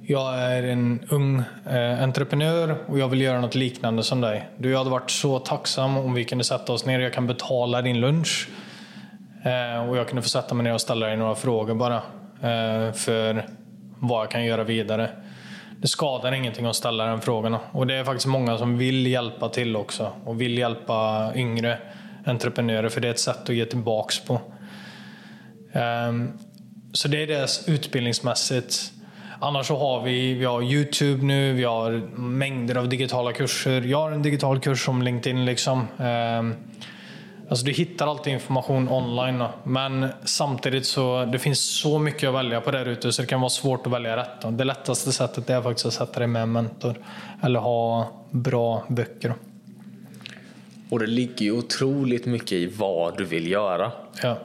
Jag 0.03 0.35
är 0.39 0.63
en 0.63 1.07
ung 1.11 1.43
eh, 1.71 2.03
entreprenör 2.03 2.85
och 2.89 2.99
jag 2.99 3.09
vill 3.09 3.21
göra 3.21 3.41
något 3.41 3.55
liknande 3.55 4.03
som 4.03 4.21
dig. 4.21 4.49
Du, 4.59 4.71
jag 4.71 4.79
hade 4.79 4.91
varit 4.91 5.11
så 5.11 5.39
tacksam 5.39 5.97
om 5.97 6.15
vi 6.15 6.25
kunde 6.25 6.45
sätta 6.45 6.73
oss 6.73 6.87
ner. 6.87 7.01
Jag 7.01 7.13
kan 7.13 7.27
betala 7.27 7.83
din 7.83 8.01
lunch. 8.01 8.49
Eh, 9.45 9.89
och 9.89 9.97
jag 9.97 10.09
kunde 10.09 10.23
få 10.23 10.29
sätta 10.29 10.55
mig 10.55 10.65
ner 10.65 10.75
och 10.75 10.81
ställa 10.81 11.07
dig 11.07 11.17
några 11.17 11.35
frågor 11.35 11.75
bara. 11.75 11.97
Eh, 12.43 12.93
för 12.93 13.49
vad 13.99 14.23
jag 14.23 14.31
kan 14.31 14.45
göra 14.45 14.65
vidare. 14.65 15.11
Det 15.81 15.89
skadar 15.89 16.33
ingenting 16.33 16.67
att 16.67 16.77
ställa 16.77 17.05
den 17.05 17.21
frågorna. 17.21 17.61
Och 17.73 17.87
det 17.87 17.95
är 17.95 18.05
faktiskt 18.05 18.27
många 18.27 18.59
som 18.59 18.79
vill 18.79 19.07
hjälpa 19.07 19.49
till 19.49 19.77
också. 19.77 20.13
Och 20.25 20.41
vill 20.41 20.59
hjälpa 20.59 21.31
yngre 21.35 21.79
entreprenörer. 22.25 22.89
För 22.89 23.01
det 23.01 23.09
är 23.09 23.13
ett 23.13 23.21
sätt 23.21 23.49
att 23.49 23.55
ge 23.55 23.65
tillbaks 23.65 24.21
på. 24.21 24.41
Um, 25.73 26.39
så 26.93 27.09
det 27.09 27.23
är 27.23 27.27
det 27.27 27.49
utbildningsmässigt. 27.67 28.93
Annars 29.41 29.67
så 29.67 29.77
har 29.77 30.03
vi, 30.03 30.35
vi 30.35 30.45
har 30.45 30.63
Youtube 30.63 31.25
nu, 31.25 31.53
vi 31.53 31.65
har 31.65 31.91
mängder 32.19 32.75
av 32.75 32.89
digitala 32.89 33.33
kurser. 33.33 33.83
Jag 33.83 34.01
har 34.01 34.11
en 34.11 34.23
digital 34.23 34.61
kurs 34.61 34.89
om 34.89 35.03
LinkedIn. 35.03 35.45
Liksom. 35.45 35.87
Ehm, 35.99 36.55
Alltså 37.49 37.67
du 37.67 37.73
hittar 37.73 38.07
alltid 38.07 38.33
information 38.33 38.89
online. 38.89 39.45
Men 39.65 40.09
samtidigt 40.25 40.87
så 40.87 41.25
det 41.25 41.39
finns 41.39 41.61
så 41.61 41.99
mycket 41.99 42.29
att 42.29 42.35
välja 42.35 42.61
på 42.61 42.71
där 42.71 42.87
ute 42.87 43.13
så 43.13 43.23
det 43.23 43.29
kan 43.29 43.41
vara 43.41 43.51
svårt 43.51 43.87
att 43.87 43.93
välja 43.93 44.17
rätt. 44.17 44.59
Det 44.59 44.65
lättaste 44.65 45.13
sättet 45.13 45.51
är 45.51 45.63
faktiskt 45.63 45.87
att 45.87 45.93
sätta 45.93 46.19
dig 46.19 46.29
med 46.29 46.43
en 46.43 46.53
mentor. 46.53 46.95
Eller 47.43 47.61
ha 47.61 48.11
bra 48.31 48.85
böcker. 48.89 49.35
Och 50.89 50.99
det 50.99 51.07
ligger 51.07 51.43
ju 51.43 51.53
otroligt 51.53 52.27
mycket 52.27 52.53
i 52.53 52.67
vad 52.67 53.19
du 53.19 53.25
vill 53.25 53.51
göra. 53.51 53.93
Ja. 54.23 54.39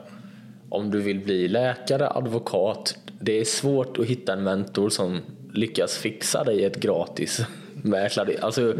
Om 0.69 0.91
du 0.91 1.01
vill 1.01 1.19
bli 1.19 1.47
läkare, 1.47 2.09
advokat. 2.09 2.97
Det 3.19 3.39
är 3.39 3.45
svårt 3.45 3.99
att 3.99 4.05
hitta 4.05 4.33
en 4.33 4.43
mentor 4.43 4.89
som 4.89 5.19
lyckas 5.53 5.97
fixa 5.97 6.43
dig 6.43 6.65
ett 6.65 6.79
gratis 6.79 7.41
mäklare, 7.73 8.35
alltså 8.41 8.73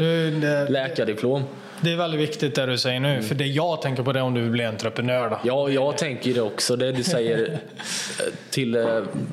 läkardiplom. 0.68 1.42
Det 1.84 1.92
är 1.92 1.96
väldigt 1.96 2.20
viktigt 2.20 2.54
det 2.54 2.66
du 2.66 2.78
säger 2.78 3.00
nu, 3.00 3.08
mm. 3.08 3.22
för 3.22 3.34
det 3.34 3.46
jag 3.46 3.82
tänker 3.82 4.02
på 4.02 4.12
det 4.12 4.20
om 4.20 4.34
du 4.34 4.40
vill 4.40 4.50
bli 4.50 4.64
entreprenör. 4.64 5.30
Då. 5.30 5.38
Ja, 5.44 5.68
jag 5.68 5.98
tänker 5.98 6.34
det 6.34 6.40
också. 6.40 6.76
Det 6.76 6.92
du 6.92 7.02
säger 7.02 7.52
eh, 7.52 7.58
till 8.50 8.74
eh, 8.74 8.84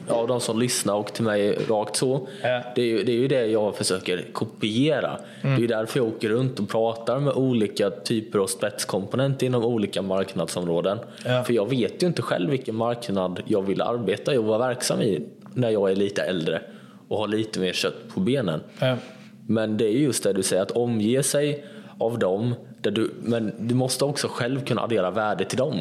ja, 0.08 0.26
de 0.28 0.40
som 0.40 0.60
lyssnar 0.60 0.94
och 0.94 1.14
till 1.14 1.24
mig 1.24 1.58
rakt 1.70 1.96
så. 1.96 2.28
Ja. 2.42 2.62
Det, 2.76 2.82
är 2.82 2.86
ju, 2.86 3.04
det 3.04 3.12
är 3.12 3.16
ju 3.16 3.28
det 3.28 3.46
jag 3.46 3.76
försöker 3.76 4.26
kopiera. 4.34 5.18
Mm. 5.42 5.60
Det 5.60 5.66
är 5.66 5.68
därför 5.68 6.00
jag 6.00 6.08
åker 6.08 6.30
runt 6.30 6.60
och 6.60 6.70
pratar 6.70 7.20
med 7.20 7.34
olika 7.34 7.90
typer 7.90 8.40
av 8.40 8.48
spetskomponenter 8.48 9.46
inom 9.46 9.66
olika 9.66 10.02
marknadsområden. 10.02 11.00
Ja. 11.26 11.44
För 11.44 11.54
jag 11.54 11.70
vet 11.70 12.04
ju 12.04 12.08
inte 12.08 12.22
själv 12.22 12.50
vilken 12.50 12.76
marknad 12.76 13.42
jag 13.46 13.62
vill 13.62 13.82
arbeta 13.82 14.34
i 14.34 14.38
och 14.38 14.46
vara 14.46 14.58
verksam 14.58 15.02
i 15.02 15.22
när 15.54 15.70
jag 15.70 15.92
är 15.92 15.96
lite 15.96 16.22
äldre 16.22 16.62
och 17.08 17.18
har 17.18 17.28
lite 17.28 17.60
mer 17.60 17.74
kött 17.74 18.14
på 18.14 18.20
benen. 18.20 18.60
Men 19.48 19.78
det 19.78 19.86
är 19.86 19.92
just 19.92 20.24
det 20.24 20.34
du 20.34 20.44
säger, 20.44 20.62
att 20.62 20.72
omge 20.72 21.24
sig 21.24 21.66
av 22.00 22.20
dem. 22.20 22.56
Där 22.82 22.92
du, 22.92 23.12
men 23.22 23.54
du 23.60 23.76
måste 23.76 24.06
också 24.06 24.28
själv 24.28 24.66
kunna 24.66 24.82
addera 24.82 25.12
värde 25.12 25.46
till 25.46 25.58
dem. 25.58 25.76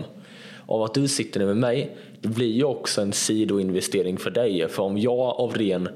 Av 0.67 0.83
att 0.83 0.95
du 0.95 1.09
sitter 1.09 1.47
med 1.47 1.57
mig, 1.57 1.97
det 2.21 2.29
blir 2.29 2.53
ju 2.53 2.65
också 2.65 3.03
en 3.03 3.13
sidoinvestering 3.13 4.17
för 4.17 4.31
dig. 4.31 4.69
För 4.69 4.83
om 4.83 4.99
jag 4.99 5.19
av 5.19 5.55
ren 5.55 5.89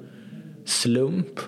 slump 0.65 1.41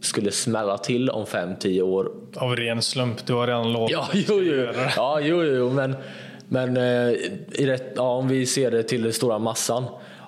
skulle 0.00 0.30
smälla 0.30 0.78
till 0.78 1.10
om 1.10 1.24
5-10 1.24 1.82
år. 1.82 2.12
Av 2.36 2.56
ren 2.56 2.82
slump? 2.82 3.26
Du 3.26 3.32
har 3.32 3.46
redan 3.46 3.72
lovat 3.72 3.90
ja, 3.90 4.08
jo, 4.12 4.40
jo. 4.42 4.66
Ja, 4.96 5.20
jo, 5.20 5.42
jo, 5.42 5.70
men, 5.70 5.96
men 6.48 6.76
eh, 6.76 7.12
i 7.52 7.66
rätt, 7.66 7.92
ja, 7.96 8.16
om 8.16 8.28
vi 8.28 8.46
ser 8.46 8.70
det 8.70 8.82
till 8.82 9.02
den 9.02 9.12
stora 9.12 9.38
massan. 9.38 9.84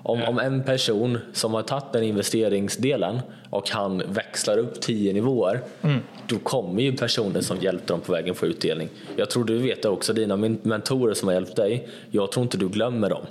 Om, 0.06 0.22
om 0.22 0.38
en 0.38 0.62
person 0.62 1.18
som 1.32 1.54
har 1.54 1.62
tagit 1.62 1.92
den 1.92 2.02
investeringsdelen 2.02 3.20
och 3.50 3.70
han 3.70 4.02
växlar 4.08 4.58
upp 4.58 4.80
tio 4.80 5.12
nivåer, 5.12 5.60
mm. 5.82 6.00
då 6.26 6.38
kommer 6.38 6.82
ju 6.82 6.96
personen 6.96 7.42
som 7.42 7.60
hjälpte 7.60 7.92
dem 7.92 8.00
på 8.00 8.12
vägen 8.12 8.34
få 8.34 8.46
utdelning. 8.46 8.88
Jag 9.16 9.30
tror 9.30 9.44
du 9.44 9.58
vet 9.58 9.82
det 9.82 9.88
också, 9.88 10.12
dina 10.12 10.36
mentorer 10.36 11.14
som 11.14 11.28
har 11.28 11.34
hjälpt 11.34 11.56
dig, 11.56 11.88
jag 12.10 12.32
tror 12.32 12.42
inte 12.42 12.58
du 12.58 12.68
glömmer 12.68 13.10
dem. 13.10 13.22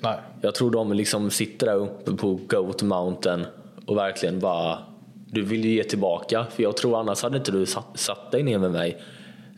Nej. 0.00 0.16
Jag 0.40 0.54
tror 0.54 0.70
de 0.70 0.92
liksom 0.92 1.30
sitter 1.30 1.66
där 1.66 1.76
uppe 1.76 2.12
på 2.12 2.40
Goat 2.46 2.82
Mountain 2.82 3.46
och 3.86 3.96
verkligen 3.96 4.40
bara, 4.40 4.78
du 5.26 5.42
vill 5.42 5.64
ju 5.64 5.70
ge 5.70 5.84
tillbaka, 5.84 6.46
för 6.50 6.62
jag 6.62 6.76
tror 6.76 7.00
annars 7.00 7.22
hade 7.22 7.36
inte 7.36 7.52
du 7.52 7.66
satt, 7.66 7.98
satt 7.98 8.30
dig 8.30 8.42
ner 8.42 8.58
med 8.58 8.70
mig. 8.70 9.02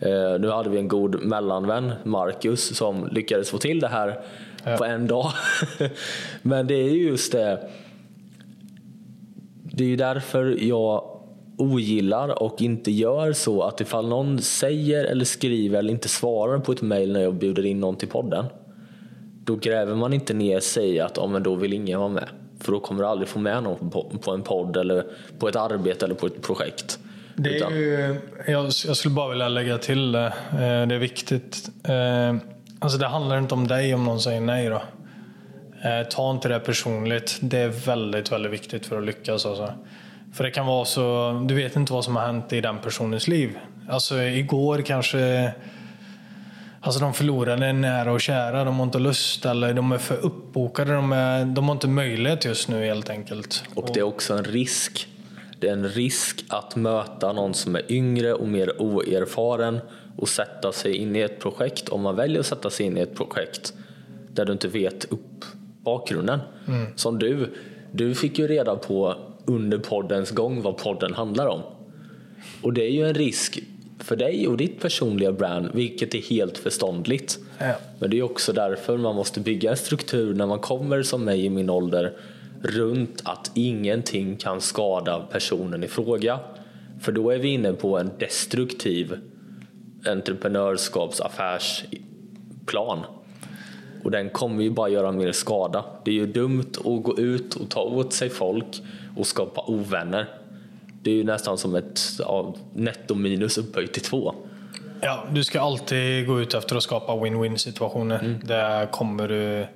Uh, 0.06 0.40
nu 0.40 0.48
hade 0.48 0.70
vi 0.70 0.78
en 0.78 0.88
god 0.88 1.24
mellanvän, 1.24 1.92
Marcus, 2.04 2.76
som 2.76 3.08
lyckades 3.12 3.50
få 3.50 3.58
till 3.58 3.80
det 3.80 3.88
här 3.88 4.20
ja. 4.66 4.76
på 4.76 4.84
en 4.84 5.06
dag. 5.06 5.32
Men 6.42 6.66
det 6.66 6.74
är 6.74 6.90
just 6.90 7.32
det. 7.32 7.68
Det 9.62 9.84
är 9.84 9.88
ju 9.88 9.96
därför 9.96 10.56
jag 10.60 11.04
ogillar 11.58 12.42
och 12.42 12.62
inte 12.62 12.90
gör 12.90 13.32
så 13.32 13.62
att 13.62 13.80
ifall 13.80 14.08
någon 14.08 14.38
säger 14.38 15.04
eller 15.04 15.24
skriver 15.24 15.78
eller 15.78 15.90
inte 15.90 16.08
svarar 16.08 16.58
på 16.58 16.72
ett 16.72 16.82
mail 16.82 17.12
när 17.12 17.20
jag 17.20 17.34
bjuder 17.34 17.66
in 17.66 17.80
någon 17.80 17.96
till 17.96 18.08
podden. 18.08 18.44
Då 19.44 19.56
gräver 19.56 19.94
man 19.94 20.12
inte 20.12 20.34
ner 20.34 20.60
sig 20.60 21.00
att 21.00 21.18
oh, 21.18 21.28
men 21.30 21.42
då 21.42 21.54
vill 21.54 21.72
ingen 21.72 21.98
vara 22.00 22.08
med. 22.08 22.28
För 22.60 22.72
då 22.72 22.80
kommer 22.80 23.02
du 23.02 23.08
aldrig 23.08 23.28
få 23.28 23.38
med 23.38 23.62
någon 23.62 23.90
på, 24.20 24.30
en 24.30 24.42
podd 24.42 24.76
eller 24.76 25.04
på 25.38 25.48
ett 25.48 25.56
arbete 25.56 26.04
eller 26.04 26.14
på 26.14 26.26
ett 26.26 26.42
projekt. 26.42 26.98
Det 27.34 27.50
är 27.50 27.54
Utan- 27.56 27.74
ju, 27.76 28.16
jag, 28.46 28.64
jag 28.86 28.96
skulle 28.96 29.14
bara 29.14 29.30
vilja 29.30 29.48
lägga 29.48 29.78
till 29.78 30.12
det. 30.12 30.26
Eh, 30.50 30.58
Det 30.58 30.94
är 30.94 30.98
viktigt. 30.98 31.70
Alltså 32.78 32.98
det 32.98 33.06
handlar 33.06 33.38
inte 33.38 33.54
om 33.54 33.66
dig 33.66 33.94
om 33.94 34.04
någon 34.04 34.20
säger 34.20 34.40
nej 34.40 34.68
då. 34.68 34.82
Eh, 35.88 36.06
Ta 36.10 36.30
inte 36.30 36.48
det 36.48 36.60
personligt. 36.60 37.38
Det 37.40 37.58
är 37.58 37.68
väldigt, 37.68 38.32
väldigt 38.32 38.52
viktigt 38.52 38.86
för 38.86 38.98
att 38.98 39.04
lyckas. 39.04 39.46
Alltså. 39.46 39.72
För 40.34 40.44
det 40.44 40.50
kan 40.50 40.66
vara 40.66 40.84
så, 40.84 41.32
du 41.48 41.54
vet 41.54 41.76
inte 41.76 41.92
vad 41.92 42.04
som 42.04 42.16
har 42.16 42.26
hänt 42.26 42.52
i 42.52 42.60
den 42.60 42.78
personens 42.78 43.28
liv. 43.28 43.58
Alltså 43.88 44.22
igår 44.22 44.82
kanske 44.82 45.52
Alltså 46.80 47.00
de 47.00 47.14
förlorade 47.14 47.72
nära 47.72 48.12
och 48.12 48.20
kära, 48.20 48.64
de 48.64 48.76
har 48.76 48.84
inte 48.84 48.98
lust 48.98 49.46
eller 49.46 49.74
de 49.74 49.92
är 49.92 49.98
för 49.98 50.16
uppbokade. 50.16 50.92
De, 50.92 51.12
är, 51.12 51.44
de 51.44 51.64
har 51.64 51.72
inte 51.72 51.88
möjlighet 51.88 52.44
just 52.44 52.68
nu 52.68 52.84
helt 52.84 53.10
enkelt. 53.10 53.64
Och 53.74 53.90
det 53.94 54.00
är 54.00 54.04
också 54.04 54.34
en 54.34 54.44
risk. 54.44 55.08
Det 55.60 55.68
är 55.68 55.72
en 55.72 55.88
risk 55.88 56.44
att 56.48 56.76
möta 56.76 57.32
någon 57.32 57.54
som 57.54 57.76
är 57.76 57.92
yngre 57.92 58.34
och 58.34 58.48
mer 58.48 58.82
oerfaren 58.82 59.80
och 60.16 60.28
sätta 60.28 60.72
sig 60.72 60.96
in 60.96 61.16
i 61.16 61.20
ett 61.20 61.40
projekt, 61.40 61.88
om 61.88 62.02
man 62.02 62.16
väljer 62.16 62.40
att 62.40 62.46
sätta 62.46 62.70
sig 62.70 62.86
in 62.86 62.96
i 62.96 63.00
ett 63.00 63.14
projekt 63.14 63.74
där 64.32 64.44
du 64.44 64.52
inte 64.52 64.68
vet 64.68 65.04
upp 65.04 65.44
bakgrunden. 65.80 66.40
Som 66.96 67.18
du, 67.18 67.54
du 67.92 68.14
fick 68.14 68.38
ju 68.38 68.48
reda 68.48 68.76
på 68.76 69.16
under 69.44 69.78
poddens 69.78 70.30
gång 70.30 70.62
vad 70.62 70.76
podden 70.76 71.14
handlar 71.14 71.46
om. 71.46 71.62
Och 72.62 72.72
det 72.72 72.82
är 72.84 72.90
ju 72.90 73.08
en 73.08 73.14
risk 73.14 73.58
för 73.98 74.16
dig 74.16 74.48
och 74.48 74.56
ditt 74.56 74.80
personliga 74.80 75.32
brand, 75.32 75.68
vilket 75.74 76.14
är 76.14 76.18
helt 76.18 76.58
förståndligt. 76.58 77.38
Ja. 77.58 77.74
Men 77.98 78.10
det 78.10 78.18
är 78.18 78.22
också 78.22 78.52
därför 78.52 78.96
man 78.96 79.14
måste 79.14 79.40
bygga 79.40 79.70
en 79.70 79.76
struktur 79.76 80.34
när 80.34 80.46
man 80.46 80.58
kommer 80.58 81.02
som 81.02 81.24
mig 81.24 81.44
i 81.44 81.50
min 81.50 81.70
ålder 81.70 82.12
runt 82.62 83.22
att 83.24 83.50
ingenting 83.54 84.36
kan 84.36 84.60
skada 84.60 85.20
personen 85.30 85.84
i 85.84 85.88
fråga. 85.88 86.38
För 87.00 87.12
då 87.12 87.30
är 87.30 87.38
vi 87.38 87.48
inne 87.48 87.72
på 87.72 87.98
en 87.98 88.10
destruktiv 88.18 89.18
entreprenörskapsaffärsplan. 90.06 93.04
Och 94.04 94.10
den 94.10 94.30
kommer 94.30 94.62
ju 94.62 94.70
bara 94.70 94.88
göra 94.88 95.12
mer 95.12 95.32
skada. 95.32 95.84
Det 96.04 96.10
är 96.10 96.14
ju 96.14 96.26
dumt 96.26 96.72
att 96.78 97.02
gå 97.02 97.18
ut 97.18 97.54
och 97.54 97.70
ta 97.70 97.80
åt 97.80 98.12
sig 98.12 98.30
folk 98.30 98.82
och 99.16 99.26
skapa 99.26 99.64
ovänner. 99.66 100.28
Det 101.02 101.10
är 101.10 101.14
ju 101.14 101.24
nästan 101.24 101.58
som 101.58 101.74
ett 101.74 102.00
ja, 102.18 102.54
netto 102.74 103.14
minus 103.14 103.58
upphöjt 103.58 103.92
till 103.92 104.02
två. 104.02 104.34
Ja, 105.00 105.24
du 105.32 105.44
ska 105.44 105.60
alltid 105.60 106.26
gå 106.26 106.40
ut 106.40 106.54
efter 106.54 106.76
att 106.76 106.82
skapa 106.82 107.12
win-win 107.12 107.56
situationer. 107.56 108.38
Det 108.44 108.88
kommer 108.90 109.28
du... 109.28 109.66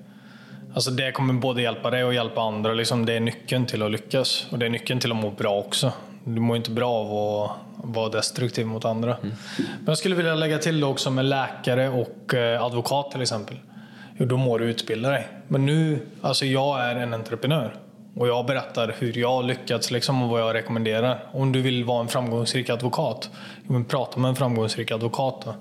Alltså 0.75 0.91
det 0.91 1.13
kommer 1.13 1.35
både 1.35 1.63
hjälpa 1.63 1.91
dig 1.91 2.05
och 2.05 2.15
hjälpa 2.15 2.41
andra. 2.41 2.75
Liksom 2.75 3.07
det 3.07 3.13
är 3.13 3.21
nyckeln 3.21 3.67
till 3.67 3.83
att 3.83 3.91
lyckas. 3.91 4.47
Och 4.51 4.59
det 4.59 4.67
är 4.67 4.71
nyckeln 4.71 5.01
till 5.01 5.11
att 5.11 5.17
må 5.17 5.31
bra 5.31 5.59
också. 5.59 5.93
Du 6.25 6.41
mår 6.41 6.57
inte 6.57 6.71
bra 6.71 6.91
av 6.91 7.45
att 7.45 7.57
vara 7.95 8.09
destruktiv 8.09 8.67
mot 8.67 8.85
andra. 8.85 9.17
Men 9.23 9.85
jag 9.87 9.99
skulle 9.99 10.15
vilja 10.15 10.35
lägga 10.35 10.59
till 10.59 10.81
det 10.81 10.87
också 10.87 11.11
med 11.11 11.25
läkare 11.25 11.89
och 11.89 12.35
eh, 12.35 12.65
advokat 12.65 13.11
till 13.11 13.23
exempel. 13.23 13.57
Jo, 14.19 14.27
då 14.27 14.37
må 14.37 14.59
du 14.59 14.65
utbilda 14.65 15.11
dig. 15.11 15.29
Men 15.49 15.67
nu, 15.67 16.07
alltså 16.21 16.47
jag 16.47 16.81
är 16.81 16.97
en 16.97 17.15
entreprenör. 17.15 17.75
Och 18.17 18.29
jag 18.29 18.47
berättar 18.47 18.95
hur 18.99 19.19
jag 19.19 19.31
har 19.33 19.43
lyckats 19.43 19.91
liksom, 19.91 20.23
och 20.23 20.29
vad 20.29 20.41
jag 20.41 20.55
rekommenderar. 20.55 21.25
Om 21.33 21.53
du 21.53 21.61
vill 21.61 21.85
vara 21.85 22.01
en 22.01 22.09
framgångsrik 22.09 22.71
advokat, 22.71 23.31
men 23.63 23.85
prata 23.85 24.21
med 24.21 24.29
en 24.29 24.37
framgångsrik 24.37 24.91
advokat. 24.91 25.43
Då. 25.45 25.55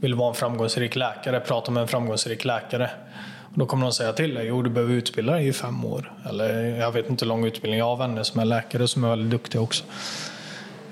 Vill 0.00 0.10
du 0.10 0.16
vara 0.16 0.28
en 0.28 0.34
framgångsrik 0.34 0.96
läkare, 0.96 1.40
prata 1.40 1.70
med 1.70 1.80
en 1.80 1.88
framgångsrik 1.88 2.44
läkare. 2.44 2.90
Då 3.58 3.66
kommer 3.66 3.86
de 3.86 3.92
säga 3.92 4.12
till 4.12 4.34
dig, 4.34 4.46
jo 4.46 4.62
du 4.62 4.70
behöver 4.70 4.94
utbilda 4.94 5.32
dig 5.32 5.48
i 5.48 5.52
fem 5.52 5.84
år. 5.84 6.12
Eller 6.28 6.76
jag 6.76 6.92
vet 6.92 7.10
inte 7.10 7.24
hur 7.24 7.28
lång 7.28 7.44
utbildning, 7.44 7.78
jag 7.78 7.86
har 7.86 7.96
vänner 7.96 8.22
som 8.22 8.40
är 8.40 8.44
läkare 8.44 8.88
som 8.88 9.04
är 9.04 9.08
väldigt 9.08 9.30
duktiga 9.30 9.60
också. 9.60 9.84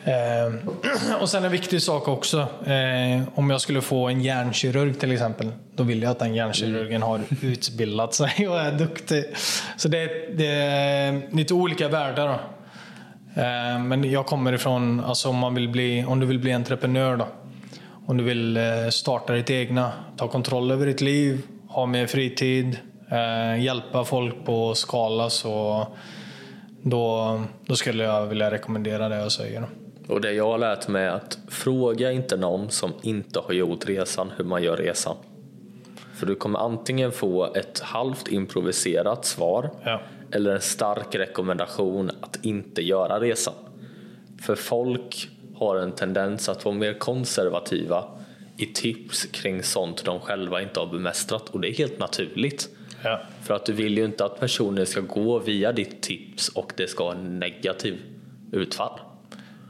Eh, 0.05 0.55
och 1.21 1.29
sen 1.29 1.45
en 1.45 1.53
viktig 1.53 1.83
sak 1.83 2.09
också. 2.09 2.39
Eh, 2.67 3.23
om 3.35 3.51
jag 3.51 3.61
skulle 3.61 3.81
få 3.81 4.09
en 4.09 4.21
hjärnkirurg 4.21 4.99
till 4.99 5.13
exempel. 5.13 5.53
Då 5.75 5.83
vill 5.83 6.03
jag 6.03 6.11
att 6.11 6.19
den 6.19 6.35
hjärnkirurgen 6.35 7.03
har 7.03 7.21
utbildat 7.43 8.15
sig 8.15 8.49
och 8.49 8.61
är 8.61 8.73
duktig. 8.73 9.25
Så 9.77 9.89
det, 9.89 10.37
det 10.37 10.47
är 10.47 11.23
lite 11.37 11.55
olika 11.55 11.89
världar. 11.89 12.27
Då. 12.27 12.35
Eh, 13.43 13.79
men 13.79 14.11
jag 14.11 14.27
kommer 14.27 14.53
ifrån, 14.53 15.01
alltså 15.01 15.29
om, 15.29 15.37
man 15.37 15.55
vill 15.55 15.69
bli, 15.69 16.05
om 16.05 16.21
du 16.21 16.27
vill 16.27 16.39
bli 16.39 16.53
entreprenör 16.53 17.17
då. 17.17 17.29
Om 18.07 18.17
du 18.17 18.25
vill 18.25 18.57
eh, 18.57 18.89
starta 18.91 19.33
ditt 19.33 19.51
egna, 19.51 19.93
ta 20.17 20.29
kontroll 20.29 20.71
över 20.71 20.87
ditt 20.87 21.01
liv, 21.01 21.43
ha 21.69 21.87
mer 21.87 22.07
fritid, 22.07 22.79
eh, 23.11 23.63
hjälpa 23.65 24.05
folk 24.05 24.45
på 24.45 24.75
skala 24.75 25.31
så 25.31 25.87
då, 26.83 27.41
då 27.67 27.77
skulle 27.77 28.05
jag 28.05 28.27
vilja 28.27 28.51
rekommendera 28.51 29.09
det 29.09 29.17
jag 29.17 29.33
säger. 29.33 29.67
Och 30.09 30.21
det 30.21 30.33
jag 30.33 30.45
har 30.49 30.59
lärt 30.59 30.89
mig 30.89 31.05
är 31.05 31.11
att 31.11 31.39
fråga 31.49 32.13
inte 32.13 32.37
någon 32.37 32.71
som 32.71 32.93
inte 33.03 33.41
har 33.41 33.53
gjort 33.53 33.87
resan 33.87 34.33
hur 34.37 34.45
man 34.45 34.63
gör 34.63 34.77
resan. 34.77 35.17
För 36.15 36.27
du 36.27 36.35
kommer 36.35 36.59
antingen 36.59 37.13
få 37.13 37.55
ett 37.55 37.81
halvt 37.81 38.29
improviserat 38.29 39.25
svar 39.25 39.71
Ja. 39.85 40.01
eller 40.33 40.55
en 40.55 40.61
stark 40.61 41.15
rekommendation 41.15 42.11
att 42.21 42.39
inte 42.43 42.83
göra 42.83 43.21
resan. 43.21 43.55
För 44.43 44.55
folk 44.55 45.29
har 45.57 45.77
en 45.77 45.93
tendens 45.93 46.49
att 46.49 46.65
vara 46.65 46.75
mer 46.75 46.99
konservativa 46.99 48.05
i 48.59 48.67
tips 48.67 49.27
kring 49.27 49.63
sånt 49.63 50.05
de 50.05 50.21
själva 50.21 50.63
inte 50.63 50.81
har 50.81 50.87
bemästrat 50.87 51.49
och 51.49 51.61
det 51.61 51.69
är 51.69 51.75
helt 51.75 51.99
naturligt. 51.99 52.69
Ja. 53.03 53.21
För 53.43 53.55
att 53.55 53.67
du 53.67 53.73
vill 53.73 53.99
ju 53.99 54.05
inte 54.05 54.25
att 54.25 54.41
personen 54.41 54.87
ska 54.87 55.01
gå 55.01 55.39
via 55.39 55.73
ditt 55.73 56.03
tips 56.03 56.49
och 56.49 56.73
det 56.77 56.91
ska 56.91 57.05
ha 57.05 57.13
en 57.13 57.39
negativ 57.39 58.03
utfall. 58.53 59.01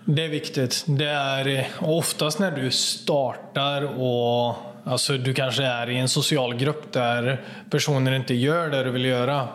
Det 0.05 0.25
är 0.25 0.29
viktigt. 0.29 0.85
Det 0.87 1.09
är 1.09 1.67
och 1.81 1.97
oftast 1.97 2.39
när 2.39 2.51
du 2.51 2.71
startar 2.71 4.01
och 4.01 4.55
alltså 4.85 5.19
du 5.19 5.35
kanske 5.35 5.63
är 5.63 5.91
i 5.91 5.99
en 5.99 6.09
social 6.09 6.55
grupp 6.57 6.93
där 6.93 7.45
personer 7.71 8.13
inte 8.13 8.35
gör 8.35 8.71
det 8.71 8.85
du 8.85 8.91
vill 8.91 9.05
göra. 9.05 9.49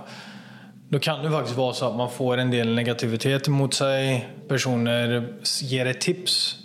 Då 0.90 0.99
kan 0.99 1.24
det 1.24 1.32
faktiskt 1.32 1.58
vara 1.58 1.74
så 1.74 1.86
att 1.86 1.95
man 1.95 2.12
får 2.12 2.38
en 2.38 2.52
del 2.52 2.74
negativitet 2.74 3.48
emot 3.48 3.74
sig. 3.74 4.30
Personer 4.48 5.28
ger 5.62 5.86
ett 5.86 6.02
tips 6.02 6.61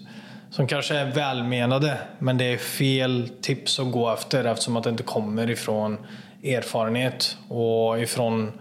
som 0.56 0.66
kanske 0.66 0.96
är 0.96 1.10
välmenade 1.10 1.98
men 2.18 2.38
det 2.38 2.44
är 2.44 2.58
fel 2.58 3.30
tips 3.40 3.80
att 3.80 3.92
gå 3.92 4.12
efter 4.12 4.44
eftersom 4.44 4.76
att 4.76 4.84
det 4.84 4.90
inte 4.90 5.02
kommer 5.02 5.50
ifrån 5.50 5.98
erfarenhet 6.44 7.36
och 7.48 8.00
ifrån 8.00 8.52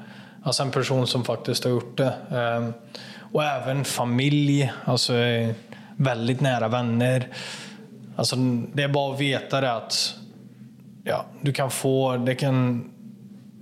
alltså 0.44 0.64
en 0.64 0.72
person 0.72 1.08
som 1.08 1.24
faktiskt 1.24 1.64
har 1.64 1.72
gjort 1.72 1.98
det. 1.98 2.14
Ehm, 2.32 2.74
och 3.34 3.44
även 3.44 3.86
familj, 3.86 4.74
alltså 4.86 5.16
eh, 5.16 5.56
väldigt 5.98 6.42
nära 6.42 6.68
vänner. 6.68 7.28
Alltså, 8.16 8.36
det 8.74 8.84
är 8.84 8.88
bara 8.88 9.14
att 9.14 9.22
veta 9.22 9.62
det 9.62 9.74
att 9.74 10.16
ja, 11.04 11.26
du 11.42 11.54
kan 11.54 11.72
få, 11.72 12.18
det 12.18 12.36
kan... 12.36 12.92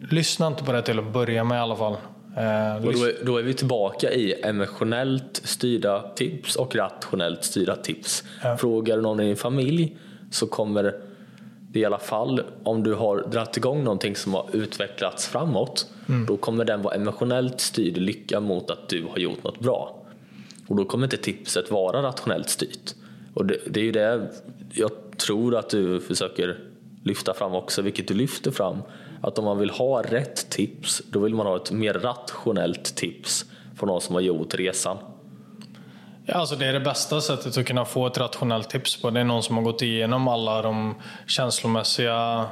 Lyssna 0.09 0.47
inte 0.47 0.63
på 0.63 0.71
det 0.71 0.81
till 0.81 0.99
att 0.99 1.13
börja 1.13 1.43
med 1.43 1.55
i 1.55 1.59
alla 1.59 1.75
fall. 1.75 1.97
Eh, 2.37 2.85
Och 2.85 2.93
då, 2.93 3.03
är, 3.05 3.25
då 3.25 3.37
är 3.37 3.43
vi 3.43 3.53
tillbaka 3.53 4.11
i 4.11 4.41
emotionellt 4.41 5.41
styrda 5.43 6.11
tips 6.15 6.55
och 6.55 6.75
rationellt 6.75 7.43
styrda 7.43 7.75
tips. 7.75 8.23
Ja. 8.43 8.57
Frågar 8.57 8.95
du 8.95 9.01
någon 9.01 9.19
i 9.19 9.25
din 9.25 9.35
familj 9.35 9.97
så 10.31 10.47
kommer 10.47 10.95
det 11.71 11.79
i 11.79 11.85
alla 11.85 11.99
fall, 11.99 12.41
om 12.63 12.83
du 12.83 12.93
har 12.93 13.17
dragit 13.31 13.57
igång 13.57 13.83
någonting 13.83 14.15
som 14.15 14.33
har 14.33 14.49
utvecklats 14.53 15.27
framåt, 15.27 15.87
då 16.27 16.37
kommer 16.37 16.65
den 16.65 16.81
vara 16.81 16.95
emotionellt 16.95 17.59
styrd 17.61 17.97
lycka 17.97 18.39
mot 18.39 18.71
att 18.71 18.89
du 18.89 19.05
har 19.09 19.17
gjort 19.17 19.43
något 19.43 19.59
bra. 19.59 20.05
Och 20.67 20.75
då 20.75 20.85
kommer 20.85 21.05
inte 21.05 21.17
tipset 21.17 21.71
vara 21.71 22.03
rationellt 22.03 22.49
styrt. 22.49 22.93
Och 23.33 23.45
det, 23.45 23.57
det 23.67 23.79
är 23.79 23.83
ju 23.83 23.91
det 23.91 24.29
jag 24.73 24.91
tror 25.17 25.55
att 25.55 25.69
du 25.69 25.99
försöker 25.99 26.59
lyfta 27.03 27.33
fram 27.33 27.53
också, 27.53 27.81
vilket 27.81 28.07
du 28.07 28.13
lyfter 28.13 28.51
fram. 28.51 28.77
Att 29.23 29.37
om 29.37 29.45
man 29.45 29.59
vill 29.59 29.69
ha 29.69 30.01
rätt 30.01 30.49
tips, 30.49 31.01
då 31.11 31.19
vill 31.19 31.35
man 31.35 31.45
ha 31.45 31.55
ett 31.55 31.71
mer 31.71 31.93
rationellt 31.93 32.95
tips 32.95 33.45
från 33.75 33.87
någon 33.89 34.01
som 34.01 34.15
har 34.15 34.21
gjort 34.21 34.55
resan. 34.55 34.97
Ja, 36.25 36.33
alltså 36.33 36.55
det 36.55 36.65
är 36.65 36.73
det 36.73 36.79
bästa 36.79 37.21
sättet 37.21 37.57
att 37.57 37.65
kunna 37.65 37.85
få 37.85 38.07
ett 38.07 38.17
rationellt 38.17 38.69
tips 38.69 39.01
på. 39.01 39.09
Det 39.09 39.19
är 39.19 39.23
någon 39.23 39.43
som 39.43 39.57
har 39.57 39.63
gått 39.63 39.81
igenom 39.81 40.27
alla 40.27 40.61
de 40.61 40.95
känslomässiga 41.27 42.45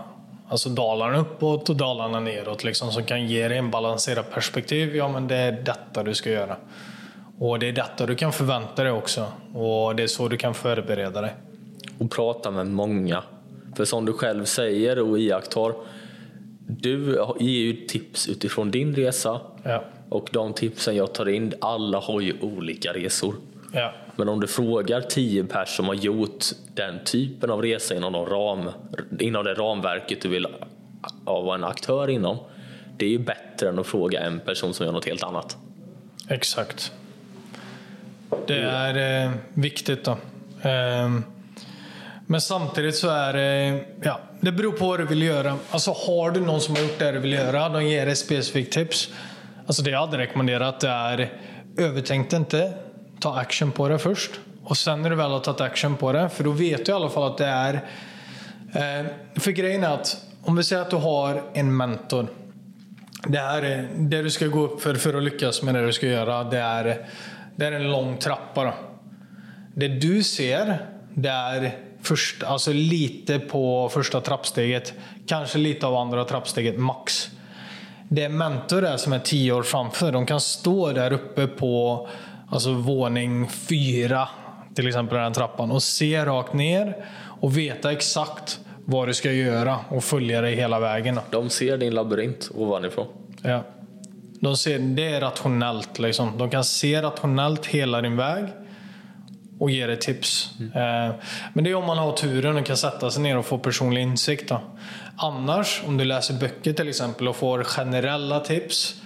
alltså 0.49 0.69
dalarna 0.69 1.18
uppåt 1.18 1.69
och 1.69 1.76
dalarna 1.76 2.19
neråt. 2.19 2.64
Liksom, 2.64 2.91
som 2.91 3.03
kan 3.03 3.27
ge 3.27 3.48
dig 3.48 3.57
en 3.57 3.72
balanserad 3.72 4.31
perspektiv. 4.31 4.95
Ja, 4.95 5.10
men 5.10 5.27
det 5.27 5.35
är 5.35 5.52
detta 5.52 6.03
du 6.03 6.14
ska 6.14 6.30
göra. 6.30 6.56
Och 7.39 7.60
det 7.60 7.68
är 7.68 7.72
detta 7.73 8.06
du 8.06 8.15
kan 8.15 8.31
förvänta 8.31 8.84
dig 8.84 8.91
också. 8.91 9.26
Och 9.53 9.95
det 9.95 10.03
är 10.03 10.07
så 10.07 10.27
du 10.27 10.38
kan 10.38 10.53
förbereda 10.53 11.22
dig. 11.22 11.34
och 11.99 12.11
prata 12.11 12.52
med 12.52 12.68
många. 12.68 13.23
För 13.76 13.85
som 13.85 14.06
du 14.06 14.14
själv 14.14 14.45
säger 14.45 14.99
och 14.99 15.19
iakttar, 15.19 15.73
du 16.80 17.19
ger 17.39 17.49
ju 17.61 17.73
tips 17.88 18.27
utifrån 18.27 18.72
din 18.72 18.95
resa 18.95 19.41
Ja. 19.64 19.84
och 20.10 20.30
de 20.31 20.53
tipsen 20.53 20.95
jag 20.95 21.14
tar 21.14 21.30
in, 21.30 21.53
alla 21.61 21.99
har 21.99 22.22
ju 22.22 22.34
olika 22.41 22.93
resor. 22.93 23.35
Ja. 23.73 23.93
Men 24.15 24.30
om 24.30 24.39
du 24.39 24.48
frågar 24.48 25.02
tio 25.02 25.43
personer 25.43 25.65
som 25.65 25.88
har 25.88 25.95
gjort 25.95 26.45
den 26.73 27.03
typen 27.06 27.49
av 27.49 27.61
resa 27.61 27.95
inom, 27.95 28.14
de 28.14 28.26
ram, 28.26 28.69
inom 29.19 29.43
det 29.43 29.53
ramverket 29.53 30.22
du 30.22 30.30
vill 30.30 30.48
vara 31.26 31.56
en 31.56 31.64
aktör 31.64 32.10
inom, 32.10 32.38
det 32.98 33.06
är 33.06 33.10
ju 33.10 33.19
bättre 33.19 33.69
än 33.69 33.80
att 33.80 33.88
fråga 33.88 34.19
en 34.19 34.39
person 34.39 34.73
som 34.73 34.85
gör 34.85 34.93
något 34.93 35.06
helt 35.06 35.23
annat. 35.23 35.57
Exakt. 36.30 36.91
Det 38.48 38.60
är 38.60 39.26
eh, 39.26 39.31
viktigt. 39.53 40.03
då. 40.06 40.18
Ehm, 40.61 41.23
men 42.27 42.41
samtidigt 42.41 42.95
så 42.95 43.10
är 43.10 43.34
det, 43.34 43.84
ja, 44.03 44.19
det 44.41 44.51
beror 44.51 44.72
på 44.72 44.88
vad 44.88 44.99
du 44.99 45.05
vill 45.05 45.22
göra. 45.22 45.57
Alltså 45.69 45.91
har 45.91 46.31
du 46.31 46.39
någon 46.39 46.61
som 46.61 46.76
har 46.76 46.81
gjort 46.81 46.99
det 46.99 47.11
du 47.11 47.19
vill 47.19 47.34
göra, 47.34 47.69
de 47.69 47.85
ger 47.85 48.05
dig 48.05 48.15
specifikt 48.15 48.73
tips. 48.73 49.09
Alltså 49.65 49.84
det 49.84 49.91
jag 49.91 49.99
hade 49.99 50.18
rekommenderat 50.18 50.84
är, 50.84 51.34
övertänk 51.77 52.34
inte, 52.34 52.73
ta 53.19 53.39
action 53.39 53.72
på 53.72 53.89
det 53.89 53.99
först. 53.99 54.31
Och 54.63 54.77
sen 54.77 55.01
när 55.01 55.09
du 55.09 55.15
väl 55.15 55.31
har 55.31 55.39
tagit 55.39 55.61
action 55.61 55.95
på 55.95 56.11
det, 56.11 56.30
för 56.30 56.43
då 56.43 56.51
vet 56.51 56.85
du 56.85 56.91
i 56.91 56.95
alla 56.95 57.09
fall 57.09 57.31
att 57.31 57.38
det 57.38 57.45
är... 57.45 57.73
Eh, 58.73 59.05
för 59.35 59.51
grejen 59.51 59.84
är 59.84 59.93
att 59.93 60.26
om 60.43 60.55
vi 60.55 60.63
säger 60.63 60.81
att 60.81 60.89
du 60.89 60.95
har 60.95 61.43
en 61.53 61.77
mentor. 61.77 62.27
Det 63.27 63.39
här 63.39 63.61
är 63.61 63.89
det 63.95 64.22
du 64.22 64.30
ska 64.30 64.47
gå 64.47 64.61
upp 64.61 64.81
för 64.81 64.95
för 64.95 65.13
att 65.13 65.23
lyckas 65.23 65.61
med 65.61 65.76
det 65.76 65.85
du 65.85 65.93
ska 65.93 66.07
göra. 66.07 66.43
Det 66.43 66.59
är, 66.59 67.05
det 67.55 67.65
är 67.65 67.72
en 67.72 67.91
lång 67.91 68.18
trappa. 68.18 68.63
Då. 68.63 68.73
Det 69.76 69.88
du 69.88 70.23
ser, 70.23 70.85
det 71.13 71.30
är 71.30 71.72
först, 72.03 72.43
alltså 72.43 72.73
lite 72.73 73.39
på 73.39 73.89
första 73.89 74.21
trappsteget. 74.21 74.93
Kanske 75.27 75.57
lite 75.57 75.87
av 75.87 75.95
andra 75.95 76.25
trappsteget, 76.25 76.77
max. 76.77 77.29
Det 78.09 78.23
är 78.23 78.97
som 78.97 79.13
är 79.13 79.19
tio 79.19 79.51
år 79.53 79.63
framför, 79.63 80.11
de 80.11 80.25
kan 80.25 80.41
stå 80.41 80.91
där 80.91 81.13
uppe 81.13 81.47
på 81.47 82.07
alltså 82.49 82.73
våning 82.73 83.49
fyra, 83.49 84.27
till 84.75 84.87
exempel 84.87 85.17
den 85.17 85.33
trappan, 85.33 85.71
och 85.71 85.83
se 85.83 86.25
rakt 86.25 86.53
ner 86.53 87.05
och 87.41 87.57
veta 87.57 87.91
exakt 87.91 88.59
vad 88.85 89.07
du 89.07 89.13
ska 89.13 89.31
göra 89.31 89.79
och 89.89 90.03
följa 90.03 90.41
dig 90.41 90.55
hela 90.55 90.79
vägen. 90.79 91.19
De 91.29 91.49
ser 91.49 91.77
din 91.77 91.93
labyrint 91.93 92.51
ovanifrån. 92.55 93.07
Ja. 93.41 93.63
De 94.39 94.57
ser, 94.57 94.79
det 94.79 95.07
är 95.07 95.21
rationellt. 95.21 95.99
Liksom. 95.99 96.37
De 96.37 96.49
kan 96.49 96.63
se 96.63 97.01
rationellt 97.01 97.65
hela 97.65 98.01
din 98.01 98.17
väg 98.17 98.45
och 99.61 99.71
ge 99.71 99.88
dig 99.88 99.99
tips. 99.99 100.49
Eh, 100.59 101.15
men 101.53 101.63
det 101.63 101.69
är 101.69 101.75
om 101.75 101.85
man 101.85 101.97
har 101.97 102.11
turen 102.11 102.57
och 102.57 102.65
kan 102.65 102.77
sätta 102.77 103.11
sig 103.11 103.23
ner 103.23 103.38
och 103.38 103.45
få 103.45 103.57
personlig 103.57 104.01
insikt. 104.01 104.49
Då. 104.49 104.61
Annars, 105.17 105.81
om 105.88 105.97
du 105.97 106.05
läser 106.05 106.33
böcker 106.33 106.73
till 106.73 106.89
exempel 106.89 107.27
och 107.27 107.35
får 107.35 107.63
generella 107.63 108.39
tips, 108.39 109.01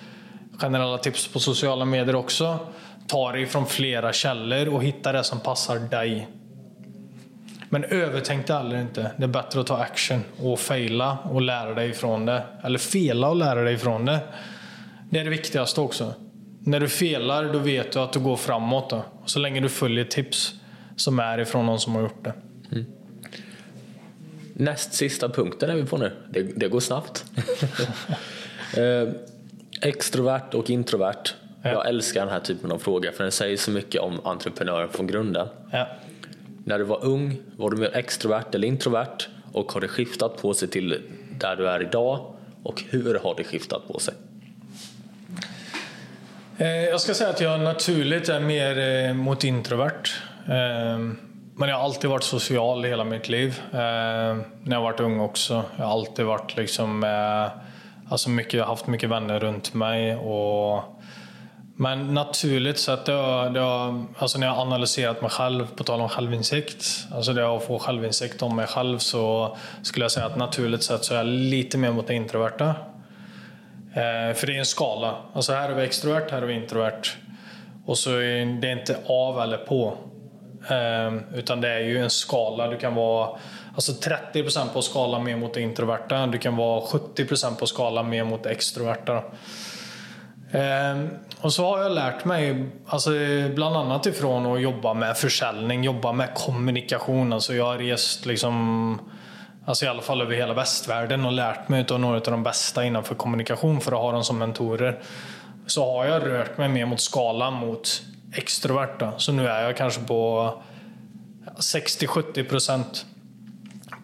generella 0.58 0.98
tips 0.98 1.28
på 1.28 1.40
sociala 1.40 1.86
medier 1.86 2.16
också, 2.16 2.60
ta 3.08 3.32
det 3.32 3.46
från 3.46 3.66
flera 3.66 4.14
källor 4.14 4.68
och 4.68 4.84
hitta 4.84 5.12
det 5.12 5.24
som 5.24 5.40
passar 5.40 5.80
dig. 5.80 6.28
Men 7.70 7.84
övertänk 7.84 8.48
det 8.48 8.58
aldrig 8.58 8.82
inte. 8.82 9.12
Det 9.18 9.24
är 9.24 9.28
bättre 9.28 9.60
att 9.60 9.68
ta 9.68 9.78
action 9.78 10.24
och 10.40 10.60
faila 10.60 11.18
och 11.24 11.42
lära 11.42 11.74
dig 11.74 11.90
ifrån 11.90 12.26
det. 12.26 12.44
Eller 12.64 12.80
fela 12.80 13.30
och 13.30 13.36
lära 13.36 13.64
dig 13.64 13.74
ifrån 13.74 14.06
det. 14.06 14.20
Det 15.10 15.20
är 15.20 15.24
det 15.24 15.30
viktigaste 15.30 15.82
också. 15.82 16.14
När 16.68 16.80
du 16.80 16.88
felar, 16.88 17.54
då 17.54 17.60
vet 17.60 17.92
du 17.92 18.00
att 18.00 18.14
du 18.14 18.20
går 18.20 18.36
framåt. 18.36 18.90
Då. 18.90 19.06
Så 19.26 19.40
länge 19.40 19.60
du 19.60 19.70
följer 19.70 20.06
tips 20.06 20.54
som 20.96 21.20
är 21.20 21.38
ifrån 21.38 21.66
någon 21.66 21.80
som 21.80 21.96
har 21.96 22.02
gjort 22.02 22.24
det. 22.24 22.34
Mm. 22.72 22.86
Näst 24.54 24.94
sista 24.94 25.30
punkten 25.30 25.70
är 25.70 25.76
vi 25.76 25.86
på 25.86 25.98
nu. 25.98 26.12
Det, 26.30 26.44
det 26.44 26.68
går 26.68 26.80
snabbt. 26.80 27.26
eh, 28.78 29.10
extrovert 29.82 30.54
och 30.54 30.70
introvert. 30.70 31.34
Ja. 31.62 31.72
Jag 31.72 31.88
älskar 31.88 32.22
den 32.22 32.30
här 32.30 32.40
typen 32.40 32.72
av 32.72 32.78
frågor 32.78 33.12
för 33.12 33.24
den 33.24 33.32
säger 33.32 33.58
så 33.58 33.72
mycket 33.72 34.02
om 34.02 34.20
entreprenören 34.24 34.90
från 34.90 35.08
grunden. 35.08 35.48
Ja. 35.72 35.88
När 36.64 36.80
du 36.80 36.84
var 36.84 37.06
ung, 37.06 37.38
var 37.58 37.72
du 37.72 37.78
mer 37.78 37.96
extrovert 37.96 38.56
eller 38.56 38.68
introvert? 38.68 39.18
Och 39.52 39.72
har 39.72 39.82
det 39.82 39.88
skiftat 39.88 40.42
på 40.42 40.54
sig 40.54 40.68
till 40.68 41.02
där 41.40 41.56
du 41.56 41.70
är 41.70 41.82
idag? 41.82 42.36
Och 42.64 42.84
hur 42.90 43.20
har 43.20 43.36
det 43.36 43.44
skiftat 43.44 43.88
på 43.88 44.00
sig? 44.00 44.14
Eh, 46.58 46.68
jag 46.68 47.02
ska 47.02 47.14
säga 47.14 47.30
att 47.30 47.42
jag 47.42 47.60
naturligt 47.60 48.30
är 48.30 48.40
mer 48.40 48.80
eh, 48.80 49.14
mot 49.14 49.44
introvert. 49.44 50.04
Eh, 50.48 50.98
men 51.58 51.70
jag 51.70 51.76
har 51.76 51.84
alltid 51.84 52.10
varit 52.10 52.24
social 52.24 52.86
i 52.86 52.90
hela 52.90 53.04
mitt 53.04 53.30
liv. 53.30 53.62
När 53.72 54.72
jag 54.72 54.82
varit 54.82 55.00
ung 55.00 55.20
också. 55.20 55.64
Jag 55.78 55.86
har 55.86 55.92
alltid 55.92 56.26
varit 56.26 56.58
liksom... 56.58 57.04
Alltså 58.10 58.30
mycket, 58.30 58.54
jag 58.54 58.64
har 58.64 58.70
haft 58.70 58.88
mycket 58.88 59.10
vänner 59.10 59.40
runt 59.40 59.74
mig. 59.74 60.16
Och, 60.16 60.84
men 61.76 62.14
naturligt 62.14 62.80
sett, 62.80 63.06
det 63.06 63.12
har, 63.12 63.50
det 63.50 63.60
har, 63.60 64.06
alltså 64.18 64.40
när 64.40 64.48
jag 64.48 64.54
har 64.54 64.62
analyserat 64.62 65.22
mig 65.22 65.30
själv, 65.30 65.68
på 65.76 65.84
tal 65.84 66.02
om 66.02 66.10
självinsikt. 66.10 66.86
Alltså 67.16 67.34
det 67.34 67.56
att 67.56 67.64
få 67.64 67.80
självinsikt 67.80 68.42
om 68.42 68.56
mig 68.56 68.68
själv 68.68 68.98
så 68.98 69.58
skulle 69.82 70.04
jag 70.04 70.12
säga 70.12 70.26
att 70.26 70.38
naturligt 70.38 70.84
sett 70.84 71.04
så 71.06 71.14
är 71.14 71.18
jag 71.18 71.28
lite 71.28 71.78
mer 71.78 71.92
mot 71.92 72.08
det 72.08 72.14
introverta. 72.14 72.76
Eh, 73.96 74.34
för 74.34 74.48
det 74.48 74.56
är 74.56 74.60
en 74.60 74.66
skala. 74.66 75.16
Alltså 75.34 75.54
här 75.54 75.70
är 75.70 75.74
vi 75.74 75.84
extrovert, 75.84 76.32
här 76.32 76.42
är 76.42 76.46
vi 76.46 76.54
introvert. 76.54 77.02
Och 77.86 77.98
så 77.98 78.12
är 78.12 78.62
det 78.62 78.72
inte 78.72 78.98
av 79.08 79.40
eller 79.40 79.58
på. 79.58 79.94
Eh, 80.70 81.38
utan 81.40 81.62
det 81.62 81.70
är 81.70 81.80
ju 81.80 81.98
en 81.98 82.10
skala. 82.10 82.68
Du 82.68 82.78
kan 82.78 82.96
vara 82.96 83.40
alltså 83.76 83.92
30% 83.92 84.74
på 84.74 84.82
skalan 84.82 85.24
mer 85.24 85.36
mot 85.36 85.54
det 85.54 85.62
introverta. 85.62 86.28
Du 86.28 86.38
kan 86.38 86.56
vara 86.56 86.82
70% 86.82 87.56
på 87.56 87.68
skalan 87.68 88.10
mer 88.10 88.24
mot 88.24 88.44
det 88.44 88.50
extroverta. 88.50 89.24
Eh, 90.52 91.06
och 91.42 91.54
så 91.54 91.66
har 91.66 91.84
jag 91.84 91.92
lärt 91.92 92.26
mig, 92.26 92.66
alltså 92.88 93.10
bland 93.56 93.78
annat 93.78 94.06
ifrån 94.06 94.46
att 94.46 94.62
jobba 94.62 94.94
med 94.94 95.18
försäljning, 95.18 95.84
jobba 95.84 96.12
med 96.12 96.34
kommunikation. 96.34 97.34
Alltså 97.34 97.54
jag 97.54 97.66
har 97.66 97.78
rest 97.78 98.26
liksom 98.26 99.00
Alltså 99.68 99.86
i 99.86 99.88
alla 99.88 100.02
fall 100.02 100.22
över 100.22 100.36
hela 100.36 100.54
västvärlden 100.54 101.26
och 101.26 101.32
lärt 101.32 101.70
mig 101.70 101.86
av 101.92 102.00
några 102.00 102.16
av 102.16 102.22
de 102.22 102.44
bästa 102.44 102.86
innanför 102.86 103.16
kommunikation 103.16 103.82
för 103.82 103.92
att 103.92 104.00
ha 104.00 104.12
dem 104.12 104.24
som 104.24 104.38
mentorer. 104.38 105.00
Så 105.66 105.92
har 105.92 106.06
jag 106.06 106.26
rört 106.26 106.58
mig 106.58 106.70
mer 106.70 106.86
mot 106.86 107.02
skalan 107.02 107.54
mot 107.54 108.02
extroverta. 108.34 109.14
Så 109.18 109.32
nu 109.32 109.48
är 109.48 109.64
jag 109.64 109.78
kanske 109.78 110.02
på 110.02 110.54
60-70 111.58 112.50
procent 112.50 113.06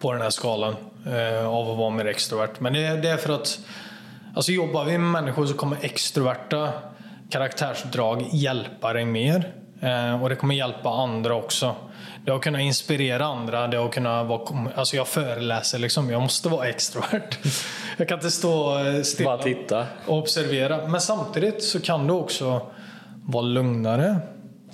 på 0.00 0.12
den 0.12 0.22
här 0.22 0.30
skalan 0.30 0.76
eh, 1.06 1.48
av 1.48 1.70
att 1.70 1.78
vara 1.78 1.90
mer 1.90 2.06
extrovert. 2.06 2.60
Men 2.60 2.72
det 2.72 2.84
är, 2.84 2.96
det 2.96 3.08
är 3.08 3.16
för 3.16 3.32
att 3.32 3.60
alltså 4.34 4.52
jobbar 4.52 4.84
vi 4.84 4.98
med 4.98 5.22
människor 5.22 5.46
så 5.46 5.54
kommer 5.54 5.78
extroverta 5.80 6.72
karaktärsdrag 7.30 8.24
hjälpa 8.32 8.92
dig 8.92 9.04
mer. 9.04 9.52
Eh, 9.80 10.22
och 10.22 10.28
det 10.28 10.36
kommer 10.36 10.54
hjälpa 10.54 10.90
andra 10.90 11.34
också. 11.34 11.74
Det 12.24 12.30
har 12.30 12.38
kunnat 12.38 12.60
inspirera 12.60 13.24
andra. 13.24 13.66
Det 13.66 13.76
har 13.76 13.88
kunnat 13.88 14.26
vara, 14.26 14.70
alltså 14.74 14.96
jag 14.96 15.08
föreläser 15.08 15.78
liksom. 15.78 16.10
Jag 16.10 16.22
måste 16.22 16.48
vara 16.48 16.68
extrovert. 16.68 17.38
Jag 17.96 18.08
kan 18.08 18.18
inte 18.18 18.30
stå 18.30 18.78
eh, 18.78 19.02
stilla 19.02 19.36
Bara 19.36 19.42
titta. 19.42 19.86
och 20.06 20.18
observera. 20.18 20.88
Men 20.88 21.00
samtidigt 21.00 21.64
så 21.64 21.80
kan 21.80 22.06
du 22.06 22.12
också 22.12 22.66
vara 23.24 23.42
lugnare 23.42 24.16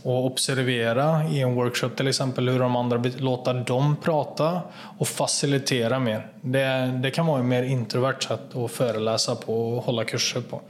och 0.02 0.26
observera 0.26 1.24
i 1.24 1.40
en 1.40 1.54
workshop 1.54 1.88
till 1.88 2.08
exempel 2.08 2.48
hur 2.48 2.58
de 2.58 2.76
andra 2.76 3.04
låta 3.18 3.52
dem 3.52 3.96
prata 4.02 4.60
och 4.98 5.08
facilitera 5.08 5.98
mer. 5.98 6.26
Det, 6.40 6.98
det 7.02 7.10
kan 7.10 7.26
vara 7.26 7.40
ett 7.40 7.46
mer 7.46 7.62
introvert 7.62 8.20
sätt 8.20 8.56
att 8.56 8.70
föreläsa 8.70 9.34
på 9.34 9.76
och 9.76 9.84
hålla 9.84 10.04
kurser 10.04 10.40
på. 10.40 10.60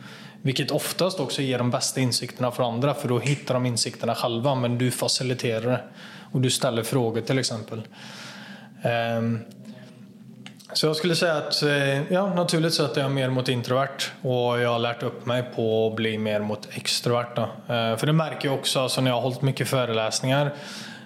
Vilket 0.43 0.71
oftast 0.71 1.21
också 1.21 1.43
ger 1.43 1.59
de 1.59 1.71
bästa 1.71 2.01
insikterna 2.01 2.51
för 2.51 2.63
andra 2.63 2.95
för 2.95 3.09
då 3.09 3.19
hittar 3.19 3.55
de 3.55 3.67
insikterna 3.67 4.15
själva 4.15 4.55
men 4.55 4.79
du 4.79 4.91
faciliterar 4.91 5.71
det 5.71 5.81
och 6.33 6.41
du 6.41 6.51
ställer 6.51 6.83
frågor 6.83 7.21
till 7.21 7.39
exempel. 7.39 7.83
Ehm, 8.83 9.41
så 10.73 10.87
jag 10.87 10.97
skulle 10.97 11.15
säga 11.15 11.37
att 11.37 11.63
eh, 11.63 12.13
ja, 12.13 12.35
naturligt 12.35 12.75
sett 12.75 12.97
är 12.97 13.01
jag 13.01 13.11
mer 13.11 13.31
mot 13.31 13.49
introvert 13.49 14.13
och 14.23 14.61
jag 14.61 14.73
har 14.73 14.79
lärt 14.79 15.03
upp 15.03 15.27
mig 15.27 15.43
på 15.57 15.87
att 15.87 15.97
bli 15.97 16.19
mer 16.19 16.41
mot 16.41 16.69
extrovert. 16.73 17.37
Då. 17.37 17.43
Eh, 17.43 17.97
för 17.97 18.07
det 18.07 18.13
märker 18.13 18.49
jag 18.49 18.59
också 18.59 18.81
alltså, 18.81 19.01
när 19.01 19.11
jag 19.11 19.17
har 19.17 19.23
hållit 19.23 19.43
mycket 19.43 19.69
föreläsningar. 19.69 20.55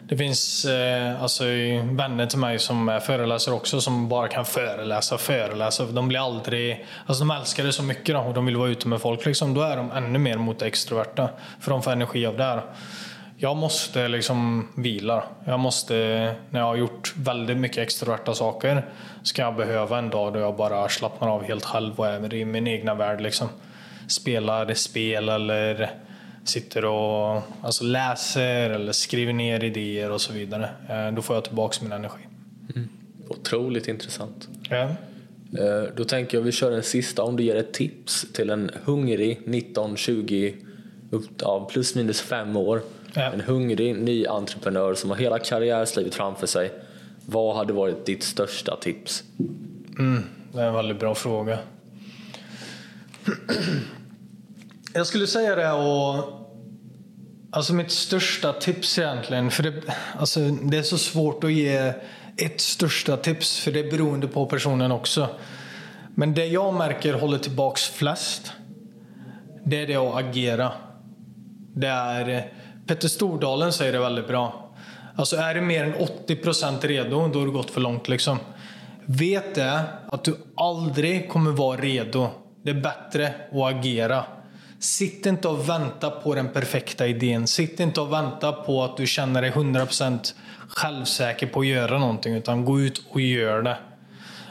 Det 0.09 0.16
finns 0.16 0.65
eh, 0.65 1.23
alltså, 1.23 1.44
vänner 1.82 2.27
till 2.27 2.39
mig 2.39 2.59
som 2.59 2.89
är 2.89 3.01
föreläsare 3.01 3.55
också 3.55 3.81
som 3.81 4.09
bara 4.09 4.28
kan 4.28 4.44
föreläsa 4.44 5.15
och 5.15 5.20
föreläsa. 5.20 5.85
De 5.85 6.09
blir 6.09 6.24
aldrig, 6.24 6.86
alltså 7.07 7.24
de 7.24 7.31
älskar 7.31 7.65
det 7.65 7.73
så 7.73 7.82
mycket 7.82 8.15
då, 8.15 8.20
och 8.20 8.35
de 8.35 8.47
vill 8.47 8.57
vara 8.57 8.69
ute 8.69 8.89
med 8.89 9.01
folk. 9.01 9.27
Liksom. 9.27 9.55
Då 9.55 9.62
är 9.62 9.77
de 9.77 9.93
ännu 9.93 10.19
mer 10.19 10.36
mot 10.36 10.62
extroverta 10.62 11.28
för 11.61 11.70
de 11.70 11.82
får 11.82 11.90
energi 11.90 12.27
av 12.27 12.36
det. 12.36 12.44
här. 12.44 12.62
Jag 13.43 13.56
måste 13.56 14.09
liksom 14.09 14.69
vila. 14.74 15.24
Jag 15.44 15.60
måste, 15.60 15.94
när 16.51 16.60
jag 16.60 16.66
har 16.66 16.77
gjort 16.77 17.14
väldigt 17.16 17.56
mycket 17.56 17.78
extroverta 17.78 18.35
saker, 18.35 18.85
ska 19.23 19.43
jag 19.43 19.56
behöva 19.56 19.98
en 19.98 20.10
dag 20.10 20.32
då 20.32 20.40
jag 20.40 20.56
bara 20.56 20.89
slappnar 20.89 21.28
av 21.28 21.43
helt 21.43 21.64
själv 21.64 21.93
och 21.97 22.06
är 22.06 22.35
i 22.35 22.44
min 22.44 22.66
egna 22.66 22.94
värld. 22.94 23.20
Liksom. 23.20 23.48
Spelar 24.09 24.74
spel 24.74 25.28
eller 25.28 25.90
sitter 26.44 26.85
och 26.85 27.43
alltså 27.62 27.85
läser 27.85 28.70
eller 28.70 28.93
skriver 28.93 29.32
ner 29.32 29.64
idéer 29.64 30.10
och 30.10 30.20
så 30.20 30.32
vidare. 30.32 30.70
Eh, 30.89 31.14
då 31.14 31.23
får 31.23 31.36
jag 31.36 31.44
tillbaka 31.44 31.78
min 31.82 31.93
energi. 31.93 32.23
Mm. 32.74 32.89
Otroligt 33.28 33.89
intressant. 33.89 34.48
Ja. 34.70 34.82
Eh, 35.59 35.94
då 35.97 36.05
tänker 36.05 36.39
jag 36.39 36.44
vi 36.44 36.52
kör 36.52 36.73
en 36.73 36.82
sista 36.82 37.23
om 37.23 37.36
du 37.36 37.43
ger 37.43 37.56
ett 37.56 37.73
tips 37.73 38.27
till 38.32 38.51
en 38.51 38.70
hungrig 38.85 39.40
19-20 39.47 40.55
ja, 41.39 41.69
plus 41.73 41.94
minus 41.94 42.20
fem 42.20 42.56
år. 42.56 42.82
Ja. 43.15 43.23
En 43.23 43.41
hungrig 43.41 43.97
ny 43.97 44.27
entreprenör 44.27 44.95
som 44.95 45.11
har 45.11 45.17
hela 45.17 45.39
karriärslivet 45.39 46.15
framför 46.15 46.47
sig. 46.47 46.73
Vad 47.27 47.57
hade 47.57 47.73
varit 47.73 48.07
ditt 48.07 48.23
största 48.23 48.77
tips? 48.77 49.25
Mm, 49.99 50.23
det 50.53 50.61
är 50.61 50.67
en 50.67 50.75
väldigt 50.75 51.01
bra 51.01 51.15
fråga. 51.15 51.59
Jag 54.95 55.07
skulle 55.07 55.27
säga 55.27 55.57
det 55.57 55.73
och 55.73 56.43
Alltså 57.55 57.75
mitt 57.75 57.91
största 57.91 58.53
tips 58.53 58.99
egentligen, 58.99 59.51
för 59.51 59.63
det, 59.63 59.73
alltså 60.19 60.41
det 60.41 60.79
är 60.79 60.83
så 60.83 60.99
svårt 60.99 61.45
att 61.45 61.53
ge 61.53 61.93
ett 62.37 62.61
största 62.61 63.17
tips 63.17 63.59
för 63.59 63.73
det 63.73 63.81
är 63.81 63.91
beroende 63.91 64.29
på 64.29 64.47
personen 64.47 64.93
också. 64.93 65.29
Men 66.15 66.35
det 66.35 66.47
jag 66.47 66.75
märker 66.75 67.15
håller 67.15 67.39
tillbaks 67.39 67.89
flest, 67.89 68.53
det 69.65 69.83
är 69.83 69.87
det 69.87 69.97
att 69.97 70.15
agera. 70.15 70.73
Det 71.75 71.87
är, 71.87 72.53
Petter 72.87 73.09
Stordalen 73.09 73.73
säger 73.73 73.93
det 73.93 73.99
väldigt 73.99 74.29
bra. 74.29 74.71
Alltså 75.17 75.37
är 75.37 75.55
du 75.55 75.61
mer 75.61 75.85
än 75.85 75.95
80% 75.95 76.87
redo, 76.87 77.29
då 77.29 77.39
har 77.39 77.47
du 77.47 77.53
gått 77.53 77.71
för 77.71 77.81
långt 77.81 78.09
liksom. 78.09 78.39
Vet 79.05 79.55
det 79.55 79.81
att 80.09 80.25
du 80.25 80.37
aldrig 80.57 81.29
kommer 81.29 81.51
vara 81.51 81.81
redo. 81.81 82.29
Det 82.63 82.71
är 82.71 82.81
bättre 82.81 83.35
att 83.53 83.75
agera. 83.75 84.25
Sitt 84.79 85.27
inte 85.27 85.49
och 85.49 85.69
vänta 85.69 86.11
på 86.11 86.35
den 86.35 86.49
perfekta 86.49 87.07
idén. 87.07 87.47
Sitt 87.47 87.81
inte 87.81 88.01
och 88.01 88.13
vänta 88.13 88.53
på 88.53 88.85
att 88.85 88.97
du 88.97 89.07
känner 89.07 89.43
dig 89.43 89.51
100% 89.51 90.35
självsäker 90.69 91.47
på 91.47 91.61
att 91.61 91.67
göra 91.67 91.99
någonting. 91.99 92.35
Utan 92.35 92.65
gå 92.65 92.81
ut 92.81 93.05
och 93.11 93.21
gör 93.21 93.63
det. 93.63 93.77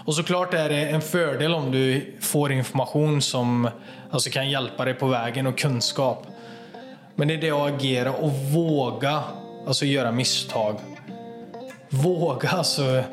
Och 0.06 0.16
såklart 0.16 0.53
är 0.53 0.70
det 0.70 0.86
en 0.86 1.02
fördel 1.02 1.53
om 1.53 1.72
du 1.72 2.16
får 2.22 2.52
information 2.52 3.22
som 3.22 3.70
alltså, 4.12 4.30
kan 4.30 4.49
hjälpa 4.49 4.86
dig 4.86 4.94
på 4.94 5.08
vägen 5.08 5.48
och 5.48 5.58
kunskap. 5.58 6.28
Men 7.16 7.28
det 7.28 7.34
är 7.34 7.42
det 7.42 7.52
att 7.52 7.74
agera 7.74 8.12
och 8.12 8.32
våga 8.32 9.24
alltså, 9.68 9.86
göra 9.86 10.12
misstag. 10.12 10.76
Våga 11.90 12.50
alltså 12.50 13.04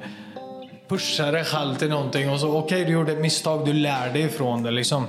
pusha 0.88 1.30
dig 1.30 1.44
själv 1.44 1.74
till 1.74 1.88
någonting 1.88 2.30
och 2.30 2.40
så 2.40 2.48
okej 2.48 2.60
okay, 2.60 2.84
du 2.84 2.92
gjorde 2.92 3.12
ett 3.12 3.18
misstag, 3.18 3.66
du 3.66 3.72
lär 3.72 4.12
dig 4.12 4.22
ifrån 4.22 4.62
det 4.62 4.70
liksom. 4.70 5.06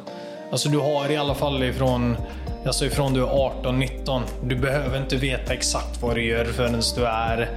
Alltså 0.52 0.70
du 0.70 0.78
har 0.78 1.12
i 1.12 1.18
alla 1.18 1.36
fall 1.36 1.64
ifrån, 1.64 2.18
alltså 2.66 2.86
ifrån 2.86 3.14
du 3.14 3.24
är 3.24 3.28
18-19. 3.28 4.22
Du 4.44 4.56
behöver 4.56 4.98
inte 4.98 5.16
veta 5.16 5.54
exakt 5.54 6.02
vad 6.02 6.16
du 6.16 6.26
gör 6.26 6.46
förrän 6.46 6.82
du 6.96 7.06
är 7.06 7.50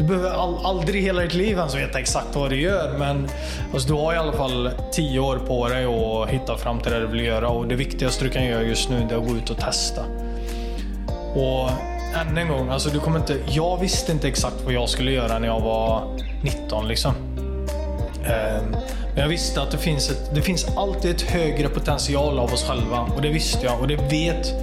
du 0.00 0.06
behöver 0.06 0.30
all, 0.30 0.66
aldrig 0.66 1.02
hela 1.02 1.22
ditt 1.22 1.34
liv 1.34 1.58
ens 1.58 1.74
veta 1.74 1.98
exakt 1.98 2.36
vad 2.36 2.50
du 2.50 2.60
gör, 2.60 2.98
men 2.98 3.28
alltså, 3.72 3.88
du 3.88 3.94
har 3.94 4.14
i 4.14 4.16
alla 4.16 4.32
fall 4.32 4.70
10 4.92 5.20
år 5.20 5.36
på 5.36 5.68
dig 5.68 5.84
att 5.84 6.28
hitta 6.28 6.56
fram 6.56 6.80
till 6.80 6.92
det 6.92 7.00
du 7.00 7.06
vill 7.06 7.24
göra 7.24 7.48
och 7.48 7.68
det 7.68 7.74
viktigaste 7.74 8.24
du 8.24 8.30
kan 8.30 8.44
göra 8.44 8.62
just 8.62 8.90
nu 8.90 8.96
är 8.96 9.16
att 9.16 9.28
gå 9.28 9.36
ut 9.36 9.50
och 9.50 9.56
testa. 9.56 10.04
Och 11.34 11.70
än 12.20 12.38
en 12.38 12.48
gång, 12.48 12.68
alltså, 12.68 12.90
du 12.90 13.00
kommer 13.00 13.18
inte, 13.18 13.36
jag 13.48 13.80
visste 13.80 14.12
inte 14.12 14.28
exakt 14.28 14.56
vad 14.64 14.74
jag 14.74 14.88
skulle 14.88 15.12
göra 15.12 15.38
när 15.38 15.48
jag 15.48 15.60
var 15.60 16.18
19. 16.42 16.88
Liksom. 16.88 17.14
Ehm, 18.24 18.70
men 19.14 19.22
jag 19.22 19.28
visste 19.28 19.62
att 19.62 19.70
det 19.70 19.78
finns, 19.78 20.10
ett, 20.10 20.34
det 20.34 20.42
finns 20.42 20.76
alltid 20.76 21.10
ett 21.10 21.22
högre 21.22 21.68
potential 21.68 22.38
av 22.38 22.52
oss 22.52 22.64
själva. 22.64 23.00
Och 23.00 23.22
det 23.22 23.28
visste 23.28 23.66
jag 23.66 23.80
och 23.80 23.88
det 23.88 23.96
vet 23.96 24.54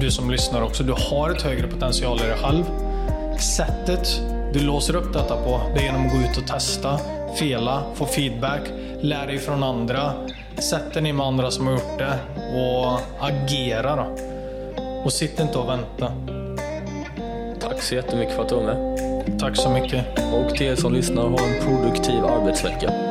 du 0.00 0.10
som 0.10 0.30
lyssnar 0.30 0.62
också. 0.62 0.82
Du 0.82 0.92
har 0.92 1.30
ett 1.30 1.42
högre 1.42 1.66
potential 1.66 2.20
i 2.20 2.26
dig 2.26 2.36
själv. 2.36 2.64
Sättet 3.38 4.20
du 4.52 4.60
låser 4.60 4.96
upp 4.96 5.12
detta 5.12 5.36
på 5.36 5.60
det 5.74 5.80
är 5.80 5.84
genom 5.84 6.06
att 6.06 6.12
gå 6.12 6.18
ut 6.18 6.36
och 6.36 6.46
testa, 6.46 7.00
fela, 7.38 7.82
få 7.94 8.06
feedback, 8.06 8.60
lära 9.00 9.26
dig 9.26 9.38
från 9.38 9.62
andra. 9.62 10.12
Sätt 10.58 10.94
dig 10.94 11.02
ner 11.02 11.12
med 11.12 11.26
andra 11.26 11.50
som 11.50 11.66
har 11.66 11.74
gjort 11.74 11.98
det 11.98 12.18
och 12.54 13.00
agera 13.26 13.96
då. 13.96 14.16
Och 15.04 15.12
sitt 15.12 15.40
inte 15.40 15.58
och 15.58 15.68
vänta. 15.68 16.12
Tack 17.60 17.82
så 17.82 17.94
jättemycket 17.94 18.34
för 18.34 18.42
att 18.42 18.48
du 18.48 18.54
var 18.54 18.62
med. 18.62 19.38
Tack 19.40 19.56
så 19.56 19.70
mycket. 19.70 20.04
Och 20.32 20.56
till 20.56 20.66
er 20.66 20.76
som 20.76 20.92
lyssnar, 20.92 21.22
ha 21.22 21.46
en 21.46 21.64
produktiv 21.64 22.24
arbetsvecka. 22.24 23.09